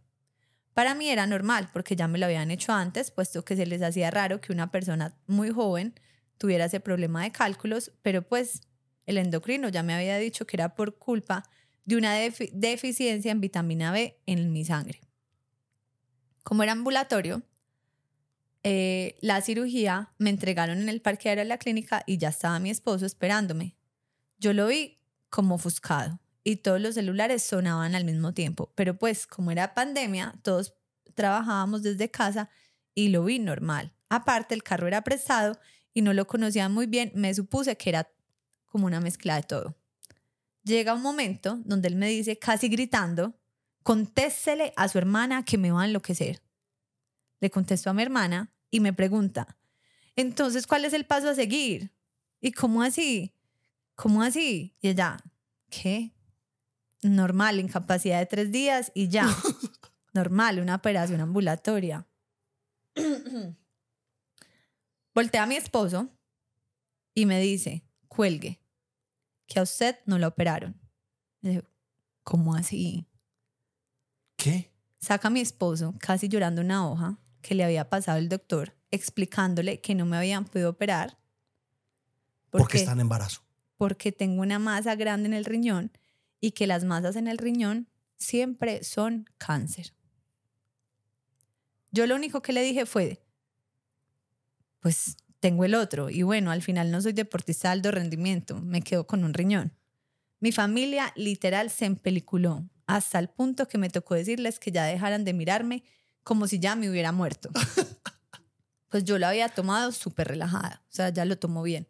Para 0.75 0.95
mí 0.95 1.09
era 1.09 1.27
normal 1.27 1.71
porque 1.73 1.97
ya 1.97 2.09
me 2.09 2.19
lo 2.19 2.27
habían 2.27 2.51
hecho 2.51 2.73
antes, 2.73 3.11
puesto 3.11 3.45
que 3.45 3.57
se 3.57 3.65
les 3.65 3.81
hacía 3.83 4.11
raro 4.11 4.41
que 4.41 4.53
una 4.53 4.71
persona 4.71 5.17
muy 5.27 5.51
joven 5.51 5.95
tuviera 6.37 6.65
ese 6.65 6.81
problema 6.81 7.23
de 7.23 7.31
cálculos, 7.31 7.93
pero 8.03 8.23
pues 8.23 8.63
el 9.07 9.19
endocrino 9.19 9.69
ya 9.69 9.83
me 9.83 9.95
había 9.95 10.19
dicho 10.19 10.47
que 10.47 10.57
era 10.57 10.75
por 10.75 10.99
culpa 10.99 11.45
de 11.85 11.97
una 11.97 12.15
deficiencia 12.15 13.31
en 13.31 13.41
vitamina 13.41 13.93
B 13.93 14.19
en 14.27 14.53
mi 14.53 14.65
sangre. 14.65 15.01
Como 16.43 16.63
era 16.63 16.73
ambulatorio, 16.73 17.43
eh, 18.63 19.17
la 19.21 19.41
cirugía 19.43 20.13
me 20.19 20.31
entregaron 20.31 20.79
en 20.79 20.89
el 20.89 21.03
parqueadero 21.03 21.43
de 21.43 21.49
la 21.49 21.59
clínica 21.59 22.03
y 22.07 22.19
ya 22.19 22.31
estaba 22.31 22.59
mi 22.59 22.71
esposo 22.71 23.07
esperándome. 23.07 23.77
Yo 24.39 24.53
lo 24.53 24.67
vi 24.67 24.99
como 25.35 25.57
ofuscado 25.57 26.21
y 26.45 26.57
todos 26.57 26.81
los 26.81 26.95
celulares 26.95 27.43
sonaban 27.43 27.97
al 27.97 28.05
mismo 28.05 28.33
tiempo, 28.35 28.71
pero 28.77 28.97
pues 28.97 29.27
como 29.27 29.51
era 29.51 29.75
pandemia, 29.75 30.33
todos 30.43 30.75
trabajábamos 31.15 31.83
desde 31.83 32.09
casa 32.09 32.51
y 32.95 33.09
lo 33.09 33.25
vi 33.25 33.41
normal. 33.41 33.93
Aparte, 34.09 34.55
el 34.55 34.63
carro 34.63 34.87
era 34.87 35.03
prestado 35.03 35.59
y 35.93 36.03
no 36.03 36.13
lo 36.13 36.29
conocía 36.29 36.69
muy 36.69 36.87
bien, 36.87 37.11
me 37.17 37.35
supuse 37.35 37.77
que 37.77 37.91
era 37.91 38.09
como 38.67 38.87
una 38.87 39.01
mezcla 39.01 39.35
de 39.35 39.43
todo. 39.43 39.77
Llega 40.63 40.95
un 40.95 41.03
momento 41.03 41.61
donde 41.65 41.89
él 41.89 41.97
me 41.97 42.09
dice, 42.09 42.39
casi 42.39 42.69
gritando, 42.69 43.35
contéstele 43.83 44.73
a 44.77 44.87
su 44.87 44.99
hermana 44.99 45.45
que 45.45 45.59
me 45.59 45.73
va 45.73 45.83
a 45.83 45.87
enloquecer. 45.87 46.45
Le 47.41 47.51
contesto 47.51 47.91
a 47.91 47.93
mi 47.93 48.03
hermana 48.03 48.55
y 48.71 48.79
me 48.79 48.93
pregunta, 48.93 49.57
entonces, 50.15 50.69
¿cuál 50.69 50.85
es 50.85 50.93
el 50.93 51.07
paso 51.07 51.29
a 51.29 51.35
seguir? 51.35 51.91
¿Y 52.41 52.53
cómo 52.53 52.85
así? 52.85 53.34
¿Cómo 53.95 54.23
así? 54.23 54.77
Y 54.81 54.89
ella, 54.89 55.19
¿qué? 55.71 56.13
Normal, 57.03 57.61
incapacidad 57.61 58.19
de 58.19 58.27
tres 58.27 58.51
días 58.51 58.93
y 58.95 59.09
ya. 59.09 59.29
Normal, 60.13 60.61
una 60.61 60.77
operación 60.77 61.21
ambulatoria. 61.21 62.07
Voltea 65.15 65.43
a 65.43 65.47
mi 65.47 65.57
esposo 65.57 66.09
y 67.15 67.27
me 67.27 67.41
dice, 67.41 67.85
cuelgue 68.09 68.61
que 69.47 69.59
a 69.59 69.63
usted 69.63 69.99
no 70.07 70.19
lo 70.19 70.29
operaron. 70.29 70.81
¿cómo 72.23 72.55
así? 72.55 73.07
¿Qué? 74.37 74.73
Saca 74.99 75.29
a 75.29 75.31
mi 75.31 75.41
esposo, 75.41 75.95
casi 76.01 76.29
llorando 76.29 76.63
una 76.63 76.89
hoja 76.89 77.19
que 77.43 77.55
le 77.55 77.63
había 77.63 77.91
pasado 77.91 78.19
el 78.19 78.31
doctor, 78.31 78.75
explicándole 78.91 79.81
que 79.83 79.95
no 79.95 80.07
me 80.07 80.17
habían 80.17 80.47
podido 80.47 80.71
operar. 80.71 81.19
Porque, 82.51 82.79
está 82.79 82.93
en 82.93 83.01
embarazo. 83.01 83.44
Porque 83.85 84.13
tengo 84.13 84.41
una 84.41 84.59
masa 84.59 84.95
grande 84.95 85.27
en 85.27 85.35
el 85.35 85.45
riñón 85.45 85.93
y 86.41 86.53
que 86.53 86.67
las 86.67 86.85
masas 86.85 87.17
en 87.17 87.29
el 87.29 87.37
riñón 87.37 87.87
siempre 88.17 88.83
son 88.83 89.29
cáncer. 89.37 89.93
Yo 91.91 92.07
lo 92.07 92.15
único 92.15 92.41
que 92.41 92.55
le 92.55 92.63
dije 92.63 92.87
fue, 92.87 93.23
pues 94.81 95.19
tengo 95.39 95.67
el 95.67 95.75
otro. 95.75 96.09
Y 96.09 96.23
bueno, 96.23 96.51
al 96.51 96.63
final 96.63 96.91
no 96.91 97.03
soy 97.03 97.13
deportista 97.13 97.69
de 97.69 97.73
alto 97.73 97.91
rendimiento, 97.91 98.59
me 98.59 98.81
quedo 98.81 99.07
con 99.07 99.23
un 99.23 99.35
riñón. 99.35 99.75
Mi 100.41 100.51
familia 100.51 101.13
literal 101.15 101.69
se 101.69 101.85
empeliculó 101.85 102.67
hasta 102.87 103.19
el 103.19 103.29
punto 103.29 103.69
que 103.69 103.77
me 103.77 103.91
tocó 103.91 104.15
decirles 104.15 104.59
que 104.59 104.73
ya 104.73 104.85
dejaran 104.85 105.27
de 105.27 105.35
mirarme 105.35 105.85
como 106.23 106.47
si 106.47 106.59
ya 106.59 106.75
me 106.75 106.89
hubiera 106.89 107.13
muerto. 107.13 107.51
Pues 108.89 109.03
yo 109.03 109.19
lo 109.19 109.27
había 109.27 109.49
tomado 109.49 109.91
súper 109.91 110.29
relajada, 110.29 110.81
o 110.85 110.95
sea, 110.95 111.09
ya 111.09 111.25
lo 111.25 111.37
tomó 111.37 111.65
bien. 111.65 111.89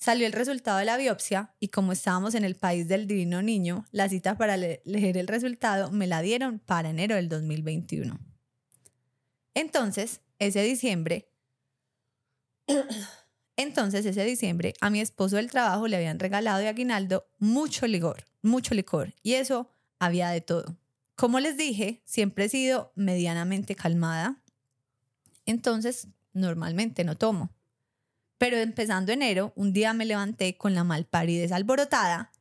Salió 0.00 0.26
el 0.26 0.32
resultado 0.32 0.78
de 0.78 0.86
la 0.86 0.96
biopsia 0.96 1.54
y 1.60 1.68
como 1.68 1.92
estábamos 1.92 2.34
en 2.34 2.42
el 2.44 2.54
país 2.56 2.88
del 2.88 3.06
divino 3.06 3.42
niño, 3.42 3.84
la 3.92 4.08
cita 4.08 4.38
para 4.38 4.56
leer 4.56 5.18
el 5.18 5.26
resultado 5.26 5.90
me 5.90 6.06
la 6.06 6.22
dieron 6.22 6.58
para 6.58 6.88
enero 6.88 7.16
del 7.16 7.28
2021. 7.28 8.18
Entonces, 9.52 10.22
ese 10.38 10.62
diciembre, 10.62 11.28
entonces, 13.56 14.06
ese 14.06 14.24
diciembre, 14.24 14.72
a 14.80 14.88
mi 14.88 15.02
esposo 15.02 15.36
del 15.36 15.50
trabajo 15.50 15.86
le 15.86 15.96
habían 15.96 16.18
regalado 16.18 16.60
de 16.60 16.68
aguinaldo 16.68 17.28
mucho 17.38 17.86
licor, 17.86 18.24
mucho 18.40 18.74
licor, 18.74 19.12
y 19.22 19.34
eso 19.34 19.70
había 19.98 20.30
de 20.30 20.40
todo. 20.40 20.78
Como 21.14 21.40
les 21.40 21.58
dije, 21.58 22.00
siempre 22.06 22.46
he 22.46 22.48
sido 22.48 22.90
medianamente 22.94 23.74
calmada, 23.74 24.42
entonces 25.44 26.08
normalmente 26.32 27.04
no 27.04 27.18
tomo. 27.18 27.50
Pero 28.40 28.56
empezando 28.56 29.12
enero, 29.12 29.52
un 29.54 29.74
día 29.74 29.92
me 29.92 30.06
levanté 30.06 30.56
con 30.56 30.74
la 30.74 30.82
malparidez 30.82 31.52
alborotada 31.52 32.32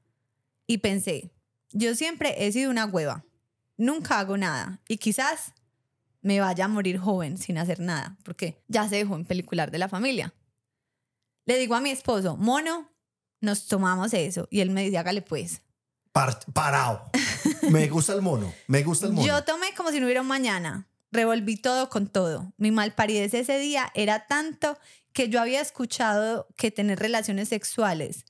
y 0.66 0.78
pensé, 0.78 1.34
yo 1.74 1.94
siempre 1.94 2.46
he 2.46 2.50
sido 2.54 2.72
una 2.72 2.86
hueva, 2.86 3.26
nunca 3.76 4.18
hago 4.18 4.38
nada 4.38 4.80
y 4.88 4.96
quizás 4.96 5.52
me 6.22 6.40
vaya 6.40 6.64
a 6.64 6.68
morir 6.70 7.00
joven 7.00 7.38
sin 7.38 7.58
hacer 7.58 7.82
nada, 7.82 8.18
porque 8.24 8.64
ya 8.70 8.88
se 8.88 8.96
dejó 8.96 9.18
en 9.18 9.26
pelicular 9.26 9.72
de 9.72 9.78
la 9.78 9.90
familia. 9.90 10.34
Le 11.44 11.58
digo 11.58 11.76
a 11.76 11.82
mi 11.82 11.90
esposo, 11.90 12.38
mono, 12.38 12.90
nos 13.42 13.68
tomamos 13.68 14.14
eso. 14.14 14.48
Y 14.50 14.62
él 14.62 14.70
me 14.70 14.86
dice, 14.86 15.00
hágale 15.00 15.22
pues. 15.22 15.64
parado. 16.14 17.12
me 17.70 17.90
gusta 17.90 18.14
el 18.14 18.22
mono, 18.22 18.54
me 18.68 18.84
gusta 18.84 19.08
el 19.08 19.12
mono. 19.12 19.28
Yo 19.28 19.44
tomé 19.44 19.74
como 19.76 19.92
si 19.92 20.00
no 20.00 20.06
hubiera 20.06 20.22
un 20.22 20.28
mañana. 20.28 20.88
Revolví 21.12 21.58
todo 21.58 21.90
con 21.90 22.08
todo. 22.08 22.54
Mi 22.56 22.72
malparidez 22.72 23.34
ese 23.34 23.58
día 23.58 23.92
era 23.96 24.28
tanto 24.28 24.78
que 25.20 25.28
yo 25.28 25.42
había 25.42 25.60
escuchado 25.60 26.48
que 26.56 26.72
tener 26.72 26.98
relaciones 26.98 27.50
sexuales 27.50 28.24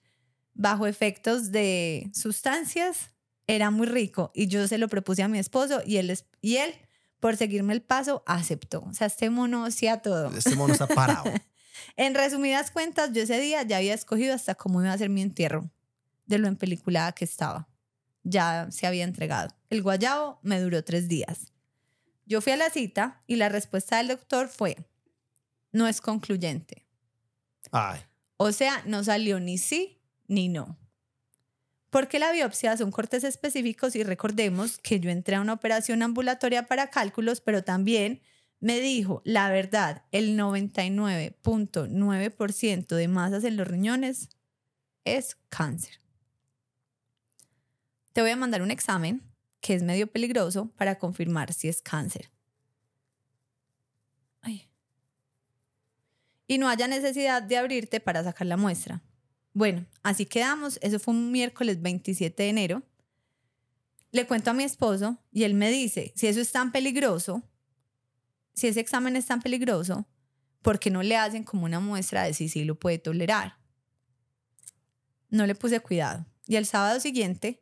bajo 0.55 0.87
efectos 0.87 1.51
de 1.51 2.09
sustancias 2.15 3.11
era 3.45 3.69
muy 3.69 3.85
rico 3.85 4.31
y 4.33 4.47
yo 4.47 4.67
se 4.67 4.79
lo 4.79 4.87
propuse 4.87 5.21
a 5.21 5.27
mi 5.27 5.37
esposo 5.37 5.83
y 5.85 5.97
él, 5.97 6.17
y 6.41 6.55
él 6.55 6.73
por 7.19 7.37
seguirme 7.37 7.73
el 7.73 7.83
paso, 7.83 8.23
aceptó. 8.25 8.81
O 8.85 8.93
sea, 8.95 9.05
este 9.05 9.29
mono 9.29 9.65
hacía 9.65 10.01
todo. 10.01 10.35
Este 10.35 10.55
mono 10.55 10.73
está 10.73 10.87
parado. 10.87 11.31
En 11.95 12.15
resumidas 12.15 12.71
cuentas, 12.71 13.11
yo 13.13 13.21
ese 13.21 13.39
día 13.39 13.61
ya 13.61 13.77
había 13.77 13.93
escogido 13.93 14.33
hasta 14.33 14.55
cómo 14.55 14.81
iba 14.81 14.91
a 14.91 14.97
ser 14.97 15.09
mi 15.09 15.21
entierro, 15.21 15.69
de 16.25 16.39
lo 16.39 16.47
empeliculada 16.47 17.11
que 17.11 17.23
estaba. 17.23 17.69
Ya 18.23 18.67
se 18.71 18.87
había 18.87 19.03
entregado. 19.03 19.55
El 19.69 19.83
guayabo 19.83 20.39
me 20.41 20.59
duró 20.59 20.83
tres 20.83 21.07
días. 21.07 21.53
Yo 22.25 22.41
fui 22.41 22.53
a 22.53 22.57
la 22.57 22.71
cita 22.71 23.23
y 23.27 23.35
la 23.35 23.49
respuesta 23.49 23.97
del 23.97 24.07
doctor 24.07 24.47
fue, 24.49 24.88
no 25.71 25.87
es 25.87 26.01
concluyente. 26.01 26.85
Ay. 27.71 28.01
O 28.37 28.51
sea, 28.51 28.83
no 28.85 29.03
salió 29.03 29.39
ni 29.39 29.57
sí 29.57 29.99
ni 30.27 30.49
no. 30.49 30.77
Porque 31.89 32.19
la 32.19 32.31
biopsia 32.31 32.77
son 32.77 32.91
cortes 32.91 33.23
específicos 33.23 33.95
y 33.95 34.03
recordemos 34.03 34.77
que 34.77 34.99
yo 34.99 35.09
entré 35.09 35.33
a 35.35 35.41
una 35.41 35.53
operación 35.53 36.03
ambulatoria 36.03 36.67
para 36.67 36.91
cálculos, 36.91 37.41
pero 37.41 37.63
también 37.63 38.21
me 38.59 38.79
dijo, 38.79 39.23
la 39.25 39.49
verdad, 39.49 40.03
el 40.11 40.37
99.9% 40.37 42.95
de 42.95 43.07
masas 43.07 43.43
en 43.43 43.57
los 43.57 43.67
riñones 43.67 44.29
es 45.05 45.35
cáncer. 45.49 45.99
Te 48.13 48.21
voy 48.21 48.29
a 48.31 48.35
mandar 48.35 48.61
un 48.61 48.71
examen 48.71 49.23
que 49.61 49.73
es 49.73 49.83
medio 49.83 50.07
peligroso 50.07 50.71
para 50.77 50.97
confirmar 50.99 51.53
si 51.53 51.69
es 51.69 51.81
cáncer. 51.81 52.29
Ay. 54.41 54.69
Y 56.49 56.57
no 56.57 56.67
haya 56.67 56.87
necesidad 56.87 57.43
de 57.43 57.57
abrirte 57.57 57.99
para 57.99 58.23
sacar 58.23 58.47
la 58.47 58.57
muestra. 58.57 59.03
Bueno, 59.53 59.85
así 60.01 60.25
quedamos. 60.25 60.79
Eso 60.81 60.99
fue 60.99 61.13
un 61.13 61.31
miércoles 61.31 61.79
27 61.79 62.41
de 62.41 62.49
enero. 62.49 62.83
Le 64.11 64.25
cuento 64.25 64.49
a 64.49 64.55
mi 64.55 64.63
esposo 64.63 65.19
y 65.31 65.43
él 65.43 65.53
me 65.53 65.69
dice, 65.69 66.11
si 66.15 66.25
eso 66.25 66.41
es 66.41 66.51
tan 66.51 66.71
peligroso, 66.71 67.43
si 68.55 68.65
ese 68.65 68.79
examen 68.79 69.15
es 69.15 69.27
tan 69.27 69.43
peligroso, 69.43 70.07
¿por 70.63 70.79
qué 70.79 70.89
no 70.89 71.03
le 71.03 71.17
hacen 71.17 71.43
como 71.43 71.65
una 71.65 71.79
muestra 71.79 72.23
de 72.23 72.33
si 72.33 72.49
sí 72.49 72.63
lo 72.63 72.79
puede 72.79 72.97
tolerar? 72.97 73.59
No 75.29 75.45
le 75.45 75.53
puse 75.53 75.79
cuidado. 75.81 76.25
Y 76.47 76.55
el 76.55 76.65
sábado 76.65 76.99
siguiente, 76.99 77.61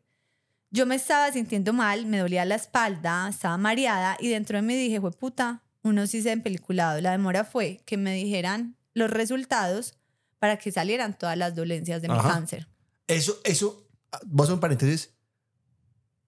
yo 0.71 0.85
me 0.85 0.95
estaba 0.95 1.29
sintiendo 1.33 1.73
mal, 1.73 2.05
me 2.05 2.19
dolía 2.19 2.45
la 2.45 2.55
espalda, 2.55 3.27
estaba 3.27 3.57
mareada 3.57 4.15
y 4.21 4.29
dentro 4.29 4.57
de 4.57 4.61
mí 4.61 4.77
dije, 4.77 5.01
fue 5.01 5.11
puta, 5.11 5.65
uno 5.83 6.07
sí 6.07 6.21
se 6.21 6.29
ha 6.29 6.33
empeliculado. 6.33 7.01
La 7.01 7.11
demora 7.11 7.43
fue 7.43 7.81
que 7.85 7.97
me 7.97 8.13
dijeran 8.13 8.76
los 8.97 9.11
resultados 9.11 9.95
para 10.39 10.57
que 10.57 10.71
salieran 10.71 11.17
todas 11.17 11.37
las 11.37 11.53
dolencias 11.53 12.01
de 12.01 12.09
mi 12.09 12.17
cáncer. 12.17 12.67
Eso, 13.05 13.39
eso, 13.43 13.87
hacer 14.11 14.53
un 14.53 14.59
paréntesis. 14.59 15.13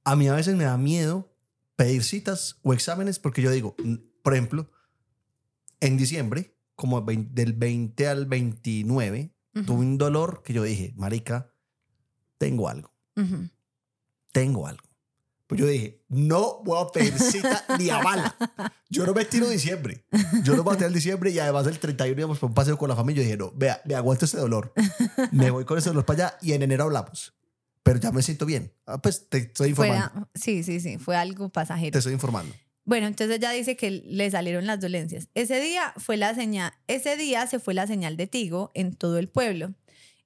A 0.03 0.15
mí 0.15 0.27
a 0.27 0.35
veces 0.35 0.55
me 0.55 0.65
da 0.65 0.77
miedo 0.77 1.35
pedir 1.75 2.03
citas 2.03 2.59
o 2.61 2.73
exámenes 2.73 3.17
porque 3.17 3.41
yo 3.41 3.49
digo, 3.49 3.75
por 4.21 4.33
ejemplo, 4.33 4.69
en 5.79 5.97
diciembre, 5.97 6.55
como 6.75 7.01
del 7.01 7.53
20 7.53 8.07
al 8.07 8.25
29, 8.27 9.33
Ujú, 9.55 9.65
tuve 9.65 9.79
un 9.79 9.97
dolor 9.97 10.43
que 10.43 10.53
yo 10.53 10.61
dije, 10.61 10.93
marica, 10.95 11.51
tengo 12.37 12.69
algo, 12.69 12.93
tengo 14.31 14.67
algo. 14.67 14.88
Pues 15.49 15.59
yo 15.59 15.65
dije, 15.65 16.03
no 16.09 16.61
voy 16.63 16.79
a 16.79 16.91
pedir 16.91 17.17
cita 17.17 17.65
ni 17.79 17.89
a 17.89 17.97
bala. 18.03 18.35
Yo 18.87 19.03
no 19.03 19.15
me 19.15 19.25
tiro 19.25 19.49
diciembre. 19.49 20.05
Yo 20.43 20.55
no 20.55 20.61
voy 20.63 20.77
a 20.79 20.89
diciembre 20.89 21.31
y 21.31 21.39
además 21.39 21.65
el 21.65 21.79
31 21.79 22.19
íbamos 22.19 22.37
por 22.37 22.49
un 22.49 22.53
paseo 22.53 22.77
con 22.77 22.87
la 22.87 22.95
familia. 22.95 23.23
Yo 23.23 23.25
dije, 23.25 23.37
no, 23.37 23.51
vea, 23.55 23.81
me 23.83 23.95
aguanto 23.95 24.25
ese 24.25 24.37
dolor. 24.37 24.71
Me 25.31 25.49
voy 25.49 25.65
con 25.65 25.79
ese 25.79 25.89
dolor 25.89 26.05
para 26.05 26.27
allá 26.27 26.37
y 26.43 26.53
en 26.53 26.61
enero 26.61 26.83
hablamos. 26.83 27.33
Pero 27.81 27.97
ya 27.99 28.11
me 28.11 28.21
siento 28.21 28.45
bien. 28.45 28.71
Ah, 28.85 29.01
pues 29.01 29.27
te 29.27 29.39
estoy 29.39 29.69
informando. 29.69 30.09
Fuera- 30.11 30.27
sí, 30.35 30.61
sí, 30.61 30.79
sí, 30.79 30.99
fue 30.99 31.15
algo 31.15 31.49
pasajero. 31.49 31.93
Te 31.93 31.97
estoy 31.97 32.13
informando. 32.13 32.53
Bueno, 32.85 33.07
entonces 33.07 33.37
ella 33.37 33.49
dice 33.49 33.75
que 33.75 33.89
le 33.89 34.29
salieron 34.29 34.67
las 34.67 34.79
dolencias. 34.79 35.29
Ese 35.33 35.59
día 35.59 35.93
fue 35.97 36.15
la 36.15 36.35
señal, 36.35 36.73
ese 36.85 37.17
día 37.17 37.47
se 37.47 37.57
fue 37.59 37.73
la 37.73 37.87
señal 37.87 38.17
de 38.17 38.27
Tigo 38.27 38.69
en 38.75 38.93
todo 38.93 39.17
el 39.17 39.29
pueblo. 39.29 39.73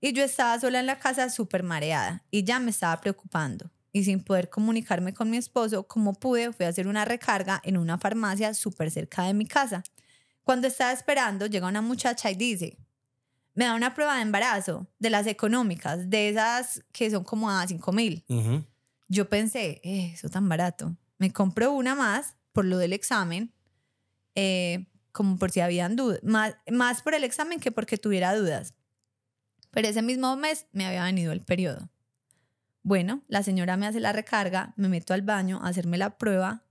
Y 0.01 0.11
yo 0.11 0.21
estaba 0.25 0.59
sola 0.59 0.81
en 0.81 0.85
la 0.85 0.99
casa 0.99 1.29
súper 1.29 1.63
mareada 1.63 2.25
y 2.29 2.43
ya 2.43 2.59
me 2.59 2.71
estaba 2.71 2.99
preocupando. 2.99 3.71
Y 3.93 4.03
sin 4.05 4.23
poder 4.23 4.49
comunicarme 4.49 5.13
con 5.13 5.29
mi 5.29 5.37
esposo, 5.37 5.87
como 5.87 6.13
pude, 6.15 6.51
fui 6.51 6.65
a 6.65 6.69
hacer 6.69 6.87
una 6.87 7.05
recarga 7.05 7.61
en 7.63 7.77
una 7.77 7.97
farmacia 7.99 8.53
súper 8.55 8.91
cerca 8.91 9.23
de 9.23 9.33
mi 9.35 9.45
casa. 9.45 9.83
Cuando 10.43 10.67
estaba 10.67 10.91
esperando, 10.91 11.45
llega 11.45 11.67
una 11.67 11.81
muchacha 11.81 12.29
y 12.31 12.35
dice, 12.35 12.77
me 13.55 13.65
da 13.65 13.75
una 13.75 13.93
prueba 13.93 14.15
de 14.15 14.23
embarazo, 14.23 14.87
de 14.99 15.09
las 15.11 15.27
económicas, 15.27 16.09
de 16.09 16.29
esas 16.29 16.83
que 16.91 17.11
son 17.11 17.23
como 17.23 17.49
a 17.51 17.67
5 17.67 17.91
mil 17.93 18.25
Ujú. 18.29 18.65
yo 19.07 19.29
pensé, 19.29 19.79
"Eh, 19.83 20.11
eso 20.15 20.27
tan 20.29 20.49
barato. 20.49 20.97
Me 21.19 21.31
compro 21.31 21.71
una 21.71 21.93
más 21.95 22.35
por 22.51 22.65
lo 22.65 22.77
del 22.79 22.93
examen, 22.93 23.53
eh, 24.35 24.87
como 25.11 25.37
por 25.37 25.51
si 25.51 25.59
habían 25.61 25.95
dudas, 25.95 26.19
más, 26.23 26.55
más 26.71 27.03
por 27.03 27.13
el 27.13 27.23
examen 27.23 27.59
que 27.59 27.71
porque 27.71 27.97
tuviera 27.99 28.35
dudas. 28.35 28.73
Pero 29.71 29.87
ese 29.87 30.01
mismo 30.01 30.35
mes 30.37 30.67
me 30.71 30.85
había 30.87 31.03
venido 31.03 31.31
el 31.31 31.41
periodo. 31.41 31.89
Bueno, 32.83 33.23
la 33.27 33.43
señora 33.43 33.77
me 33.77 33.87
hace 33.87 33.99
la 33.99 34.11
recarga, 34.11 34.73
me 34.75 34.89
meto 34.89 35.13
al 35.13 35.21
baño 35.21 35.59
a 35.63 35.69
hacerme 35.69 35.97
la 35.97 36.17
prueba 36.17 36.65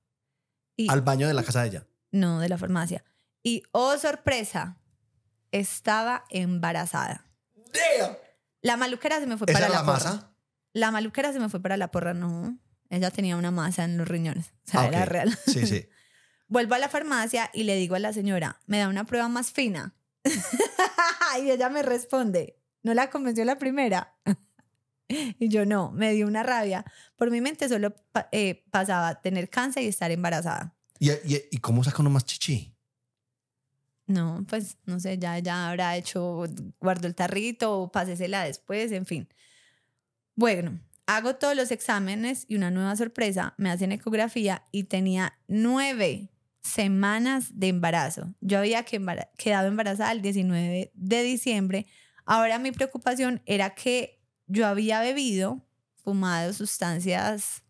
y 0.76 0.90
Al 0.90 1.00
baño 1.02 1.26
de 1.26 1.34
la 1.34 1.42
casa 1.42 1.62
de 1.62 1.68
ella. 1.68 1.86
no 2.10 2.38
de 2.40 2.48
la 2.48 2.58
farmacia. 2.58 3.04
Y 3.42 3.62
oh 3.72 3.96
sorpresa, 3.98 4.78
estaba 5.50 6.24
embarazada. 6.30 7.26
La 8.60 8.76
maluquera 8.76 9.18
se 9.20 9.26
me 9.26 9.36
fue 9.38 9.46
¿Esa 9.50 9.54
para 9.58 9.68
la, 9.68 9.74
la 9.80 9.84
porra. 9.84 9.94
masa? 9.94 10.32
La 10.74 10.90
maluquera 10.90 11.32
se 11.32 11.40
me 11.40 11.48
fue 11.48 11.60
para 11.60 11.76
la 11.76 11.90
porra, 11.90 12.14
no. 12.14 12.58
Ella 12.90 13.10
tenía 13.10 13.36
una 13.36 13.50
masa 13.50 13.84
en 13.84 13.96
los 13.96 14.06
riñones. 14.06 14.52
O 14.66 14.70
sea, 14.70 14.80
Ah, 14.82 14.86
era 14.88 15.04
real. 15.06 15.36
Sí, 15.46 15.66
sí. 15.66 15.88
Vuelvo 16.48 16.74
a 16.74 16.78
la 16.78 16.88
farmacia 16.90 17.50
y 17.54 17.64
le 17.64 17.74
digo 17.76 17.94
a 17.94 17.98
la 17.98 18.12
señora, 18.12 18.60
¿me 18.66 18.78
da 18.78 18.88
una 18.88 19.04
prueba 19.04 19.28
más 19.28 19.50
fina? 19.50 19.94
y 21.42 21.50
ella 21.50 21.70
me 21.70 21.82
responde, 21.82 22.58
¿no 22.82 22.92
la 22.94 23.08
convenció 23.10 23.44
la 23.46 23.56
primera? 23.58 24.14
y 25.38 25.48
yo 25.48 25.66
no, 25.66 25.92
me 25.92 26.12
dio 26.12 26.26
una 26.26 26.42
rabia. 26.42 26.84
Por 27.16 27.30
mi 27.30 27.40
mente 27.40 27.68
solo 27.68 27.94
eh, 28.30 28.64
pasaba 28.70 29.20
tener 29.20 29.50
cáncer 29.50 29.82
y 29.82 29.88
estar 29.88 30.10
embarazada. 30.10 30.74
¿Y, 30.98 31.10
y, 31.10 31.48
y 31.50 31.56
cómo 31.58 31.82
saca 31.82 32.00
uno 32.00 32.10
más 32.10 32.24
chichi? 32.24 32.72
No, 34.06 34.44
pues 34.48 34.78
no 34.84 35.00
sé, 35.00 35.18
ya, 35.18 35.38
ya 35.38 35.70
habrá 35.70 35.96
hecho, 35.96 36.44
guardó 36.80 37.06
el 37.06 37.14
tarrito 37.14 37.78
o 37.78 37.92
pásesela 37.92 38.44
después, 38.44 38.92
en 38.92 39.06
fin. 39.06 39.28
Bueno, 40.34 40.80
hago 41.06 41.36
todos 41.36 41.56
los 41.56 41.70
exámenes 41.70 42.44
y 42.48 42.56
una 42.56 42.70
nueva 42.70 42.96
sorpresa, 42.96 43.54
me 43.58 43.70
hacen 43.70 43.92
ecografía 43.92 44.66
y 44.70 44.84
tenía 44.84 45.38
nueve 45.46 46.30
semanas 46.62 47.58
de 47.58 47.68
embarazo. 47.68 48.34
Yo 48.40 48.58
había 48.58 48.84
quedado 48.84 49.68
embarazada 49.68 50.12
el 50.12 50.22
19 50.22 50.92
de 50.94 51.22
diciembre. 51.22 51.86
Ahora 52.24 52.58
mi 52.58 52.70
preocupación 52.72 53.42
era 53.46 53.74
que 53.74 54.21
yo 54.52 54.66
había 54.66 55.00
bebido, 55.00 55.66
fumado 55.96 56.52
sustancias, 56.52 57.62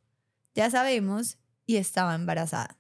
ya 0.55 0.69
sabemos, 0.69 1.39
y 1.65 1.77
estaba 1.77 2.15
embarazada. 2.15 2.77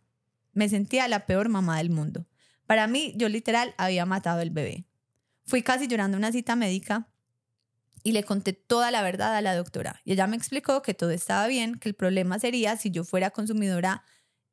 Me 0.52 0.68
sentía 0.68 1.06
la 1.06 1.24
peor 1.24 1.48
mamá 1.48 1.78
del 1.78 1.90
mundo. 1.90 2.26
Para 2.66 2.88
mí, 2.88 3.14
yo 3.16 3.28
literal 3.28 3.74
había 3.78 4.04
matado 4.04 4.40
el 4.40 4.50
bebé. 4.50 4.86
Fui 5.46 5.62
casi 5.62 5.86
llorando 5.86 6.16
a 6.16 6.18
una 6.18 6.32
cita 6.32 6.56
médica 6.56 7.08
y 8.02 8.12
le 8.12 8.24
conté 8.24 8.52
toda 8.52 8.90
la 8.90 9.02
verdad 9.02 9.36
a 9.36 9.40
la 9.40 9.54
doctora. 9.54 10.00
Y 10.04 10.12
ella 10.12 10.26
me 10.26 10.36
explicó 10.36 10.82
que 10.82 10.94
todo 10.94 11.10
estaba 11.10 11.46
bien, 11.46 11.78
que 11.78 11.88
el 11.88 11.94
problema 11.94 12.40
sería 12.40 12.76
si 12.76 12.90
yo 12.90 13.04
fuera 13.04 13.30
consumidora 13.30 14.04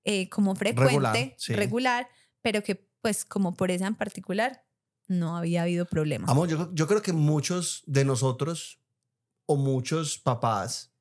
eh, 0.03 0.29
como 0.29 0.55
frecuente, 0.55 1.35
Regular, 1.47 2.07
pero 2.41 2.63
que 2.63 2.75
pues 3.01 3.25
como 3.25 3.55
por 3.55 3.71
esa 3.71 3.87
en 3.87 3.95
particular 3.95 4.63
no 5.07 5.35
había 5.35 5.63
habido 5.63 5.85
problema. 5.85 6.31
Amor, 6.31 6.47
yo, 6.47 6.71
yo 6.73 6.87
creo 6.87 7.01
que 7.01 7.13
muchos 7.13 7.83
de 7.87 8.05
nosotros 8.05 8.79
o 9.51 9.55
muchos 9.55 10.19
papás, 10.19 10.91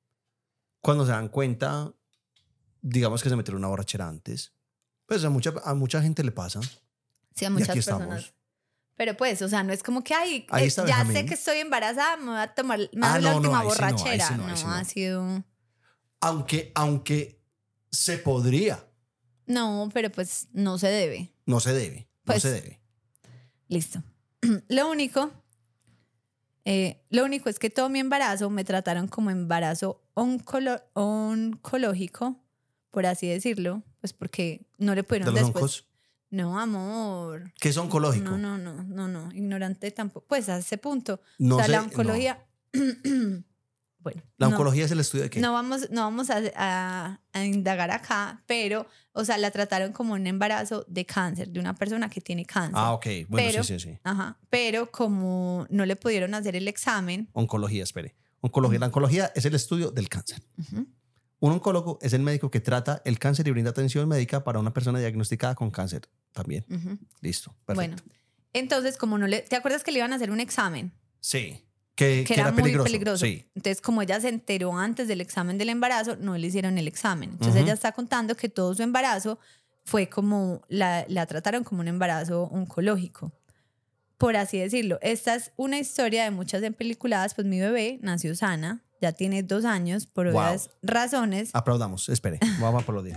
cuando 0.81 1.05
se 1.05 1.12
dan 1.12 1.29
cuenta, 1.29 1.93
digamos 2.81 3.23
que 3.23 3.29
se 3.29 3.37
metieron 3.37 3.59
una 3.61 3.69
borrachera 3.69 4.09
antes, 4.09 4.55
pues 5.05 5.23
a 5.23 5.29
mucha, 5.29 5.53
a 5.65 5.75
mucha 5.75 6.01
gente 6.01 6.25
le 6.25 6.33
pasa. 6.33 6.61
Sí, 7.35 7.45
a 7.45 7.49
Y 7.49 7.51
muchas 7.51 7.69
aquí 7.69 7.79
personas. 7.81 8.09
estamos. 8.20 8.35
Pero 8.97 9.15
pues, 9.19 9.43
o 9.43 9.49
sea, 9.51 9.62
no 9.62 9.73
es 9.75 9.83
como 9.83 10.03
que, 10.03 10.15
ay, 10.15 10.47
eh, 10.51 10.69
ya 10.87 11.05
sé 11.05 11.27
que 11.27 11.35
estoy 11.35 11.59
embarazada, 11.59 12.16
me 12.16 12.31
voy 12.31 12.39
a 12.41 12.55
tomar 12.55 12.79
me 12.79 13.07
Ah, 13.07 13.19
la 13.20 13.33
no, 13.33 13.37
última 13.37 13.59
no, 13.62 13.62
sí 13.62 13.66
borrachera. 13.69 14.31
no, 14.39 14.57
sí 14.57 14.65
no. 14.65 14.73
ha 14.73 14.85
sido... 14.85 15.45
Aunque, 16.20 16.73
aunque 16.75 17.41
se 17.93 18.16
podría, 18.19 18.83
No, 19.47 19.91
pero 19.93 20.11
pues 20.11 20.49
no 20.53 20.79
se 20.79 20.89
debe. 20.89 21.33
no 21.45 21.61
se 21.61 21.75
debe. 21.75 22.09
no 22.25 22.33
Pues- 22.33 22.43
se 22.43 22.51
debe. 22.51 22.81
Listo. 23.69 24.03
Lo 24.69 24.91
único, 24.91 25.31
eh, 26.70 27.01
lo 27.09 27.24
único 27.24 27.49
es 27.49 27.59
que 27.59 27.70
todo 27.70 27.89
mi 27.89 27.99
embarazo 27.99 28.51
me 28.51 28.62
trataron 28.62 29.09
como 29.09 29.31
embarazo 29.31 30.03
oncolo- 30.15 30.82
oncológico, 30.93 32.36
por 32.90 33.07
así 33.07 33.27
decirlo, 33.27 33.82
pues 34.01 34.12
porque 34.12 34.66
no 34.78 34.95
le 34.95 35.03
De 35.03 35.05
pudieron 35.05 35.35
los 35.35 35.45
después. 35.45 35.62
oncos. 35.62 35.85
No, 36.31 36.59
amor. 36.61 37.53
¿Qué 37.59 37.70
es 37.70 37.77
oncológico? 37.78 38.32
No, 38.32 38.36
no, 38.36 38.59
no, 38.59 38.82
no, 38.82 39.09
no. 39.09 39.32
Ignorante 39.32 39.90
tampoco. 39.93 40.27
Pues 40.28 40.51
a 40.51 40.59
ese 40.59 40.77
punto. 40.77 41.20
No 41.39 41.55
o 41.57 41.59
sea, 41.59 41.66
sé, 41.66 41.73
la 41.73 41.81
no. 41.81 41.89
bueno. 44.01 44.23
¿La 44.37 44.47
no- 44.49 44.53
oncología 44.55 44.85
es 44.85 44.91
el 44.91 45.01
estudio 45.01 45.25
de 45.25 45.31
qué? 45.31 45.41
No 45.41 45.53
vamos, 45.53 45.91
no 45.91 46.03
vamos 46.03 46.31
a, 46.31 46.41
a- 46.57 47.20
a 47.33 47.45
indagar 47.45 47.91
acá, 47.91 48.43
pero, 48.47 48.87
o 49.12 49.25
sea, 49.25 49.37
la 49.39 49.51
trataron 49.51 49.93
como 49.93 50.15
un 50.15 50.27
embarazo 50.27 50.85
de 50.89 51.05
cáncer, 51.05 51.49
de 51.51 51.61
una 51.61 51.75
persona 51.75 52.09
que 52.09 52.20
tiene 52.20 52.45
cáncer. 52.45 52.75
Ah, 52.77 52.93
ok. 52.93 53.07
Bueno, 53.29 53.49
Pero- 53.51 53.65
sí, 53.65 53.79
sí, 53.79 53.91
sí. 53.93 53.99
Ajá. 54.05 54.39
Pero 54.51 54.91
como 54.91 55.66
no 55.70 55.85
le 55.87 55.97
pudieron 55.97 56.35
hacer 56.35 56.57
el 56.57 56.69
examen, 56.69 57.29
Oncología, 57.33 57.83
espere. 57.83 58.15
Oncología. 58.41 58.79
La 58.79 58.87
oncología 58.87 59.33
es 59.35 59.45
el 59.45 59.55
estudio 59.57 59.91
del 59.91 60.09
cáncer. 60.09 60.41
Un 61.41 61.53
oncólogo 61.53 61.99
es 62.03 62.12
el 62.15 62.23
médico 62.23 62.51
que 62.51 62.61
trata 62.61 63.01
el 63.05 63.19
cáncer 63.19 63.47
y 63.47 63.51
brinda 63.53 63.70
atención 63.70 64.09
médica 64.09 64.43
para 64.43 64.59
una 64.59 64.73
persona 64.73 64.99
diagnosticada 64.99 65.55
con 65.55 65.70
cáncer 65.70 66.09
también. 66.33 66.65
Listo. 67.20 67.55
bueno, 67.66 67.95
Perfecto. 67.97 68.15
entonces 68.53 68.97
como 68.97 69.19
no 69.19 69.27
le, 69.29 69.43
¿te 69.43 69.55
acuerdas 69.57 69.85
que 69.85 69.93
le 69.93 69.99
iban 69.99 70.12
a 70.12 70.16
hacer 70.16 70.31
un 70.31 70.41
examen? 70.41 70.93
Sí. 71.20 71.65
Que, 71.99 72.23
Que 72.25 72.35
era, 72.35 72.45
era, 72.45 72.53
muy 72.53 72.62
peligroso. 72.77 73.27
Sí. 73.27 73.45
Entonces, 73.57 73.81
como 73.81 74.03
ella 74.03 74.20
se 74.20 74.29
enteró 74.29 74.77
antes 74.79 75.09
del 75.09 75.20
examen 75.20 75.59
del 75.59 75.69
embarazo, 75.69 76.15
no 76.16 76.39
le 76.39 76.47
hicieron 76.47 76.79
el 76.79 76.87
examen. 76.87 77.31
Entonces, 77.31 77.57
Ujú. 77.57 77.65
ella 77.65 77.73
está 77.75 77.91
contando 77.91 78.37
que 78.37 78.49
todo 78.49 78.73
su 78.73 78.83
embarazo 78.85 79.41
fue 79.85 80.09
como, 80.09 80.62
la, 80.69 81.05
la 81.09 81.27
trataron 81.27 81.65
como 81.65 81.81
un 81.81 81.89
embarazo 81.89 82.45
oncológico, 82.45 83.33
por 84.16 84.37
así 84.37 84.59
decirlo. 84.59 85.01
Esta 85.03 85.35
es 85.35 85.51
una 85.57 85.79
historia 85.81 86.23
de 86.23 86.31
muchas 86.31 86.62
empeliculadas, 86.62 87.35
pues 87.35 87.49
mi 87.49 87.59
bebé 87.59 87.99
nació 88.01 88.37
sana, 88.37 88.85
ya 89.01 89.11
tiene 89.12 89.43
dos 89.43 89.65
años, 89.65 90.07
por 90.07 90.31
Wow. 90.31 90.41
obvias 90.41 90.70
razones. 90.83 91.51
Aplaudamos. 91.53 92.09
Espere. 92.09 92.39
Vamos 92.61 92.81
a 92.81 92.85
aplaudir. 92.85 93.16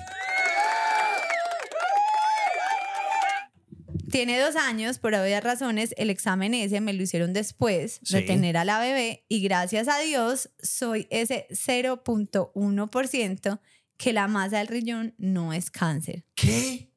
Tiene 4.11 4.39
dos 4.39 4.55
años, 4.55 4.99
por 4.99 5.13
obvias 5.13 5.43
razones, 5.43 5.93
el 5.97 6.09
examen 6.09 6.53
ese 6.53 6.81
me 6.81 6.93
lo 6.93 7.03
hicieron 7.03 7.33
después 7.33 7.99
de 8.09 8.19
Sí. 8.21 8.25
tener 8.25 8.57
a 8.57 8.65
la 8.65 8.79
bebé 8.79 9.25
y 9.29 9.41
gracias 9.41 9.87
a 9.87 9.99
Dios 9.99 10.49
soy 10.61 11.07
ese 11.09 11.47
0.1% 11.51 13.59
que 13.97 14.13
la 14.13 14.27
masa 14.27 14.57
del 14.59 14.67
riñón 14.67 15.13
no 15.17 15.53
es 15.53 15.71
cáncer. 15.71 16.25
¿Qué? 16.35 16.89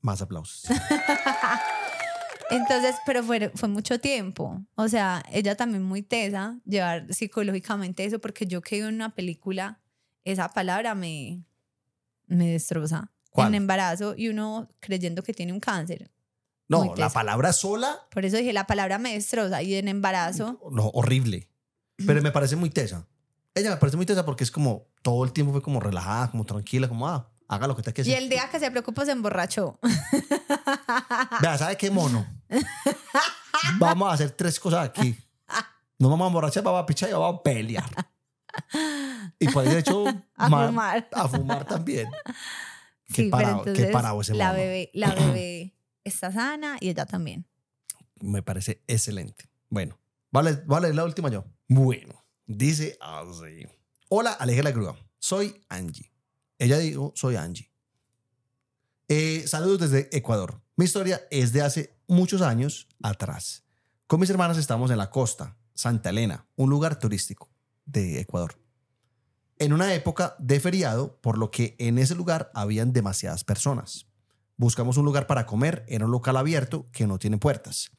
Más 0.00 0.20
aplausos. 0.20 0.64
Entonces, 2.50 2.96
pero 3.06 3.22
fue, 3.22 3.50
fue 3.54 3.68
mucho 3.68 3.98
tiempo. 3.98 4.60
O 4.74 4.88
sea, 4.88 5.22
ella 5.32 5.56
también 5.56 5.82
muy 5.82 6.02
tesa, 6.02 6.58
llevar 6.66 7.12
psicológicamente 7.14 8.04
eso, 8.04 8.20
porque 8.20 8.46
yo 8.46 8.60
que 8.60 8.76
vi 8.76 8.82
en 8.82 8.94
una 8.94 9.14
película, 9.14 9.80
esa 10.24 10.48
palabra 10.50 10.94
me, 10.94 11.42
me 12.26 12.50
destroza. 12.50 13.10
¿Cuál? 13.32 13.48
En 13.48 13.54
embarazo 13.54 14.14
y 14.16 14.28
uno 14.28 14.68
creyendo 14.80 15.22
que 15.22 15.32
tiene 15.32 15.52
un 15.52 15.60
cáncer. 15.60 16.10
No, 16.68 16.94
la 16.96 17.10
palabra 17.10 17.52
sola, 17.52 18.06
Por 18.10 18.24
eso 18.24 18.36
dije, 18.36 18.52
la 18.52 18.66
palabra 18.66 18.98
me 18.98 19.12
destroza. 19.14 19.62
Y 19.62 19.74
en 19.74 19.88
embarazo, 19.88 20.60
no, 20.70 20.86
horrible. 20.94 21.48
Pero 22.06 22.22
me 22.22 22.30
parece 22.30 22.56
muy 22.56 22.70
tesa. 22.70 23.06
Ella 23.54 23.70
me 23.70 23.76
parece 23.76 23.96
muy 23.96 24.06
tesa 24.06 24.24
porque 24.24 24.44
es 24.44 24.50
como 24.50 24.86
todo 25.02 25.24
el 25.24 25.32
tiempo 25.32 25.52
fue 25.52 25.60
como 25.62 25.80
relajada, 25.80 26.30
como 26.30 26.44
tranquila, 26.44 26.88
como 26.88 27.06
ah, 27.08 27.30
haga 27.48 27.66
lo 27.66 27.76
que 27.76 27.82
te 27.82 27.92
que 27.92 28.00
y 28.02 28.04
hacer. 28.12 28.22
el 28.22 28.28
día 28.30 28.48
que 28.50 28.58
se 28.58 28.70
preocupó 28.70 29.04
se 29.04 29.12
emborrachó. 29.12 29.78
Vea, 31.42 31.58
¿sabe 31.58 31.76
qué 31.76 31.90
mono? 31.90 32.26
vamos 33.78 34.08
a 34.10 34.12
hacer 34.14 34.30
tres 34.30 34.58
cosas 34.58 34.86
aquí. 34.88 35.16
Nos 35.98 36.10
vamos 36.10 36.24
a 36.24 36.28
emborrachar, 36.28 36.62
vamos 36.62 36.82
a 36.82 36.86
pichar 36.86 37.10
y 37.10 37.12
vamos 37.12 37.40
a 37.40 37.42
pelear. 37.42 37.90
Y 39.38 39.48
por 39.48 39.64
de 39.64 39.78
hecho, 39.78 40.04
A 40.36 40.48
ma- 40.48 40.66
fumar. 40.68 41.08
A 41.12 41.28
fumar 41.28 41.64
también. 41.66 42.08
Qué 43.12 43.24
Sí, 43.24 43.28
parado, 43.28 43.62
pero 43.64 43.76
qué 43.76 43.86
parado 43.86 44.20
ese 44.20 44.34
la 44.34 44.52
bebé, 44.52 44.90
la 44.94 45.14
bebé 45.14 45.74
está 46.04 46.32
sana 46.32 46.76
y 46.80 46.88
ella 46.88 47.06
también. 47.06 47.46
Me 48.20 48.42
parece 48.42 48.82
excelente. 48.86 49.48
Bueno, 49.68 49.98
vale, 50.30 50.62
vale 50.66 50.92
la 50.92 51.04
última 51.04 51.28
yo. 51.30 51.44
Bueno, 51.68 52.24
dice 52.46 52.96
así. 53.00 53.66
Hola, 54.08 54.32
aleje 54.32 54.62
la 54.62 54.70
grúa. 54.70 54.96
Soy 55.18 55.64
Angie. 55.68 56.12
Ella 56.58 56.78
dijo, 56.78 57.12
soy 57.16 57.36
Angie. 57.36 57.70
Eh, 59.08 59.44
saludos 59.46 59.90
desde 59.90 60.16
Ecuador. 60.16 60.60
Mi 60.76 60.84
historia 60.84 61.22
es 61.30 61.52
de 61.52 61.62
hace 61.62 61.98
muchos 62.06 62.40
años 62.42 62.88
atrás. 63.02 63.64
Con 64.06 64.20
mis 64.20 64.30
hermanas 64.30 64.58
estamos 64.58 64.90
en 64.90 64.98
la 64.98 65.10
costa, 65.10 65.56
Santa 65.74 66.10
Elena, 66.10 66.46
un 66.56 66.70
lugar 66.70 66.98
turístico 66.98 67.50
de 67.84 68.20
Ecuador. 68.20 68.61
En 69.58 69.72
una 69.72 69.94
época 69.94 70.34
de 70.38 70.60
feriado, 70.60 71.20
por 71.20 71.38
lo 71.38 71.50
que 71.50 71.76
en 71.78 71.98
ese 71.98 72.14
lugar 72.14 72.50
habían 72.54 72.92
demasiadas 72.92 73.44
personas. 73.44 74.06
Buscamos 74.56 74.96
un 74.96 75.04
lugar 75.04 75.26
para 75.26 75.46
comer 75.46 75.84
en 75.88 76.02
un 76.02 76.10
local 76.10 76.36
abierto 76.36 76.88
que 76.92 77.06
no 77.06 77.18
tiene 77.18 77.38
puertas. 77.38 77.90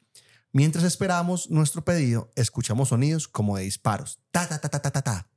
Mientras 0.52 0.84
esperábamos 0.84 1.50
nuestro 1.50 1.84
pedido, 1.84 2.30
escuchamos 2.36 2.90
sonidos 2.90 3.26
como 3.26 3.56
de 3.56 3.64
disparos. 3.64 4.20
Ta, 4.30 4.48
ta, 4.48 4.60
ta, 4.60 4.68
ta, 4.68 4.80
ta, 4.80 5.02
ta. 5.02 5.28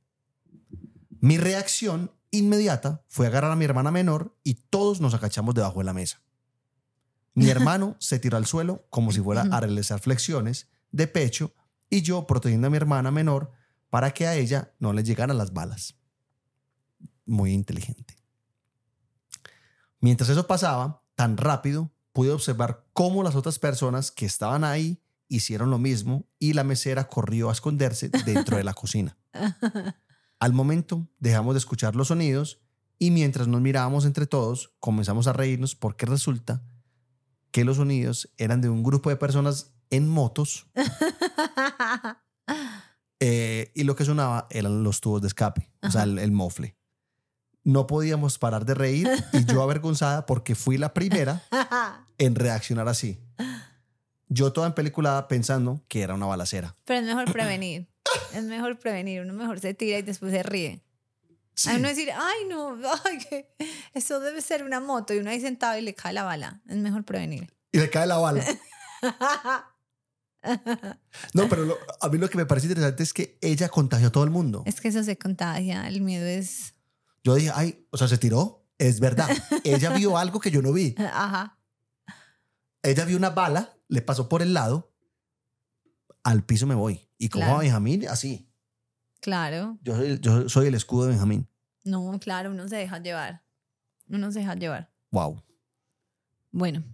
Mi 1.20 1.38
reacción 1.38 2.12
inmediata 2.30 3.04
fue 3.08 3.26
agarrar 3.26 3.50
a 3.50 3.56
mi 3.56 3.64
hermana 3.64 3.90
menor 3.90 4.36
y 4.44 4.54
todos 4.54 5.00
nos 5.00 5.14
agachamos 5.14 5.54
debajo 5.54 5.80
de 5.80 5.84
la 5.84 5.92
mesa. 5.92 6.22
Mi 7.34 7.48
hermano 7.50 7.96
se 7.98 8.18
tiró 8.18 8.36
al 8.36 8.46
suelo 8.46 8.86
como 8.90 9.10
si 9.10 9.20
fuera 9.20 9.42
a 9.50 9.60
realizar 9.60 9.98
flexiones 9.98 10.68
de 10.92 11.08
pecho 11.08 11.52
y 11.90 12.02
yo 12.02 12.26
protegiendo 12.26 12.68
a 12.68 12.70
mi 12.70 12.76
hermana 12.76 13.10
menor 13.10 13.50
para 13.90 14.12
que 14.12 14.26
a 14.26 14.36
ella 14.36 14.72
no 14.78 14.92
le 14.92 15.02
llegaran 15.02 15.38
las 15.38 15.52
balas. 15.52 15.97
Muy 17.28 17.52
inteligente. 17.52 18.16
Mientras 20.00 20.30
eso 20.30 20.46
pasaba, 20.46 21.04
tan 21.14 21.36
rápido, 21.36 21.92
pude 22.12 22.32
observar 22.32 22.86
cómo 22.92 23.22
las 23.22 23.36
otras 23.36 23.58
personas 23.58 24.10
que 24.10 24.26
estaban 24.26 24.64
ahí 24.64 25.02
hicieron 25.28 25.70
lo 25.70 25.78
mismo 25.78 26.26
y 26.38 26.54
la 26.54 26.64
mesera 26.64 27.08
corrió 27.08 27.50
a 27.50 27.52
esconderse 27.52 28.08
dentro 28.08 28.56
de 28.56 28.64
la 28.64 28.74
cocina. 28.74 29.18
Al 30.40 30.52
momento, 30.52 31.06
dejamos 31.18 31.54
de 31.54 31.58
escuchar 31.58 31.96
los 31.96 32.08
sonidos 32.08 32.60
y 32.98 33.10
mientras 33.10 33.46
nos 33.46 33.60
mirábamos 33.60 34.06
entre 34.06 34.26
todos, 34.26 34.72
comenzamos 34.80 35.26
a 35.26 35.32
reírnos 35.32 35.74
porque 35.74 36.06
resulta 36.06 36.64
que 37.50 37.64
los 37.64 37.76
sonidos 37.76 38.32
eran 38.38 38.60
de 38.60 38.68
un 38.68 38.82
grupo 38.82 39.10
de 39.10 39.16
personas 39.16 39.74
en 39.90 40.08
motos 40.08 40.66
eh, 43.20 43.70
y 43.74 43.84
lo 43.84 43.96
que 43.96 44.04
sonaba 44.04 44.46
eran 44.50 44.82
los 44.82 45.00
tubos 45.00 45.20
de 45.20 45.28
escape, 45.28 45.70
o 45.82 45.90
sea, 45.90 46.02
Ajá. 46.02 46.10
el, 46.10 46.18
el 46.18 46.32
mofle. 46.32 46.76
No 47.68 47.86
podíamos 47.86 48.38
parar 48.38 48.64
de 48.64 48.72
reír 48.72 49.08
y 49.34 49.44
yo 49.44 49.62
avergonzada 49.66 50.24
porque 50.24 50.54
fui 50.54 50.78
la 50.78 50.94
primera 50.94 51.42
en 52.18 52.34
reaccionar 52.34 52.88
así. 52.88 53.18
Yo 54.30 54.54
toda 54.54 54.66
en 54.68 54.72
película 54.72 55.28
pensando 55.28 55.82
que 55.86 56.00
era 56.00 56.14
una 56.14 56.24
balacera. 56.24 56.74
Pero 56.86 57.00
es 57.00 57.04
mejor 57.06 57.30
prevenir. 57.30 57.86
Es 58.34 58.42
mejor 58.44 58.78
prevenir. 58.78 59.20
Uno 59.20 59.34
mejor 59.34 59.60
se 59.60 59.74
tira 59.74 59.98
y 59.98 60.02
después 60.02 60.32
se 60.32 60.42
ríe. 60.42 60.82
Sí. 61.54 61.68
A 61.70 61.74
uno 61.76 61.88
decir, 61.88 62.08
ay, 62.10 62.46
no, 62.48 62.78
ay, 63.04 63.18
que 63.18 63.54
eso 63.92 64.18
debe 64.20 64.40
ser 64.40 64.64
una 64.64 64.80
moto. 64.80 65.12
Y 65.12 65.18
uno 65.18 65.28
ahí 65.28 65.40
sentado 65.40 65.76
y 65.76 65.82
le 65.82 65.94
cae 65.94 66.14
la 66.14 66.22
bala. 66.22 66.62
Es 66.68 66.76
mejor 66.76 67.04
prevenir. 67.04 67.52
Y 67.72 67.78
le 67.80 67.90
cae 67.90 68.06
la 68.06 68.16
bala. 68.16 68.44
No, 71.34 71.48
pero 71.48 71.64
lo- 71.64 71.76
a 72.00 72.08
mí 72.08 72.16
lo 72.16 72.30
que 72.30 72.38
me 72.38 72.46
parece 72.46 72.68
interesante 72.68 73.02
es 73.02 73.12
que 73.12 73.38
ella 73.42 73.68
contagió 73.68 74.08
a 74.08 74.12
todo 74.12 74.24
el 74.24 74.30
mundo. 74.30 74.62
es 74.66 74.80
que 74.80 74.88
eso 74.88 75.02
se 75.02 75.18
contagia. 75.18 75.86
El 75.88 76.00
miedo 76.00 76.24
es. 76.26 76.74
Yo 77.28 77.34
dije, 77.34 77.50
ay, 77.54 77.86
o 77.90 77.96
sea, 77.98 78.08
se 78.08 78.16
tiró. 78.18 78.66
Es 78.78 79.00
verdad. 79.00 79.28
Ella 79.64 79.90
vio 79.90 80.16
algo 80.18 80.40
que 80.40 80.50
yo 80.50 80.62
no 80.62 80.72
vi. 80.72 80.94
Ajá. 80.98 81.58
Ella 82.82 83.04
vio 83.04 83.16
una 83.16 83.30
bala, 83.30 83.76
le 83.88 84.00
pasó 84.02 84.28
por 84.28 84.40
el 84.40 84.54
lado. 84.54 84.94
Al 86.22 86.44
piso 86.44 86.66
me 86.66 86.74
voy. 86.74 87.08
Y 87.18 87.28
como 87.28 87.44
Claro. 87.44 87.58
a 87.58 87.62
Benjamín, 87.62 88.08
así. 88.08 88.50
Claro. 89.20 89.78
Yo 89.82 89.96
soy, 89.96 90.06
el- 90.06 90.20
yo 90.20 90.48
soy 90.48 90.66
el 90.68 90.74
escudo 90.74 91.04
de 91.04 91.10
Benjamín. 91.10 91.48
No, 91.84 92.18
claro, 92.20 92.50
uno 92.50 92.68
se 92.68 92.76
deja 92.76 92.98
llevar. 92.98 93.44
Uno 94.08 94.30
se 94.32 94.38
deja 94.40 94.54
llevar. 94.54 94.90
Wow. 95.10 95.42
Bueno. 96.50 96.84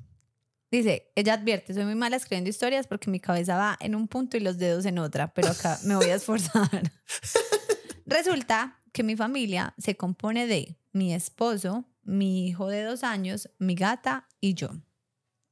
Dice, 0.70 1.12
ella 1.14 1.34
advierte, 1.34 1.72
soy 1.74 1.84
muy 1.84 1.94
mala 1.94 2.16
escribiendo 2.16 2.50
historias 2.50 2.86
porque 2.88 3.08
mi 3.10 3.20
cabeza 3.20 3.56
va 3.56 3.76
en 3.80 3.94
un 3.94 4.08
punto 4.08 4.36
y 4.36 4.40
los 4.40 4.58
dedos 4.58 4.84
en 4.86 4.98
otra, 4.98 5.32
pero 5.32 5.48
acá 5.50 5.78
me 5.84 5.94
voy 5.94 6.06
a 6.10 6.16
esforzar. 6.16 6.68
Resulta 8.06 8.80
que 8.94 9.02
mi 9.02 9.16
familia 9.16 9.74
se 9.76 9.96
compone 9.96 10.46
de 10.46 10.78
mi 10.92 11.12
esposo, 11.12 11.84
mi 12.04 12.46
hijo 12.46 12.68
de 12.68 12.84
dos 12.84 13.02
años, 13.02 13.50
mi 13.58 13.74
gata 13.74 14.28
y 14.40 14.54
yo. 14.54 14.70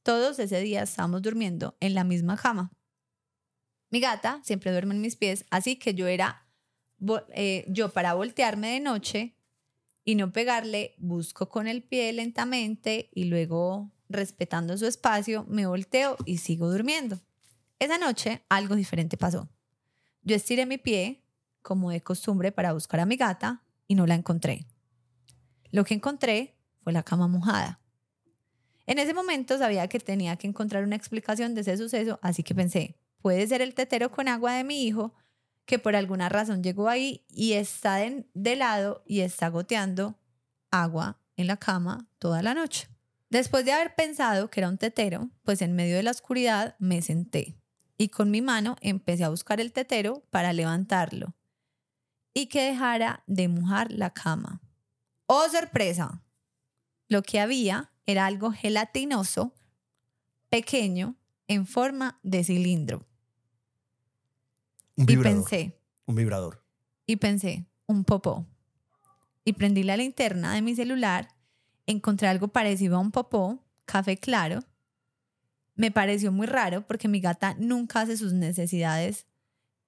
Todos 0.01 0.39
ese 0.39 0.61
día 0.61 0.83
estábamos 0.83 1.21
durmiendo 1.21 1.75
en 1.81 1.93
la 1.93 2.05
misma 2.05 2.37
cama. 2.37 2.71
Mi 3.89 3.99
gata 3.99 4.39
siempre 4.43 4.71
duerme 4.71 4.95
en 4.95 5.01
mis 5.01 5.17
pies, 5.17 5.45
así 5.51 5.75
que 5.75 5.93
yo 5.93 6.07
era, 6.07 6.47
eh, 7.33 7.65
yo 7.67 7.89
para 7.89 8.13
voltearme 8.13 8.69
de 8.69 8.79
noche 8.79 9.35
y 10.05 10.15
no 10.15 10.31
pegarle, 10.31 10.95
busco 10.97 11.49
con 11.49 11.67
el 11.67 11.83
pie 11.83 12.13
lentamente 12.13 13.09
y 13.13 13.25
luego, 13.25 13.91
respetando 14.07 14.77
su 14.77 14.85
espacio, 14.85 15.45
me 15.49 15.65
volteo 15.65 16.15
y 16.25 16.37
sigo 16.37 16.71
durmiendo. 16.71 17.19
Esa 17.79 17.97
noche 17.97 18.45
algo 18.47 18.75
diferente 18.75 19.17
pasó. 19.17 19.49
Yo 20.21 20.33
estiré 20.37 20.65
mi 20.65 20.77
pie, 20.77 21.22
como 21.63 21.89
de 21.89 22.01
costumbre, 22.01 22.51
para 22.51 22.73
buscar 22.73 22.99
a 22.99 23.07
mi 23.07 23.15
gata 23.15 23.63
y 23.87 23.95
no 23.95 24.05
la 24.05 24.13
encontré. 24.13 24.67
Lo 25.71 25.83
que 25.83 25.95
encontré 25.95 26.55
fue 26.83 26.93
la 26.93 27.01
cama 27.01 27.27
mojada. 27.27 27.79
En 28.85 28.99
ese 28.99 29.13
momento 29.13 29.57
sabía 29.57 29.87
que 29.87 29.99
tenía 29.99 30.35
que 30.35 30.45
encontrar 30.45 30.83
una 30.83 30.95
explicación 30.95 31.55
de 31.55 31.61
ese 31.61 31.77
suceso, 31.77 32.19
así 32.21 32.43
que 32.43 32.53
pensé, 32.53 32.99
puede 33.21 33.47
ser 33.47 33.61
el 33.61 33.73
tetero 33.73 34.11
con 34.11 34.27
agua 34.27 34.53
de 34.53 34.63
mi 34.63 34.83
hijo 34.83 35.15
que 35.65 35.79
por 35.79 35.95
alguna 35.95 36.27
razón 36.27 36.61
llegó 36.61 36.89
ahí 36.89 37.25
y 37.29 37.53
está 37.53 37.95
de, 37.95 38.55
lado 38.55 39.01
y 39.07 39.21
está 39.21 39.47
goteando 39.47 40.19
agua 40.69 41.17
en 41.37 41.47
la 41.47 41.57
cama 41.57 42.07
toda 42.19 42.43
la 42.43 42.53
noche. 42.53 42.89
Después 43.29 43.63
de 43.65 43.71
haber 43.71 43.95
pensado 43.95 44.49
que 44.49 44.59
era 44.59 44.69
un 44.69 44.77
tetero, 44.77 45.29
pues 45.43 45.61
en 45.61 45.73
medio 45.73 45.95
de 45.95 46.03
la 46.03 46.11
oscuridad 46.11 46.75
me 46.79 47.01
senté 47.01 47.55
y 47.97 48.09
con 48.09 48.29
mi 48.29 48.41
mano 48.41 48.75
empecé 48.81 49.23
a 49.23 49.29
buscar 49.29 49.61
el 49.61 49.71
tetero 49.71 50.23
para 50.29 50.51
levantarlo 50.51 51.33
y 52.33 52.47
que 52.47 52.63
dejara 52.63 53.23
de 53.27 53.47
mojar 53.47 53.91
la 53.91 54.11
cama. 54.11 54.61
¡Oh, 55.27 55.47
sorpresa! 55.49 56.21
Lo 57.07 57.21
que 57.23 57.39
había 57.39 57.91
era 58.05 58.25
algo 58.25 58.51
gelatinoso, 58.51 59.53
pequeño, 60.49 61.15
en 61.47 61.65
forma 61.65 62.19
de 62.23 62.43
cilindro. 62.43 63.05
Un 64.95 65.03
Y 65.03 65.05
vibrador. 65.15 65.39
pensé, 65.43 65.79
Un 66.05 66.15
vibrador. 66.15 66.63
y 67.05 67.15
pensé, 67.17 67.65
un 67.85 68.03
popó. 68.03 68.45
Y 69.45 69.53
prendí 69.53 69.83
la 69.83 69.97
linterna 69.97 70.53
de 70.53 70.61
mi 70.61 70.75
celular, 70.75 71.27
encontré 71.85 72.27
algo 72.27 72.47
parecido 72.47 72.95
a 72.95 72.99
un 72.99 73.11
popó, 73.11 73.63
café 73.85 74.17
claro. 74.17 74.61
Me 75.75 75.91
pareció 75.91 76.31
muy 76.31 76.47
raro 76.47 76.85
porque 76.87 77.07
mi 77.07 77.19
gata 77.19 77.55
nunca 77.59 78.01
hace 78.01 78.15
sus 78.15 78.31
necesidades 78.33 79.25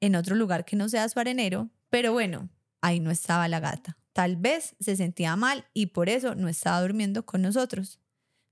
en 0.02 0.16
otro 0.16 0.36
lugar 0.36 0.66
que 0.66 0.76
no 0.76 0.90
sea 0.90 1.08
su 1.08 1.20
arenero, 1.20 1.70
pero 1.90 2.12
bueno, 2.14 2.50
ahí 2.82 3.00
no 3.00 3.12
estaba 3.12 3.48
la 3.48 3.60
gata. 3.60 3.98
Tal 4.14 4.38
vez 4.38 4.76
se 4.80 4.96
sentía 4.96 5.36
mal 5.36 5.66
y 5.74 5.88
por 5.88 6.10
eso 6.10 6.36
no 6.36 6.48
estaba 6.48 6.82
durmiendo 6.82 7.26
con 7.26 7.42
nosotros. 7.42 8.00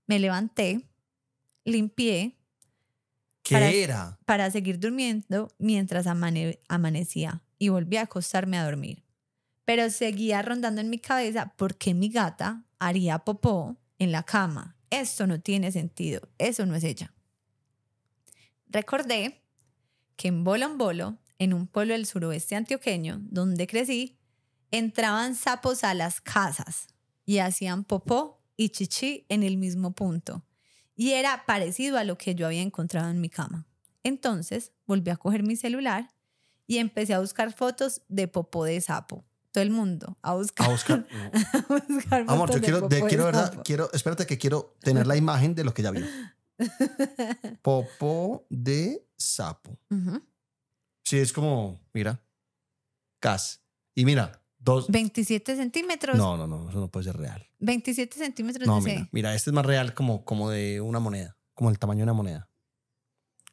Me 0.07 0.19
levanté, 0.19 0.89
limpié 1.65 2.37
¿Qué 3.43 3.55
Para- 3.55 3.71
era? 3.71 4.19
para 4.25 4.49
seguir 4.51 4.79
durmiendo 4.79 5.49
mientras 5.57 6.07
amane- 6.07 6.59
amanecía 6.69 7.41
y 7.59 7.69
volví 7.69 7.97
a 7.97 8.03
acostarme 8.03 8.57
a 8.57 8.63
dormir. 8.63 9.03
Pero 9.65 9.89
seguía 9.89 10.41
rondando 10.41 10.79
en 10.81 10.89
mi 10.89 10.97
cabeza 10.99 11.53
por 11.57 11.75
qué 11.77 11.93
mi 11.93 12.07
gata 12.09 12.63
haría 12.79 13.19
popó 13.19 13.77
en 13.99 14.11
la 14.13 14.23
cama. 14.23 14.77
Esto 14.89 15.27
no 15.27 15.41
tiene 15.41 15.71
sentido, 15.73 16.21
eso 16.37 16.65
no 16.65 16.75
es 16.75 16.83
ella. 16.85 17.13
Recordé 18.69 19.41
que 20.15 20.27
en 20.29 20.43
Bolo 20.43 20.65
en 20.65 20.77
Bolo, 20.77 21.17
en 21.39 21.53
un 21.53 21.67
pueblo 21.67 21.93
del 21.93 22.05
suroeste 22.05 22.55
antioqueño, 22.55 23.19
donde 23.23 23.67
crecí, 23.67 24.17
entraban 24.71 25.35
sapos 25.35 25.83
a 25.83 25.93
las 25.93 26.21
casas 26.21 26.87
y 27.25 27.39
hacían 27.39 27.83
popó 27.83 28.41
y 28.57 28.69
chichi 28.69 29.25
en 29.29 29.43
el 29.43 29.57
mismo 29.57 29.93
punto 29.93 30.45
y 30.95 31.11
era 31.11 31.45
parecido 31.45 31.97
a 31.97 32.03
lo 32.03 32.17
que 32.17 32.35
yo 32.35 32.45
había 32.45 32.61
encontrado 32.61 33.09
en 33.09 33.19
mi 33.19 33.29
cama. 33.29 33.65
Entonces 34.03 34.71
volví 34.85 35.09
a 35.11 35.15
coger 35.17 35.43
mi 35.43 35.55
celular 35.55 36.09
y 36.67 36.77
empecé 36.77 37.13
a 37.13 37.19
buscar 37.19 37.53
fotos 37.53 38.01
de 38.07 38.27
popó 38.27 38.65
de 38.65 38.79
sapo. 38.81 39.25
Todo 39.51 39.63
el 39.63 39.69
mundo 39.69 40.17
a 40.21 40.33
buscar. 40.33 40.67
A 40.67 40.71
buscar. 40.71 41.07
no. 41.11 41.31
a 41.75 41.83
buscar 41.87 42.25
Amor, 42.27 42.49
yo 42.49 42.55
de 42.55 42.61
quiero, 42.61 42.87
de- 42.87 43.03
quiero, 43.07 43.25
¿verdad? 43.25 43.61
Quiero, 43.63 43.91
espérate 43.93 44.25
que 44.25 44.37
quiero 44.37 44.75
tener 44.81 45.05
la 45.05 45.15
imagen 45.15 45.53
de 45.55 45.63
lo 45.63 45.73
que 45.73 45.83
ya 45.83 45.91
vio. 45.91 46.05
Popó 47.61 48.45
de 48.49 49.05
sapo. 49.17 49.77
Ujú. 49.89 50.21
Sí, 51.03 51.17
es 51.19 51.33
como, 51.33 51.81
mira, 51.93 52.23
gas. 53.21 53.61
Y 53.93 54.05
mira, 54.05 54.41
dos. 54.57 54.87
27 54.89 55.55
centímetros. 55.55 56.17
No, 56.17 56.37
no, 56.37 56.47
no, 56.47 56.69
eso 56.69 56.79
no 56.79 56.89
puede 56.89 57.05
ser 57.05 57.17
real. 57.17 57.47
27 57.59 58.17
centímetros 58.17 58.67
No, 58.67 58.81
de 58.81 58.81
mira, 58.81 59.09
mira, 59.11 59.35
este 59.35 59.49
es 59.49 59.53
más 59.53 59.65
real 59.65 59.93
como, 59.93 60.25
como 60.25 60.49
de 60.49 60.81
una 60.81 60.99
moneda, 60.99 61.37
como 61.53 61.69
el 61.69 61.79
tamaño 61.79 61.99
de 61.99 62.03
una 62.03 62.13
moneda. 62.13 62.49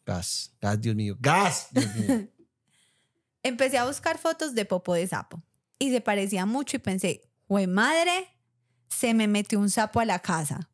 Gas, 0.07 0.57
gas, 0.61 0.81
Dios 0.81 0.97
mío, 0.97 1.17
gas. 1.21 1.69
Dios 1.71 1.95
mío. 1.97 2.29
Empecé 3.43 3.79
a 3.79 3.87
buscar 3.87 4.19
fotos 4.19 4.55
de 4.55 4.65
popó 4.65 4.95
de 4.95 5.07
sapo 5.07 5.43
y 5.79 5.91
se 5.91 6.01
parecía 6.01 6.47
mucho 6.47 6.77
y 6.77 6.81
pensé, 6.81 7.23
¡jue 7.49 7.67
madre! 7.67 8.29
Se 8.89 9.15
me 9.15 9.29
metió 9.29 9.59
un 9.59 9.71
sapo 9.71 10.01
a 10.01 10.05
la 10.05 10.19
casa. 10.19 10.71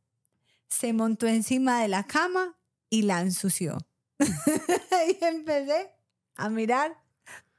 Se 0.69 0.93
montó 0.93 1.27
encima 1.27 1.81
de 1.81 1.89
la 1.89 2.05
cama 2.05 2.59
y 2.91 3.03
la 3.03 3.21
ensució. 3.21 3.79
y 4.19 5.25
empecé 5.25 5.96
a 6.37 6.49
mirar 6.49 7.01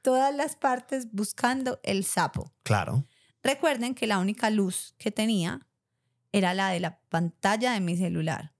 todas 0.02 0.34
las 0.34 0.56
partes 0.56 1.12
buscando 1.12 1.80
el 1.82 2.04
sapo. 2.04 2.52
Claro. 2.62 3.06
Recuerden 3.42 3.94
que 3.94 4.06
la 4.06 4.18
única 4.18 4.50
luz 4.50 4.94
que 4.98 5.10
tenía 5.10 5.66
era 6.32 6.54
la 6.54 6.70
de 6.70 6.80
la 6.80 7.00
pantalla 7.08 7.72
de 7.72 7.80
mi 7.80 7.96
celular. 7.96 8.52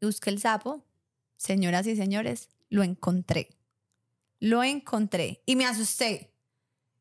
Busqué 0.00 0.30
el 0.30 0.40
sapo, 0.40 0.84
señoras 1.36 1.86
y 1.86 1.96
señores, 1.96 2.48
lo 2.68 2.82
encontré. 2.82 3.48
Lo 4.38 4.62
encontré 4.62 5.42
y 5.44 5.56
me 5.56 5.66
asusté. 5.66 6.32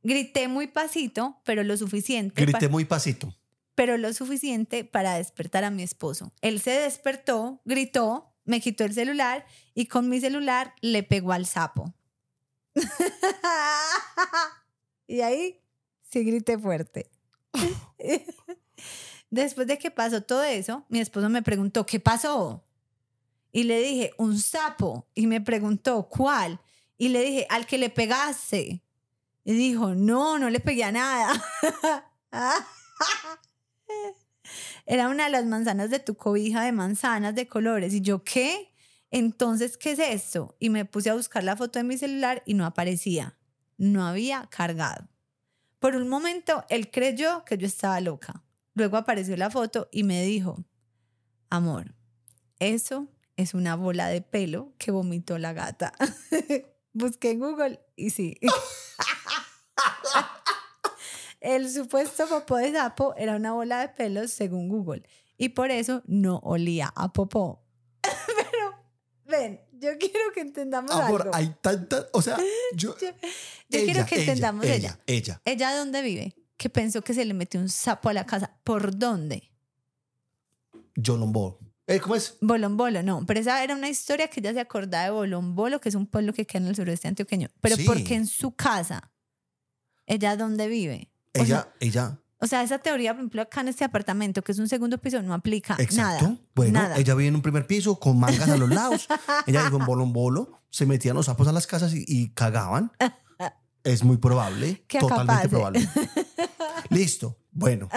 Grité 0.04 0.48
muy 0.48 0.68
pasito, 0.68 1.42
pero 1.46 1.64
lo 1.64 1.78
suficiente. 1.78 2.42
Grité 2.42 2.68
muy 2.70 2.86
pasito. 2.86 3.34
pero 3.76 3.98
lo 3.98 4.12
suficiente 4.12 4.84
para 4.84 5.16
despertar 5.16 5.64
a 5.64 5.70
mi 5.70 5.84
esposo. 5.84 6.34
Él 6.42 6.60
se 6.60 6.72
despertó, 6.72 7.62
gritó, 7.64 8.29
me 8.50 8.60
quitó 8.60 8.84
el 8.84 8.96
celular 8.96 9.46
y 9.76 9.86
con 9.86 10.10
mi 10.10 10.20
celular 10.20 10.74
le 10.82 11.04
pegó 11.04 11.34
al 11.34 11.46
sapo. 11.46 11.94
y 15.08 15.22
ahí 15.22 15.62
sí 16.10 16.24
grité 16.24 16.58
fuerte. 16.58 17.12
Después 19.30 19.68
de 19.68 19.78
que 19.78 19.92
pasó 19.92 20.24
todo 20.24 20.44
eso, 20.44 20.84
mi 20.90 21.00
esposo 21.00 21.30
me 21.30 21.44
preguntó, 21.44 21.86
¿qué 21.86 22.00
pasó? 22.00 22.66
Y 23.52 23.66
le 23.66 23.82
dije, 23.82 24.14
un 24.18 24.40
sapo. 24.40 25.06
Y 25.14 25.28
me 25.28 25.42
preguntó, 25.42 26.10
¿cuál? 26.10 26.60
Y 26.98 27.10
le 27.10 27.22
dije, 27.22 27.46
al 27.52 27.68
que 27.68 27.78
le 27.78 27.92
pegaste. 27.92 28.82
Y 29.46 29.54
dijo, 29.54 29.94
no, 29.94 30.40
no 30.40 30.50
le 30.50 30.60
pegué 30.60 30.86
a 30.86 30.92
nada. 30.92 31.46
Era 34.86 35.10
una 35.10 35.26
de 35.26 35.30
las 35.30 35.46
manzanas 35.46 35.90
de 35.90 36.00
tu 36.00 36.16
cobija 36.16 36.64
de 36.64 36.72
manzanas 36.72 37.36
de 37.36 37.48
colores. 37.48 37.94
Y 37.94 38.02
yo, 38.02 38.24
¿qué? 38.24 38.74
Entonces, 39.12 39.78
¿qué 39.78 39.92
es 39.92 40.00
esto? 40.00 40.56
Y 40.60 40.70
me 40.70 40.86
puse 40.86 41.10
a 41.10 41.16
buscar 41.16 41.44
la 41.44 41.56
foto 41.56 41.80
de 41.80 41.84
mi 41.84 41.98
celular 41.98 42.44
y 42.46 42.54
no 42.54 42.66
aparecía. 42.66 43.38
No 43.78 44.06
había 44.06 44.48
cargado. 44.50 45.08
Por 45.80 45.96
un 45.96 46.10
momento, 46.10 46.66
él 46.70 46.92
creyó 46.92 47.46
que 47.46 47.58
yo 47.58 47.66
estaba 47.66 48.02
loca. 48.02 48.44
Luego 48.74 48.98
apareció 48.98 49.36
la 49.38 49.50
foto 49.50 49.90
y 49.92 50.04
me 50.04 50.22
dijo, 50.24 50.64
amor, 51.50 51.96
eso 52.60 53.08
es 53.38 53.54
una 53.54 53.76
bola 53.76 54.08
de 54.08 54.22
pelo 54.22 54.74
que 54.78 54.92
vomitó 54.92 55.38
la 55.38 55.54
gata. 55.54 55.94
Busqué 56.94 57.32
en 57.32 57.40
Google 57.40 57.80
y 57.96 58.10
sí. 58.10 58.38
El 61.40 61.70
supuesto 61.72 62.28
popó 62.28 62.58
de 62.58 62.72
sapo 62.74 63.16
era 63.16 63.36
una 63.36 63.54
bola 63.54 63.80
de 63.82 63.90
pelos 63.90 64.32
según 64.32 64.68
Google 64.70 65.04
y 65.38 65.50
por 65.50 65.72
eso 65.72 66.04
no 66.06 66.38
olía 66.44 66.92
a 66.96 67.14
popó. 67.14 67.64
Pero, 68.02 68.76
ven, 69.26 69.62
yo 69.74 69.98
quiero 69.98 70.32
que 70.34 70.42
entendamos 70.42 70.92
Amor, 70.92 71.22
algo. 71.22 71.36
hay 71.36 71.56
tanta, 71.62 72.08
o 72.12 72.22
sea, 72.22 72.38
yo, 72.76 72.96
Yo- 73.00 73.08
Yo 73.70 73.86
quiero 73.86 74.06
que 74.06 74.20
entendamos 74.20 74.66
ella. 74.66 74.76
ella. 74.76 75.00
Ella. 75.06 75.42
¿Ella 75.46 75.76
dónde 75.78 76.02
vive? 76.02 76.36
Que 76.58 76.70
pensó 76.70 77.02
que 77.04 77.14
se 77.14 77.24
le 77.24 77.34
metió 77.34 77.60
un 77.60 77.70
sapo 77.70 78.10
a 78.10 78.14
la 78.14 78.26
casa. 78.26 78.58
¿Por 78.66 78.98
dónde? 78.98 79.52
Yolombo. 80.96 81.60
Eh, 81.88 82.00
¿Cómo 82.00 82.16
es? 82.16 82.38
Bolombolo, 82.42 83.02
no. 83.02 83.26
Pero 83.26 83.40
esa 83.40 83.64
era 83.64 83.74
una 83.76 83.90
historia 83.90 84.28
que 84.28 84.40
ella 84.42 84.54
se 84.54 84.60
acordaba 84.60 85.06
de 85.06 85.10
Bolombolo, 85.12 85.80
que 85.80 85.90
es 85.90 85.96
un 85.96 86.06
pueblo 86.06 86.34
que 86.34 86.46
queda 86.46 86.62
en 86.64 86.68
el 86.68 86.76
sureste 86.76 87.08
antioqueño. 87.08 87.50
Pero 87.62 87.78
Sí. 87.78 87.84
porque 87.86 88.14
en 88.16 88.28
su 88.28 88.56
casa, 88.56 89.12
¿ella 90.06 90.36
dónde 90.36 90.68
vive? 90.68 91.12
O 91.40 91.44
Ella, 91.44 91.62
sea, 91.62 91.74
ella. 91.80 92.20
o 92.40 92.48
sea, 92.48 92.64
esa 92.64 92.80
teoría, 92.80 93.14
por 93.14 93.20
ejemplo, 93.22 93.42
acá 93.42 93.62
en 93.62 93.70
este 93.70 93.84
apartamento, 93.86 94.42
que 94.44 94.52
es 94.52 94.60
un 94.60 94.68
segundo 94.68 94.98
piso, 94.98 95.22
no 95.22 95.34
aplica 95.34 95.76
Exacto. 95.80 96.26
nada. 96.26 96.38
Bueno, 96.56 96.74
nada. 96.82 96.98
ella 96.98 97.16
vive 97.16 97.28
en 97.30 97.36
un 97.36 97.42
primer 97.42 97.66
piso 97.68 98.00
con 98.00 98.20
mangas 98.20 98.50
a 98.50 98.58
los 98.58 98.70
lados. 98.70 99.08
ella 99.48 99.64
dijo 99.64 99.78
en 99.78 99.86
bolo 99.86 100.04
en 100.04 100.14
bolo, 100.14 100.60
se 100.70 100.86
metían 100.86 101.16
los 101.16 101.26
sapos 101.28 101.48
a 101.48 101.52
las 101.52 101.68
casas 101.68 101.94
y, 101.94 102.04
y 102.08 102.30
cagaban. 102.30 102.92
Es 103.82 104.04
muy 104.04 104.18
probable, 104.18 104.84
Que 104.88 105.00
totalmente 105.00 105.48
probable. 105.48 105.88
Listo. 106.90 107.38
Bueno, 107.52 107.88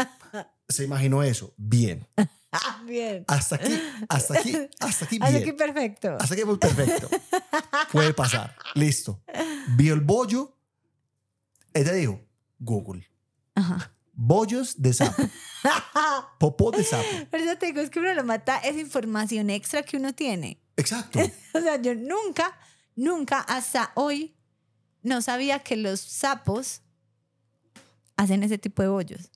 se 0.68 0.84
imaginó 0.84 1.24
eso. 1.24 1.52
Bien. 1.56 2.06
Bien. 2.86 3.24
Hasta 3.26 3.56
aquí, 3.56 3.80
hasta 4.08 4.38
aquí, 4.38 4.56
hasta 4.78 5.04
aquí 5.06 5.18
Hasta 5.20 5.30
bien. 5.30 5.42
aquí 5.42 5.52
perfecto. 5.52 6.16
Hasta 6.20 6.34
aquí 6.34 6.42
perfecto. 6.44 7.08
Puede 7.90 8.14
pasar. 8.14 8.54
Listo. 8.74 9.22
Vio 9.76 9.94
el 9.94 10.00
bollo. 10.02 10.56
Ella 11.74 11.92
dijo, 11.92 12.20
Google. 12.60 13.08
Ajá. 13.54 13.92
Bollos 14.12 14.80
de 14.80 14.92
sapo. 14.92 15.22
Popó 16.38 16.70
de 16.70 16.84
sapo. 16.84 17.04
Pero 17.30 17.44
eso 17.44 17.58
te 17.58 17.66
digo, 17.66 17.80
es 17.80 17.90
que 17.90 17.98
uno 17.98 18.12
lo 18.14 18.24
mata, 18.24 18.58
es 18.58 18.76
información 18.76 19.50
extra 19.50 19.82
que 19.82 19.96
uno 19.96 20.12
tiene. 20.12 20.60
Exacto. 20.76 21.18
O 21.54 21.60
sea, 21.60 21.80
yo 21.80 21.94
nunca, 21.94 22.58
nunca 22.96 23.40
hasta 23.40 23.92
hoy 23.94 24.34
no 25.02 25.20
sabía 25.20 25.58
que 25.58 25.76
los 25.76 26.00
sapos 26.00 26.80
hacen 28.16 28.42
ese 28.42 28.58
tipo 28.58 28.82
de 28.82 28.88
bollos. 28.88 29.30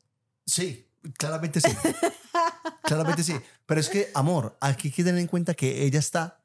Sí, 0.47 0.88
claramente 1.18 1.60
sí. 1.60 1.68
Claramente 2.82 3.24
sí. 3.24 3.34
Pero 3.66 3.80
es 3.80 3.88
que, 3.88 4.10
amor, 4.14 4.56
aquí 4.60 4.88
hay 4.88 4.94
que 4.94 5.05
tener 5.05 5.20
en 5.20 5.26
cuenta 5.26 5.55
que 5.55 5.84
ella 5.84 5.98
está 5.98 6.40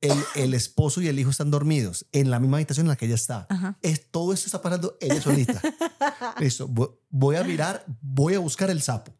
el, 0.00 0.12
el 0.34 0.54
esposo 0.54 1.00
y 1.00 1.08
el 1.08 1.18
hijo 1.18 1.30
están 1.30 1.50
dormidos 1.50 2.06
en 2.12 2.30
la 2.30 2.38
misma 2.38 2.58
habitación 2.58 2.86
en 2.86 2.88
la 2.88 2.96
que 2.96 3.06
ella 3.06 3.14
está. 3.14 3.46
Ajá. 3.48 3.78
Es, 3.82 4.10
todo 4.10 4.32
esto 4.32 4.46
está 4.46 4.60
pasando 4.62 4.96
ella 5.00 5.20
solita. 5.20 5.60
Listo. 6.40 6.68
vo- 6.68 6.98
Voy 7.08 7.36
a 7.36 7.44
mirar, 7.44 7.84
voy 8.02 8.34
a 8.34 8.38
buscar 8.38 8.70
el 8.70 8.82
sapo. 8.82 9.12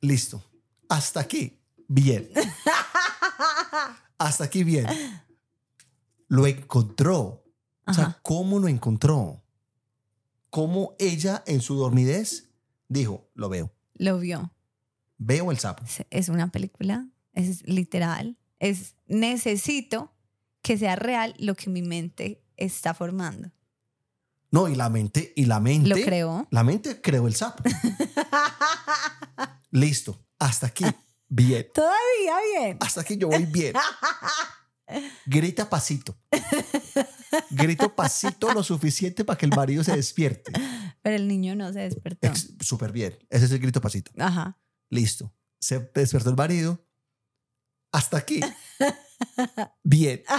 Listo. 0.00 0.42
Hasta 0.88 1.20
aquí. 1.20 1.60
Bien. 1.88 2.28
Hasta 4.18 4.44
aquí 4.44 4.64
bien. 4.64 4.86
Lo 6.28 6.46
encontró. 6.46 7.44
O 7.86 7.94
sea. 7.94 8.18
¿cómo 8.22 8.58
lo 8.58 8.68
encontró? 8.68 9.42
¿Cómo 10.50 10.94
ella 10.98 11.42
en 11.46 11.60
su 11.60 11.76
dormidez 11.76 12.50
dijo, 12.88 13.28
lo 13.34 13.48
veo? 13.48 13.72
Lo 13.94 14.18
vio. 14.18 14.52
Veo 15.18 15.50
el 15.50 15.58
sapo. 15.58 15.84
Es 16.10 16.28
una 16.28 16.50
película, 16.50 17.08
es 17.32 17.66
literal. 17.66 18.36
Es 18.62 18.94
necesito 19.08 20.14
que 20.62 20.78
sea 20.78 20.94
real 20.94 21.34
lo 21.38 21.56
que 21.56 21.68
mi 21.68 21.82
mente 21.82 22.44
está 22.56 22.94
formando. 22.94 23.50
No, 24.52 24.68
y 24.68 24.76
la 24.76 24.88
mente, 24.88 25.32
y 25.34 25.46
la 25.46 25.58
mente. 25.58 25.88
Lo 25.88 25.96
creó. 25.96 26.46
La 26.52 26.62
mente 26.62 27.00
creó 27.00 27.26
el 27.26 27.34
sapo. 27.34 27.64
Listo. 29.72 30.24
Hasta 30.38 30.68
aquí. 30.68 30.84
Bien. 31.26 31.66
Todavía 31.74 32.36
bien. 32.54 32.76
Hasta 32.80 33.00
aquí 33.00 33.16
yo 33.16 33.26
voy 33.26 33.46
bien. 33.46 33.74
Grita 35.26 35.68
pasito. 35.68 36.16
Grito 37.50 37.96
pasito 37.96 38.52
lo 38.52 38.62
suficiente 38.62 39.24
para 39.24 39.36
que 39.36 39.46
el 39.46 39.56
marido 39.56 39.82
se 39.82 39.96
despierte. 39.96 40.52
Pero 41.02 41.16
el 41.16 41.26
niño 41.26 41.56
no 41.56 41.72
se 41.72 41.80
despertó. 41.80 42.30
Súper 42.60 42.92
bien. 42.92 43.18
Ese 43.28 43.46
es 43.46 43.50
el 43.50 43.58
grito 43.58 43.80
pasito. 43.80 44.12
Ajá. 44.18 44.56
Listo. 44.88 45.34
Se 45.58 45.90
despertó 45.92 46.30
el 46.30 46.36
marido. 46.36 46.86
Hasta 47.92 48.16
aquí. 48.16 48.40
Bien. 49.82 50.22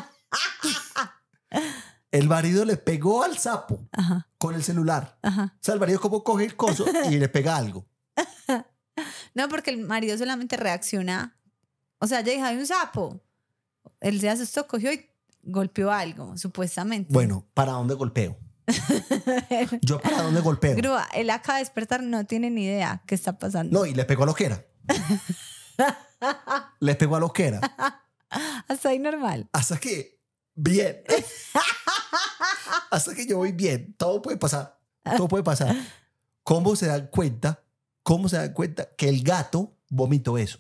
El 2.12 2.28
marido 2.28 2.66
le 2.66 2.78
pegó 2.78 3.24
al 3.24 3.38
sapo 3.40 3.88
Ajá. 3.92 4.28
con 4.38 4.54
el 4.54 4.64
celular. 4.64 5.18
Ajá. 5.24 5.56
O 5.56 5.60
sea, 5.64 5.74
el 5.74 5.80
marido 5.80 6.00
como 6.00 6.24
coge 6.24 6.46
el 6.46 6.56
coso 6.56 6.86
y 7.10 7.18
le 7.18 7.30
pega 7.30 7.56
algo. 7.56 7.88
No, 9.36 9.50
porque 9.50 9.72
el 9.72 9.80
marido 9.80 10.16
solamente 10.16 10.56
reacciona. 10.58 11.36
O 11.98 12.06
sea, 12.06 12.20
ella 12.20 12.34
dijo, 12.34 12.46
hay 12.46 12.58
un 12.58 12.68
sapo. 12.68 13.20
Él 14.00 14.22
se 14.22 14.30
asustó, 14.30 14.68
cogió 14.68 14.94
y 14.94 15.10
golpeó 15.42 15.92
algo, 15.92 16.38
supuestamente. 16.38 17.12
Bueno, 17.12 17.44
¿para 17.56 17.72
dónde 17.72 17.96
golpeo? 17.96 18.38
Yo 19.82 20.00
para 20.00 20.22
dónde 20.22 20.42
golpeo. 20.42 20.76
Grúa, 20.76 21.08
él 21.16 21.32
acaba 21.32 21.58
de 21.58 21.64
despertar, 21.64 22.04
no 22.04 22.26
tiene 22.26 22.52
ni 22.52 22.66
idea 22.66 23.02
qué 23.08 23.16
está 23.16 23.40
pasando. 23.40 23.80
No, 23.80 23.88
y 23.88 23.96
le 23.96 24.06
pegó 24.06 24.22
a 24.22 24.26
lo 24.28 24.36
que 24.36 24.46
era. 24.46 24.64
Le 26.80 26.96
pegó 26.96 27.16
a 27.16 27.20
lo 27.20 27.32
que 27.32 27.48
era. 27.48 27.62
Hasta 28.68 28.90
ahí 28.90 29.00
normal. 29.00 29.48
Hasta 29.54 29.78
que, 29.80 30.20
bien. 30.56 31.04
Hasta 32.92 33.16
que 33.16 33.26
yo 33.26 33.38
voy 33.38 33.52
bien. 33.52 33.94
Todo 33.98 34.22
puede 34.22 34.38
pasar. 34.38 34.80
Todo 35.18 35.28
puede 35.28 35.44
pasar. 35.44 35.76
¿Cómo 36.44 36.76
se 36.76 36.88
dan 36.88 37.08
cuenta? 37.08 37.64
¿Cómo 38.04 38.28
se 38.30 38.38
dan 38.38 38.54
cuenta 38.54 38.90
que 38.96 39.10
el 39.10 39.24
gato 39.24 39.78
vomitó 39.90 40.38
eso? 40.38 40.60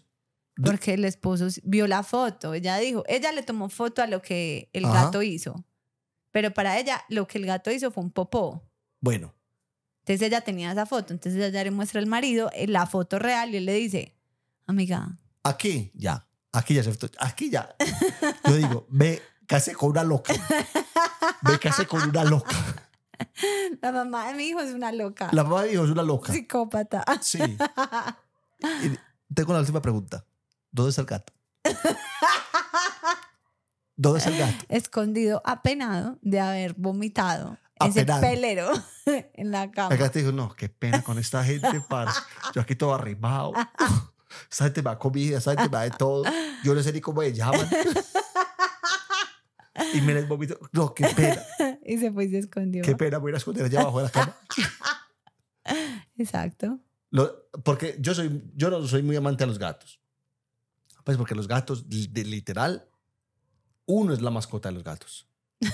Porque 0.63 0.93
el 0.93 1.05
esposo 1.05 1.47
vio 1.63 1.87
la 1.87 2.03
foto. 2.03 2.53
Ella 2.53 2.77
dijo, 2.77 3.03
ella 3.07 3.31
le 3.31 3.43
tomó 3.43 3.69
foto 3.69 4.01
a 4.01 4.07
lo 4.07 4.21
que 4.21 4.69
el 4.73 4.85
Ajá. 4.85 5.05
gato 5.05 5.23
hizo. 5.23 5.65
Pero 6.31 6.53
para 6.53 6.79
ella, 6.79 7.03
lo 7.09 7.27
que 7.27 7.37
el 7.39 7.45
gato 7.45 7.71
hizo 7.71 7.91
fue 7.91 8.03
un 8.03 8.11
popó. 8.11 8.63
Bueno, 8.99 9.33
Entonces 9.99 10.27
ella 10.27 10.41
tenía 10.41 10.71
esa 10.71 10.85
foto. 10.85 11.13
Entonces 11.13 11.41
ella 11.43 11.63
le 11.63 11.71
muestra 11.71 11.99
al 11.99 12.07
marido 12.07 12.49
eh, 12.53 12.67
la 12.67 12.85
foto 12.85 13.19
real 13.19 13.53
y 13.53 13.57
él 13.57 13.65
le 13.65 13.73
dice, 13.73 14.15
amiga, 14.67 15.17
aquí 15.43 15.91
ya. 15.93 16.25
Aquí 16.51 16.75
ya 16.75 16.83
Aquí 17.19 17.49
ya. 17.49 17.75
Yo 18.45 18.55
digo, 18.55 18.85
ve, 18.89 19.21
casé 19.47 19.73
con 19.73 19.89
una 19.89 20.03
loca. 20.03 20.33
Ve, 21.41 21.57
casé 21.59 21.87
con 21.87 22.01
una 22.09 22.23
loca. 22.23 22.55
la 23.81 23.91
mamá 23.91 24.27
de 24.27 24.33
mi 24.35 24.43
hijo 24.45 24.59
es 24.59 24.71
una 24.73 24.91
loca. 24.91 25.29
La 25.31 25.43
mamá 25.43 25.63
dijo, 25.63 25.83
es 25.83 25.89
una 25.89 26.03
loca. 26.03 26.31
Psicópata. 26.31 27.03
Sí. 27.21 27.39
Y 27.39 29.33
tengo 29.33 29.53
la 29.53 29.59
última 29.59 29.81
pregunta. 29.81 30.25
¿Dónde 30.71 30.91
está 30.91 31.01
el 31.01 31.07
gato? 31.07 31.33
¿Dónde 33.95 34.19
está 34.19 34.29
el 34.29 34.37
gato? 34.37 34.65
Escondido, 34.69 35.41
apenado 35.43 36.17
de 36.21 36.39
haber 36.39 36.73
vomitado 36.75 37.57
Apenado. 37.79 38.19
ese 38.19 38.29
pelero 38.29 38.71
en 39.33 39.51
la 39.51 39.71
cama. 39.71 39.93
El 39.93 39.99
gato 39.99 40.19
dijo, 40.19 40.31
no, 40.31 40.55
qué 40.55 40.69
pena 40.69 41.01
con 41.03 41.17
esta 41.19 41.43
gente, 41.43 41.81
para. 41.89 42.13
Yo 42.53 42.61
aquí 42.61 42.75
todo 42.75 42.93
arrimado. 42.93 43.53
Esta 44.49 44.65
gente 44.65 44.81
me 44.81 44.89
da 44.89 44.99
comida, 44.99 45.37
esta 45.37 45.51
gente 45.51 45.63
me 45.65 45.77
da 45.77 45.81
de 45.83 45.91
todo. 45.91 46.23
Yo 46.63 46.73
no 46.73 46.81
sé 46.83 46.91
ni 46.93 47.01
cómo 47.01 47.21
me 47.21 47.31
llaman. 47.33 47.67
Y 49.93 50.01
me 50.01 50.13
les 50.13 50.27
vomito. 50.27 50.57
No, 50.71 50.93
qué 50.93 51.07
pena. 51.15 51.41
Y 51.85 51.97
se 51.97 52.11
fue 52.11 52.25
y 52.25 52.29
se 52.29 52.39
escondió. 52.39 52.83
Qué 52.83 52.95
pena, 52.95 53.17
voy 53.17 53.29
a 53.29 53.31
ir 53.31 53.35
a 53.35 53.37
esconder 53.37 53.65
allá 53.65 53.81
abajo 53.81 53.97
de 53.99 54.03
la 54.05 54.09
cama. 54.11 54.35
Exacto. 56.17 56.79
Lo- 57.09 57.49
porque 57.63 57.95
yo, 57.99 58.13
soy, 58.13 58.43
yo 58.55 58.69
no 58.69 58.85
soy 58.87 59.03
muy 59.03 59.15
amante 59.15 59.43
a 59.43 59.47
los 59.47 59.59
gatos. 59.59 59.99
Pues 61.03 61.17
porque 61.17 61.35
los 61.35 61.47
gatos, 61.47 61.89
de- 61.89 62.23
literal, 62.23 62.87
uno 63.85 64.13
es 64.13 64.21
la 64.21 64.31
mascota 64.31 64.69
de 64.69 64.75
los 64.75 64.83
gatos. 64.83 65.27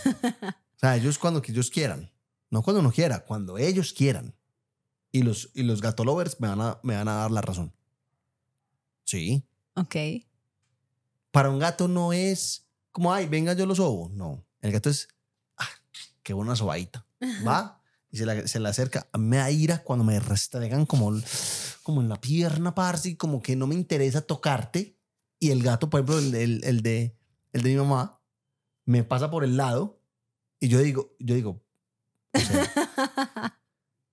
O 0.80 0.80
sea, 0.80 0.96
ellos 0.96 1.20
cuando 1.20 1.42
que 1.42 1.52
ellos 1.52 1.70
quieran. 1.70 2.10
No 2.50 2.62
cuando 2.62 2.80
uno 2.80 2.90
quiera, 2.94 3.26
cuando 3.26 3.58
ellos 3.58 3.92
quieran. 3.92 4.34
Y 5.12 5.24
los, 5.24 5.50
y 5.54 5.64
los 5.64 5.82
gato 5.82 6.06
lovers 6.06 6.40
me 6.40 6.48
van, 6.48 6.62
a, 6.62 6.80
me 6.84 6.96
van 6.96 7.10
a 7.10 7.16
dar 7.16 7.32
la 7.32 7.42
razón. 7.42 7.74
Sí. 9.10 9.44
Ok. 9.74 9.96
Para 11.32 11.50
un 11.50 11.58
gato 11.58 11.88
no 11.88 12.14
es 12.14 12.68
como, 12.92 13.12
ay, 13.12 13.26
venga, 13.28 13.54
yo 13.54 13.66
lo 13.66 13.74
sobo. 13.74 14.10
No. 14.14 14.46
El 14.62 14.72
gato 14.72 14.88
es, 14.90 15.08
ah, 15.58 15.68
qué 16.22 16.34
buena 16.34 16.56
sobadita. 16.56 17.08
Va 17.48 17.82
y 18.12 18.18
se, 18.18 18.26
la- 18.28 18.48
se 18.48 18.60
le 18.60 18.70
acerca. 18.70 19.08
Me 19.18 19.38
da 19.38 19.50
ira 19.50 19.84
cuando 19.84 20.06
me 20.06 20.20
restregan 20.20 20.86
como, 20.86 21.12
como 21.82 22.02
en 22.02 22.10
la 22.10 22.22
pierna, 22.22 22.76
parce, 22.76 23.10
y 23.10 23.16
como 23.16 23.42
que 23.42 23.56
no 23.56 23.66
me 23.66 23.74
interesa 23.74 24.22
tocarte. 24.22 24.96
Y 25.40 25.50
el 25.50 25.64
gato, 25.64 25.90
por 25.90 26.02
ejemplo, 26.02 26.20
el, 26.20 26.36
el- 26.36 26.64
el 26.64 26.82
de, 26.84 27.18
el 27.54 27.64
de 27.64 27.70
mi 27.72 27.78
mamá, 27.78 28.22
me 28.86 29.04
pasa 29.04 29.32
por 29.32 29.44
el 29.44 29.58
lado 29.58 30.00
y 30.60 30.68
yo 30.68 30.78
digo, 30.80 31.16
yo 31.20 31.34
digo, 31.34 31.64
o 32.34 32.40
sea, 32.40 32.70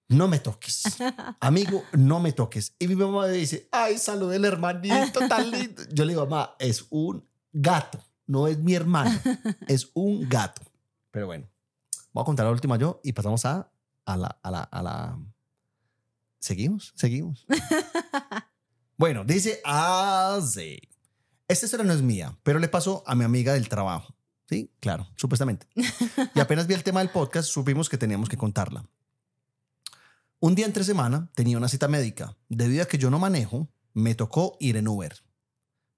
no 0.08 0.28
me 0.28 0.38
toques. 0.38 0.84
Amigo, 1.40 1.84
no 1.92 2.20
me 2.20 2.32
toques. 2.32 2.74
Y 2.78 2.88
mi 2.88 2.96
mamá 2.96 3.26
me 3.26 3.32
dice, 3.32 3.68
ay, 3.72 3.98
salud 3.98 4.32
el 4.32 4.44
hermanito 4.44 5.26
tan 5.28 5.50
lindo. 5.50 5.82
Yo 5.92 6.04
le 6.04 6.12
digo, 6.12 6.26
mamá, 6.26 6.54
es 6.58 6.86
un 6.90 7.26
gato, 7.52 7.98
no 8.26 8.46
es 8.46 8.58
mi 8.58 8.74
hermano, 8.74 9.18
es 9.68 9.90
un 9.94 10.28
gato. 10.28 10.62
Pero 11.10 11.26
bueno, 11.26 11.48
voy 12.12 12.22
a 12.22 12.24
contar 12.24 12.46
la 12.46 12.52
última 12.52 12.76
yo 12.76 13.00
y 13.02 13.12
pasamos 13.12 13.44
a, 13.44 13.70
a, 14.04 14.16
la, 14.16 14.38
a, 14.42 14.50
la, 14.50 14.62
a 14.62 14.82
la... 14.82 15.18
¿Seguimos? 16.38 16.92
Seguimos. 16.94 17.46
bueno, 18.96 19.24
dice 19.24 19.60
así. 19.64 20.78
Esta 21.48 21.66
historia 21.66 21.86
no 21.86 21.92
es 21.92 22.02
mía, 22.02 22.36
pero 22.42 22.58
le 22.58 22.68
pasó 22.68 23.02
a 23.06 23.14
mi 23.14 23.24
amiga 23.24 23.54
del 23.54 23.68
trabajo. 23.68 24.14
Sí, 24.48 24.70
claro, 24.78 25.08
supuestamente. 25.16 25.66
Y 26.34 26.40
apenas 26.40 26.66
vi 26.66 26.74
el 26.74 26.84
tema 26.84 27.00
del 27.00 27.10
podcast, 27.10 27.48
supimos 27.48 27.88
que 27.88 27.98
teníamos 27.98 28.28
que 28.28 28.36
contarla. 28.36 28.84
Un 30.38 30.54
día 30.54 30.66
entre 30.66 30.84
semana 30.84 31.30
tenía 31.34 31.56
una 31.56 31.68
cita 31.68 31.88
médica. 31.88 32.36
Debido 32.50 32.82
a 32.82 32.86
que 32.86 32.98
yo 32.98 33.10
no 33.10 33.18
manejo, 33.18 33.70
me 33.94 34.14
tocó 34.14 34.58
ir 34.60 34.76
en 34.76 34.86
Uber. 34.86 35.24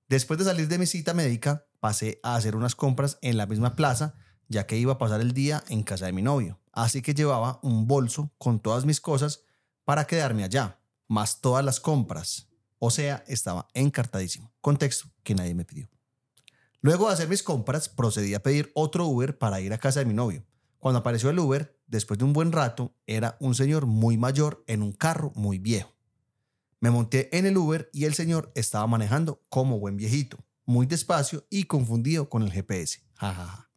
Después 0.09 0.39
de 0.39 0.45
salir 0.45 0.69
de 0.69 0.79
mi 0.79 0.87
cita 0.87 1.13
médica, 1.13 1.67
pasé 1.81 2.21
a 2.23 2.37
hacer 2.37 2.55
unas 2.55 2.77
compras 2.77 3.19
en 3.21 3.37
la 3.37 3.47
misma 3.47 3.75
plaza, 3.75 4.15
ya 4.47 4.65
que 4.65 4.79
iba 4.79 4.93
a 4.93 4.99
pasar 4.99 5.21
el 5.21 5.33
día 5.33 5.65
en 5.69 5.83
casa 5.83 6.07
de 6.07 6.13
mi 6.13 6.23
novio. 6.23 6.61
Así 6.73 7.03
que 7.03 7.15
llevaba 7.15 7.59
un 7.65 7.89
bolso 7.89 8.33
con 8.39 8.61
todas 8.61 8.85
mis 8.85 9.01
cosas 9.01 9.43
para 9.85 10.07
quedarme 10.07 10.45
allá, 10.45 10.79
más 11.09 11.41
todas 11.41 11.65
las 11.65 11.81
compras. 11.81 12.47
O 12.79 12.93
sea, 12.93 13.25
estaba 13.27 13.67
encartadísimo. 13.75 14.53
Contexto 14.61 15.09
que 15.25 15.35
nadie 15.35 15.57
me 15.57 15.65
pidió. 15.65 15.91
Luego 16.81 17.09
de 17.09 17.15
hacer 17.15 17.29
mis 17.29 17.43
compras, 17.43 17.89
procedí 17.89 18.35
a 18.35 18.43
pedir 18.45 18.71
otro 18.77 19.05
Uber 19.07 19.37
para 19.37 19.61
ir 19.61 19.73
a 19.73 19.79
casa 19.79 19.99
de 19.99 20.07
mi 20.07 20.15
novio. 20.15 20.47
Cuando 20.79 21.01
apareció 21.01 21.29
el 21.29 21.41
Uber, 21.41 21.77
después 21.89 22.19
de 22.19 22.25
un 22.25 22.33
buen 22.33 22.53
rato, 22.53 22.95
era 23.07 23.37
un 23.41 23.55
señor 23.55 23.87
muy 23.87 24.17
mayor 24.17 24.63
en 24.67 24.83
un 24.83 24.93
carro 24.93 25.33
muy 25.35 25.59
viejo. 25.59 25.95
Me 26.81 26.91
monté 26.91 27.37
en 27.37 27.47
el 27.47 27.57
Uber 27.57 27.91
y 27.93 28.05
el 28.05 28.15
señor 28.15 28.53
estaba 28.55 28.87
manejando 28.87 29.43
como 29.49 29.81
buen 29.81 29.97
viejito, 29.97 30.39
muy 30.65 30.87
despacio 30.87 31.45
y 31.51 31.65
confundido 31.65 32.29
con 32.29 32.43
el 32.43 32.53
GPS. 32.53 33.01
Ja, 33.17 33.35
ja, 33.35 33.47
ja. 33.47 33.71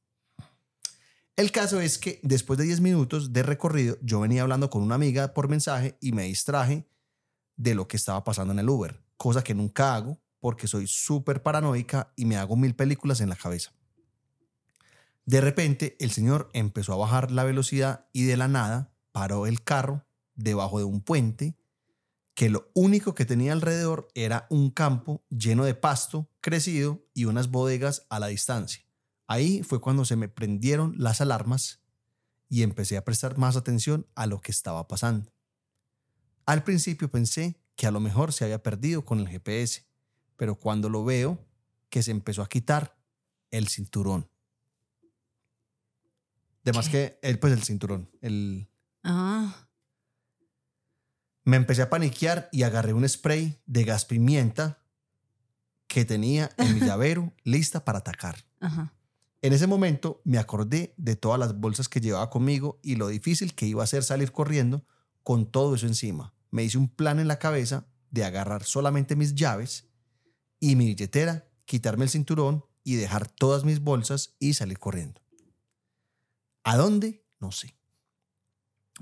El 1.36 1.52
caso 1.52 1.82
es 1.82 1.98
que 1.98 2.20
después 2.22 2.60
de 2.60 2.66
10 2.66 2.82
minutos 2.82 3.34
de 3.34 3.42
recorrido, 3.42 3.98
yo 4.04 4.20
venía 4.20 4.44
hablando 4.44 4.70
con 4.70 4.84
una 4.84 4.96
amiga 4.96 5.34
por 5.34 5.48
mensaje 5.48 5.98
y 6.00 6.12
me 6.12 6.26
distraje 6.26 6.88
de 7.56 7.74
lo 7.74 7.88
que 7.88 7.98
estaba 7.98 8.24
pasando 8.24 8.54
en 8.54 8.60
el 8.60 8.70
Uber, 8.70 9.02
cosa 9.18 9.44
que 9.44 9.56
nunca 9.56 9.96
hago 9.96 10.22
porque 10.40 10.68
soy 10.68 10.88
súper 10.88 11.42
paranoica 11.42 12.12
y 12.16 12.26
me 12.26 12.36
hago 12.36 12.58
mil 12.58 12.76
películas 12.76 13.22
en 13.22 13.30
la 13.30 13.36
cabeza. 13.36 13.72
De 15.26 15.42
repente, 15.42 15.96
el 16.00 16.12
señor 16.12 16.50
empezó 16.54 16.94
a 16.94 16.98
bajar 16.98 17.32
la 17.32 17.44
velocidad 17.44 18.08
y 18.14 18.24
de 18.24 18.38
la 18.38 18.48
nada 18.48 18.94
paró 19.12 19.46
el 19.48 19.64
carro 19.64 20.06
debajo 20.36 20.80
de 20.80 20.86
un 20.86 21.02
puente 21.02 21.58
que 22.34 22.50
lo 22.50 22.72
único 22.74 23.14
que 23.14 23.26
tenía 23.26 23.54
alrededor 23.54 24.08
era 24.16 24.48
un 24.50 24.72
campo 24.72 25.24
lleno 25.30 25.64
de 25.64 25.76
pasto 25.76 26.30
crecido 26.40 27.06
y 27.14 27.26
unas 27.26 27.52
bodegas 27.52 28.08
a 28.10 28.20
la 28.20 28.28
distancia. 28.28 28.84
Ahí 29.28 29.62
fue 29.64 29.80
cuando 29.80 30.06
se 30.06 30.16
me 30.16 30.28
prendieron 30.28 30.96
las 30.98 31.22
alarmas 31.22 31.82
y 32.50 32.64
empecé 32.64 32.98
a 32.98 33.04
prestar 33.04 33.38
más 33.38 33.58
atención 33.58 34.08
a 34.16 34.26
lo 34.26 34.42
que 34.42 34.52
estaba 34.52 34.88
pasando. 34.88 35.32
Al 36.46 36.64
principio 36.64 37.12
pensé 37.12 37.62
que 37.76 37.86
a 37.86 37.92
lo 37.92 38.00
mejor 38.00 38.34
se 38.34 38.44
había 38.44 38.64
perdido 38.64 39.06
con 39.06 39.20
el 39.20 39.30
GPS, 39.30 39.86
pero 40.36 40.56
cuando 40.56 40.90
lo 40.90 41.06
veo, 41.06 41.46
que 41.90 42.02
se 42.02 42.12
empezó 42.12 42.42
a 42.42 42.50
quitar 42.50 42.98
el 43.52 43.68
cinturón. 43.68 44.31
De 46.64 46.74
más 46.74 46.90
que 46.90 47.20
él, 47.22 47.40
pues 47.40 47.54
el 47.54 47.64
cinturón. 47.64 48.10
El... 48.22 48.70
Ah, 49.04 49.68
Me 51.44 51.58
empecé 51.58 51.82
a 51.82 51.90
paniquear 51.90 52.50
y 52.52 52.64
agarré 52.64 52.94
un 52.94 53.08
spray 53.08 53.60
de 53.66 53.84
gas 53.84 54.06
pimienta 54.06 54.84
que 55.88 56.06
tenía 56.06 56.52
en 56.58 56.76
mi 56.76 56.80
llavero 56.86 57.34
lista 57.44 57.84
para 57.84 58.00
atacar. 58.00 58.46
ajá. 58.60 58.94
En 59.44 59.54
ese 59.54 59.66
momento 59.66 60.22
me 60.24 60.38
acordé 60.38 60.94
de 60.98 61.16
todas 61.16 61.40
las 61.40 61.60
bolsas 61.60 61.90
que 61.90 62.00
llevaba 62.00 62.30
conmigo 62.30 62.80
y 62.84 62.96
lo 62.96 63.08
difícil 63.08 63.56
que 63.56 63.66
iba 63.66 63.84
a 63.84 63.88
ser 63.88 64.04
salir 64.04 64.32
corriendo 64.32 64.86
con 65.24 65.50
todo 65.52 65.74
eso 65.74 65.88
encima. 65.88 66.36
Me 66.52 66.64
hice 66.64 66.78
un 66.78 66.88
plan 66.88 67.20
en 67.20 67.28
la 67.28 67.40
cabeza 67.40 67.88
de 68.12 68.24
agarrar 68.24 68.64
solamente 68.66 69.16
mis 69.16 69.34
llaves 69.34 69.90
y 70.60 70.76
mi 70.76 70.86
billetera, 70.86 71.48
quitarme 71.66 72.04
el 72.04 72.12
cinturón 72.12 72.66
y 72.84 72.98
dejar 72.98 73.28
todas 73.28 73.64
mis 73.64 73.80
bolsas 73.80 74.36
y 74.38 74.54
salir 74.54 74.78
corriendo. 74.78 75.20
¿A 76.64 76.78
dónde? 76.78 77.26
No 77.40 77.52
sé. 77.52 77.76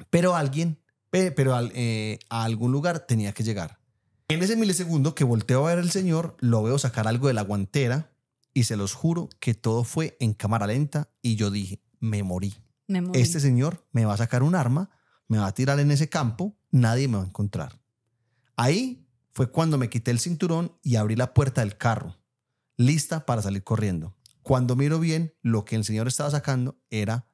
Pero 0.10 0.36
alguien, 0.36 0.80
pe- 1.10 1.32
pero 1.32 1.56
al- 1.56 1.72
eh, 1.76 2.20
a 2.30 2.44
algún 2.44 2.72
lugar 2.72 3.00
tenía 3.02 3.34
que 3.34 3.44
llegar. 3.44 3.80
En 4.28 4.42
ese 4.44 4.56
milisegundo 4.56 5.16
que 5.16 5.24
volteo 5.24 5.66
a 5.66 5.70
ver 5.70 5.80
al 5.80 5.92
señor, 5.92 6.38
lo 6.40 6.62
veo 6.64 6.78
sacar 6.78 7.08
algo 7.08 7.28
de 7.28 7.34
la 7.34 7.42
guantera 7.42 8.12
y 8.54 8.64
se 8.66 8.78
los 8.78 8.94
juro 8.94 9.30
que 9.40 9.54
todo 9.56 9.84
fue 9.84 10.16
en 10.20 10.34
cámara 10.34 10.68
lenta 10.68 11.10
y 11.22 11.36
yo 11.36 11.50
dije, 11.52 11.82
me 12.00 12.24
morí. 12.24 12.54
Me 12.88 13.02
morí. 13.02 13.20
Este 13.20 13.40
señor 13.40 13.86
me 13.92 14.06
va 14.06 14.14
a 14.14 14.18
sacar 14.18 14.44
un 14.44 14.56
arma, 14.56 14.90
me 15.28 15.38
va 15.40 15.48
a 15.48 15.54
tirar 15.54 15.80
en 15.80 15.92
ese 15.92 16.10
campo, 16.10 16.56
nadie 16.72 17.08
me 17.08 17.18
va 17.18 17.24
a 17.24 17.28
encontrar. 17.28 17.80
Ahí 18.56 19.08
fue 19.32 19.52
cuando 19.52 19.78
me 19.78 19.90
quité 19.90 20.12
el 20.12 20.20
cinturón 20.20 20.78
y 20.84 20.96
abrí 20.96 21.16
la 21.16 21.34
puerta 21.34 21.62
del 21.62 21.78
carro, 21.78 22.18
lista 22.78 23.26
para 23.26 23.42
salir 23.42 23.64
corriendo. 23.64 24.16
Cuando 24.44 24.76
miro 24.76 25.00
bien, 25.00 25.34
lo 25.42 25.66
que 25.66 25.76
el 25.76 25.84
señor 25.86 26.08
estaba 26.08 26.32
sacando 26.32 26.80
era, 26.90 27.28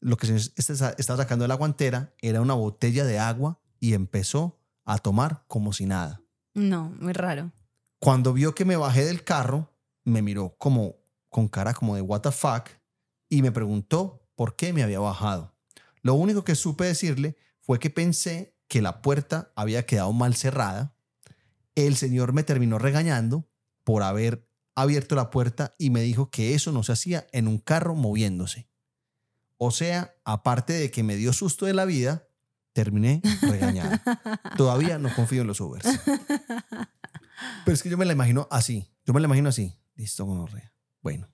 lo 0.00 0.16
que 0.16 0.26
señor 0.26 0.40
este- 0.56 0.72
estaba 0.72 1.16
sacando 1.22 1.44
de 1.44 1.48
la 1.48 1.54
guantera 1.54 2.14
era 2.20 2.40
una 2.40 2.54
botella 2.54 3.04
de 3.04 3.18
agua 3.18 3.60
y 3.78 3.94
empezó 3.94 4.58
a 4.84 4.98
tomar 4.98 5.44
como 5.46 5.72
si 5.72 5.86
nada. 5.86 6.22
No, 6.54 6.90
muy 7.00 7.12
raro. 7.12 7.52
Cuando 7.98 8.32
vio 8.32 8.54
que 8.54 8.64
me 8.64 8.76
bajé 8.76 9.04
del 9.04 9.24
carro, 9.24 9.72
me 10.04 10.22
miró 10.22 10.56
como 10.58 10.96
con 11.28 11.48
cara 11.48 11.74
como 11.74 11.94
de 11.94 12.00
what 12.02 12.22
the 12.22 12.32
fuck 12.32 12.68
y 13.28 13.42
me 13.42 13.52
preguntó 13.52 14.26
por 14.34 14.56
qué 14.56 14.72
me 14.72 14.82
había 14.82 15.00
bajado. 15.00 15.54
Lo 16.02 16.14
único 16.14 16.44
que 16.44 16.54
supe 16.54 16.84
decirle 16.84 17.36
fue 17.60 17.78
que 17.78 17.90
pensé 17.90 18.56
que 18.68 18.80
la 18.80 19.02
puerta 19.02 19.52
había 19.54 19.84
quedado 19.84 20.12
mal 20.12 20.34
cerrada. 20.34 20.96
El 21.74 21.96
señor 21.96 22.32
me 22.32 22.42
terminó 22.42 22.78
regañando 22.78 23.48
por 23.84 24.02
haber 24.02 24.48
abierto 24.74 25.14
la 25.14 25.30
puerta 25.30 25.74
y 25.78 25.90
me 25.90 26.00
dijo 26.00 26.30
que 26.30 26.54
eso 26.54 26.72
no 26.72 26.82
se 26.82 26.92
hacía 26.92 27.26
en 27.32 27.48
un 27.48 27.58
carro 27.58 27.94
moviéndose. 27.94 28.69
O 29.62 29.70
sea, 29.70 30.14
aparte 30.24 30.72
de 30.72 30.90
que 30.90 31.02
me 31.02 31.16
dio 31.16 31.34
susto 31.34 31.66
de 31.66 31.74
la 31.74 31.84
vida, 31.84 32.26
terminé 32.72 33.20
regañado. 33.42 33.90
Todavía 34.56 34.98
no 34.98 35.14
confío 35.14 35.42
en 35.42 35.48
los 35.48 35.60
Ubers. 35.60 35.86
Pero 37.66 37.74
es 37.74 37.82
que 37.82 37.90
yo 37.90 37.98
me 37.98 38.06
la 38.06 38.14
imagino 38.14 38.48
así. 38.50 38.90
Yo 39.04 39.12
me 39.12 39.20
la 39.20 39.26
imagino 39.26 39.50
así. 39.50 39.78
Listo, 39.96 40.24
gonorrea. 40.24 40.72
Bueno. 41.02 41.28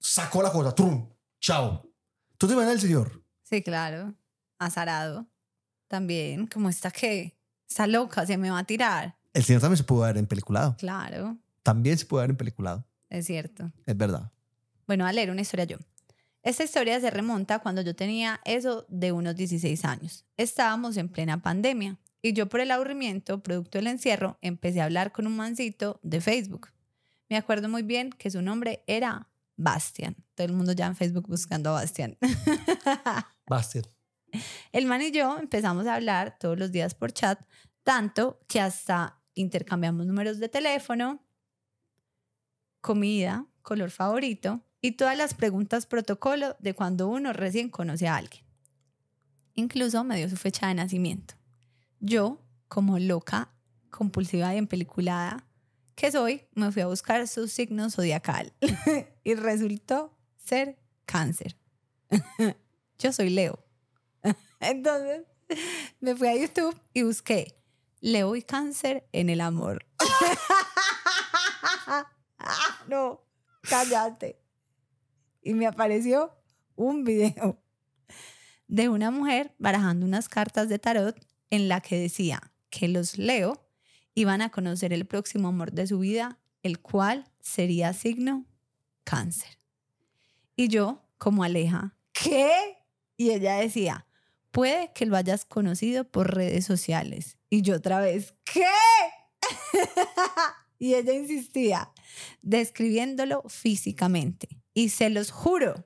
Sacó 0.00 0.42
la 0.42 0.50
cosa. 0.50 0.74
¡Trum! 0.74 1.08
¡Chao! 1.38 1.88
¿Tú 2.36 2.48
te 2.48 2.54
imaginas 2.54 2.74
el 2.74 2.80
señor? 2.80 3.22
Sí, 3.44 3.62
claro. 3.62 4.14
Azarado. 4.58 5.28
También, 5.86 6.48
como 6.48 6.68
está 6.68 6.90
que 6.90 7.38
está 7.68 7.86
loca, 7.86 8.26
se 8.26 8.36
me 8.38 8.50
va 8.50 8.58
a 8.58 8.64
tirar. 8.64 9.16
El 9.34 9.44
señor 9.44 9.60
también 9.60 9.76
se 9.78 9.84
pudo 9.84 10.02
haber 10.02 10.18
empeliculado. 10.18 10.76
Claro, 10.78 11.38
También 11.62 11.96
se 11.96 12.06
pudo 12.06 12.20
haber 12.20 12.30
empeliculado. 12.30 12.84
es 13.08 13.26
cierto. 13.26 13.70
Es 13.86 13.96
verdad. 13.96 14.32
Bueno, 14.88 15.06
a 15.06 15.12
leer 15.12 15.30
una 15.30 15.42
historia 15.42 15.64
yo. 15.64 15.76
Esta 16.48 16.64
historia 16.64 16.98
se 16.98 17.10
remonta 17.10 17.58
cuando 17.58 17.82
yo 17.82 17.94
tenía 17.94 18.40
eso 18.46 18.86
de 18.88 19.12
unos 19.12 19.36
16 19.36 19.84
años. 19.84 20.24
Estábamos 20.38 20.96
en 20.96 21.10
plena 21.10 21.42
pandemia 21.42 21.98
y 22.22 22.32
yo 22.32 22.48
por 22.48 22.60
el 22.60 22.70
aburrimiento, 22.70 23.42
producto 23.42 23.76
del 23.76 23.88
encierro, 23.88 24.38
empecé 24.40 24.80
a 24.80 24.86
hablar 24.86 25.12
con 25.12 25.26
un 25.26 25.36
mancito 25.36 26.00
de 26.02 26.22
Facebook. 26.22 26.70
Me 27.28 27.36
acuerdo 27.36 27.68
muy 27.68 27.82
bien 27.82 28.08
que 28.08 28.30
su 28.30 28.40
nombre 28.40 28.82
era 28.86 29.28
Bastian. 29.58 30.16
Todo 30.34 30.46
el 30.46 30.54
mundo 30.54 30.72
ya 30.72 30.86
en 30.86 30.96
Facebook 30.96 31.26
buscando 31.28 31.68
a 31.68 31.72
Bastian. 31.74 32.16
Bastard. 33.46 33.90
El 34.72 34.86
man 34.86 35.02
y 35.02 35.10
yo 35.10 35.36
empezamos 35.38 35.86
a 35.86 35.96
hablar 35.96 36.38
todos 36.40 36.58
los 36.58 36.72
días 36.72 36.94
por 36.94 37.12
chat, 37.12 37.38
tanto 37.82 38.40
que 38.48 38.62
hasta 38.62 39.20
intercambiamos 39.34 40.06
números 40.06 40.38
de 40.38 40.48
teléfono, 40.48 41.22
comida, 42.80 43.44
color 43.60 43.90
favorito 43.90 44.64
y 44.80 44.92
todas 44.92 45.16
las 45.16 45.34
preguntas 45.34 45.86
protocolo 45.86 46.56
de 46.60 46.74
cuando 46.74 47.08
uno 47.08 47.32
recién 47.32 47.68
conoce 47.68 48.08
a 48.08 48.16
alguien. 48.16 48.44
Incluso 49.54 50.04
me 50.04 50.16
dio 50.16 50.28
su 50.28 50.36
fecha 50.36 50.68
de 50.68 50.74
nacimiento. 50.74 51.34
Yo, 52.00 52.40
como 52.68 52.98
loca, 52.98 53.50
compulsiva 53.90 54.54
y 54.54 54.58
empeliculada 54.58 55.44
que 55.96 56.12
soy, 56.12 56.46
me 56.54 56.70
fui 56.70 56.82
a 56.82 56.86
buscar 56.86 57.26
su 57.26 57.48
signo 57.48 57.90
zodiacal 57.90 58.52
y 59.24 59.34
resultó 59.34 60.16
ser 60.36 60.78
cáncer. 61.04 61.56
Yo 62.98 63.12
soy 63.12 63.30
Leo. 63.30 63.58
Entonces, 64.60 65.22
me 66.00 66.14
fui 66.14 66.28
a 66.28 66.36
YouTube 66.36 66.80
y 66.94 67.02
busqué 67.02 67.60
Leo 68.00 68.36
y 68.36 68.42
cáncer 68.42 69.08
en 69.12 69.28
el 69.28 69.40
amor. 69.40 69.84
Ah, 72.38 72.84
no, 72.86 73.24
cállate. 73.62 74.38
Y 75.48 75.54
me 75.54 75.66
apareció 75.66 76.30
un 76.76 77.04
video 77.04 77.58
de 78.66 78.90
una 78.90 79.10
mujer 79.10 79.54
barajando 79.58 80.04
unas 80.04 80.28
cartas 80.28 80.68
de 80.68 80.78
tarot 80.78 81.18
en 81.48 81.70
la 81.70 81.80
que 81.80 81.98
decía 81.98 82.52
que 82.68 82.86
los 82.86 83.16
Leo 83.16 83.66
iban 84.12 84.42
a 84.42 84.50
conocer 84.50 84.92
el 84.92 85.06
próximo 85.06 85.48
amor 85.48 85.72
de 85.72 85.86
su 85.86 86.00
vida, 86.00 86.38
el 86.62 86.80
cual 86.80 87.32
sería 87.40 87.94
signo 87.94 88.44
cáncer. 89.04 89.56
Y 90.54 90.68
yo, 90.68 91.02
como 91.16 91.44
Aleja, 91.44 91.96
¿qué? 92.12 92.50
Y 93.16 93.30
ella 93.30 93.54
decía, 93.54 94.06
puede 94.50 94.92
que 94.92 95.06
lo 95.06 95.16
hayas 95.16 95.46
conocido 95.46 96.04
por 96.04 96.34
redes 96.34 96.66
sociales. 96.66 97.38
Y 97.48 97.62
yo 97.62 97.76
otra 97.76 98.00
vez, 98.00 98.34
¿qué? 98.44 98.66
y 100.78 100.92
ella 100.92 101.14
insistía, 101.14 101.90
describiéndolo 102.42 103.44
físicamente. 103.48 104.57
Y 104.78 104.90
se 104.90 105.10
los 105.10 105.32
juro 105.32 105.84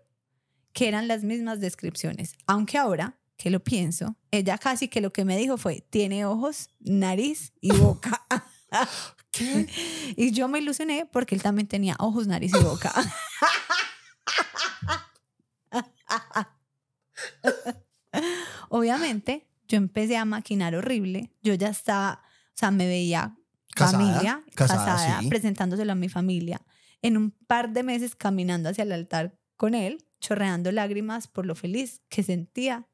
que 0.74 0.86
eran 0.86 1.08
las 1.08 1.24
mismas 1.24 1.60
descripciones. 1.60 2.34
Aunque 2.46 2.76
ahora 2.76 3.18
que 3.38 3.48
lo 3.48 3.64
pienso, 3.64 4.18
ella 4.30 4.58
casi 4.58 4.88
que 4.88 5.00
lo 5.00 5.14
que 5.14 5.24
me 5.24 5.38
dijo 5.38 5.56
fue, 5.56 5.80
tiene 5.88 6.26
ojos, 6.26 6.68
nariz 6.78 7.54
y 7.62 7.72
boca. 7.72 8.26
¿Qué? 9.30 9.66
y 10.14 10.32
yo 10.32 10.46
me 10.46 10.58
ilusioné 10.58 11.08
porque 11.10 11.34
él 11.34 11.40
también 11.40 11.68
tenía 11.68 11.96
ojos, 12.00 12.26
nariz 12.26 12.52
y 12.54 12.62
boca. 12.62 12.92
Obviamente, 18.68 19.48
yo 19.68 19.78
empecé 19.78 20.18
a 20.18 20.26
maquinar 20.26 20.74
horrible. 20.74 21.32
Yo 21.42 21.54
ya 21.54 21.68
estaba, 21.68 22.20
o 22.48 22.52
sea, 22.52 22.70
me 22.70 22.86
veía 22.86 23.34
Casada, 23.74 24.04
familia, 24.04 24.44
casada, 24.54 24.84
casada, 24.84 25.20
sí. 25.20 25.30
presentándoselo 25.30 25.92
a 25.92 25.94
mi 25.94 26.10
familia. 26.10 26.60
En 27.02 27.16
un 27.16 27.32
par 27.32 27.72
de 27.72 27.82
meses 27.82 28.14
caminando 28.14 28.68
hacia 28.68 28.84
el 28.84 28.92
altar 28.92 29.36
con 29.56 29.74
él, 29.74 30.06
chorreando 30.20 30.72
lágrimas 30.72 31.28
por 31.28 31.46
lo 31.46 31.54
feliz 31.54 32.00
que 32.08 32.22
sentía 32.22 32.88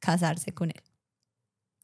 casarse 0.00 0.52
con 0.52 0.70
él. 0.70 0.82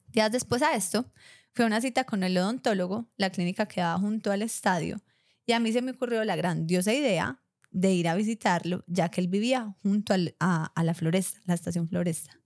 Días 0.09 0.33
después 0.33 0.63
a 0.63 0.75
esto, 0.75 1.13
fui 1.55 1.65
a 1.65 1.67
una 1.67 1.81
cita 1.81 2.05
con 2.05 2.25
el 2.25 2.37
odontólogo, 2.37 3.11
la 3.17 3.31
clínica 3.31 3.67
quedaba 3.67 3.99
junto 3.99 4.33
al 4.33 4.43
estadio, 4.43 5.01
y 5.47 5.53
a 5.53 5.61
mí 5.61 5.73
se 5.73 5.83
me 5.83 5.93
ocurrió 5.93 6.25
la 6.25 6.37
grandiosa 6.37 6.93
idea 6.93 7.43
de 7.71 7.93
ir 7.93 8.09
a 8.09 8.15
visitarlo, 8.15 8.85
ya 8.87 9.11
que 9.11 9.21
él 9.21 9.29
vivía 9.29 9.77
junto 9.83 10.15
a 10.41 10.83
la 10.83 10.95
floresta, 10.95 11.41
la 11.45 11.55
estación 11.55 11.89
floresta. 11.89 12.41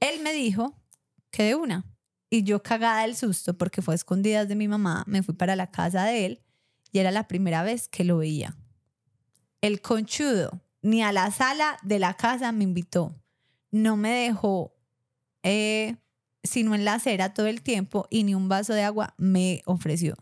Él 0.00 0.20
me 0.22 0.32
dijo 0.32 0.80
que 1.30 1.44
de 1.44 1.54
una, 1.54 1.84
y 2.30 2.44
yo 2.44 2.62
cagada 2.62 3.02
del 3.02 3.16
susto 3.16 3.56
porque 3.56 3.82
fue 3.82 3.94
a 3.94 3.96
escondidas 3.96 4.48
de 4.48 4.54
mi 4.54 4.68
mamá, 4.68 5.04
me 5.06 5.22
fui 5.22 5.34
para 5.34 5.56
la 5.56 5.70
casa 5.70 6.04
de 6.04 6.26
él 6.26 6.43
y 6.94 7.00
era 7.00 7.10
la 7.10 7.26
primera 7.26 7.64
vez 7.64 7.88
que 7.88 8.04
lo 8.04 8.18
veía. 8.18 8.56
El 9.60 9.80
conchudo 9.80 10.62
ni 10.80 11.02
a 11.02 11.10
la 11.10 11.32
sala 11.32 11.76
de 11.82 11.98
la 11.98 12.14
casa 12.14 12.52
me 12.52 12.62
invitó, 12.62 13.20
no 13.72 13.96
me 13.96 14.10
dejó 14.10 14.76
eh, 15.42 15.96
sino 16.44 16.74
en 16.76 16.84
la 16.84 16.94
acera 16.94 17.34
todo 17.34 17.48
el 17.48 17.62
tiempo 17.62 18.06
y 18.10 18.22
ni 18.22 18.36
un 18.36 18.48
vaso 18.48 18.74
de 18.74 18.84
agua 18.84 19.12
me 19.18 19.62
ofreció. 19.64 20.14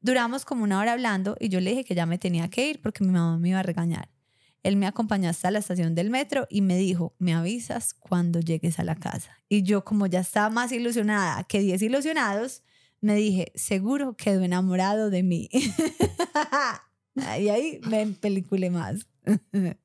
Duramos 0.00 0.46
como 0.46 0.64
una 0.64 0.78
hora 0.78 0.92
hablando 0.92 1.36
y 1.38 1.50
yo 1.50 1.60
le 1.60 1.70
dije 1.70 1.84
que 1.84 1.94
ya 1.94 2.06
me 2.06 2.16
tenía 2.16 2.48
que 2.48 2.70
ir 2.70 2.80
porque 2.80 3.04
mi 3.04 3.10
mamá 3.10 3.36
me 3.36 3.50
iba 3.50 3.58
a 3.58 3.62
regañar. 3.62 4.08
Él 4.62 4.76
me 4.76 4.86
acompañó 4.86 5.28
hasta 5.28 5.50
la 5.50 5.58
estación 5.58 5.94
del 5.94 6.08
metro 6.08 6.46
y 6.48 6.62
me 6.62 6.78
dijo, 6.78 7.14
me 7.18 7.34
avisas 7.34 7.92
cuando 7.92 8.40
llegues 8.40 8.78
a 8.78 8.84
la 8.84 8.94
casa. 8.94 9.36
Y 9.50 9.64
yo 9.64 9.84
como 9.84 10.06
ya 10.06 10.20
estaba 10.20 10.48
más 10.48 10.72
ilusionada 10.72 11.44
que 11.44 11.60
10 11.60 11.82
ilusionados, 11.82 12.62
me 13.00 13.14
dije, 13.14 13.52
seguro 13.54 14.16
quedó 14.16 14.42
enamorado 14.42 15.10
de 15.10 15.22
mí. 15.22 15.48
y 17.14 17.48
ahí 17.48 17.80
me 17.88 18.06
peliculé 18.06 18.70
más. 18.70 19.06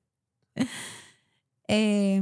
Eh, 1.68 2.22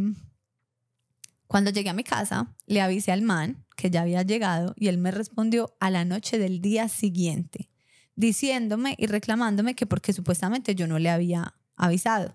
cuando 1.48 1.70
llegué 1.70 1.90
a 1.90 1.94
mi 1.94 2.06
casa, 2.06 2.56
le 2.66 2.82
avisé 2.82 3.12
al 3.12 3.22
man 3.22 3.64
que 3.76 3.92
ya 3.92 4.02
había 4.02 4.22
llegado 4.22 4.74
y 4.78 4.88
él 4.88 4.98
me 4.98 5.12
respondió 5.12 5.76
a 5.80 5.90
la 5.90 6.06
noche 6.06 6.40
del 6.40 6.62
día 6.62 6.88
siguiente, 6.88 7.70
diciéndome 8.16 8.96
y 8.98 9.08
reclamándome 9.08 9.76
que 9.76 9.86
porque 9.86 10.14
supuestamente 10.14 10.76
yo 10.76 10.88
no 10.88 10.98
le 10.98 11.10
había 11.10 11.56
avisado. 11.76 12.34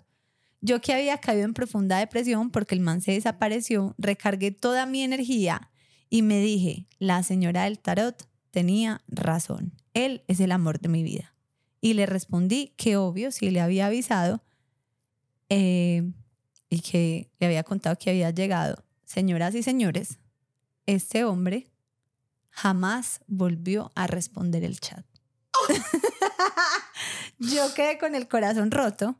Yo 0.60 0.80
que 0.80 0.92
había 0.92 1.18
caído 1.18 1.46
en 1.46 1.54
profunda 1.54 1.98
depresión 1.98 2.50
porque 2.50 2.74
el 2.74 2.80
man 2.80 3.00
se 3.00 3.12
desapareció, 3.12 3.94
recargué 3.96 4.50
toda 4.50 4.86
mi 4.86 5.02
energía 5.02 5.70
y 6.10 6.22
me 6.22 6.40
dije, 6.40 6.86
la 6.98 7.22
señora 7.22 7.64
del 7.64 7.78
tarot 7.78 8.28
tenía 8.50 9.02
razón, 9.08 9.72
él 9.94 10.24
es 10.28 10.40
el 10.40 10.52
amor 10.52 10.80
de 10.80 10.88
mi 10.88 11.02
vida. 11.02 11.34
Y 11.80 11.94
le 11.94 12.06
respondí 12.06 12.74
que 12.76 12.96
obvio, 12.96 13.30
si 13.30 13.50
le 13.50 13.60
había 13.60 13.86
avisado 13.86 14.42
eh, 15.48 16.10
y 16.68 16.80
que 16.80 17.30
le 17.38 17.46
había 17.46 17.62
contado 17.62 17.96
que 17.96 18.10
había 18.10 18.30
llegado, 18.30 18.84
señoras 19.04 19.54
y 19.54 19.62
señores, 19.62 20.18
este 20.86 21.24
hombre 21.24 21.70
jamás 22.50 23.20
volvió 23.26 23.92
a 23.94 24.06
responder 24.06 24.64
el 24.64 24.80
chat. 24.80 25.04
Yo 27.38 27.72
quedé 27.74 27.98
con 27.98 28.14
el 28.14 28.26
corazón 28.26 28.70
roto 28.70 29.16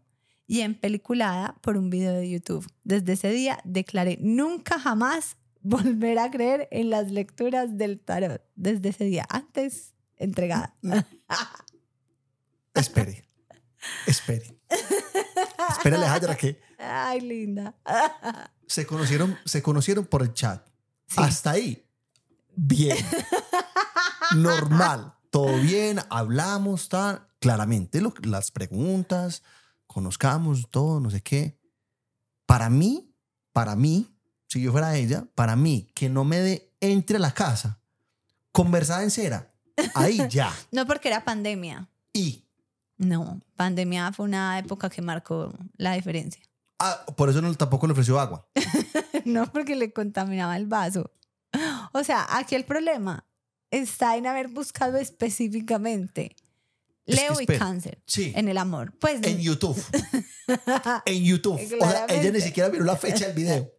y 0.47 0.63
empeliculada 0.63 1.57
por 1.61 1.77
un 1.77 1.91
video 1.91 2.15
de 2.15 2.29
YouTube. 2.29 2.67
Desde 2.83 3.13
ese 3.13 3.31
día 3.31 3.61
declaré 3.65 4.19
nunca 4.21 4.81
jamás 4.81 5.37
volver 5.69 6.19
a 6.19 6.31
creer 6.31 6.69
en 6.71 6.91
las 6.91 7.11
lecturas 7.11 7.77
del 7.77 8.01
tarot. 8.01 8.43
Desde 8.57 8.89
ese 8.91 9.05
día, 9.05 9.27
antes 9.29 9.95
entregada. 10.17 10.75
Espere, 12.75 13.25
espere. 14.07 14.59
Espérale, 15.71 16.07
Hajra, 16.07 16.37
que 16.37 16.61
Ay, 16.79 17.21
linda. 17.21 17.75
se 18.67 18.87
conocieron, 18.87 19.37
se 19.45 19.63
conocieron 19.63 20.07
por 20.07 20.23
el 20.23 20.33
chat. 20.33 20.67
Hasta 21.17 21.53
ahí, 21.53 21.87
bien. 22.55 22.97
Normal. 24.37 25.15
Todo 25.31 25.59
bien, 25.61 25.99
hablamos, 26.11 26.89
tal. 26.89 27.27
Claramente, 27.41 28.01
lo- 28.01 28.15
las 28.23 28.51
preguntas, 28.51 29.43
conozcamos 29.87 30.69
todo, 30.71 31.01
no 31.01 31.11
sé 31.11 31.21
qué. 31.23 31.59
Para 32.47 32.71
mí, 32.71 33.15
para 33.53 33.77
mí, 33.77 34.18
si 34.49 34.61
yo 34.61 34.73
fuera 34.73 34.97
ella, 34.97 35.25
para 35.37 35.55
mí, 35.57 35.89
que 35.95 36.09
no 36.09 36.25
me 36.25 36.39
dé 36.41 36.73
entre 36.81 37.17
a 37.19 37.21
la 37.21 37.33
casa, 37.33 37.81
conversada 38.53 39.03
en 39.05 39.11
cera, 39.11 39.53
ahí 39.95 40.19
ya. 40.31 40.53
No 40.73 40.87
porque 40.87 41.09
era 41.09 41.25
pandemia. 41.25 41.89
Y, 42.13 42.45
No, 42.97 43.41
pandemia 43.57 44.13
fue 44.13 44.25
una 44.25 44.59
época 44.59 44.91
que 44.91 45.03
marcó 45.03 45.53
la 45.77 45.93
diferencia. 45.95 46.43
ah, 46.81 47.05
por 47.17 47.29
eso 47.31 47.41
no, 47.41 47.55
tampoco 47.55 47.87
le 47.87 47.93
ofreció 47.93 48.19
agua. 48.19 48.47
No 49.25 49.53
porque 49.53 49.77
le 49.77 49.93
contaminaba 49.93 50.57
el 50.57 50.67
vaso. 50.67 51.11
O 51.93 52.03
sea, 52.03 52.27
aquí 52.31 52.55
el 52.55 52.65
problema 52.65 53.27
está 53.71 54.17
en 54.17 54.27
haber 54.27 54.49
buscado 54.49 54.97
específicamente 54.97 56.35
Es 57.05 57.17
que 57.17 57.23
Leo 57.23 57.41
y 57.41 57.47
cáncer 57.47 58.01
Sí. 58.07 58.33
en 58.35 58.49
el 58.49 58.57
amor. 58.57 58.95
Pues 58.99 59.23
En 59.23 59.39
YouTube. 59.39 59.77
En 61.05 61.25
YouTube. 61.25 61.61
O 61.81 61.91
sea, 61.91 62.07
ella 62.09 62.31
ni 62.31 62.41
siquiera 62.41 62.71
vio 62.71 62.83
la 62.83 62.97
fecha 62.97 63.27
del 63.27 63.35
video. 63.37 63.71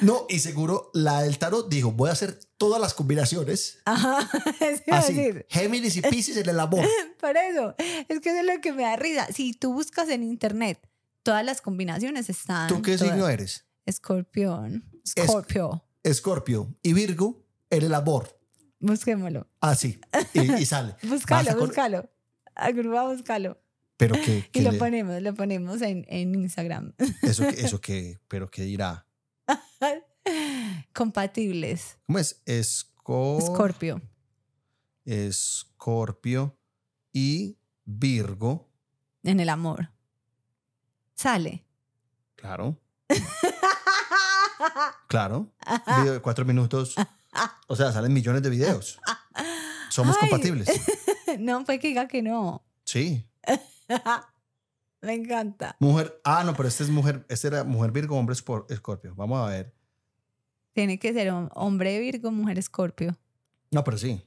No, 0.00 0.26
y 0.28 0.40
seguro 0.40 0.90
la 0.92 1.22
del 1.22 1.38
tarot 1.38 1.68
dijo, 1.68 1.92
voy 1.92 2.08
a 2.08 2.12
hacer 2.12 2.40
todas 2.56 2.80
las 2.80 2.94
combinaciones. 2.94 3.78
Ajá, 3.84 4.18
Así, 4.90 5.14
decir. 5.14 5.46
Géminis 5.48 5.96
y 5.96 6.02
Pisces 6.02 6.36
en 6.36 6.48
el 6.48 6.58
amor. 6.58 6.84
Por 7.20 7.36
eso, 7.36 7.74
es 7.78 8.20
que 8.20 8.30
eso 8.30 8.40
es 8.40 8.44
lo 8.44 8.60
que 8.60 8.72
me 8.72 8.82
da 8.82 8.96
risa. 8.96 9.26
Si 9.32 9.52
tú 9.52 9.72
buscas 9.72 10.08
en 10.08 10.24
internet, 10.24 10.80
todas 11.22 11.44
las 11.44 11.60
combinaciones 11.60 12.28
están. 12.28 12.66
¿Tú 12.68 12.82
qué 12.82 12.96
todas. 12.96 13.12
signo 13.12 13.28
eres? 13.28 13.64
Escorpión. 13.86 14.84
Es- 15.04 15.24
Scorpio. 15.24 15.84
Escorpio 16.02 16.74
y 16.82 16.92
Virgo 16.94 17.44
en 17.70 17.84
el 17.84 17.94
amor. 17.94 18.36
Busquémoslo. 18.80 19.46
Así. 19.60 20.00
Y, 20.34 20.52
y 20.54 20.66
sale. 20.66 20.96
Búscalo, 21.04 21.56
búscalo. 21.56 22.10
Agrupa, 22.56 23.04
búscalo. 23.04 23.61
Pero 24.08 24.14
que, 24.24 24.48
Y 24.52 24.60
lo 24.62 24.72
le- 24.72 24.78
ponemos, 24.78 25.22
lo 25.22 25.32
ponemos 25.34 25.80
en, 25.82 26.04
en 26.08 26.34
Instagram. 26.34 26.92
eso, 27.22 27.44
eso 27.48 27.80
que, 27.80 28.18
pero 28.28 28.50
que 28.50 28.62
dirá. 28.62 29.06
Compatibles. 30.92 31.98
¿Cómo 32.06 32.18
es? 32.18 32.42
Escor- 32.46 33.42
Scorpio. 33.42 34.00
Escorpio 35.04 36.56
y 37.12 37.56
Virgo. 37.84 38.68
En 39.22 39.40
el 39.40 39.48
amor. 39.48 39.90
Sale. 41.14 41.64
Claro. 42.36 42.78
Claro. 45.08 45.52
Video 46.00 46.14
de 46.14 46.20
cuatro 46.20 46.44
minutos. 46.44 46.94
O 47.68 47.76
sea, 47.76 47.92
salen 47.92 48.12
millones 48.12 48.42
de 48.42 48.50
videos. 48.50 48.98
Somos 49.90 50.16
Ay. 50.20 50.28
compatibles. 50.28 50.68
no, 51.38 51.64
pues 51.64 51.80
que 51.80 51.88
diga 51.88 52.08
que 52.08 52.22
no. 52.22 52.64
Sí. 52.84 53.26
Me 55.02 55.14
encanta. 55.14 55.76
Mujer. 55.80 56.20
Ah, 56.24 56.44
no, 56.44 56.54
pero 56.54 56.68
este 56.68 56.84
es 56.84 56.90
mujer. 56.90 57.26
Este 57.28 57.48
era 57.48 57.64
mujer 57.64 57.90
Virgo, 57.90 58.16
hombre 58.16 58.34
Escorpio. 58.34 59.14
Vamos 59.16 59.40
a 59.46 59.50
ver. 59.50 59.74
Tiene 60.74 60.98
que 60.98 61.12
ser 61.12 61.28
hom- 61.32 61.50
hombre 61.54 61.98
Virgo, 61.98 62.30
mujer 62.30 62.58
Escorpio. 62.58 63.16
No, 63.72 63.82
pero 63.82 63.98
sí. 63.98 64.22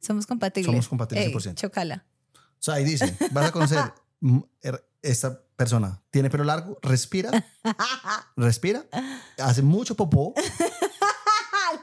Somos 0.00 0.26
compatibles. 0.26 0.66
Somos 0.66 0.88
compatibles 0.88 1.26
Ey, 1.26 1.32
100%. 1.34 1.54
chocala. 1.54 2.04
O 2.34 2.38
sea, 2.62 2.74
ahí 2.74 2.84
dice: 2.84 3.14
vas 3.32 3.46
a 3.48 3.52
conocer 3.52 3.92
er- 4.62 4.84
esta 5.02 5.42
persona. 5.56 6.02
Tiene 6.10 6.30
pelo 6.30 6.44
largo, 6.44 6.78
respira, 6.82 7.30
respira, 8.36 8.84
hace 9.38 9.62
mucho 9.62 9.94
popó, 9.94 10.32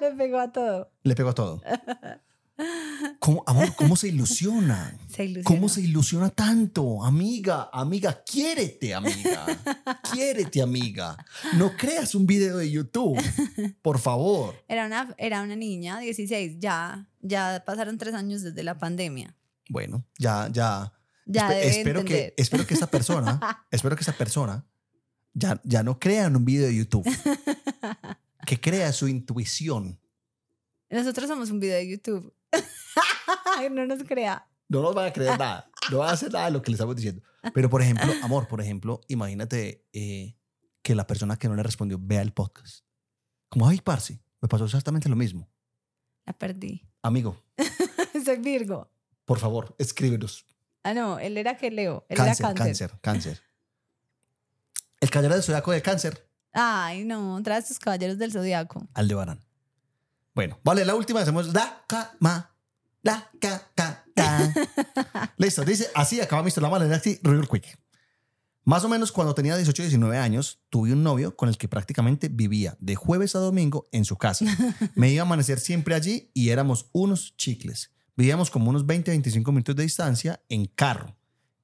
Le 0.02 0.12
pegó 0.12 0.40
a 0.40 0.52
todo. 0.52 0.92
le 1.04 1.16
pego 1.16 1.30
a 1.30 1.36
todo. 1.36 1.62
¿Cómo, 3.20 3.44
amor, 3.48 3.74
¿cómo 3.76 3.96
se 3.96 4.10
ilusiona? 4.10 4.96
Se. 5.08 5.42
¿Cómo 5.44 5.70
se 5.70 5.82
ilusiona 5.82 6.30
tanto? 6.30 7.04
Amiga, 7.04 7.70
amiga, 7.74 8.24
quiérete, 8.24 8.94
amiga. 8.94 9.46
Quiérete, 10.12 10.62
amiga. 10.62 11.18
No 11.58 11.76
creas 11.76 12.14
un 12.16 12.26
video 12.28 12.58
de 12.58 12.70
YouTube, 12.72 13.20
por 13.82 14.00
favor. 14.00 14.56
Era 14.68 14.86
una, 14.86 15.14
era 15.18 15.42
una 15.42 15.56
niña, 15.56 16.00
16, 16.00 16.58
ya, 16.60 17.08
ya 17.22 17.64
pasaron 17.66 17.98
tres 17.98 18.14
años 18.14 18.42
desde 18.42 18.64
la 18.64 18.78
pandemia. 18.78 19.36
Bueno, 19.70 20.06
ya, 20.18 20.50
ya. 20.52 20.94
Ya 21.26 21.50
Espe- 21.50 21.64
espero 21.70 22.00
entender. 22.02 22.34
que, 22.36 22.42
espero 22.42 22.68
que 22.68 22.74
esta 22.74 22.88
persona, 22.88 23.66
espero 23.72 23.96
que 23.96 24.02
esta 24.02 24.14
persona 24.18 24.66
ya, 25.34 25.60
ya 25.64 25.82
no 25.82 25.98
crea 26.00 26.26
en 26.26 26.36
un 26.36 26.44
video 26.46 26.68
de 26.68 26.76
YouTube. 26.76 27.08
Que 28.46 28.60
crea 28.60 28.92
su 28.92 29.08
intuición. 29.08 30.00
Nosotros 30.90 31.28
somos 31.30 31.50
un 31.50 31.60
video 31.60 31.78
de 31.78 31.90
YouTube. 31.90 32.34
no 33.72 33.86
nos 33.86 34.04
crea. 34.04 34.48
No 34.70 34.82
nos 34.82 34.96
van 34.96 35.08
a 35.08 35.14
creer 35.14 35.38
nada. 35.38 35.70
No 35.92 36.00
van 36.00 36.10
a 36.10 36.14
hacer 36.14 36.32
nada 36.32 36.46
de 36.46 36.52
lo 36.52 36.62
que 36.62 36.72
le 36.72 36.76
estamos 36.76 36.96
diciendo. 36.96 37.22
Pero, 37.54 37.70
por 37.70 37.82
ejemplo, 37.82 38.12
amor, 38.24 38.48
por 38.48 38.62
ejemplo, 38.62 39.02
imagínate 39.08 39.86
eh, 39.94 40.36
que 40.82 40.96
la 40.96 41.06
persona 41.06 41.38
que 41.38 41.48
no 41.50 41.56
le 41.56 41.64
respondió 41.64 41.98
vea 42.02 42.22
el 42.22 42.32
podcast. 42.34 42.86
Como, 43.50 43.68
ay, 43.68 43.82
parce, 43.82 44.22
me 44.42 44.48
pasó 44.48 44.66
exactamente 44.66 45.10
lo 45.10 45.16
mismo. 45.16 45.50
La 46.26 46.34
perdí. 46.34 46.88
Amigo, 47.02 47.44
Soy 48.26 48.38
Virgo. 48.38 48.90
por 49.26 49.40
favor, 49.40 49.76
escríbenos. 49.78 50.46
Ah, 50.84 50.94
no, 50.94 51.20
él 51.20 51.38
era 51.38 51.58
que 51.58 51.70
Leo. 51.70 52.06
Él 52.10 52.18
Cáncer, 52.18 52.46
era 52.46 52.54
cáncer. 52.56 52.90
cáncer, 52.92 53.02
cáncer. 53.02 53.42
El 55.02 55.10
caballero 55.10 55.34
del 55.36 55.44
zodiaco 55.44 55.72
de 55.72 55.82
cáncer, 55.82 56.30
Ay, 56.54 57.04
no, 57.04 57.42
trae 57.44 57.62
tus 57.64 57.80
caballeros 57.80 58.18
del 58.18 58.32
zodiaco. 58.32 58.88
Aldebarán. 58.94 59.44
Bueno, 60.36 60.60
vale, 60.64 60.84
la 60.84 60.96
última 60.96 61.22
hacemos 61.22 61.54
la 61.54 61.84
cama, 61.88 62.56
la 63.04 63.30
ca, 63.40 63.72
ca, 63.76 64.06
ca. 64.16 64.54
Listo, 65.38 65.64
dice, 65.64 65.90
así 65.94 66.20
acaba 66.22 66.42
mi 66.42 66.48
historia, 66.48 66.70
la 66.70 66.96
así, 66.96 67.20
real 67.22 67.48
quick. 67.48 67.78
Más 68.66 68.84
o 68.86 68.90
menos 68.90 69.12
cuando 69.12 69.36
tenía 69.36 69.58
18 69.58 69.82
y 69.82 69.86
19 69.86 70.18
años, 70.18 70.62
tuve 70.70 70.94
un 70.94 71.04
novio 71.04 71.36
con 71.36 71.50
el 71.50 71.58
que 71.58 71.68
prácticamente 71.68 72.30
vivía 72.30 72.78
de 72.80 72.96
jueves 72.96 73.36
a 73.36 73.40
domingo 73.40 73.90
en 73.92 74.06
su 74.06 74.18
casa. 74.18 74.46
Me 74.96 75.12
iba 75.12 75.22
a 75.22 75.26
amanecer 75.26 75.60
siempre 75.60 75.96
allí 75.96 76.32
y 76.34 76.50
éramos 76.50 76.90
unos 76.94 77.36
chicles. 77.36 77.92
Vivíamos 78.16 78.50
como 78.50 78.70
unos 78.70 78.86
20-25 78.86 79.48
minutos 79.50 79.76
de 79.76 79.84
distancia 79.84 80.42
en 80.48 80.66
carro. 80.66 81.16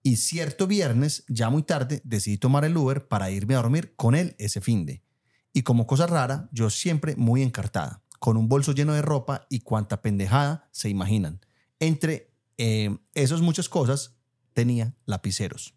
Y 0.04 0.18
cierto 0.18 0.68
viernes, 0.68 1.24
ya 1.28 1.50
muy 1.50 1.64
tarde, 1.64 2.02
decidí 2.04 2.38
tomar 2.38 2.66
el 2.66 2.76
Uber 2.76 3.08
para 3.08 3.32
irme 3.32 3.54
a 3.54 3.58
dormir 3.58 3.96
con 3.96 4.14
él 4.14 4.36
ese 4.38 4.60
fin 4.60 4.86
de. 4.86 5.02
Y 5.54 5.64
como 5.64 5.88
cosa 5.88 6.06
rara, 6.06 6.50
yo 6.52 6.70
siempre 6.70 7.16
muy 7.16 7.42
encartada, 7.42 8.04
con 8.20 8.38
un 8.38 8.50
bolso 8.50 8.74
lleno 8.74 8.94
de 8.94 9.02
ropa 9.02 9.48
y 9.50 9.62
cuanta 9.62 10.02
pendejada 10.02 10.68
se 10.72 10.90
imaginan. 10.90 11.40
Entre 11.80 12.32
eh, 12.58 12.98
esas 13.14 13.42
muchas 13.42 13.70
cosas 13.70 14.16
tenía 14.54 14.94
lapiceros. 15.06 15.74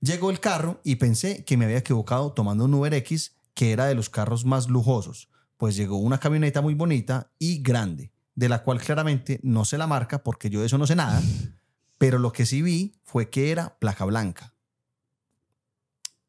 Llegó 0.00 0.30
el 0.30 0.40
carro 0.40 0.80
y 0.84 0.96
pensé 0.96 1.44
que 1.44 1.56
me 1.56 1.64
había 1.64 1.78
equivocado 1.78 2.32
tomando 2.32 2.64
un 2.64 2.74
Uber 2.74 2.94
X 2.94 3.36
que 3.54 3.72
era 3.72 3.86
de 3.86 3.94
los 3.94 4.10
carros 4.10 4.44
más 4.44 4.68
lujosos, 4.68 5.28
pues 5.56 5.74
llegó 5.74 5.96
una 5.96 6.18
camioneta 6.18 6.60
muy 6.60 6.74
bonita 6.74 7.32
y 7.40 7.60
grande, 7.60 8.12
de 8.36 8.48
la 8.48 8.62
cual 8.62 8.80
claramente 8.80 9.40
no 9.42 9.64
sé 9.64 9.78
la 9.78 9.88
marca 9.88 10.22
porque 10.22 10.50
yo 10.50 10.60
de 10.60 10.66
eso 10.66 10.78
no 10.78 10.86
sé 10.86 10.94
nada, 10.94 11.20
pero 11.98 12.18
lo 12.18 12.32
que 12.32 12.46
sí 12.46 12.62
vi 12.62 13.00
fue 13.02 13.30
que 13.30 13.50
era 13.50 13.76
placa 13.80 14.04
blanca. 14.04 14.54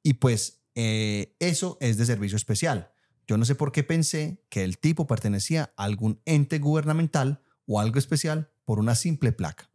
Y 0.02 0.14
pues 0.14 0.62
eh, 0.74 1.36
eso 1.40 1.78
es 1.82 1.98
de 1.98 2.06
servicio 2.08 2.36
especial. 2.36 2.92
Yo 3.30 3.38
no 3.38 3.46
sé 3.46 3.54
por 3.54 3.72
qué 3.72 3.84
pensé 3.84 4.44
que 4.50 4.64
el 4.64 4.80
tipo 4.80 5.06
pertenecía 5.06 5.72
a 5.78 5.84
algún 5.84 6.20
ente 6.26 6.58
gubernamental 6.58 7.44
o 7.68 7.80
algo 7.80 8.00
especial 8.00 8.50
por 8.66 8.80
una 8.80 8.96
simple 8.96 9.32
placa. 9.32 9.70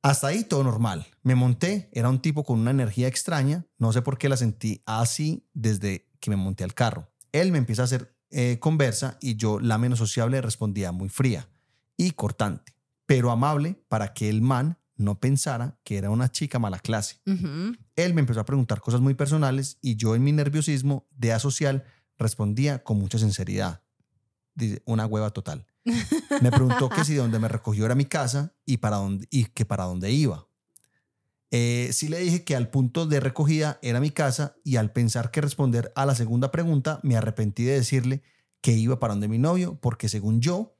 Hasta 0.00 0.28
ahí 0.28 0.44
todo 0.44 0.62
normal. 0.62 1.08
Me 1.24 1.34
monté, 1.34 1.90
era 1.92 2.08
un 2.08 2.22
tipo 2.22 2.44
con 2.44 2.60
una 2.60 2.70
energía 2.70 3.08
extraña, 3.08 3.66
no 3.76 3.92
sé 3.92 4.02
por 4.02 4.18
qué 4.18 4.28
la 4.28 4.36
sentí 4.36 4.84
así 4.86 5.48
desde 5.52 6.06
que 6.20 6.30
me 6.30 6.36
monté 6.36 6.62
al 6.62 6.74
carro. 6.74 7.10
Él 7.32 7.50
me 7.50 7.58
empieza 7.58 7.82
a 7.82 7.86
hacer 7.86 8.16
eh, 8.30 8.58
conversa 8.60 9.18
y 9.20 9.34
yo, 9.34 9.58
la 9.58 9.76
menos 9.76 9.98
sociable, 9.98 10.40
respondía 10.40 10.92
muy 10.92 11.08
fría 11.08 11.48
y 11.96 12.12
cortante, 12.12 12.72
pero 13.04 13.32
amable 13.32 13.82
para 13.88 14.14
que 14.14 14.28
el 14.28 14.42
man 14.42 14.78
no 15.00 15.18
pensara 15.18 15.78
que 15.82 15.96
era 15.96 16.10
una 16.10 16.30
chica 16.30 16.58
mala 16.58 16.78
clase. 16.78 17.20
Ujú. 17.26 17.74
Él 17.96 18.14
me 18.14 18.20
empezó 18.20 18.40
a 18.40 18.44
preguntar 18.44 18.80
cosas 18.80 19.00
muy 19.00 19.14
personales 19.14 19.78
y 19.80 19.96
yo 19.96 20.14
en 20.14 20.22
mi 20.22 20.32
nerviosismo 20.32 21.06
de 21.10 21.32
asocial 21.32 21.84
respondía 22.18 22.84
con 22.84 22.98
mucha 22.98 23.18
sinceridad. 23.18 23.82
Dice, 24.54 24.82
una 24.84 25.06
hueva 25.06 25.30
total. 25.30 25.66
Me 26.42 26.50
preguntó 26.50 26.90
que 26.90 27.04
si 27.04 27.14
de 27.14 27.20
donde 27.20 27.38
me 27.38 27.48
recogió 27.48 27.86
era 27.86 27.94
mi 27.94 28.04
casa 28.04 28.54
y, 28.66 28.76
para 28.76 28.96
dónde, 28.96 29.26
y 29.30 29.46
que 29.46 29.64
para 29.64 29.84
dónde 29.84 30.12
iba. 30.12 30.46
Eh, 31.50 31.88
sí 31.92 32.08
le 32.08 32.20
dije 32.20 32.44
que 32.44 32.54
al 32.54 32.68
punto 32.68 33.06
de 33.06 33.18
recogida 33.18 33.78
era 33.82 33.98
mi 33.98 34.10
casa 34.10 34.56
y 34.62 34.76
al 34.76 34.92
pensar 34.92 35.30
que 35.30 35.40
responder 35.40 35.92
a 35.96 36.04
la 36.04 36.14
segunda 36.14 36.50
pregunta 36.50 37.00
me 37.02 37.16
arrepentí 37.16 37.64
de 37.64 37.72
decirle 37.72 38.22
que 38.60 38.72
iba 38.72 39.00
para 39.00 39.14
donde 39.14 39.28
mi 39.28 39.38
novio 39.38 39.78
porque 39.80 40.08
según 40.08 40.40
yo, 40.40 40.76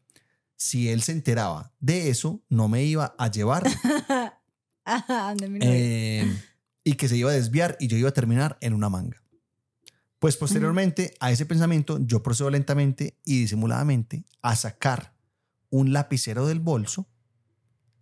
si 0.60 0.90
él 0.90 1.00
se 1.00 1.12
enteraba 1.12 1.72
de 1.80 2.10
eso, 2.10 2.42
no 2.50 2.68
me 2.68 2.84
iba 2.84 3.14
a 3.18 3.30
llevar. 3.30 3.66
Eh, 5.60 6.26
y 6.82 6.94
que 6.94 7.06
se 7.06 7.16
iba 7.16 7.30
a 7.30 7.34
desviar 7.34 7.76
y 7.78 7.86
yo 7.86 7.96
iba 7.96 8.08
a 8.08 8.12
terminar 8.14 8.58
en 8.60 8.72
una 8.72 8.88
manga. 8.88 9.22
Pues 10.18 10.36
posteriormente 10.36 11.14
a 11.20 11.30
ese 11.30 11.46
pensamiento 11.46 11.98
yo 12.00 12.24
procedo 12.24 12.50
lentamente 12.50 13.16
y 13.24 13.40
disimuladamente 13.40 14.24
a 14.42 14.56
sacar 14.56 15.14
un 15.68 15.92
lapicero 15.92 16.46
del 16.46 16.58
bolso 16.58 17.08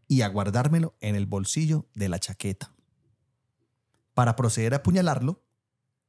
y 0.07 0.23
a 0.23 0.29
guardármelo 0.29 0.97
en 1.01 1.15
el 1.15 1.27
bolsillo 1.27 1.87
de 1.95 2.09
la 2.09 2.21
chaqueta. 2.21 2.75
Para 4.15 4.35
proceder 4.35 4.73
a 4.73 4.79
apuñalarlo 4.79 5.45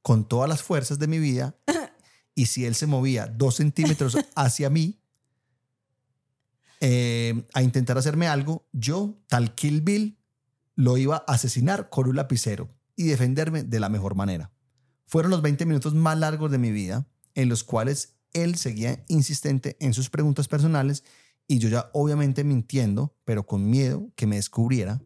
con 0.01 0.25
todas 0.29 0.47
las 0.47 0.63
fuerzas 0.63 0.97
de 0.97 1.07
mi 1.07 1.19
vida 1.19 1.57
y 2.35 2.45
si 2.45 2.65
él 2.65 2.75
se 2.75 2.87
movía 2.87 3.27
dos 3.27 3.55
centímetros 3.55 4.15
hacia 4.35 4.69
mí 4.69 4.98
eh, 6.79 7.45
a 7.53 7.61
intentar 7.61 7.97
hacerme 7.97 8.27
algo, 8.27 8.67
yo, 8.71 9.19
tal 9.27 9.53
Kill 9.55 9.81
Bill, 9.81 10.17
lo 10.75 10.97
iba 10.97 11.23
a 11.27 11.33
asesinar 11.33 11.89
con 11.89 12.07
un 12.07 12.15
lapicero 12.15 12.69
y 12.95 13.03
defenderme 13.03 13.63
de 13.63 13.79
la 13.79 13.89
mejor 13.89 14.15
manera. 14.15 14.51
Fueron 15.05 15.31
los 15.31 15.41
20 15.41 15.65
minutos 15.65 15.93
más 15.93 16.17
largos 16.17 16.51
de 16.51 16.57
mi 16.57 16.71
vida 16.71 17.07
en 17.35 17.49
los 17.49 17.63
cuales 17.63 18.15
él 18.33 18.55
seguía 18.55 19.03
insistente 19.07 19.75
en 19.79 19.93
sus 19.93 20.09
preguntas 20.09 20.47
personales 20.47 21.03
y 21.47 21.59
yo 21.59 21.67
ya 21.67 21.89
obviamente 21.93 22.43
mintiendo, 22.43 23.15
pero 23.25 23.45
con 23.45 23.69
miedo 23.69 24.11
que 24.15 24.27
me 24.27 24.35
descubriera, 24.35 25.01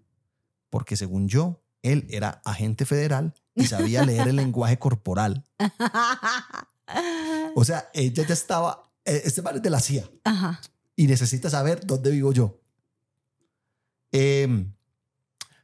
porque 0.70 0.98
según 0.98 1.28
yo, 1.28 1.64
él 1.82 2.06
era 2.10 2.42
agente 2.44 2.86
federal 2.86 3.34
y 3.56 3.66
sabía 3.66 4.06
leer 4.06 4.28
el 4.28 4.36
lenguaje 4.38 4.78
corporal. 4.78 5.44
O 7.56 7.64
sea, 7.64 7.90
ella 7.94 8.28
ya 8.28 8.34
estaba, 8.34 8.92
eh, 9.06 9.22
este 9.26 9.42
man 9.42 9.56
es 9.56 9.62
de 9.62 9.70
la 9.70 9.80
CIA 9.80 10.10
Ajá. 10.26 10.60
Y 10.96 11.08
necesita 11.08 11.50
saber 11.50 11.86
dónde 11.86 12.12
vivo 12.12 12.32
yo. 12.34 12.60
Eh, 14.12 14.66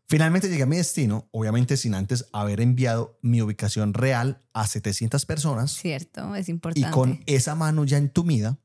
finalmente 0.07 0.49
llegué 0.49 0.64
a 0.64 0.68
mi 0.68 0.77
destino, 0.77 1.27
obviamente 1.31 1.77
sin 1.77 1.93
antes 1.93 2.26
haber 2.34 2.61
enviado 2.61 3.19
mi 3.22 3.41
ubicación 3.41 3.93
real 3.93 4.41
a 4.53 4.65
700 4.68 5.26
personas 5.26 5.72
Cierto, 5.72 6.35
es 6.35 6.47
y 6.47 6.51
importante. 6.51 6.89
con 6.91 7.23
esa 7.27 7.56
mano 7.56 7.85
ya 7.85 7.97
entumida 7.97 8.57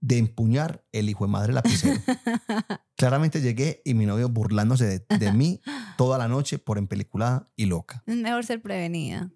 de 0.00 0.18
empuñar 0.18 0.84
el 0.92 1.08
hijo 1.08 1.24
de 1.24 1.30
madre 1.30 1.52
lapicero. 1.52 1.98
Claramente 2.96 3.40
llegué 3.40 3.80
y 3.84 3.94
mi 3.94 4.04
novio 4.04 4.28
burlándose 4.28 4.84
de, 5.08 5.16
de 5.18 5.32
mí 5.32 5.60
toda 5.96 6.18
la 6.18 6.28
noche 6.28 6.58
por 6.58 6.76
empeliculada 6.76 7.48
y 7.56 7.66
loca. 7.66 8.02
Es 8.06 8.16
mejor 8.16 8.44
ser 8.44 8.60
prevenida. 8.60 9.30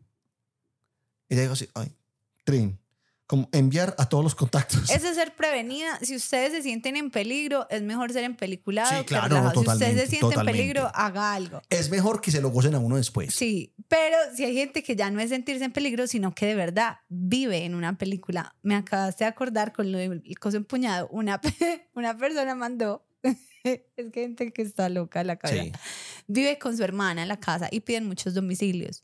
Ella 1.28 1.42
dijo 1.42 1.52
así, 1.54 1.68
ay, 1.74 1.96
Trin, 2.44 2.78
como 3.26 3.48
enviar 3.52 3.94
a 3.98 4.08
todos 4.08 4.22
los 4.22 4.34
contactos. 4.34 4.88
Eso 4.90 5.08
es 5.08 5.16
ser 5.16 5.34
prevenida. 5.34 5.98
Si 6.00 6.14
ustedes 6.14 6.52
se 6.52 6.62
sienten 6.62 6.96
en 6.96 7.10
peligro, 7.10 7.66
es 7.70 7.82
mejor 7.82 8.12
ser 8.12 8.24
empeliculado. 8.24 8.88
Sí, 8.90 8.96
que 8.98 9.04
claro, 9.06 9.28
relajado. 9.28 9.52
Si 9.52 9.58
usted 9.58 9.72
totalmente, 9.72 10.00
se 10.00 10.06
siente 10.08 10.26
totalmente. 10.26 10.50
en 10.50 10.56
peligro, 10.56 10.90
haga 10.94 11.34
algo. 11.34 11.62
Es 11.68 11.90
mejor 11.90 12.20
que 12.20 12.30
se 12.30 12.40
lo 12.40 12.50
gocen 12.50 12.74
a 12.74 12.78
uno 12.78 12.96
después. 12.96 13.34
Sí, 13.34 13.74
pero 13.88 14.16
si 14.34 14.44
hay 14.44 14.54
gente 14.54 14.82
que 14.82 14.94
ya 14.94 15.10
no 15.10 15.20
es 15.20 15.30
sentirse 15.30 15.64
en 15.64 15.72
peligro, 15.72 16.06
sino 16.06 16.34
que 16.34 16.46
de 16.46 16.54
verdad 16.54 16.98
vive 17.08 17.64
en 17.64 17.74
una 17.74 17.98
película. 17.98 18.54
Me 18.62 18.76
acabaste 18.76 19.24
de 19.24 19.28
acordar 19.28 19.72
con 19.72 19.90
lo 19.90 19.98
del 19.98 20.22
coso 20.38 20.56
empuñado. 20.56 21.08
Una, 21.10 21.40
una 21.94 22.16
persona 22.16 22.54
mandó, 22.54 23.06
es 23.64 24.12
gente 24.12 24.52
que 24.52 24.62
está 24.62 24.88
loca 24.88 25.20
en 25.20 25.26
la 25.26 25.36
cabeza. 25.36 25.64
Sí. 25.64 25.72
Vive 26.28 26.58
con 26.58 26.76
su 26.76 26.84
hermana 26.84 27.22
en 27.22 27.28
la 27.28 27.40
casa 27.40 27.68
y 27.70 27.80
piden 27.80 28.06
muchos 28.06 28.34
domicilios. 28.34 29.02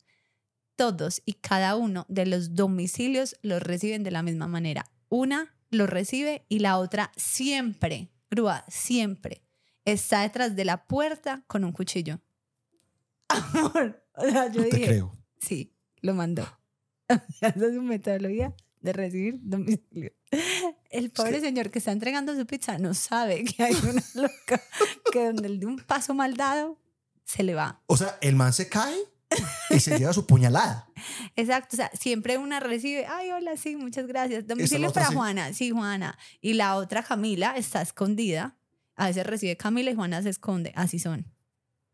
Todos 0.82 1.22
y 1.24 1.34
cada 1.34 1.76
uno 1.76 2.06
de 2.08 2.26
los 2.26 2.56
domicilios 2.56 3.36
los 3.42 3.62
reciben 3.62 4.02
de 4.02 4.10
la 4.10 4.24
misma 4.24 4.48
manera. 4.48 4.90
Una 5.08 5.54
los 5.70 5.88
recibe 5.88 6.44
y 6.48 6.58
la 6.58 6.76
otra 6.78 7.12
siempre, 7.16 8.10
grúa, 8.28 8.64
siempre 8.66 9.44
está 9.84 10.22
detrás 10.22 10.56
de 10.56 10.64
la 10.64 10.84
puerta 10.88 11.44
con 11.46 11.62
un 11.62 11.70
cuchillo. 11.70 12.20
Amor, 13.28 14.04
o 14.16 14.22
sea, 14.22 14.50
yo 14.50 14.60
No 14.62 14.68
te 14.68 14.76
dije, 14.76 14.86
creo. 14.88 15.16
sí, 15.38 15.72
lo 16.00 16.14
mandó. 16.14 16.48
Esa 17.40 17.46
es 17.50 17.74
su 17.74 17.82
metodología 17.82 18.52
de 18.80 18.92
recibir 18.92 19.38
domicilio. 19.40 20.10
El 20.90 21.12
pobre 21.12 21.40
señor 21.40 21.70
que 21.70 21.78
está 21.78 21.92
entregando 21.92 22.34
su 22.34 22.44
pizza 22.44 22.76
no 22.78 22.92
sabe 22.94 23.44
que 23.44 23.62
hay 23.62 23.74
una 23.88 24.02
loca 24.14 24.60
que 25.12 25.26
donde 25.26 25.46
el 25.46 25.60
de 25.60 25.66
un 25.66 25.76
paso 25.78 26.12
mal 26.12 26.36
dado 26.36 26.76
se 27.24 27.44
le 27.44 27.54
va. 27.54 27.80
O 27.86 27.96
sea, 27.96 28.18
el 28.20 28.34
man 28.34 28.52
se 28.52 28.68
cae 28.68 29.11
y 29.70 29.80
se 29.80 29.98
lleva 29.98 30.12
su 30.12 30.26
puñalada. 30.26 30.88
Exacto, 31.36 31.74
o 31.74 31.76
sea, 31.76 31.90
siempre 31.98 32.38
una 32.38 32.60
recibe, 32.60 33.06
ay, 33.06 33.30
hola, 33.30 33.56
sí, 33.56 33.76
muchas 33.76 34.06
gracias. 34.06 34.46
Domicilio 34.46 34.92
para 34.92 35.08
sí. 35.08 35.14
Juana, 35.14 35.52
sí, 35.52 35.70
Juana. 35.70 36.18
Y 36.40 36.54
la 36.54 36.76
otra 36.76 37.02
Camila 37.02 37.54
está 37.56 37.82
escondida. 37.82 38.56
A 38.96 39.06
veces 39.06 39.26
recibe 39.26 39.56
Camila 39.56 39.90
y 39.90 39.94
Juana 39.94 40.22
se 40.22 40.28
esconde. 40.30 40.72
Así 40.76 40.98
son. 40.98 41.26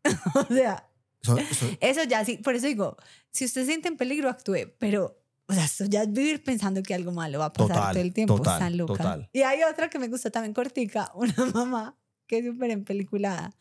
o 0.35 0.45
sea, 0.53 0.87
Son- 1.21 1.39
son- 1.53 1.77
eso 1.81 2.03
ya 2.03 2.23
sí, 2.23 2.37
por 2.37 2.55
eso 2.55 2.67
digo, 2.67 2.95
si 3.31 3.45
usted 3.45 3.65
siente 3.65 3.87
en 3.89 3.97
peligro, 3.97 4.29
actúe, 4.29 4.73
pero, 4.79 5.21
o 5.47 5.53
sea, 5.53 5.65
esto 5.65 5.85
ya 5.85 6.03
es 6.03 6.13
vivir 6.13 6.43
pensando 6.43 6.81
que 6.81 6.93
algo 6.93 7.11
malo 7.11 7.39
va 7.39 7.45
a 7.45 7.53
pasar 7.53 7.75
Total, 7.75 7.93
todo 7.93 8.01
el 8.03 8.13
tiempo. 8.13 8.35
total, 8.37 8.53
Están 8.53 8.77
loca. 8.77 8.93
total. 8.93 9.29
Y 9.33 9.41
hay 9.41 9.63
otra 9.63 9.89
que 9.89 9.99
me 9.99 10.07
gusta 10.07 10.29
también 10.31 10.53
cortica, 10.53 11.11
una 11.15 11.45
mamá 11.53 11.97
que 12.27 12.37
es 12.39 12.45
súper 12.45 12.71
empeliculada 12.71 13.53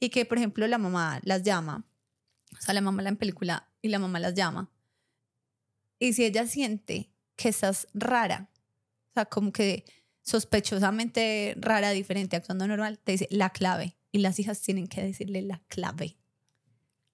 y 0.00 0.08
que, 0.08 0.24
por 0.24 0.38
ejemplo, 0.38 0.66
la 0.66 0.78
mamá 0.78 1.20
las 1.22 1.42
llama, 1.42 1.84
o 2.56 2.60
sea, 2.60 2.74
la 2.74 2.80
mamá 2.80 3.02
la 3.02 3.10
empelícula 3.10 3.68
y 3.82 3.88
la 3.88 3.98
mamá 3.98 4.20
las 4.20 4.34
llama. 4.34 4.70
Y 5.98 6.12
si 6.12 6.24
ella 6.24 6.46
siente 6.46 7.10
que 7.36 7.48
estás 7.48 7.88
rara, 7.94 8.48
o 9.10 9.14
sea, 9.14 9.26
como 9.26 9.52
que 9.52 9.84
sospechosamente 10.22 11.54
rara, 11.58 11.90
diferente, 11.90 12.36
actuando 12.36 12.66
normal, 12.66 12.98
te 12.98 13.12
dice 13.12 13.28
la 13.30 13.50
clave. 13.50 13.96
Y 14.10 14.18
las 14.18 14.38
hijas 14.38 14.60
tienen 14.62 14.86
que 14.86 15.02
decirle 15.02 15.42
la 15.42 15.60
clave 15.68 16.16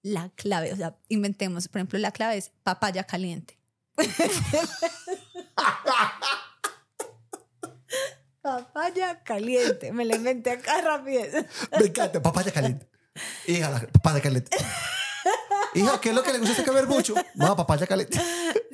la 0.05 0.29
clave, 0.35 0.71
o 0.71 0.75
sea, 0.75 0.95
inventemos, 1.09 1.67
por 1.67 1.79
ejemplo, 1.79 1.97
la 1.97 2.11
clave 2.11 2.37
es 2.37 2.51
papaya 2.61 3.05
caliente. 3.05 3.57
papaya 8.43 9.23
caliente, 9.23 9.91
me 9.91 10.05
la 10.05 10.15
inventé 10.15 10.51
acá 10.51 10.79
rápido. 10.81 11.23
Me 11.79 11.87
encanta, 11.87 12.21
papaya 12.21 12.51
caliente. 12.51 12.87
Hija, 13.47 13.87
papaya 13.93 14.21
caliente. 14.21 14.55
Hija, 15.73 15.99
¿qué 16.01 16.09
es 16.09 16.15
lo 16.15 16.23
que 16.23 16.31
le 16.31 16.39
gusta 16.39 16.53
este 16.53 16.65
comer 16.65 16.87
mucho? 16.87 17.13
No, 17.35 17.55
papaya 17.55 17.85
caliente. 17.87 18.19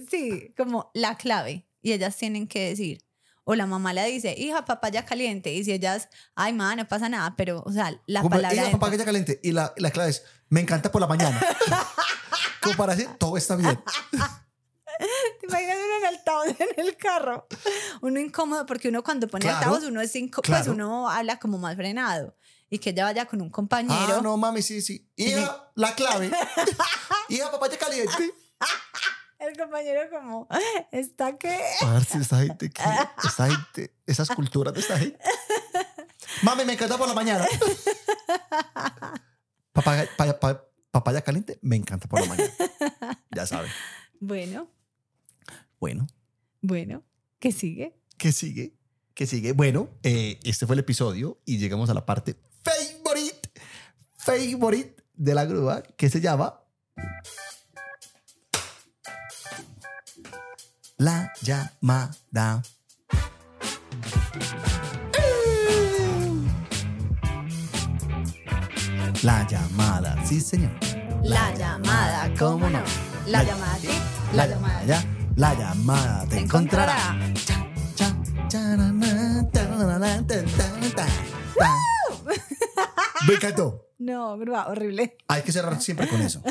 Sí, 0.09 0.53
como 0.57 0.91
la 0.93 1.17
clave. 1.17 1.67
Y 1.81 1.93
ellas 1.93 2.15
tienen 2.17 2.47
que 2.47 2.69
decir, 2.69 3.03
o 3.43 3.55
la 3.55 3.65
mamá 3.65 3.93
le 3.93 4.05
dice, 4.05 4.35
hija, 4.37 4.65
papaya 4.65 5.05
caliente. 5.05 5.51
Y 5.53 5.63
si 5.63 5.71
ellas, 5.71 6.09
ay, 6.35 6.53
ma, 6.53 6.75
no 6.75 6.87
pasa 6.87 7.09
nada, 7.09 7.33
pero, 7.35 7.63
o 7.65 7.71
sea, 7.71 7.99
la 8.05 8.21
Como, 8.21 8.31
palabra. 8.35 8.53
hija, 8.55 8.65
entra. 8.65 8.79
papaya 8.79 9.03
caliente. 9.05 9.39
Y 9.43 9.51
la, 9.51 9.73
la 9.77 9.89
clave 9.91 10.11
es, 10.11 10.23
me 10.49 10.59
encanta 10.61 10.91
por 10.91 11.01
la 11.01 11.07
mañana. 11.07 11.39
Como 12.61 12.75
para 12.77 12.95
decir, 12.95 13.09
todo 13.17 13.37
está 13.37 13.55
bien. 13.55 13.79
¿Te 15.39 15.47
imaginas 15.47 15.77
uno 15.83 15.97
en 15.97 16.05
altavoz 16.05 16.47
en 16.59 16.85
el 16.85 16.95
carro? 16.95 17.47
Uno 18.01 18.19
incómodo 18.19 18.65
porque 18.67 18.89
uno 18.89 19.01
cuando 19.03 19.27
pone 19.27 19.41
Claro, 19.43 19.57
altavoz 19.57 19.83
uno 19.85 19.99
es 20.01 20.13
incó- 20.15 20.35
pues 20.43 20.45
claro. 20.45 20.73
uno 20.73 21.09
habla 21.09 21.39
como 21.39 21.57
más 21.57 21.75
frenado 21.75 22.35
y 22.71 22.79
que 22.79 22.89
ella 22.91 23.03
vaya 23.03 23.25
con 23.27 23.41
un 23.41 23.49
compañero. 23.51 23.93
Ah, 24.17 24.21
no, 24.23 24.35
mami, 24.37 24.61
sí, 24.63 24.81
sí. 24.81 25.11
Hija, 25.17 25.71
la 25.75 25.93
clave. 25.93 26.31
Hija, 27.29 27.51
papaya 27.51 27.77
caliente. 27.77 28.33
El 29.37 29.57
compañero 29.57 30.01
como 30.09 30.47
está 30.91 31.37
que 31.37 31.59
Parce, 31.81 32.17
esta 32.19 32.39
gente, 32.39 32.69
¿qué? 32.69 32.81
Esta 33.23 33.49
gente, 33.49 33.93
esas 34.05 34.29
culturas 34.29 34.73
de 34.73 34.79
esta 34.79 34.97
gente. 34.97 35.19
Mami, 36.43 36.63
me 36.65 36.73
encanta 36.73 36.97
por 36.97 37.07
la 37.07 37.13
mañana. 37.13 37.45
Papaya, 39.73 40.07
pa- 40.17 40.39
pa- 40.39 40.63
papaya 40.91 41.21
caliente, 41.21 41.59
me 41.61 41.75
encanta 41.75 42.07
por 42.07 42.19
la 42.21 42.27
mañana. 42.27 42.51
Ya 43.31 43.45
saben. 43.45 43.71
bueno, 44.19 44.69
Bueno, 45.79 46.07
bueno, 46.61 47.03
¿qué 47.39 47.51
sigue? 47.51 47.97
¿qué 48.17 48.31
sigue? 48.31 48.75
¿Qué 49.15 49.25
sigue? 49.25 49.53
Bueno, 49.53 49.89
eh, 50.03 50.39
este 50.43 50.65
fue 50.67 50.75
el 50.75 50.79
episodio 50.79 51.41
y 51.45 51.57
llegamos 51.57 51.89
a 51.89 51.93
la 51.93 52.05
parte 52.05 52.35
favorite, 52.63 53.49
favorite 54.17 55.03
de 55.13 55.33
la 55.33 55.45
grúa 55.45 55.81
que 55.81 56.09
se 56.09 56.19
llama 56.21 56.61
La 61.01 61.33
llamada. 61.41 62.61
La 69.23 69.47
llamada, 69.47 70.15
sí 70.23 70.39
señor. 70.39 70.69
La 71.23 71.51
llamada, 71.55 72.31
¿cómo 72.37 72.69
no? 72.69 72.83
La 73.25 73.41
llamada, 73.43 73.77
sí, 73.79 73.89
la 74.35 74.45
llamada. 74.45 74.83
ya, 74.85 75.03
la 75.35 75.55
llamada 75.55 76.25
te 76.27 76.37
encontrará. 76.37 77.15
encontrará. 77.15 77.65
Cha, 77.95 78.15
charana, 78.47 79.49
tararara, 79.51 80.21
tan, 80.27 80.45
tan, 80.45 80.81
tan, 80.95 81.09
tan. 81.57 81.90
Me 83.27 83.35
encantó. 83.35 83.87
No, 83.99 84.37
grúa, 84.37 84.67
horrible. 84.67 85.17
Hay 85.27 85.43
que 85.43 85.51
cerrar 85.51 85.79
siempre 85.81 86.07
con 86.07 86.21
eso. 86.21 86.41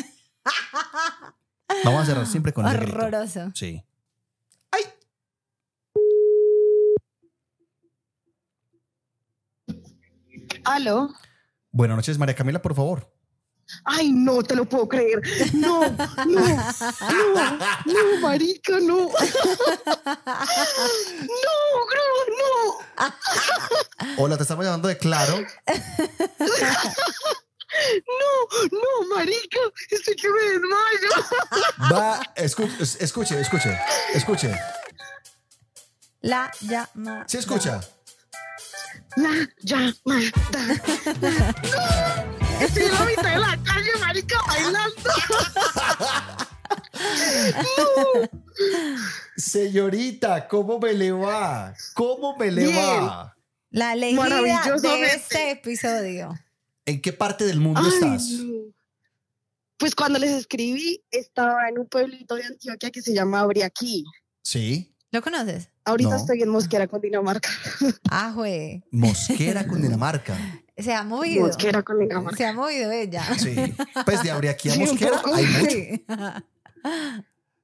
Vamos 1.84 2.02
a 2.02 2.06
cerrar 2.06 2.26
siempre 2.26 2.52
con 2.52 2.64
grito. 2.64 2.92
Horroroso. 2.92 3.51
Sí. 3.55 3.82
¡Ay! 4.70 4.82
Aló. 10.64 11.10
Buenas 11.72 11.97
noches, 11.97 12.18
María 12.18 12.34
Camila, 12.34 12.60
por 12.60 12.74
favor. 12.74 13.12
Ay, 13.84 14.10
no 14.12 14.42
te 14.42 14.56
lo 14.56 14.64
puedo 14.64 14.88
creer. 14.88 15.20
No, 15.55 15.88
no, 15.88 15.97
no, 16.26 17.59
no, 17.86 18.20
marica, 18.20 18.80
no. 18.80 19.09
No, 21.20 21.56
Gru, 21.86 22.09
no. 22.36 22.78
Hola, 24.20 24.36
te 24.36 24.42
estamos 24.42 24.64
llamando 24.64 24.88
de 24.88 24.98
Claro. 24.98 25.38
No, 28.06 28.68
no, 28.72 29.14
marica. 29.16 29.59
Estoy 29.90 30.16
que 30.16 30.28
me 30.28 30.40
desmayo. 30.40 31.10
Va, 31.92 32.20
escu- 32.36 32.80
es- 32.80 32.97
escuche, 33.01 33.40
escuche, 33.40 33.78
escuche. 34.14 34.55
La 36.20 36.51
llamada. 36.60 37.24
¿Sí 37.26 37.38
escucha? 37.38 37.80
La 39.16 39.30
llamada. 39.60 40.82
No. 41.20 41.55
Estoy 42.60 42.82
en 42.84 42.92
la 42.94 43.05
mitad 43.06 43.22
de 43.32 43.38
la 43.38 43.59
calle, 43.64 43.90
marica, 44.01 44.36
bailando. 44.47 45.10
Señorita, 49.36 50.47
¿cómo 50.48 50.78
me 50.78 50.92
le 50.92 51.12
va? 51.12 51.74
¿Cómo 51.94 52.36
me 52.36 52.51
le 52.51 52.66
Bien. 52.66 53.06
va? 53.06 53.34
La 53.70 53.92
elegida 53.92 54.76
de 54.82 55.02
este 55.05 55.51
episodio. 55.52 56.38
¿En 56.86 57.01
qué 57.01 57.12
parte 57.12 57.44
del 57.44 57.60
mundo 57.60 57.80
Ay, 57.84 57.90
estás? 57.92 58.28
Pues 59.76 59.94
cuando 59.94 60.18
les 60.18 60.30
escribí, 60.32 61.02
estaba 61.10 61.68
en 61.68 61.78
un 61.78 61.86
pueblito 61.86 62.34
de 62.34 62.44
Antioquia 62.44 62.90
que 62.90 63.01
se 63.01 63.14
llama 63.14 63.40
Abriaquí. 63.40 64.05
Sí. 64.42 64.94
¿Lo 65.12 65.22
conoces? 65.22 65.68
Ahorita 65.84 66.10
No. 66.10 66.16
estoy 66.16 66.42
en 66.42 66.48
Mosquera, 66.51 66.86
Cundinamarca. 66.86 67.48
Ah, 68.10 68.32
jue. 68.34 68.82
Mosquera, 68.90 69.66
Cundinamarca. 69.66 70.36
Se 70.76 70.92
ha 70.94 71.02
movido. 71.02 71.47
Mosquera, 71.47 71.82
Cundinamarca. 71.82 72.36
Se 72.36 72.47
ha 72.47 72.52
movido 72.52 72.90
ella. 72.90 73.24
Sí. 73.38 73.55
Pues 74.05 74.22
de 74.22 74.30
Abriaquí 74.30 74.68
a 74.70 74.72
Sí, 74.74 74.80
Mosquera 74.80 75.22
hay 75.34 75.47
mucho. 75.47 75.70
Sí. 75.70 76.05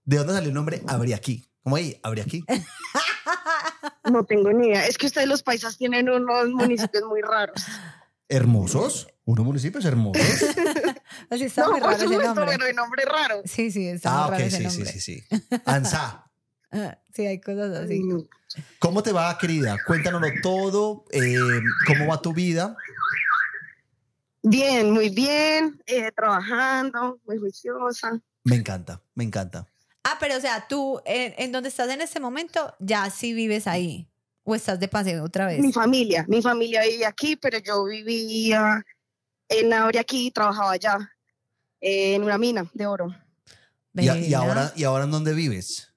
¿De 0.04 0.16
dónde 0.16 0.32
salió 0.34 0.48
el 0.48 0.54
nombre 0.54 0.82
Abriaquí? 0.86 1.44
¿Cómo 1.62 1.76
ahí? 1.76 1.98
Abriaquí. 2.02 2.44
No 4.10 4.24
tengo 4.24 4.52
ni 4.52 4.68
idea. 4.68 4.86
Es 4.86 4.98
que 4.98 5.06
ustedes 5.06 5.28
los 5.28 5.42
paisas 5.42 5.76
tienen 5.78 6.08
unos 6.08 6.48
municipios 6.50 7.04
muy 7.04 7.20
raros. 7.22 7.62
¿Hermosos? 8.28 9.08
¿Unos 9.24 9.44
municipios 9.44 9.84
hermosos? 9.84 10.22
Así 11.30 11.44
está 11.44 11.62
no, 11.64 11.70
muy 11.72 11.80
por 11.80 11.90
raro 11.92 12.02
supuesto, 12.04 12.34
nombre. 12.34 12.56
pero 12.56 12.66
el 12.66 12.76
nombre 12.76 13.04
raro. 13.04 13.42
Sí, 13.44 13.70
sí, 13.70 13.86
está 13.88 14.10
Ah, 14.10 14.22
muy 14.22 14.30
raro 14.32 14.44
ok, 14.44 14.48
ese 14.52 14.70
sí, 14.70 14.84
sí, 14.84 15.00
sí, 15.00 15.00
sí. 15.00 15.24
Ansá. 15.64 16.22
Ah, 16.72 16.98
Sí, 17.14 17.24
hay 17.24 17.40
cosas 17.40 17.74
así. 17.76 18.00
Mm. 18.02 18.24
¿Cómo 18.80 19.00
te 19.02 19.12
va, 19.12 19.38
querida? 19.38 19.78
Cuéntanoslo 19.86 20.32
todo. 20.42 21.04
eh, 21.12 21.60
¿Cómo 21.86 22.08
va 22.08 22.20
tu 22.20 22.34
vida? 22.34 22.76
Bien, 24.42 24.90
muy 24.90 25.08
bien. 25.08 25.80
eh, 25.86 26.10
trabajando, 26.12 27.20
muy 27.24 27.38
juiciosa. 27.38 28.20
Me 28.44 28.56
encanta, 28.56 29.00
me 29.14 29.24
encanta. 29.24 29.66
Ah, 30.08 30.16
pero 30.20 30.36
o 30.36 30.40
sea, 30.40 30.68
tú, 30.68 31.00
en, 31.04 31.34
en 31.36 31.50
donde 31.50 31.68
estás 31.68 31.90
en 31.90 32.00
este 32.00 32.20
momento, 32.20 32.72
ya 32.78 33.10
sí 33.10 33.32
vives 33.32 33.66
ahí. 33.66 34.08
¿O 34.44 34.54
estás 34.54 34.78
de 34.78 34.86
paseo 34.86 35.24
otra 35.24 35.46
vez? 35.46 35.58
Mi 35.60 35.72
familia, 35.72 36.24
mi 36.28 36.40
familia 36.40 36.82
vive 36.84 37.04
aquí, 37.04 37.34
pero 37.34 37.58
yo 37.58 37.82
vivía 37.84 38.84
en 39.48 39.72
Abriaquí 39.72 40.28
y 40.28 40.30
trabajaba 40.30 40.70
allá, 40.70 41.10
eh, 41.80 42.14
en 42.14 42.22
una 42.22 42.38
mina 42.38 42.70
de 42.72 42.86
oro. 42.86 43.08
¿Y, 43.94 44.08
a- 44.08 44.16
y 44.16 44.28
Vea. 44.28 44.38
ahora, 44.38 44.72
¿Y 44.76 44.84
ahora 44.84 45.02
en 45.04 45.10
dónde 45.10 45.34
vives? 45.34 45.92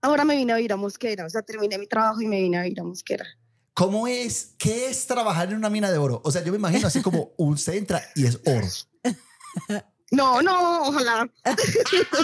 Ahora 0.00 0.24
me 0.24 0.36
vine 0.36 0.52
a 0.52 0.56
vivir 0.56 0.72
a 0.72 0.76
Mosquera, 0.76 1.26
o 1.26 1.30
sea, 1.30 1.42
terminé 1.42 1.78
mi 1.78 1.88
trabajo 1.88 2.20
y 2.20 2.28
me 2.28 2.40
vine 2.40 2.58
a 2.58 2.62
vivir 2.62 2.78
a 2.78 2.84
Mosquera. 2.84 3.26
¿Cómo 3.74 4.06
es? 4.06 4.54
¿Qué 4.58 4.88
es 4.90 5.08
trabajar 5.08 5.48
en 5.48 5.56
una 5.56 5.70
mina 5.70 5.90
de 5.90 5.98
oro? 5.98 6.20
O 6.24 6.30
sea, 6.30 6.44
yo 6.44 6.52
me 6.52 6.58
imagino 6.58 6.86
así 6.86 7.02
como 7.02 7.32
un 7.38 7.58
centra 7.58 8.00
y 8.14 8.26
es 8.26 8.38
oro. 8.46 8.68
No, 10.12 10.40
no, 10.42 10.82
ojalá. 10.88 11.28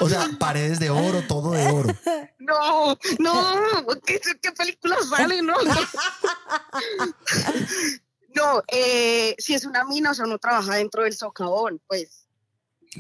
O 0.00 0.08
sea, 0.08 0.28
paredes 0.38 0.78
de 0.78 0.90
oro, 0.90 1.22
todo 1.26 1.50
de 1.52 1.66
oro. 1.68 1.88
No, 2.38 2.96
no, 3.18 3.86
¿qué, 4.06 4.20
qué 4.40 4.52
película 4.52 4.96
sale? 5.08 5.42
No, 5.42 5.54
no. 5.62 5.74
No, 8.34 8.62
eh, 8.68 9.34
si 9.38 9.54
es 9.54 9.64
una 9.64 9.84
mina, 9.84 10.10
o 10.12 10.14
sea, 10.14 10.24
uno 10.26 10.38
trabaja 10.38 10.76
dentro 10.76 11.02
del 11.02 11.14
socavón, 11.14 11.80
pues. 11.88 12.26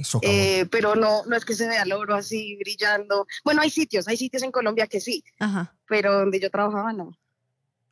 Socavón. 0.02 0.34
Eh, 0.36 0.66
pero 0.70 0.96
no, 0.96 1.24
no 1.26 1.36
es 1.36 1.44
que 1.44 1.54
se 1.54 1.68
vea 1.68 1.82
el 1.82 1.92
oro 1.92 2.14
así 2.16 2.56
brillando. 2.56 3.26
Bueno, 3.44 3.62
hay 3.62 3.70
sitios, 3.70 4.08
hay 4.08 4.16
sitios 4.16 4.42
en 4.42 4.50
Colombia 4.50 4.86
que 4.86 5.00
sí, 5.00 5.22
Ajá. 5.38 5.74
pero 5.86 6.12
donde 6.18 6.40
yo 6.40 6.50
trabajaba 6.50 6.92
no. 6.92 7.16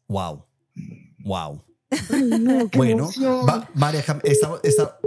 Wow. 0.08 0.44
Wow. 1.20 1.64
Ay, 2.12 2.22
no, 2.24 2.68
qué 2.70 2.78
Bueno, 2.78 3.10
va- 3.48 3.68
María 3.74 4.00
esta- 4.24 4.60
esta- 4.62 4.98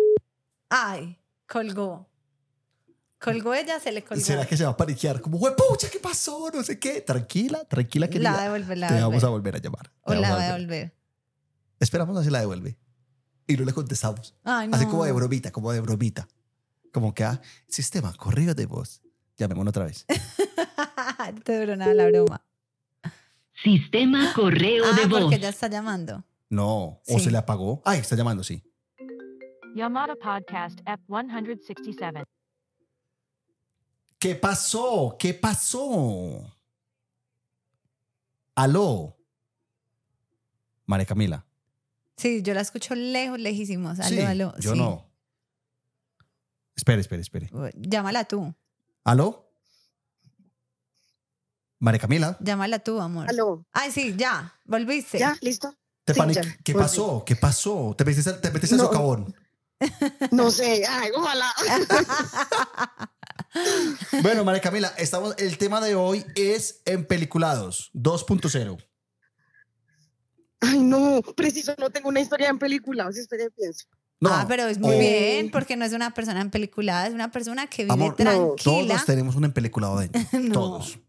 Ay, 0.70 1.19
colgó. 1.50 2.08
Colgó 3.20 3.54
ella, 3.54 3.80
se 3.80 3.92
le 3.92 4.04
colgó. 4.04 4.24
¿será 4.24 4.46
que 4.46 4.56
se 4.56 4.64
va 4.64 4.70
a 4.72 4.78
paniquear? 4.78 5.20
Como, 5.20 5.40
pucha, 5.40 5.90
¿qué 5.90 6.00
pasó? 6.00 6.50
No 6.54 6.64
sé 6.64 6.80
qué. 6.80 7.02
Tranquila, 7.02 7.66
tranquila, 7.66 8.06
La 8.06 8.10
querida. 8.10 8.32
va 8.32 8.40
a 8.40 8.44
devolver, 8.44 8.78
la 8.78 8.88
Te 8.88 9.02
vamos 9.02 9.24
a 9.24 9.28
volver 9.30 9.56
a 9.56 9.60
llamar. 9.60 9.92
O 10.04 10.14
la 10.14 10.22
va 10.22 10.28
a 10.28 10.32
a 10.32 10.52
volver. 10.54 10.68
devolver. 10.70 10.96
Esperamos 11.82 12.16
a 12.16 12.20
ver 12.20 12.26
si 12.26 12.32
la 12.32 12.40
devuelve. 12.40 12.78
Y 13.48 13.58
no 13.58 13.66
le 13.66 13.74
contestamos. 13.74 14.36
Ay, 14.44 14.68
no. 14.70 14.76
Así 14.78 14.86
como 14.86 15.04
de 15.04 15.12
bromita, 15.12 15.52
como 15.52 15.72
de 15.74 15.82
bromita. 15.82 16.28
Como 16.94 17.14
que, 17.14 17.24
ah, 17.26 17.42
sistema, 17.68 18.14
correo 18.14 18.54
de 18.56 18.66
voz. 18.66 19.02
Llamémonos 19.38 19.72
otra 19.72 19.86
vez. 19.86 20.06
No 21.34 21.42
te 21.44 21.60
duró 21.60 21.76
nada 21.76 21.94
la 21.94 22.08
broma. 22.08 22.46
Sistema 23.64 24.32
correo 24.34 24.86
Ah, 24.86 24.96
de 24.96 25.06
voz. 25.08 25.22
porque 25.22 25.36
ella 25.36 25.50
está 25.50 25.68
llamando. 25.68 26.24
No, 26.50 26.86
o 26.86 27.02
Sí. 27.06 27.20
se 27.20 27.32
le 27.32 27.38
apagó. 27.38 27.82
Ay, 27.86 28.00
está 28.00 28.16
llamando, 28.16 28.44
sí. 28.44 28.64
Yamada 29.76 30.16
Podcast 30.16 30.80
F167. 30.86 32.24
¿Qué 34.18 34.36
pasó? 34.36 35.16
¿Qué 35.18 35.34
pasó? 35.34 36.54
Aló. 38.56 39.16
María 40.86 41.06
Camila. 41.06 41.46
Sí, 42.18 42.42
yo 42.42 42.54
la 42.54 42.62
escucho 42.62 42.96
lejos, 42.96 43.40
lejísimos. 43.40 44.00
Aló, 44.00 44.10
sí, 44.10 44.22
aló. 44.22 44.54
yo 44.60 44.74
sí. 44.74 44.78
no. 44.80 45.06
Espere, 46.76 47.02
espere, 47.02 47.22
espere. 47.22 47.50
Llámala 47.76 48.26
tú. 48.26 48.54
¿Aló? 49.06 49.46
María 51.80 52.00
Camila. 52.00 52.38
Llámala 52.42 52.80
tú, 52.80 53.00
amor. 53.00 53.30
Aló, 53.30 53.66
Ay, 53.72 53.92
sí, 53.92 54.14
ya. 54.18 54.54
Volviste. 54.66 55.18
¿ya? 55.20 55.38
¿Listo? 55.42 55.74
¿Te 56.04 56.14
Sí, 56.14 56.20
panic- 56.20 56.34
ya, 56.44 56.58
¿Qué 56.64 56.74
volví. 56.74 56.84
pasó? 56.84 57.24
¿Qué 57.26 57.36
pasó? 57.38 57.96
¿Te 57.98 58.04
metiste, 58.04 58.34
te 58.34 58.52
metiste 58.52 58.76
al 58.76 58.82
No. 58.82 58.88
socavón? 58.88 59.34
No 60.32 60.52
sé, 60.52 60.84
ay, 60.88 61.12
ojalá. 61.16 61.52
Bueno, 64.22 64.44
María 64.44 64.62
Camila, 64.62 64.94
estamos, 64.98 65.34
el 65.40 65.58
tema 65.58 65.82
de 65.82 65.96
hoy 65.96 66.24
es 66.36 66.82
en 66.86 67.06
peliculados 67.06 67.90
2.0. 67.96 68.78
Ay, 70.62 70.80
no, 70.80 71.22
preciso, 71.36 71.74
no 71.80 71.90
tengo 71.90 72.10
una 72.10 72.20
historia 72.20 72.50
en 72.50 72.60
pienso. 73.58 73.86
No, 74.22 74.30
ah, 74.34 74.46
pero 74.48 74.68
es 74.68 74.78
muy 74.78 74.96
o- 74.96 75.00
bien, 75.00 75.50
porque 75.50 75.78
no 75.78 75.86
es 75.86 75.94
una 75.94 76.14
persona 76.14 76.42
en 76.42 76.52
película, 76.52 77.08
es 77.08 77.14
una 77.14 77.32
persona 77.32 77.68
que 77.68 77.84
vive 77.84 77.94
Amor, 77.94 78.10
no, 78.12 78.16
tranquila. 78.18 78.94
Todos 78.96 79.06
tenemos 79.06 79.36
un 79.36 79.46
empeliculado 79.46 79.98
dentro. 80.00 80.22
No. 80.40 80.54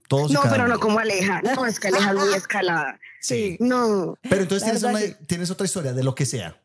Todos. 0.08 0.30
No, 0.32 0.42
pero 0.42 0.64
uno. 0.64 0.74
no 0.74 0.80
como 0.80 0.98
Aleja. 0.98 1.40
No, 1.42 1.66
es 1.66 1.78
que 1.78 1.88
Aleja 1.88 2.12
muy 2.14 2.32
escalada. 2.34 2.98
Sí. 3.20 3.56
No, 3.60 4.16
Pero 4.22 4.42
entonces 4.42 4.82
una- 4.82 5.00
tienes 5.26 5.50
otra 5.50 5.66
historia 5.66 5.92
de 5.92 6.02
lo 6.02 6.14
que 6.14 6.26
sea. 6.26 6.60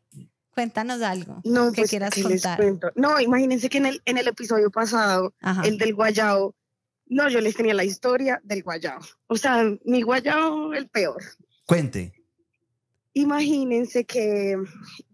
Cuéntanos 0.56 1.02
algo 1.02 1.41
no, 1.44 1.73
que 1.73 1.82
pues, 1.82 1.90
quieras 1.90 2.11
¿qué 2.11 2.23
les 2.23 2.41
contar. 2.41 2.57
cuento? 2.57 2.88
No, 2.95 3.19
imagínense 3.19 3.69
que 3.69 3.77
en 3.77 3.88
el, 3.88 4.02
en 4.06 4.18
el 4.18 4.27
episodio 4.30 4.72
pasado, 4.72 5.34
Ajá. 5.41 5.64
el 5.64 5.77
del 5.77 5.94
guayao, 5.94 6.56
no, 7.07 7.30
yo 7.30 7.41
les 7.41 7.56
tenía 7.56 7.73
la 7.73 7.84
historia 7.84 8.40
del 8.41 8.64
guayao. 8.64 8.99
O 9.27 9.36
sea, 9.36 9.64
mi 9.84 10.02
guayao, 10.02 10.73
el 10.73 10.88
peor. 10.88 11.22
Cuente. 11.68 12.14
Imagínense 13.14 14.06
que 14.06 14.56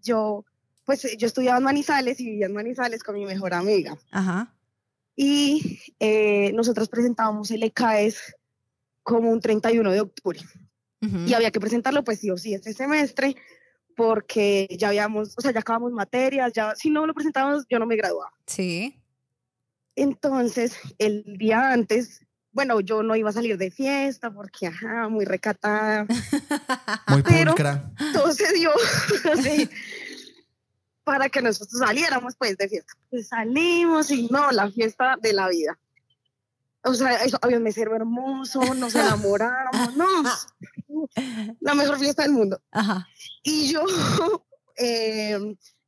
yo, 0.04 0.46
pues 0.86 1.08
yo 1.18 1.26
estudiaba 1.26 1.58
en 1.58 1.64
Manizales 1.64 2.20
y 2.20 2.26
vivía 2.26 2.46
en 2.46 2.54
Manizales 2.54 3.02
con 3.02 3.16
mi 3.16 3.26
mejor 3.26 3.56
amiga. 3.56 3.98
Ajá. 4.12 4.56
Y 5.16 5.80
eh, 6.00 6.52
nosotros 6.54 6.88
presentábamos 6.88 7.50
el 7.50 7.64
ECAES 7.64 8.36
como 9.02 9.32
un 9.32 9.42
31 9.42 9.92
de 9.92 10.02
octubre. 10.02 10.40
Y 11.26 11.34
había 11.34 11.50
que 11.50 11.60
presentarlo 11.60 12.04
pues 12.04 12.20
sí 12.20 12.30
o 12.30 12.38
sí 12.38 12.54
este 12.54 12.74
semestre 12.74 13.36
porque 14.02 14.68
ya 14.78 14.88
habíamos, 14.90 15.34
o 15.38 15.42
sea, 15.42 15.52
ya 15.52 15.60
acabamos 15.60 15.92
materias, 15.92 16.52
ya 16.54 16.74
si 16.76 16.90
no 16.90 17.06
lo 17.06 17.14
presentábamos 17.14 17.66
yo 17.70 17.78
no 17.80 17.86
me 17.86 17.96
graduaba. 17.96 18.32
Sí. 18.48 19.00
Entonces, 19.96 20.76
el 20.98 21.24
día 21.38 21.72
antes, 21.72 22.26
bueno, 22.52 22.80
yo 22.80 23.04
no 23.04 23.16
iba 23.16 23.30
a 23.30 23.34
salir 23.34 23.58
de 23.58 23.70
fiesta 23.70 24.32
porque, 24.32 24.68
ajá, 24.68 25.08
muy 25.10 25.26
recatada, 25.26 26.06
Muy 27.08 27.22
Pero- 27.24 27.52
pulcra. 27.52 27.92
todo 28.14 28.34
se 28.34 28.52
dio 28.54 28.72
así, 29.32 29.70
para 31.04 31.30
que 31.30 31.42
nosotros 31.42 31.80
saliéramos 31.80 32.36
pues 32.38 32.58
de 32.58 32.70
fiesta. 32.70 32.94
Pues 33.10 33.28
salimos 33.28 34.10
y 34.12 34.28
no, 34.32 34.52
la 34.52 34.72
fiesta 34.72 35.16
de 35.22 35.34
la 35.34 35.48
vida. 35.50 35.78
O 36.84 36.94
sea, 36.94 37.20
había 37.42 37.58
un 37.58 37.64
mesero 37.64 37.96
hermoso, 37.96 38.74
nos 38.74 38.96
enamoramos, 38.96 39.96
no, 39.96 40.08
la 41.60 41.76
mejor 41.76 42.00
fiesta 42.00 42.24
del 42.24 42.32
mundo. 42.32 42.60
Ajá. 42.72 43.08
Y 43.44 43.72
yo 43.72 43.84
eh, 44.78 45.38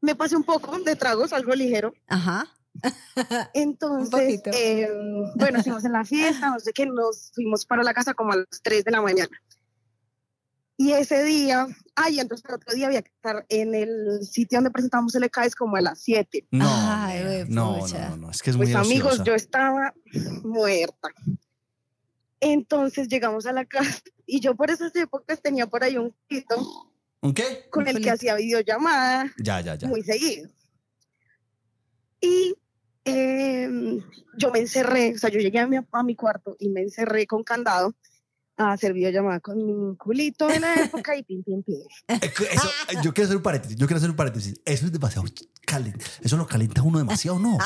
me 0.01 0.15
pasé 0.15 0.35
un 0.35 0.43
poco 0.43 0.77
de 0.79 0.95
tragos, 0.95 1.33
algo 1.33 1.53
ligero. 1.55 1.93
Ajá. 2.07 2.47
Entonces, 3.53 4.41
eh, 4.45 4.89
bueno, 5.35 5.59
estuvimos 5.59 5.85
en 5.85 5.93
la 5.93 6.05
fiesta, 6.05 6.49
no 6.49 6.59
sé 6.59 6.73
qué, 6.73 6.85
nos 6.85 7.31
fuimos 7.33 7.65
para 7.65 7.83
la 7.83 7.93
casa 7.93 8.13
como 8.13 8.33
a 8.33 8.37
las 8.37 8.61
3 8.61 8.83
de 8.83 8.91
la 8.91 9.01
mañana. 9.01 9.41
Y 10.75 10.91
ese 10.91 11.23
día, 11.23 11.67
ay, 11.95 12.19
entonces 12.19 12.45
el 12.49 12.55
otro 12.55 12.73
día 12.73 12.87
había 12.87 13.01
que 13.03 13.11
estar 13.11 13.45
en 13.49 13.75
el 13.75 14.23
sitio 14.23 14.57
donde 14.57 14.71
presentamos 14.71 15.13
el 15.15 15.23
ECAES 15.23 15.55
como 15.55 15.75
a 15.77 15.81
las 15.81 15.99
7. 16.01 16.47
No, 16.51 16.65
Ay, 16.67 17.45
no, 17.47 17.77
no, 17.77 17.87
no, 17.87 18.17
no, 18.17 18.31
es 18.31 18.41
que 18.41 18.49
es 18.49 18.57
Pues 18.57 18.69
muy 18.69 18.77
amigos, 18.77 19.23
yo 19.23 19.35
estaba 19.35 19.93
muerta. 20.43 21.09
Entonces 22.39 23.07
llegamos 23.07 23.45
a 23.45 23.53
la 23.53 23.65
casa 23.65 24.01
y 24.25 24.39
yo 24.39 24.55
por 24.55 24.71
esas 24.71 24.95
épocas 24.95 25.41
tenía 25.41 25.67
por 25.67 25.83
ahí 25.83 25.97
un 25.97 26.13
quito 26.27 26.55
¿Un 27.21 27.33
qué? 27.33 27.67
con 27.69 27.87
el 27.87 28.01
que 28.01 28.09
hacía 28.09 28.35
videollamada 28.35 29.31
Ya, 29.37 29.61
ya, 29.61 29.75
ya. 29.75 29.87
muy 29.87 30.01
seguido. 30.03 30.49
Y 32.19 32.55
em, 33.05 34.01
yo 34.37 34.51
me 34.51 34.59
encerré, 34.59 35.13
o 35.13 35.17
sea, 35.19 35.29
yo 35.29 35.39
llegué 35.39 35.59
a 35.59 35.67
mi, 35.67 35.77
a 35.77 36.03
mi 36.03 36.15
cuarto 36.15 36.55
y 36.59 36.69
me 36.69 36.81
encerré 36.81 37.27
con 37.27 37.43
candado 37.43 37.93
a 38.57 38.71
hacer 38.71 38.93
videollamada 38.93 39.39
con 39.39 39.57
mi 39.65 39.95
culito 39.97 40.47
de 40.47 40.59
la 40.59 40.75
época 40.75 41.15
y 41.17 41.23
pim, 41.23 41.43
pim, 41.43 41.63
pim. 41.63 41.81
Eh, 42.07 42.19
eso, 42.51 42.69
eh, 42.89 42.95
yo 43.03 43.13
quiero 43.13 43.25
hacer 43.25 43.37
un 43.37 43.43
paréntesis. 43.43 43.77
Yo 43.77 43.87
quiero 43.87 43.97
hacer 43.97 44.09
un 44.09 44.15
paréntesis. 44.15 44.61
Eso 44.65 44.85
es 44.85 44.91
demasiado 44.91 45.27
caliente. 45.65 46.05
Eso 46.21 46.37
lo 46.37 46.47
calienta 46.47 46.81
uno 46.81 46.99
demasiado, 46.99 47.39
¿no? 47.39 47.57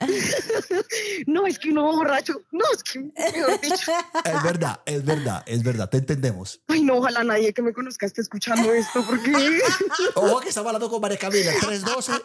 No, 1.26 1.46
es 1.46 1.58
que 1.58 1.70
uno 1.70 1.84
borracho, 1.84 2.42
no, 2.52 2.64
es 2.74 2.82
que, 2.82 2.98
mejor 3.00 3.60
dicho, 3.60 3.92
Es 4.24 4.42
verdad, 4.42 4.80
es 4.84 5.02
verdad, 5.04 5.42
es 5.46 5.62
verdad. 5.62 5.88
Te 5.88 5.98
entendemos. 5.98 6.60
ay, 6.68 6.82
no, 6.82 6.96
ojalá 6.96 7.24
nadie 7.24 7.54
que 7.54 7.62
me 7.62 7.72
conozca 7.72 8.04
esté 8.04 8.20
escuchando 8.20 8.72
esto, 8.74 9.02
porque 9.06 9.32
Ojo 10.14 10.40
que 10.40 10.50
estamos 10.50 10.68
hablando 10.68 10.90
con 10.90 11.00
María 11.00 11.16
Camila. 11.18 11.50
312. 11.50 12.12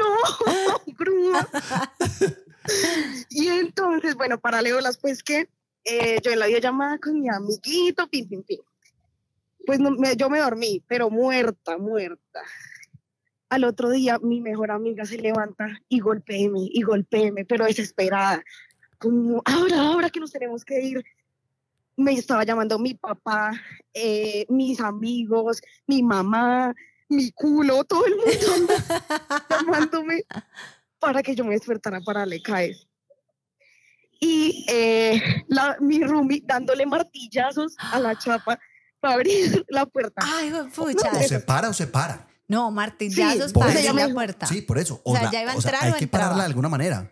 no, 0.00 0.94
grúa. 0.96 1.48
Y 3.28 3.48
entonces, 3.48 4.14
bueno, 4.14 4.40
paralelas, 4.40 4.96
pues 4.96 5.22
que 5.22 5.48
eh, 5.84 6.18
yo 6.22 6.30
en 6.32 6.38
la 6.38 6.46
videollamada 6.46 6.98
con 6.98 7.20
mi 7.20 7.28
amiguito, 7.28 8.06
pim, 8.08 8.28
pim, 8.28 8.42
pim. 8.42 8.60
Pues 9.66 9.78
no, 9.78 9.90
me- 9.92 10.16
yo 10.16 10.28
me 10.30 10.40
dormí, 10.40 10.82
pero 10.88 11.10
muerta, 11.10 11.78
muerta. 11.78 12.40
Al 13.48 13.64
otro 13.64 13.90
día, 13.90 14.18
mi 14.18 14.40
mejor 14.40 14.70
amiga 14.70 15.04
se 15.04 15.18
levanta 15.18 15.80
y 15.88 16.00
golpéeme, 16.00 16.60
y 16.72 16.82
golpéeme, 16.82 17.44
pero 17.44 17.66
desesperada. 17.66 18.42
Como, 18.98 19.42
ahora, 19.44 19.80
ahora 19.82 20.10
que 20.10 20.20
nos 20.20 20.32
tenemos 20.32 20.64
que 20.64 20.80
ir. 20.80 21.04
Me 21.96 22.14
estaba 22.14 22.44
llamando 22.44 22.78
mi 22.78 22.94
papá, 22.94 23.52
eh, 23.92 24.46
mis 24.48 24.80
amigos, 24.80 25.60
mi 25.86 26.02
mamá, 26.02 26.74
mi 27.10 27.30
culo, 27.32 27.84
todo 27.84 28.06
el 28.06 28.16
mundo 28.16 28.74
llamándome 29.50 30.24
para 30.98 31.22
que 31.22 31.34
yo 31.34 31.44
me 31.44 31.52
despertara 31.52 32.00
para 32.00 32.24
le 32.24 32.40
caes. 32.40 32.88
Y 34.24 34.64
eh, 34.68 35.20
la, 35.48 35.76
mi 35.80 36.00
roomie 36.04 36.40
dándole 36.44 36.86
martillazos 36.86 37.74
a 37.78 37.98
la 37.98 38.16
chapa 38.16 38.56
para 39.00 39.14
abrir 39.14 39.64
la 39.68 39.84
puerta. 39.84 40.22
Ay, 40.24 40.52
pucha. 40.72 41.10
O 41.12 41.22
se 41.24 41.40
para 41.40 41.70
o 41.70 41.72
se 41.72 41.88
para. 41.88 42.28
No, 42.46 42.70
martillazos 42.70 43.48
Sí, 43.50 43.52
para 43.58 43.72
abrir 43.72 43.92
la 43.92 44.14
puerta. 44.14 44.46
Sí, 44.46 44.62
por 44.62 44.78
eso. 44.78 45.00
O 45.04 45.16
sea, 45.16 45.28
ya 45.28 45.42
iba 45.42 45.50
a 45.50 45.54
entrar 45.56 45.82
hay 45.82 45.90
o 45.90 45.96
que 45.96 46.04
entraba. 46.04 46.26
pararla 46.26 46.44
de 46.44 46.46
alguna 46.50 46.68
manera. 46.68 47.10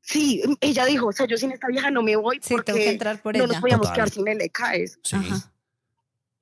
Sí, 0.00 0.42
ella 0.60 0.84
dijo, 0.84 1.06
o 1.06 1.12
sea, 1.12 1.26
yo 1.28 1.36
sin 1.36 1.52
esta 1.52 1.68
vieja 1.68 1.92
no 1.92 2.02
me 2.02 2.16
voy 2.16 2.40
Sí, 2.42 2.54
porque 2.54 2.72
tengo 2.72 2.78
que 2.84 2.90
entrar 2.90 3.22
por 3.22 3.36
no 3.36 3.44
ella. 3.44 3.52
nos 3.52 3.60
podíamos 3.60 3.82
Total. 3.86 3.94
quedar 3.94 4.10
sin 4.10 4.26
el 4.26 4.40
ECAES. 4.40 4.98
Sí. 5.04 5.14
Ajá. 5.14 5.52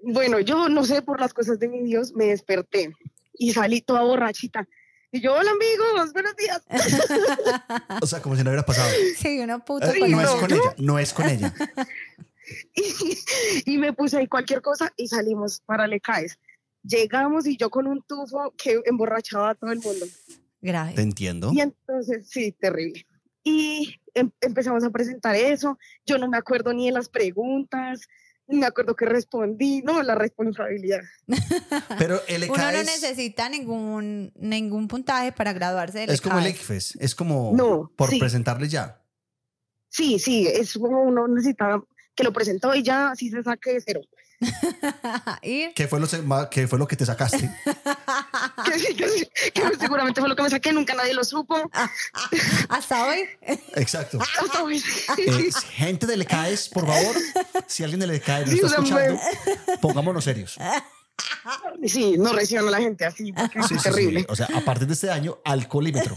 Bueno, 0.03 0.41
yo 0.41 0.71
no 0.71 0.83
sé, 0.85 1.03
por 1.03 1.21
las 1.21 1.35
cosas 1.35 1.59
de 1.59 1.69
mi 1.69 1.83
Dios, 1.83 2.15
me 2.15 2.25
desperté 2.29 2.91
y 3.35 3.53
salí 3.53 3.83
toda 3.83 4.01
borrachita. 4.01 4.67
Y 5.13 5.21
yo, 5.21 5.35
hola 5.35 5.51
amigos, 5.51 6.13
buenos 6.13 6.37
días. 6.37 6.63
O 8.03 8.07
sea, 8.07 8.23
como 8.23 8.37
si 8.37 8.45
no 8.45 8.51
hubiera 8.51 8.65
pasado. 8.65 8.89
Sí, 9.19 9.41
uno 9.41 9.65
puto 9.65 9.87
Eh, 9.93 10.09
no 10.09 10.21
es 10.21 10.31
con 10.31 10.53
ella, 10.53 10.75
no 10.79 10.99
es 10.99 11.13
con 11.13 11.29
ella. 11.29 11.53
y, 12.75 13.73
y 13.73 13.79
me 13.79 13.93
puse 13.93 14.19
ahí 14.19 14.27
cualquier 14.29 14.63
cosa 14.63 14.93
y 14.97 15.09
salimos 15.09 15.61
para 15.67 15.87
le 15.87 16.01
caes. 16.01 16.39
Llegamos 16.83 17.47
y 17.47 17.57
yo 17.57 17.71
con 17.71 17.87
un 17.87 18.03
tufo 18.03 18.55
que 18.57 18.81
emborrachaba 18.87 19.51
a 19.51 19.55
todo 19.55 19.73
el 19.73 19.81
mundo. 19.81 20.07
Grave. 20.63 20.95
Te 20.95 21.03
entiendo. 21.03 21.51
Y 21.53 21.61
entonces, 21.61 22.29
sí, 22.29 22.53
terrible. 22.53 23.07
Y 23.43 24.01
em- 24.15 24.31
empezamos 24.41 24.85
a 24.85 24.91
presentar 24.91 25.35
eso. 25.35 25.79
Yo 26.07 26.19
no 26.19 26.29
me 26.29 26.39
acuerdo 26.39 26.73
ni 26.73 26.87
de 26.87 26.93
las 26.93 27.09
preguntas, 27.09 28.07
me 28.57 28.67
acuerdo 28.67 28.95
que 28.97 29.07
respondí, 29.07 29.83
no, 29.83 30.03
la 30.03 30.15
responsabilidad. 30.15 31.01
Pero 31.99 32.21
el 32.29 32.45
Uno 32.45 32.55
ECA 32.55 32.73
no 32.73 32.79
es, 32.79 32.87
necesita 32.87 33.49
ningún, 33.49 34.33
ningún 34.37 34.89
puntaje 34.89 35.33
para 35.33 35.53
graduarse 35.53 36.01
del 36.01 36.11
es 36.11 36.21
como 36.21 36.39
el. 36.39 36.47
ECFES. 36.47 36.97
Es 37.01 37.15
como 37.15 37.53
No, 37.55 37.93
por 37.97 38.11
sí. 38.11 38.19
presentarle 38.19 38.69
ya. 38.69 39.03
Sí, 39.89 40.19
sí, 40.19 40.47
es 40.47 40.75
como 40.75 41.03
uno 41.03 41.27
necesita 41.27 41.83
que 42.15 42.25
lo 42.25 42.33
presentó 42.33 42.75
y 42.75 42.83
ya 42.83 43.11
así 43.11 43.31
se 43.31 43.43
saque 43.43 43.75
de 43.75 43.81
cero. 43.81 44.01
Ir. 45.43 45.73
¿Qué 45.75 45.87
fue 45.89 46.01
lo, 46.01 46.09
qué 46.51 46.67
fue 46.67 46.79
lo 46.79 46.87
que 46.89 46.97
te 46.97 47.07
sacaste? 47.07 47.51
Que, 48.65 48.79
sí, 48.79 48.95
que 48.95 49.09
sí, 49.09 49.31
que 49.53 49.63
seguramente 49.79 50.21
fue 50.21 50.29
lo 50.29 50.37
que 50.37 50.43
me 50.43 50.51
saqué, 50.51 50.73
nunca 50.73 50.95
nadie 50.95 51.15
lo 51.15 51.25
supo. 51.25 51.57
Hasta 52.69 53.07
hoy. 53.07 53.29
Exacto. 53.75 54.19
Hasta 54.21 54.63
hoy. 54.63 54.83
Eh, 55.19 55.51
gente 55.73 56.07
del 56.07 56.23
ECAES, 56.23 56.69
por 56.69 56.87
favor, 56.87 57.17
si 57.67 57.83
alguien 57.83 58.01
del 58.01 58.11
ECAES 58.13 58.47
nos 58.47 58.51
Sí, 58.51 58.61
está 58.65 58.77
escuchando, 58.77 59.21
pongámonos 59.81 60.25
serios. 60.25 60.59
Sí, 61.87 62.17
no 62.19 62.33
reciban 62.33 62.69
a 62.69 62.71
la 62.71 62.79
gente 62.79 63.05
así, 63.07 63.33
porque 63.33 63.63
Sí, 63.63 63.75
es 63.77 63.81
sí, 63.83 63.89
sí. 63.89 63.95
terrible. 63.97 64.27
O 64.29 64.37
sea, 64.37 64.49
a 64.55 64.61
partir 64.61 64.87
de 64.87 64.95
este 64.95 65.11
año, 65.11 65.39
alcoholímetro. 65.45 66.17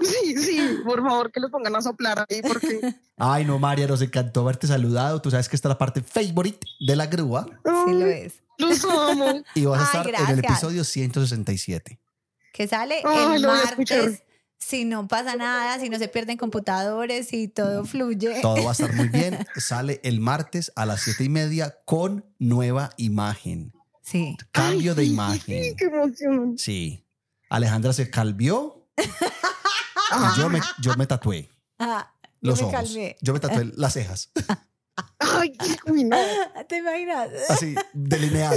Sí, 0.00 0.36
sí, 0.36 0.78
por 0.84 1.02
favor, 1.02 1.30
que 1.32 1.40
los 1.40 1.50
pongan 1.50 1.74
a 1.76 1.82
soplar 1.82 2.24
ahí, 2.28 2.42
porque 2.42 2.94
Ay, 3.16 3.44
no, 3.44 3.58
María, 3.58 3.86
nos 3.86 4.02
encantó 4.02 4.42
haberte 4.42 4.66
saludado. 4.66 5.20
Tú 5.20 5.30
sabes 5.30 5.48
que 5.48 5.56
esta 5.56 5.68
es 5.68 5.70
la 5.70 5.78
parte 5.78 6.02
favorite 6.02 6.66
de 6.80 6.96
la 6.96 7.06
grúa 7.06 7.46
Sí 7.86 7.92
lo 7.92 8.06
es. 8.06 8.34
los 8.58 8.84
amo. 8.84 9.42
y 9.54 9.64
vas 9.64 9.94
a 9.94 10.00
Ay, 10.00 10.06
estar 10.10 10.22
en 10.28 10.38
el 10.38 10.44
episodio 10.44 10.84
167. 10.84 11.98
Que 12.52 12.68
sale 12.68 13.02
Ay, 13.04 13.36
el 13.36 13.42
lo 13.42 13.48
martes. 13.48 14.22
Si 14.56 14.86
no 14.86 15.06
pasa 15.08 15.36
nada, 15.36 15.78
si 15.78 15.90
no 15.90 15.98
se 15.98 16.08
pierden 16.08 16.38
computadores, 16.38 17.28
si 17.28 17.48
todo 17.48 17.84
fluye. 17.84 18.40
Todo 18.40 18.62
va 18.64 18.70
a 18.70 18.72
estar 18.72 18.94
muy 18.94 19.08
bien. 19.08 19.46
Sale 19.56 20.00
el 20.04 20.20
martes 20.20 20.72
a 20.74 20.86
las 20.86 21.02
siete 21.02 21.24
y 21.24 21.28
media 21.28 21.76
con 21.84 22.24
nueva 22.38 22.90
imagen. 22.96 23.73
Sí. 24.04 24.36
Cambio 24.52 24.92
Ay, 24.92 24.96
de 24.96 25.04
sí, 25.04 25.10
imagen. 25.12 25.62
Sí, 25.64 25.74
qué 25.78 25.84
emoción. 25.86 26.58
Sí. 26.58 27.04
Alejandra 27.48 27.92
se 27.92 28.10
calvió 28.10 28.86
y 28.98 30.38
yo 30.38 30.50
me, 30.50 30.60
yo 30.80 30.94
me 30.96 31.06
tatué. 31.06 31.48
Ah, 31.78 32.12
yo 32.42 32.50
Los 32.50 32.60
me 32.60 32.66
ojos. 32.66 32.74
calmé. 32.80 33.16
Yo 33.22 33.32
me 33.32 33.40
tatué 33.40 33.64
las 33.76 33.92
cejas. 33.94 34.30
Ay, 35.18 35.56
uy, 35.86 36.04
no. 36.04 36.16
¿Te 36.68 36.78
imaginas? 36.78 37.28
Así, 37.48 37.74
delineado. 37.94 38.56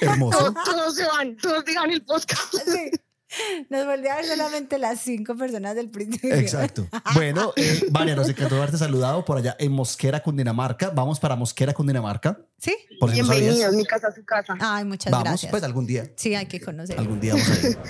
Hermoso. 0.00 0.38
Todos, 0.52 0.64
todos 0.64 0.94
se 0.96 1.06
van, 1.06 1.36
todos 1.36 1.64
digan 1.64 1.90
el 1.90 2.02
podcast. 2.04 2.54
Sí. 2.66 2.90
Nos 3.70 3.86
volvió 3.86 4.12
a 4.12 4.16
ver 4.16 4.24
solamente 4.26 4.78
las 4.78 5.00
cinco 5.00 5.36
personas 5.36 5.74
del 5.74 5.90
principio. 5.90 6.34
Exacto. 6.34 6.86
Bueno, 7.14 7.52
eh, 7.56 7.86
Vania, 7.90 8.14
nos 8.16 8.28
encantó 8.28 8.56
haberte 8.56 8.78
saludado 8.78 9.24
por 9.24 9.38
allá 9.38 9.56
en 9.58 9.72
Mosquera, 9.72 10.22
Cundinamarca. 10.22 10.90
Vamos 10.90 11.18
para 11.20 11.34
Mosquera, 11.36 11.72
Cundinamarca. 11.72 12.38
¿Sí? 12.58 12.74
Por 13.00 13.10
si 13.12 13.22
no. 13.22 13.28
Bienvenidos, 13.28 13.74
mi 13.74 13.84
casa, 13.84 14.12
su 14.14 14.24
casa. 14.24 14.54
Ay, 14.60 14.84
muchas 14.84 15.10
Vamos, 15.10 15.24
gracias. 15.28 15.50
pues 15.50 15.62
algún 15.62 15.86
día. 15.86 16.10
Sí, 16.16 16.34
hay 16.34 16.46
que 16.46 16.60
conocer. 16.60 16.98
Algún 16.98 17.20
día 17.20 17.34
vamos 17.34 17.48
a 17.50 17.68
ir. 17.68 17.78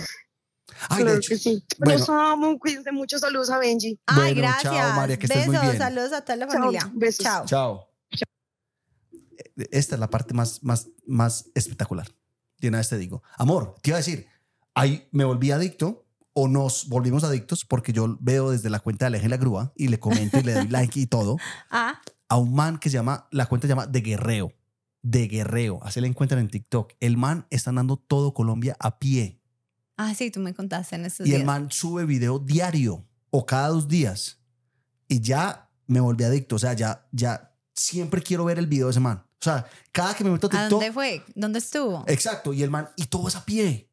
Ay, 0.89 0.99
de 0.99 1.05
Claro 1.05 1.19
hecho. 1.19 1.29
que 1.31 1.39
sí. 1.39 1.65
bueno. 1.79 1.99
Los 1.99 2.09
amo, 2.11 2.59
cuídense 2.59 2.93
mucho. 2.93 3.19
Saludos 3.19 3.51
a 3.51 3.59
Benji. 3.59 3.99
Ay, 4.07 4.17
Bueno, 4.35 4.37
gracias. 4.43 4.75
chao, 4.75 4.97
María, 4.97 5.19
que 5.19 5.27
estés 5.27 5.47
Besos, 5.47 5.55
muy 5.55 5.67
bien. 5.67 5.79
saludos 5.79 6.13
a 6.13 6.21
toda 6.23 6.37
la 6.37 6.47
Chao, 6.47 6.55
familia. 6.61 6.91
besos. 6.95 7.25
Chao. 7.25 7.47
Chao. 7.47 7.89
Esta 9.71 9.95
es 9.95 10.01
la 10.01 10.11
parte 10.11 10.35
más, 10.35 10.63
más, 10.63 10.89
más 11.07 11.47
espectacular. 11.55 12.07
De 12.59 12.69
una 12.69 12.79
vez 12.79 12.89
te 12.89 12.99
digo. 12.99 13.23
Amor, 13.37 13.75
te 13.83 13.91
iba 13.91 13.97
a 13.97 14.01
decir, 14.01 14.27
ahí 14.77 15.09
me 15.11 15.25
volví 15.25 15.51
adicto 15.51 16.07
o 16.33 16.47
nos 16.49 16.89
volvimos 16.89 17.25
adictos 17.25 17.65
porque 17.65 17.93
yo 17.93 18.17
veo 18.21 18.51
desde 18.51 18.71
la 18.71 18.79
cuenta 18.79 19.05
de 19.07 19.09
Aleje 19.09 19.29
la 19.29 19.37
Grúa 19.39 19.73
y 19.75 19.89
le 19.89 19.99
comento 19.99 20.39
y 20.39 20.43
le 20.45 20.53
doy 20.55 20.69
like 20.69 21.01
y 21.01 21.07
todo 21.07 21.37
Ah, 21.71 22.01
a 22.29 22.37
un 22.37 22.55
man 22.55 22.79
que 22.79 22.91
se 22.91 22.95
llama, 22.95 23.27
la 23.31 23.47
cuenta 23.47 23.67
se 23.67 23.71
llama 23.71 23.87
De 23.87 24.01
Guerreo. 24.03 24.53
De 25.03 25.29
Guerreo. 25.29 25.79
Así 25.83 26.01
le 26.01 26.09
encuentran 26.09 26.41
en 26.41 26.49
TikTok. 26.49 26.93
El 27.01 27.17
man 27.17 27.47
está 27.51 27.71
andando 27.71 27.97
todo 27.97 28.35
Colombia 28.35 28.77
a 28.81 28.99
pie. 28.99 29.41
ah, 29.97 30.13
sí, 30.15 30.31
tú 30.31 30.41
me 30.41 30.53
contaste 30.53 30.97
en 30.97 31.07
estos 31.07 31.27
Y 31.27 31.31
el 31.31 31.37
días. 31.39 31.47
man 31.47 31.69
sube 31.71 32.05
video 32.05 32.39
diario 32.39 33.07
o 33.31 33.47
cada 33.47 33.69
dos 33.69 33.87
días. 33.89 34.41
Y 35.09 35.21
ya 35.21 35.71
me 35.87 36.01
volví 36.01 36.25
adicto. 36.25 36.57
O 36.57 36.59
sea, 36.59 36.73
ya, 36.75 37.07
ya 37.13 37.55
siempre 37.73 38.21
quiero 38.23 38.45
ver 38.45 38.59
el 38.59 38.67
video 38.67 38.87
de 38.89 38.91
ese 38.91 39.01
man. 39.01 39.19
O 39.41 39.45
sea, 39.45 39.65
cada 39.93 40.15
que 40.15 40.25
me 40.25 40.31
meto 40.31 40.49
a 40.49 40.49
¿A 40.49 40.53
TikTok. 40.53 40.71
dónde 40.71 40.93
fue? 40.93 41.23
¿Dónde 41.37 41.61
estuvo? 41.61 42.03
Exacto. 42.09 42.53
Y 42.53 42.63
el 42.65 42.71
man, 42.71 42.89
y 42.97 43.07
todo 43.07 43.29
es 43.29 43.37
a 43.37 43.45
pie. 43.45 43.86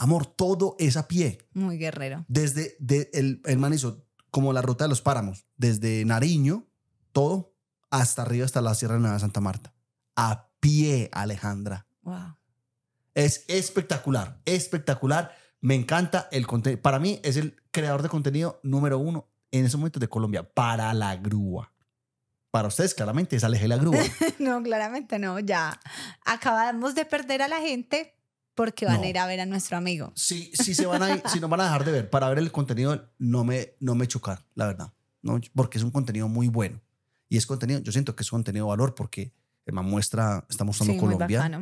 Amor, 0.00 0.24
todo 0.24 0.76
es 0.78 0.96
a 0.96 1.06
pie. 1.06 1.46
Muy 1.52 1.76
guerrero. 1.76 2.24
Desde 2.26 2.74
de, 2.80 3.10
el, 3.12 3.42
el 3.44 3.58
man 3.58 3.74
hizo 3.74 4.06
como 4.30 4.54
la 4.54 4.62
ruta 4.62 4.84
de 4.84 4.88
los 4.88 5.02
páramos. 5.02 5.44
Desde 5.58 6.06
Nariño, 6.06 6.66
todo, 7.12 7.54
hasta 7.90 8.22
arriba, 8.22 8.46
hasta 8.46 8.62
la 8.62 8.74
Sierra 8.74 8.98
de 8.98 9.18
Santa 9.18 9.42
Marta. 9.42 9.74
A 10.16 10.48
pie, 10.58 11.10
Alejandra. 11.12 11.86
Wow. 12.00 12.34
Es 13.14 13.44
espectacular, 13.46 14.40
espectacular. 14.46 15.36
Me 15.60 15.74
encanta 15.74 16.28
el 16.32 16.46
contenido. 16.46 16.80
Para 16.80 16.98
mí 16.98 17.20
es 17.22 17.36
el 17.36 17.60
creador 17.70 18.00
de 18.02 18.08
contenido 18.08 18.58
número 18.62 18.98
uno 18.98 19.28
en 19.50 19.66
ese 19.66 19.76
momento 19.76 20.00
de 20.00 20.08
Colombia 20.08 20.48
para 20.48 20.94
la 20.94 21.14
grúa. 21.16 21.74
Para 22.50 22.68
ustedes, 22.68 22.94
claramente, 22.94 23.36
es 23.36 23.44
Aleje 23.44 23.68
la 23.68 23.76
grúa. 23.76 23.98
No, 24.38 24.62
claramente 24.62 25.18
no. 25.18 25.40
Ya 25.40 25.78
acabamos 26.24 26.94
de 26.94 27.04
perder 27.04 27.42
a 27.42 27.48
la 27.48 27.60
gente 27.60 28.14
porque 28.54 28.86
van 28.86 28.96
No. 28.96 29.02
a 29.02 29.06
ir 29.08 29.18
a 29.18 29.26
ver 29.26 29.40
a 29.40 29.46
nuestro 29.46 29.76
amigo. 29.76 30.12
Si, 30.14 30.50
si 30.54 30.74
se 30.74 30.86
van 30.86 31.02
a 31.02 31.10
ir- 31.16 31.22
si 31.28 31.40
nos 31.40 31.48
van 31.50 31.60
a 31.60 31.64
dejar 31.64 31.84
de 31.84 31.92
ver 31.92 32.10
para 32.10 32.28
ver 32.28 32.38
el 32.38 32.52
contenido, 32.52 33.08
no 33.18 33.44
me, 33.44 33.74
no 33.80 33.94
me 33.94 34.06
chocar, 34.08 34.44
la 34.54 34.66
verdad. 34.66 34.92
No, 35.22 35.38
porque 35.54 35.78
es 35.78 35.84
un 35.84 35.90
contenido 35.90 36.28
muy 36.28 36.48
bueno. 36.48 36.80
Y 37.28 37.36
es 37.36 37.46
contenido, 37.46 37.80
yo 37.80 37.92
siento 37.92 38.16
que 38.16 38.22
es 38.22 38.30
contenido 38.30 38.66
de 38.66 38.70
valor 38.70 38.94
porque 38.94 39.32
man 39.72 39.84
muestra, 39.84 40.44
está 40.50 40.64
mostrando 40.64 40.94
Sí, 40.94 40.98
muy 41.00 41.12
Colombia. 41.14 41.38
bacano. 41.38 41.58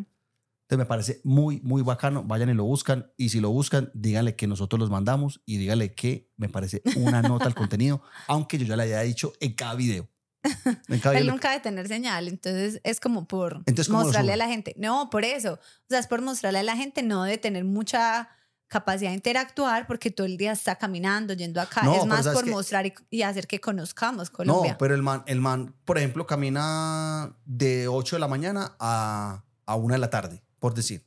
Entonces 0.62 0.78
me 0.78 0.86
parece 0.86 1.20
muy, 1.24 1.60
muy 1.62 1.82
bacano. 1.82 2.24
Vayan 2.24 2.48
y 2.50 2.54
lo 2.54 2.64
buscan. 2.64 3.10
Y 3.16 3.28
si 3.30 3.40
lo 3.40 3.50
buscan, 3.50 3.90
díganle 3.94 4.34
que 4.36 4.46
nosotros 4.46 4.78
los 4.80 4.90
mandamos 4.90 5.40
y 5.46 5.56
díganle 5.58 5.94
que 5.94 6.30
me 6.36 6.48
parece 6.48 6.82
una 6.96 7.20
nota 7.22 7.44
al 7.46 7.54
contenido, 7.54 8.02
aunque 8.28 8.58
yo 8.58 8.64
ya 8.66 8.76
le 8.76 8.82
haya 8.84 9.00
dicho 9.00 9.32
en 9.40 9.52
cada 9.54 9.74
video. 9.74 10.08
Él 11.14 11.26
nunca 11.26 11.52
de 11.52 11.60
tener 11.60 11.88
señal, 11.88 12.28
entonces 12.28 12.80
es 12.84 13.00
como 13.00 13.26
por 13.26 13.62
Entonces, 13.66 13.88
¿cómo 13.88 14.00
lo 14.00 14.04
mostrarle 14.06 14.32
a 14.32 14.36
la 14.36 14.48
gente. 14.48 14.74
No, 14.76 15.10
por 15.10 15.24
eso. 15.24 15.54
O 15.54 15.86
sea, 15.88 15.98
es 15.98 16.06
por 16.06 16.22
mostrarle 16.22 16.60
a 16.60 16.62
la 16.62 16.76
gente, 16.76 17.02
no 17.02 17.24
de 17.24 17.38
tener 17.38 17.64
mucha 17.64 18.28
capacidad 18.68 19.10
de 19.10 19.16
interactuar 19.16 19.86
porque 19.86 20.10
todo 20.10 20.26
el 20.26 20.36
día 20.36 20.52
está 20.52 20.76
caminando, 20.76 21.32
yendo 21.34 21.60
acá. 21.60 21.82
No, 21.82 21.96
es 21.96 22.06
más 22.06 22.24
¿sabes 22.24 22.40
por 22.40 22.48
mostrar 22.48 22.86
y, 22.86 22.94
y 23.10 23.22
hacer 23.22 23.46
que 23.46 23.60
conozcamos 23.60 24.30
Colombia. 24.30 24.72
No, 24.72 24.78
pero 24.78 24.94
el 24.94 25.02
man, 25.02 25.24
el 25.26 25.40
man, 25.40 25.74
por 25.84 25.98
ejemplo, 25.98 26.26
camina 26.26 27.34
de 27.44 27.88
8 27.88 28.16
de 28.16 28.20
la 28.20 28.28
mañana 28.28 28.76
a, 28.78 29.42
a 29.66 29.74
1 29.74 29.94
de 29.94 29.98
la 29.98 30.10
tarde, 30.10 30.42
por 30.58 30.74
decir. 30.74 31.04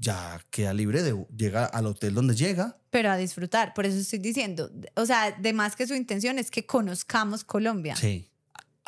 Ya 0.00 0.38
queda 0.50 0.74
libre 0.74 1.02
de 1.02 1.26
llega 1.34 1.64
al 1.64 1.86
hotel 1.86 2.12
donde 2.12 2.34
llega. 2.34 2.76
pero 2.90 3.10
a 3.10 3.16
disfrutar. 3.16 3.72
Por 3.72 3.86
eso 3.86 3.96
estoy 3.96 4.18
diciendo, 4.18 4.70
o 4.96 5.06
sea, 5.06 5.30
de 5.30 5.52
más 5.54 5.76
que 5.76 5.86
su 5.86 5.94
intención 5.94 6.38
es 6.38 6.50
que 6.50 6.66
conozcamos 6.66 7.42
Colombia. 7.42 7.96
Sí. 7.96 8.30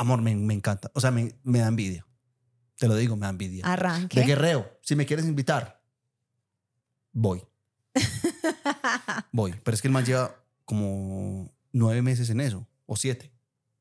Amor, 0.00 0.22
me, 0.22 0.34
me 0.34 0.54
encanta. 0.54 0.90
O 0.94 1.00
sea, 1.00 1.10
me, 1.10 1.34
me 1.42 1.58
da 1.58 1.68
envidia. 1.68 2.06
Te 2.78 2.88
lo 2.88 2.96
digo, 2.96 3.16
me 3.16 3.26
da 3.26 3.28
envidia. 3.28 3.66
Arranque. 3.66 4.18
De 4.18 4.24
guerreo, 4.24 4.78
si 4.80 4.96
me 4.96 5.04
quieres 5.04 5.26
invitar, 5.26 5.82
voy. 7.12 7.42
Voy. 9.32 9.54
Pero 9.62 9.74
es 9.74 9.82
que 9.82 9.88
el 9.88 9.92
man 9.92 10.06
lleva 10.06 10.34
como 10.64 11.52
nueve 11.72 12.00
meses 12.00 12.30
en 12.30 12.40
eso, 12.40 12.66
o 12.86 12.96
siete. 12.96 13.30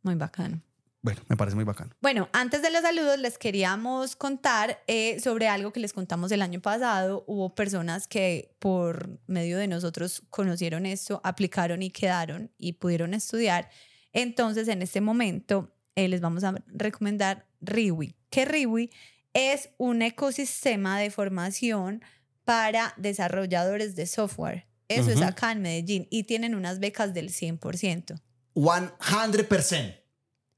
Muy 0.01 0.15
bacano. 0.15 0.61
Bueno, 1.01 1.21
me 1.29 1.37
parece 1.37 1.55
muy 1.55 1.63
bacano. 1.63 1.95
Bueno, 2.01 2.27
antes 2.33 2.61
de 2.61 2.69
los 2.69 2.81
saludos 2.81 3.17
les 3.17 3.37
queríamos 3.37 4.17
contar 4.17 4.83
eh, 4.87 5.21
sobre 5.21 5.47
algo 5.47 5.71
que 5.71 5.79
les 5.79 5.93
contamos 5.93 6.33
el 6.33 6.41
año 6.41 6.59
pasado. 6.59 7.23
Hubo 7.27 7.55
personas 7.55 8.07
que 8.09 8.53
por 8.59 9.21
medio 9.25 9.57
de 9.57 9.69
nosotros 9.69 10.23
conocieron 10.29 10.85
esto, 10.85 11.21
aplicaron 11.23 11.81
y 11.81 11.91
quedaron 11.91 12.51
y 12.57 12.73
pudieron 12.73 13.13
estudiar. 13.13 13.69
Entonces, 14.11 14.67
en 14.67 14.81
este 14.81 14.99
momento 14.99 15.71
eh, 15.99 16.07
les 16.07 16.21
vamos 16.21 16.43
a 16.43 16.55
recomendar 16.67 17.45
Riwi. 17.61 18.15
Que 18.29 18.45
Riwi 18.45 18.89
es 19.33 19.69
un 19.77 20.01
ecosistema 20.01 20.99
de 20.99 21.11
formación 21.11 22.01
para 22.45 22.93
desarrolladores 22.97 23.95
de 23.95 24.07
software. 24.07 24.65
Eso 24.87 25.11
es 25.11 25.21
acá 25.21 25.51
en 25.51 25.61
Medellín 25.61 26.07
y 26.09 26.23
tienen 26.23 26.55
unas 26.55 26.79
becas 26.79 27.13
del 27.13 27.29
100%. 27.29 28.19
100%. 28.55 30.01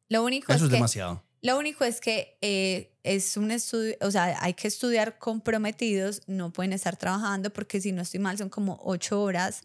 Lo 0.08 0.24
único 0.24 0.54
Eso 0.54 0.58
es 0.58 0.64
es 0.64 0.70
que 0.70 0.76
demasiado. 0.76 1.24
Lo 1.42 1.58
único 1.58 1.84
es 1.84 2.00
que 2.00 2.38
eh, 2.42 2.94
es 3.04 3.36
un 3.36 3.52
estudio, 3.52 3.96
o 4.02 4.12
sea, 4.12 4.38
hay 4.42 4.54
que 4.54 4.68
estudiar 4.68 5.18
comprometidos, 5.18 6.22
no 6.28 6.54
pueden 6.54 6.72
estar 6.72 6.98
trabajando 6.98 7.50
porque 7.50 7.82
si 7.82 7.92
no 7.92 8.04
estoy 8.04 8.20
mal 8.20 8.38
son 8.38 8.50
como 8.50 8.80
ocho 8.84 9.22
horas 9.22 9.64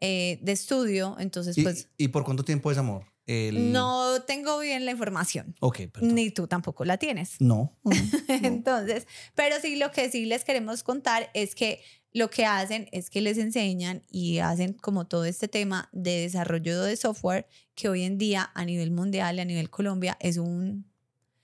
eh, 0.00 0.40
de 0.42 0.52
estudio, 0.52 1.16
entonces 1.20 1.56
¿Y, 1.56 1.62
pues 1.62 1.88
¿Y 1.96 2.08
por 2.08 2.24
cuánto 2.24 2.44
tiempo 2.44 2.72
es 2.72 2.78
amor? 2.78 3.11
El... 3.32 3.72
no 3.72 4.22
tengo 4.22 4.58
bien 4.58 4.84
la 4.84 4.90
información, 4.92 5.54
Ok, 5.60 5.80
perdón. 5.92 6.14
ni 6.14 6.30
tú 6.30 6.46
tampoco 6.46 6.84
la 6.84 6.98
tienes. 6.98 7.36
No. 7.40 7.76
no. 7.84 7.92
Entonces, 8.28 9.06
pero 9.34 9.56
sí 9.60 9.76
lo 9.76 9.90
que 9.90 10.10
sí 10.10 10.26
les 10.26 10.44
queremos 10.44 10.82
contar 10.82 11.30
es 11.34 11.54
que 11.54 11.80
lo 12.14 12.28
que 12.28 12.44
hacen 12.44 12.88
es 12.92 13.08
que 13.08 13.20
les 13.22 13.38
enseñan 13.38 14.02
y 14.10 14.38
hacen 14.38 14.74
como 14.74 15.06
todo 15.06 15.24
este 15.24 15.48
tema 15.48 15.88
de 15.92 16.20
desarrollo 16.20 16.82
de 16.82 16.96
software 16.96 17.46
que 17.74 17.88
hoy 17.88 18.02
en 18.02 18.18
día 18.18 18.50
a 18.54 18.64
nivel 18.66 18.90
mundial 18.90 19.36
y 19.36 19.40
a 19.40 19.44
nivel 19.46 19.70
Colombia 19.70 20.16
es 20.20 20.36
un 20.36 20.91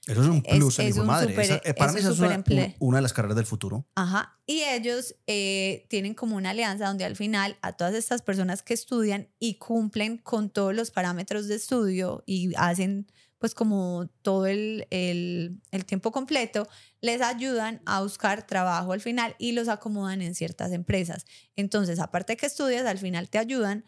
Eso 0.09 0.22
es 0.22 0.28
un 0.28 0.43
Es- 0.44 0.56
plus, 0.56 0.78
es 0.78 0.86
hijo 0.86 0.94
de 0.97 1.01
un 1.02 1.06
madre. 1.06 1.28
súper- 1.30 1.44
Esa- 1.44 1.60
eh, 1.64 1.74
para 1.74 1.90
es 1.90 1.94
mí 1.94 2.01
esa 2.01 2.10
es 2.10 2.18
una, 2.18 2.74
una 2.78 2.98
de 2.98 3.02
las 3.02 3.12
carreras 3.12 3.36
del 3.36 3.47
futuro. 3.47 3.86
Ajá. 3.94 4.39
Y 4.47 4.62
ellos 4.62 5.14
eh, 5.26 5.86
tienen 5.89 6.14
como 6.14 6.36
una 6.36 6.51
alianza 6.51 6.86
donde 6.86 7.05
al 7.05 7.14
final 7.16 7.56
a 7.62 7.72
todas 7.76 7.94
estas 7.94 8.22
personas 8.22 8.62
que 8.62 8.74
estudian 8.74 9.28
y 9.39 9.55
cumplen 9.59 10.18
con 10.18 10.51
todos 10.51 10.74
los 10.74 10.90
parámetros 10.90 11.47
de 11.48 11.56
estudio 11.56 12.22
y 12.26 12.52
hacen 12.56 13.06
pues 13.39 13.55
como 13.55 14.09
todo 14.22 14.47
el, 14.47 14.89
el, 14.90 15.60
el 15.70 15.85
tiempo 15.85 16.10
completo, 16.10 16.66
les 17.01 17.20
ayudan 17.22 17.80
a 17.86 18.02
buscar 18.02 18.44
trabajo 18.44 18.93
al 18.93 19.01
final 19.01 19.36
y 19.39 19.52
los 19.52 19.68
acomodan 19.68 20.22
en 20.22 20.35
ciertas 20.35 20.72
empresas. 20.72 21.24
Entonces, 21.55 22.01
aparte 22.01 22.32
de 22.32 22.36
que 22.36 22.47
estudias, 22.47 22.85
al 22.85 22.98
final 22.98 23.28
te 23.30 23.39
ayudan, 23.39 23.85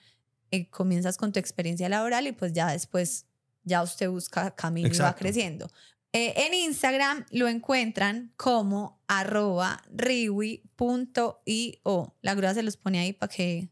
eh, 0.53 0.69
comienzas 0.71 1.17
con 1.17 1.33
tu 1.33 1.41
experiencia 1.41 1.89
laboral 1.89 2.29
y 2.29 2.33
pues 2.33 2.53
ya 2.53 2.71
después 2.71 3.27
ya 3.65 3.83
usted 3.83 4.09
busca 4.09 4.53
camino 4.55 4.87
y 4.87 4.91
va 4.91 4.95
Exacto. 4.97 5.19
creciendo. 5.19 5.69
Eh, 6.13 6.35
en 6.37 6.55
Instagram 6.55 7.25
lo 7.31 7.47
encuentran 7.47 8.33
como 8.37 9.01
arroba 9.07 9.81
riwi.io. 9.95 10.57
La 12.21 12.35
grúa 12.35 12.53
se 12.55 12.65
los 12.65 12.77
pone 12.77 12.99
ahí 12.99 13.13
para 13.13 13.33
que, 13.33 13.69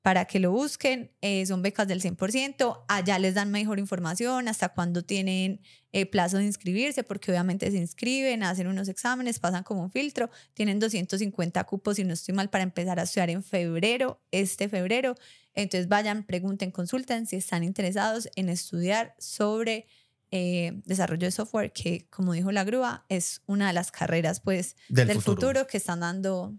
para 0.00 0.24
que 0.24 0.40
lo 0.40 0.50
busquen. 0.50 1.12
Eh, 1.20 1.44
son 1.44 1.60
becas 1.60 1.86
del 1.86 2.00
100%. 2.00 2.84
Allá 2.88 3.18
les 3.18 3.34
dan 3.34 3.50
mejor 3.50 3.78
información, 3.78 4.48
hasta 4.48 4.70
cuándo 4.70 5.02
tienen 5.04 5.60
eh, 5.92 6.06
plazo 6.06 6.38
de 6.38 6.44
inscribirse, 6.44 7.04
porque 7.04 7.30
obviamente 7.30 7.70
se 7.70 7.76
inscriben, 7.76 8.42
hacen 8.44 8.66
unos 8.66 8.88
exámenes, 8.88 9.38
pasan 9.38 9.62
como 9.62 9.82
un 9.82 9.90
filtro. 9.90 10.30
Tienen 10.54 10.78
250 10.78 11.64
cupos, 11.64 11.96
si 11.96 12.04
no 12.04 12.14
estoy 12.14 12.34
mal, 12.34 12.48
para 12.48 12.64
empezar 12.64 12.98
a 12.98 13.02
estudiar 13.02 13.28
en 13.28 13.42
febrero, 13.42 14.22
este 14.30 14.70
febrero. 14.70 15.16
Entonces 15.54 15.88
vayan, 15.88 16.24
pregunten, 16.24 16.70
consulten 16.70 17.26
si 17.26 17.36
están 17.36 17.62
interesados 17.62 18.30
en 18.36 18.48
estudiar 18.48 19.14
sobre 19.18 19.86
eh, 20.30 20.80
desarrollo 20.84 21.26
de 21.26 21.30
software, 21.30 21.72
que 21.72 22.06
como 22.10 22.32
dijo 22.32 22.52
la 22.52 22.64
grúa, 22.64 23.04
es 23.08 23.42
una 23.46 23.68
de 23.68 23.72
las 23.72 23.90
carreras 23.90 24.40
pues 24.40 24.76
Del, 24.88 25.08
del, 25.08 25.16
futuro. 25.18 25.36
futuro. 25.40 25.66
que 25.66 25.76
están 25.78 26.00
dando 26.00 26.54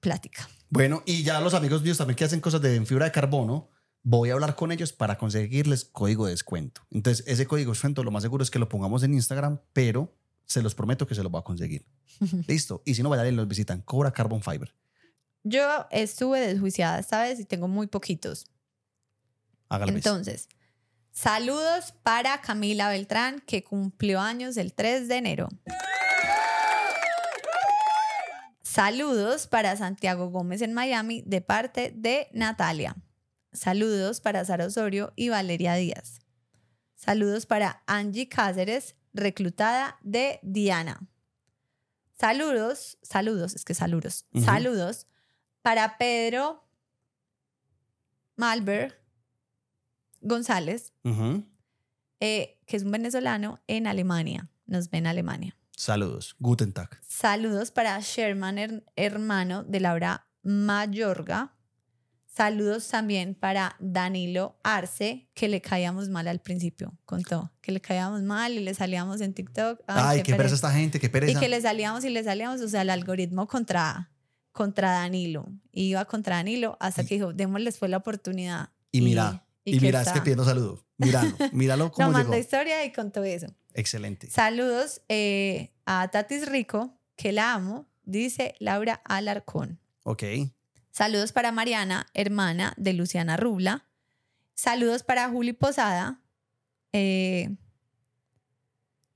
plática. 0.00 0.48
Bueno, 0.70 1.02
y 1.06 1.22
ya 1.22 1.40
los 1.40 1.54
amigos 1.54 1.82
míos 1.82 1.98
también 1.98 2.16
que 2.16 2.24
hacen 2.24 2.40
cosas 2.40 2.60
de 2.60 2.84
fibra 2.84 3.06
de 3.06 3.12
carbono, 3.12 3.70
voy 4.02 4.30
a 4.30 4.34
hablar 4.34 4.54
con 4.54 4.70
ellos 4.72 4.92
para 4.92 5.18
conseguirles 5.18 5.84
código 5.84 6.26
de 6.26 6.32
descuento. 6.32 6.82
Entonces, 6.90 7.26
ese 7.26 7.46
código 7.46 7.70
de 7.70 7.74
descuento 7.74 8.04
lo 8.04 8.10
más 8.10 8.22
seguro 8.22 8.42
es 8.42 8.50
que 8.50 8.58
lo 8.58 8.68
pongamos 8.68 9.02
en 9.02 9.14
Instagram, 9.14 9.60
pero 9.72 10.14
se 10.44 10.62
los 10.62 10.74
prometo 10.74 11.06
que 11.06 11.14
se 11.14 11.22
los 11.22 11.30
voy 11.30 11.40
a 11.40 11.44
conseguir. 11.44 11.86
Listo. 12.46 12.82
Y 12.84 12.94
si 12.94 13.02
no, 13.02 13.08
vayan 13.10 13.26
y 13.26 13.32
los 13.32 13.48
visitan. 13.48 13.82
Cobra 13.82 14.12
Carbon 14.12 14.42
Fiber. 14.42 14.74
Yo 15.44 15.86
estuve 15.90 16.40
desjuiciada 16.40 16.98
esta 16.98 17.22
vez 17.22 17.40
y 17.40 17.44
tengo 17.44 17.68
muy 17.68 17.86
poquitos. 17.86 18.46
Hágalo. 19.68 19.92
pues. 19.92 20.04
Entonces, 20.06 20.48
saludos 21.18 21.94
para 22.04 22.40
Camila 22.40 22.90
Beltrán, 22.90 23.40
que 23.40 23.64
cumplió 23.64 24.20
años 24.20 24.56
el 24.56 24.72
3 24.72 25.08
de 25.08 25.16
enero. 25.16 25.48
Saludos 28.62 29.48
para 29.48 29.76
Santiago 29.76 30.30
Gómez 30.30 30.62
en 30.62 30.74
Miami 30.74 31.22
de 31.26 31.40
parte 31.40 31.92
de 31.92 32.28
Natalia. 32.32 32.94
Saludos 33.52 34.20
para 34.20 34.44
Sara 34.44 34.66
Osorio 34.66 35.12
y 35.16 35.30
Valeria 35.30 35.74
Díaz. 35.74 36.20
Saludos 36.94 37.46
para 37.46 37.82
Angie 37.88 38.28
Cáceres, 38.28 38.94
reclutada 39.12 39.98
de 40.02 40.38
Diana. 40.42 41.00
Saludos, 42.12 42.96
saludos, 43.02 43.56
es 43.56 43.64
que 43.64 43.74
saludos. 43.74 44.26
Saludos 44.44 45.08
para 45.62 45.98
Pedro 45.98 46.64
Malber 48.36 49.07
González, 50.20 50.92
Ujú. 51.04 51.44
eh, 52.20 52.58
que 52.66 52.76
es 52.76 52.82
un 52.84 52.90
venezolano 52.90 53.60
en 53.66 53.86
Alemania. 53.86 54.48
Nos 54.66 54.90
ve 54.90 54.98
en 54.98 55.06
Alemania. 55.06 55.56
Saludos. 55.76 56.34
Guten 56.40 56.72
Tag. 56.72 56.98
Saludos 57.06 57.70
para 57.70 57.98
Sherman, 58.00 58.58
her- 58.58 58.84
hermano 58.96 59.62
de 59.64 59.80
Laura 59.80 60.26
Mayorga. 60.42 61.54
Saludos 62.26 62.86
también 62.88 63.34
para 63.34 63.74
Danilo 63.80 64.58
Arce, 64.62 65.28
que 65.34 65.48
le 65.48 65.60
caíamos 65.60 66.08
mal 66.08 66.28
al 66.28 66.40
principio, 66.40 66.96
contó. 67.04 67.52
Que 67.60 67.72
le 67.72 67.80
caíamos 67.80 68.22
mal 68.22 68.52
y 68.52 68.60
le 68.60 68.74
salíamos 68.74 69.20
en 69.20 69.34
TikTok. 69.34 69.80
Ay, 69.88 70.18
qué, 70.22 70.32
pereza 70.34 70.36
pereza. 70.36 70.54
esta 70.54 70.72
gente, 70.72 71.00
qué 71.00 71.06
Y 71.06 71.10
pereza. 71.10 71.40
que 71.40 71.48
le 71.48 71.60
salíamos 71.60 72.04
y 72.04 72.10
le 72.10 72.22
salíamos, 72.22 72.60
o 72.60 72.68
sea, 72.68 72.82
el 72.82 72.90
algoritmo 72.90 73.48
contra, 73.48 74.12
contra 74.52 74.92
Danilo. 74.92 75.48
Iba 75.72 76.04
contra 76.04 76.36
Danilo 76.36 76.76
hasta 76.80 77.04
que 77.04 77.14
dijo, 77.16 77.32
démosles 77.32 77.76
fue 77.78 77.88
la 77.88 77.96
oportunidad. 77.96 78.70
Y 78.92 79.00
mira, 79.00 79.44
y, 79.68 79.78
que 79.78 79.86
mira, 79.86 80.00
es 80.00 80.06
que 80.06 80.10
está- 80.10 80.22
pidiendo 80.24 80.44
saludo. 80.44 80.84
Míralo, 80.96 81.36
míralo 81.52 81.92
cómo 81.92 82.10
mandó 82.10 82.30
llegó. 82.32 82.40
historia 82.40 82.84
y 82.84 82.92
contó 82.92 83.22
eso. 83.24 83.46
Excelente. 83.74 84.28
Saludos 84.30 85.02
eh, 85.08 85.72
a 85.86 86.08
Tatis 86.08 86.48
Rico, 86.48 86.98
que 87.16 87.32
la 87.32 87.52
amo, 87.54 87.86
dice 88.04 88.54
Laura 88.58 89.00
Alarcón. 89.04 89.78
Ok. 90.04 90.22
Saludos 90.90 91.32
para 91.32 91.52
Mariana, 91.52 92.06
hermana 92.14 92.74
de 92.76 92.92
Luciana 92.94 93.36
Rubla. 93.36 93.86
Saludos 94.54 95.04
para 95.04 95.28
Juli 95.28 95.52
Posada. 95.52 96.20
Eh, 96.92 97.50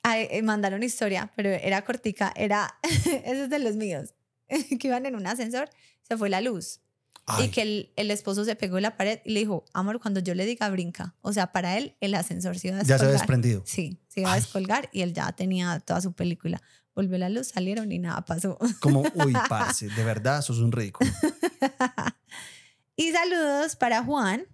eh, 0.05 0.43
mandaron 0.43 0.83
historia, 0.83 1.33
pero 1.37 1.49
era 1.51 1.83
cortica. 1.85 2.33
Era, 2.37 2.79
ese 2.83 3.43
es 3.45 3.51
de 3.51 3.59
los 3.59 3.77
míos, 3.77 4.15
que 4.49 4.87
iban 4.89 5.07
en 5.07 5.17
un 5.17 5.27
ascensor, 5.27 5.69
se 6.03 6.17
fue 6.17 6.29
la 6.29 6.41
luz. 6.41 6.81
Ay, 7.27 7.47
Y 7.47 7.49
que 7.51 7.63
el, 7.63 7.93
el 7.97 8.11
esposo 8.11 8.45
se 8.45 8.57
pegó 8.57 8.79
en 8.79 8.83
la 8.83 8.97
pared 8.97 9.21
y 9.25 9.33
le 9.33 9.41
dijo, 9.41 9.65
amor, 9.73 10.01
cuando 10.01 10.21
yo 10.21 10.35
le 10.35 10.45
diga 10.45 10.69
brinca. 10.71 11.15
O 11.21 11.33
sea, 11.33 11.53
para 11.53 11.79
él 11.79 11.97
el 12.01 12.15
ascensor 12.15 12.59
se 12.59 12.69
iba 12.69 12.79
a 12.79 12.81
ya 12.81 12.87
se 12.87 12.93
descolgar. 12.93 13.09
ha 13.09 13.13
desprendido. 13.13 13.63
Sí, 13.67 14.01
se 14.09 14.21
iba 14.21 14.33
a 14.33 14.37
descolgar 14.37 14.89
y 14.93 15.03
él 15.03 15.13
ya 15.15 15.31
tenía 15.33 15.79
toda 15.81 16.01
su 16.01 16.13
película. 16.13 16.61
Volvió 16.95 17.17
la 17.19 17.29
luz, 17.29 17.49
salieron 17.49 17.91
y 17.93 17.99
nada 17.99 18.25
pasó. 18.25 18.59
Como, 18.81 19.01
uy, 19.15 19.33
parce, 19.49 19.89
de 19.89 20.05
verdad, 20.05 20.41
eso 20.41 20.53
es 20.53 20.59
un 20.59 20.73
ridículo. 20.73 21.11
y 22.97 23.13
saludos 23.13 23.77
para 23.77 24.03
Juan 24.05 24.45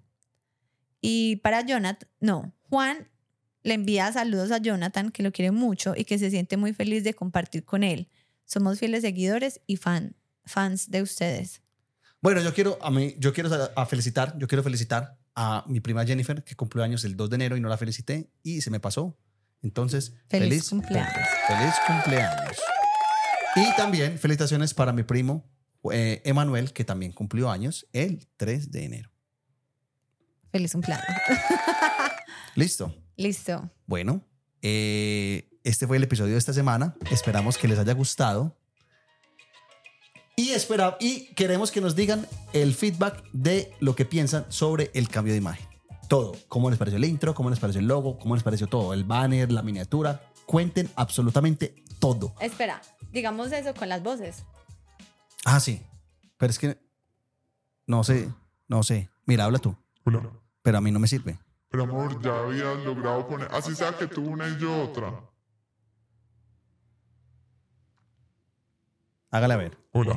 y 1.01 1.37
para 1.37 1.63
Jonathan. 1.63 2.09
No, 2.21 2.53
Juan 2.69 3.09
le 3.63 3.75
envía 3.75 4.13
saludos 4.13 4.51
a 4.53 4.59
Jonathan, 4.59 5.11
que 5.11 5.23
lo 5.23 5.33
quiere 5.33 5.51
mucho 5.51 5.95
y 5.97 6.05
que 6.05 6.19
se 6.19 6.31
siente 6.31 6.57
muy 6.57 6.73
feliz 6.73 7.03
de 7.05 7.15
compartir 7.15 7.65
con 7.65 7.83
él. 7.83 8.09
Somos 8.45 8.79
fieles 8.79 9.03
seguidores 9.03 9.61
y 9.67 9.77
fan, 9.77 10.17
fans 10.45 10.91
de 10.91 11.03
ustedes. 11.03 11.63
Bueno, 12.21 12.41
yo 12.41 12.53
quiero, 12.53 12.79
a 12.83 12.91
mí, 12.91 13.15
yo 13.19 13.33
quiero 13.33 13.51
a 13.77 13.87
felicitar, 13.87 14.37
yo 14.39 14.49
quiero 14.49 14.63
felicitar 14.63 15.17
a 15.37 15.65
mi 15.69 15.79
prima 15.79 16.05
Jennifer, 16.05 16.43
que 16.43 16.57
cumplió 16.57 16.83
años 16.83 17.05
el 17.05 17.17
2 17.17 17.31
de 17.31 17.37
enero 17.37 17.57
y 17.57 17.61
no 17.61 17.69
la 17.69 17.77
felicité 17.77 18.31
y 18.43 18.61
se 18.61 18.71
me 18.71 18.81
pasó. 18.81 19.17
Entonces, 19.63 20.15
Feliz 20.29 20.49
feliz, 20.49 20.69
cumpleaños. 20.71 21.29
Feliz 21.47 21.75
cumpleaños. 21.87 22.57
Y 23.55 23.77
también 23.77 24.19
felicitaciones 24.19 24.75
para 24.75 24.93
mi 24.93 25.05
primo 25.05 25.49
eh, 25.93 26.21
Emanuel, 26.25 26.73
que 26.73 26.85
también 26.85 27.13
cumplió 27.13 27.51
años 27.51 27.87
el 27.93 28.27
3 28.37 28.73
de 28.73 28.85
enero. 28.85 29.11
Feliz 30.51 30.73
cumpleaños. 30.73 31.07
Listo. 32.57 32.95
Listo. 33.17 33.71
Bueno, 33.87 34.25
eh, 34.63 35.49
este 35.63 35.87
fue 35.87 35.99
el 35.99 36.03
episodio 36.03 36.33
de 36.33 36.39
esta 36.39 36.53
semana. 36.53 36.97
Esperamos 37.11 37.59
que 37.59 37.69
les 37.69 37.79
haya 37.79 37.95
gustado. 37.95 38.58
Y, 40.39 40.53
espera, 40.53 40.97
y 41.01 41.35
queremos 41.35 41.73
que 41.73 41.81
nos 41.81 41.97
digan 41.97 42.25
el 42.53 42.73
feedback 42.73 43.25
de 43.33 43.75
lo 43.81 43.97
que 43.97 44.05
piensan 44.05 44.47
sobre 44.51 44.93
el 44.95 45.09
cambio 45.09 45.33
de 45.33 45.39
imagen. 45.39 45.67
Todo. 46.09 46.37
¿Cómo 46.47 46.71
les 46.71 46.79
pareció 46.79 46.97
el 46.97 47.07
intro? 47.07 47.35
¿Cómo 47.35 47.51
les 47.51 47.59
pareció 47.59 47.81
el 47.81 47.89
logo? 47.89 48.21
¿Cómo 48.21 48.37
les 48.37 48.45
pareció 48.45 48.69
todo? 48.69 48.95
El 48.95 49.03
banner, 49.03 49.51
la 49.51 49.63
miniatura. 49.63 50.31
Cuenten 50.47 50.89
absolutamente 50.95 51.83
todo. 51.99 52.35
Espera, 52.41 52.81
digamos 53.11 53.51
eso 53.51 53.75
con 53.75 53.89
las 53.89 54.01
voces. 54.05 54.45
Ah, 55.45 55.59
sí. 55.59 55.83
Pero 56.37 56.51
es 56.53 56.59
que... 56.61 56.79
No 57.89 58.05
sé. 58.05 58.33
No 58.69 58.85
sé. 58.85 59.11
Mira, 59.27 59.45
habla 59.45 59.59
tú. 59.59 59.75
Hola. 60.05 60.23
Pero 60.63 60.79
a 60.79 60.81
mí 60.81 60.93
no 60.93 61.01
me 61.01 61.09
sirve. 61.09 61.37
Pero 61.69 61.83
amor, 61.83 62.23
ya 62.23 62.39
habías 62.39 62.79
logrado 62.85 63.27
poner. 63.27 63.49
Así 63.51 63.75
sea 63.75 63.99
que 63.99 64.07
tú 64.07 64.23
una 64.23 64.49
y 64.49 64.57
yo 64.57 64.85
otra. 64.85 65.21
Hágale 69.31 69.55
a 69.55 69.57
ver. 69.59 69.79
Hola. 69.93 70.15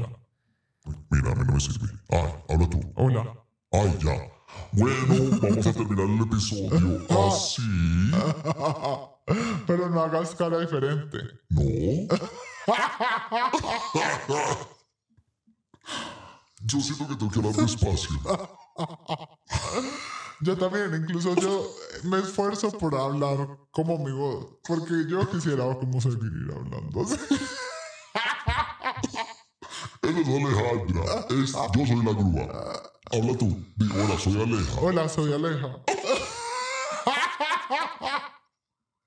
Mira, 1.10 1.32
a 1.32 1.36
mí 1.36 1.44
no 1.46 1.54
me 1.54 1.60
sirve. 1.60 1.88
Ay, 2.10 2.34
habla 2.50 2.70
tú. 2.70 2.80
Hola. 2.96 3.34
Ay, 3.72 3.98
ya. 4.04 4.32
Bueno, 4.74 5.40
vamos 5.42 5.68
a 5.68 5.74
terminar 5.74 6.06
el 6.06 6.22
episodio 6.22 7.00
así. 7.28 8.12
Pero 9.68 9.90
no 9.90 10.02
hagas 10.02 10.36
cara 10.36 10.60
diferente. 10.60 11.18
No. 11.50 11.62
Yo 16.64 16.80
siento 16.80 17.08
que 17.08 17.16
tengo 17.16 17.32
que 17.32 17.40
hablar 17.40 17.54
despacio. 17.56 18.16
Yo 20.42 20.58
también, 20.58 20.96
incluso 20.96 21.36
yo 21.36 21.68
me 22.04 22.20
esfuerzo 22.20 22.72
por 22.72 22.96
hablar 22.96 23.58
como 23.72 23.98
mi 24.00 24.12
voz. 24.12 24.48
Porque 24.68 25.06
yo 25.08 25.30
quisiera 25.30 25.64
como 25.78 26.00
seguir 26.02 26.50
hablando 26.56 27.06
Él 30.04 30.18
es 30.18 30.28
Alejandra. 30.28 31.26
Es, 31.30 31.52
yo 31.54 31.86
soy 31.86 32.04
la 32.04 32.12
grúa. 32.14 32.84
Habla 33.12 33.38
tú. 33.38 33.58
Hola, 33.94 34.18
soy 34.20 34.42
Aleja. 34.42 34.82
Hola, 34.82 35.10
soy 35.10 35.34
Aleja. 35.34 35.78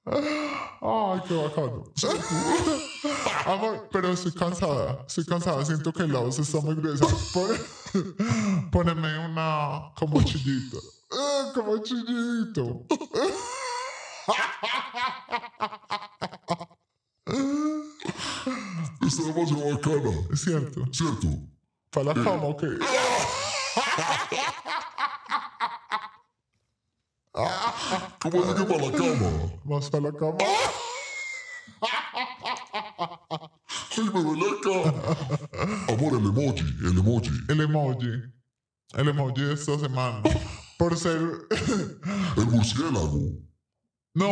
Ay, 0.07 1.21
qué 1.27 1.35
bacano. 1.35 1.85
Amor, 3.47 3.89
pero 3.91 4.09
estoy 4.11 4.33
cansada. 4.33 5.05
Estoy 5.07 5.25
cansada. 5.25 5.65
Siento 5.65 5.93
que 5.93 6.07
la 6.07 6.21
voz 6.21 6.39
está 6.39 6.61
muy 6.61 6.75
gruesa. 6.75 7.07
Pon- 7.33 8.71
Póneme 8.71 9.19
una 9.27 9.93
como 9.97 10.23
chillito. 10.23 10.79
Eh, 10.79 11.53
Como 11.55 11.79
chillito. 11.79 12.87
Está 19.07 19.23
demasiado 19.23 19.71
bacana. 19.71 20.11
Es 20.33 20.41
cierto. 20.41 20.85
¿Cierto? 20.93 21.29
¿Para 21.91 22.07
la 22.07 22.15
cama 22.15 22.45
o 22.45 22.57
qué? 22.57 22.69
¿Cómo 28.21 28.43
es 28.43 28.55
que 28.55 28.65
para 28.65 28.87
la 28.87 28.93
cama? 28.93 29.31
¿Más 29.65 29.91
para 29.91 30.05
la 30.05 30.13
cama? 30.13 30.37
Ay, 33.97 34.05
me 34.13 34.23
duele 34.23 34.45
acá. 34.59 34.77
Amor, 35.93 36.13
el 36.15 36.27
emoji, 36.27 36.65
el 36.85 36.99
emoji. 36.99 37.31
El 37.49 37.61
emoji. 37.61 38.11
El 38.95 39.09
emoji 39.09 39.43
de 39.43 39.55
esta 39.55 39.79
semana. 39.79 40.23
Por 40.79 40.97
ser... 40.97 41.21
El 42.37 42.47
murciélago. 42.47 43.21
No, 44.15 44.29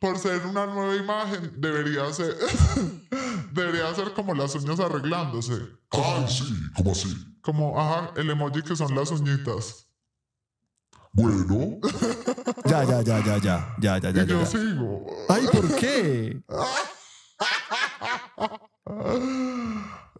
por 0.00 0.18
ser 0.18 0.46
una 0.46 0.64
nueva 0.66 0.96
imagen, 0.96 1.52
debería 1.60 2.10
ser. 2.12 2.34
debería 3.52 3.94
ser 3.94 4.12
como 4.14 4.34
las 4.34 4.54
uñas 4.54 4.80
arreglándose. 4.80 5.52
Ay, 5.90 6.24
sí, 6.28 6.44
¿cómo 6.74 6.92
así? 6.92 7.14
Como, 7.42 7.78
ajá, 7.78 8.12
el 8.16 8.30
emoji 8.30 8.62
que 8.62 8.74
son 8.74 8.94
las 8.94 9.10
uñitas. 9.10 9.86
Bueno, 11.12 11.78
Ya, 12.66 12.82
ya, 12.84 13.02
ya, 13.02 13.22
ya, 13.24 13.36
ya. 13.38 13.74
Ya, 13.78 13.98
ya, 13.98 14.10
ya, 14.10 14.22
y 14.22 14.26
yo 14.26 14.40
ya. 14.40 14.46
sigo. 14.46 15.06
Ay, 15.28 15.46
¿por 15.52 15.76
qué? 15.76 16.42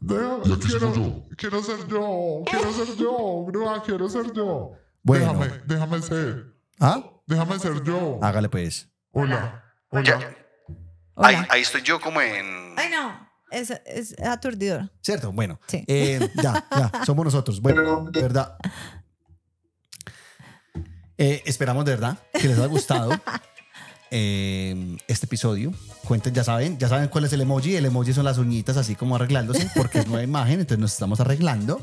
Deja- 0.00 0.38
Y 0.44 0.52
aquí 0.52 0.68
quiero, 0.68 0.94
yo. 0.94 1.22
quiero 1.36 1.62
ser 1.62 1.86
yo, 1.88 2.42
quiero 2.50 2.72
ser 2.72 2.96
yo, 2.96 3.44
grúa, 3.46 3.82
quiero 3.82 4.08
ser 4.08 4.32
yo. 4.32 4.72
Bueno. 5.02 5.32
Déjame, 5.32 5.62
déjame 5.66 6.02
ser. 6.02 6.54
¿Ah? 6.80 7.02
Déjame 7.26 7.58
ser 7.58 7.82
yo. 7.82 8.18
Hágale 8.22 8.48
pues. 8.48 8.88
Hola. 9.12 9.64
Hola. 9.88 10.02
Ya. 10.02 10.36
Hola. 11.14 11.28
Ahí, 11.28 11.36
ahí 11.48 11.62
estoy 11.62 11.82
yo 11.82 12.00
como 12.00 12.20
en... 12.20 12.74
Ay, 12.76 12.90
no. 12.90 13.28
Es, 13.50 13.70
es 13.86 14.18
aturdidor. 14.20 14.90
¿Cierto? 15.00 15.32
Bueno. 15.32 15.60
Sí. 15.66 15.84
Eh, 15.86 16.28
ya, 16.42 16.66
ya, 16.70 17.04
somos 17.04 17.24
nosotros. 17.24 17.60
Bueno, 17.60 18.06
de 18.10 18.22
verdad. 18.22 18.56
Eh, 21.16 21.42
esperamos 21.46 21.84
de 21.84 21.92
verdad 21.92 22.18
que 22.32 22.48
les 22.48 22.58
haya 22.58 22.66
gustado 22.66 23.10
eh, 24.10 24.96
este 25.08 25.26
episodio. 25.26 25.72
Cuenten, 26.04 26.34
ya 26.34 26.44
saben, 26.44 26.78
ya 26.78 26.88
saben 26.88 27.08
cuál 27.08 27.24
es 27.24 27.32
el 27.32 27.40
emoji. 27.40 27.76
El 27.76 27.86
emoji 27.86 28.12
son 28.12 28.24
las 28.24 28.38
uñitas 28.38 28.76
así 28.76 28.94
como 28.94 29.16
arreglándose 29.16 29.68
porque 29.74 30.00
es 30.00 30.06
nueva 30.06 30.22
imagen, 30.24 30.60
entonces 30.60 30.78
nos 30.78 30.92
estamos 30.92 31.20
arreglando. 31.20 31.80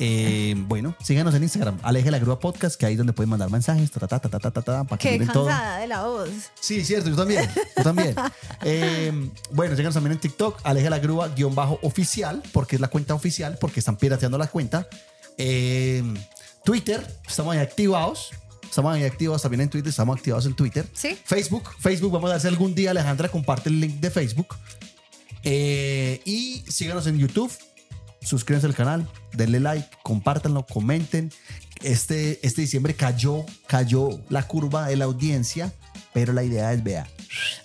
Eh, 0.00 0.54
bueno, 0.68 0.94
síganos 1.02 1.34
en 1.34 1.42
Instagram, 1.42 1.76
Aleje 1.82 2.10
la 2.12 2.20
Grúa 2.20 2.38
Podcast, 2.38 2.76
que 2.78 2.86
ahí 2.86 2.92
es 2.92 2.98
donde 2.98 3.12
pueden 3.12 3.30
mandar 3.30 3.50
mensajes, 3.50 3.90
ta, 3.90 4.06
ta, 4.06 4.20
ta, 4.20 4.28
ta, 4.28 4.50
ta, 4.50 4.62
ta, 4.62 4.84
para 4.84 4.96
que 4.98 5.18
Qué 5.18 5.26
todo. 5.26 5.46
cansada 5.46 5.78
de 5.80 5.88
la 5.88 6.04
voz. 6.06 6.28
Sí, 6.60 6.84
cierto, 6.84 7.10
yo 7.10 7.16
también. 7.16 7.48
Yo 7.76 7.82
también. 7.82 8.14
Eh, 8.62 9.12
bueno, 9.52 9.76
síganos 9.76 9.94
también 9.94 10.12
en 10.12 10.20
TikTok, 10.20 10.60
Aleja 10.64 10.90
la 10.90 10.98
Grúa, 10.98 11.28
guion 11.28 11.54
bajo 11.54 11.78
oficial, 11.82 12.42
porque 12.52 12.76
es 12.76 12.80
la 12.80 12.88
cuenta 12.88 13.14
oficial, 13.14 13.56
porque 13.60 13.78
están 13.80 13.96
pirateando 13.96 14.36
la 14.36 14.48
cuenta. 14.48 14.88
Eh, 15.36 16.02
Twitter, 16.64 17.06
estamos 17.26 17.54
ahí 17.54 17.60
activados. 17.60 18.30
Estamos 18.68 18.94
ahí 18.94 19.04
activados 19.04 19.42
también 19.42 19.62
en 19.62 19.70
Twitter, 19.70 19.90
estamos 19.90 20.16
activados 20.16 20.46
en 20.46 20.54
Twitter. 20.54 20.86
Sí. 20.92 21.18
Facebook, 21.24 21.70
Facebook, 21.80 22.12
vamos 22.12 22.30
a 22.30 22.34
hacer 22.34 22.50
algún 22.50 22.74
día, 22.74 22.90
Alejandra 22.90 23.28
comparte 23.28 23.68
el 23.68 23.80
link 23.80 23.94
de 23.94 24.10
Facebook. 24.10 24.56
Eh, 25.42 26.20
y 26.24 26.64
síganos 26.68 27.06
en 27.06 27.18
YouTube, 27.18 27.50
suscríbanse 28.20 28.66
al 28.66 28.74
canal, 28.74 29.08
denle 29.32 29.60
like, 29.60 29.88
compártanlo, 30.02 30.66
comenten. 30.66 31.32
Este, 31.82 32.44
este 32.46 32.62
diciembre 32.62 32.94
cayó, 32.94 33.44
cayó 33.66 34.10
la 34.28 34.42
curva 34.46 34.88
de 34.88 34.96
la 34.96 35.04
audiencia, 35.06 35.72
pero 36.18 36.32
la 36.32 36.42
idea 36.42 36.72
es, 36.72 36.82
vea, 36.82 37.06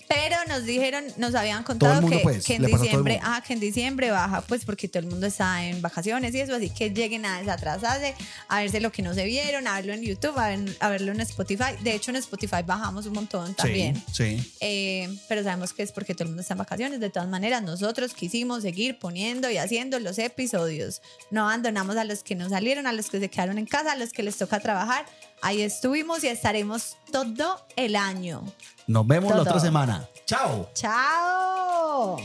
Pero 0.08 0.36
nos 0.48 0.64
dijeron, 0.66 1.04
nos 1.18 1.34
habían 1.34 1.64
contado 1.64 2.00
mundo, 2.02 2.18
que, 2.18 2.22
pues, 2.24 2.46
que 2.46 2.56
en 2.56 2.66
diciembre, 2.68 3.20
ah, 3.24 3.42
que 3.46 3.54
en 3.54 3.60
diciembre 3.60 4.12
baja, 4.12 4.42
pues 4.42 4.64
porque 4.64 4.88
todo 4.88 5.00
el 5.02 5.08
mundo 5.10 5.26
está 5.26 5.66
en 5.66 5.82
vacaciones 5.82 6.36
y 6.36 6.40
eso, 6.40 6.54
así 6.54 6.70
que 6.70 6.92
lleguen 6.92 7.26
a 7.26 7.40
desatrasarse, 7.40 8.14
a 8.48 8.60
verse 8.62 8.80
lo 8.80 8.92
que 8.92 9.02
no 9.02 9.16
se 9.16 9.26
vieron, 9.26 9.66
a 9.66 9.74
verlo 9.76 9.94
en 9.94 10.04
YouTube, 10.04 10.38
a, 10.38 10.50
ver- 10.50 10.78
a 10.80 10.90
verlo 10.90 11.12
en 11.14 11.22
Spotify. 11.22 11.74
De 11.82 11.96
hecho, 11.96 12.12
en 12.12 12.18
Spotify 12.18 12.62
bajamos 12.64 13.08
un 13.08 13.14
montón 13.14 13.56
también. 13.56 13.96
Sí, 14.12 14.38
sí. 14.38 14.54
Eh, 14.62 15.10
pero 15.28 15.42
sabemos 15.42 15.74
que 15.74 15.82
es 15.82 15.92
porque 15.92 16.14
todo 16.14 16.26
el 16.26 16.30
mundo 16.30 16.42
está 16.42 16.54
en 16.54 16.60
vacaciones. 16.60 17.00
De 17.00 17.10
todas 17.10 17.28
maneras, 17.30 17.64
nosotros 17.64 18.14
quisimos 18.14 18.62
seguir 18.62 19.00
poniendo 19.00 19.50
y 19.50 19.58
haciendo 19.58 20.00
los 20.00 20.20
episodios. 20.20 21.02
No 21.32 21.46
abandonamos 21.50 21.98
a 21.98 22.04
los 22.04 22.22
que 22.22 22.36
no 22.36 22.50
salieron, 22.50 22.86
a 22.86 22.94
los 22.94 23.10
que 23.10 23.20
se 23.20 23.30
quedaron 23.30 23.58
en 23.58 23.66
casa, 23.66 23.94
a 23.94 23.96
los 23.96 24.12
que 24.12 24.22
les 24.22 24.38
toca 24.38 24.60
trabajar. 24.60 25.06
Ahí 25.44 25.62
estuvimos 25.62 26.24
y 26.24 26.30
estaremos 26.30 26.96
todo 27.12 27.66
el 27.76 27.98
año. 27.98 28.44
Nos 28.88 29.06
vemos 29.06 29.36
la 29.36 29.42
otra 29.42 29.60
semana. 29.60 30.08
Chao. 30.26 30.70
¡Chao! 30.74 32.18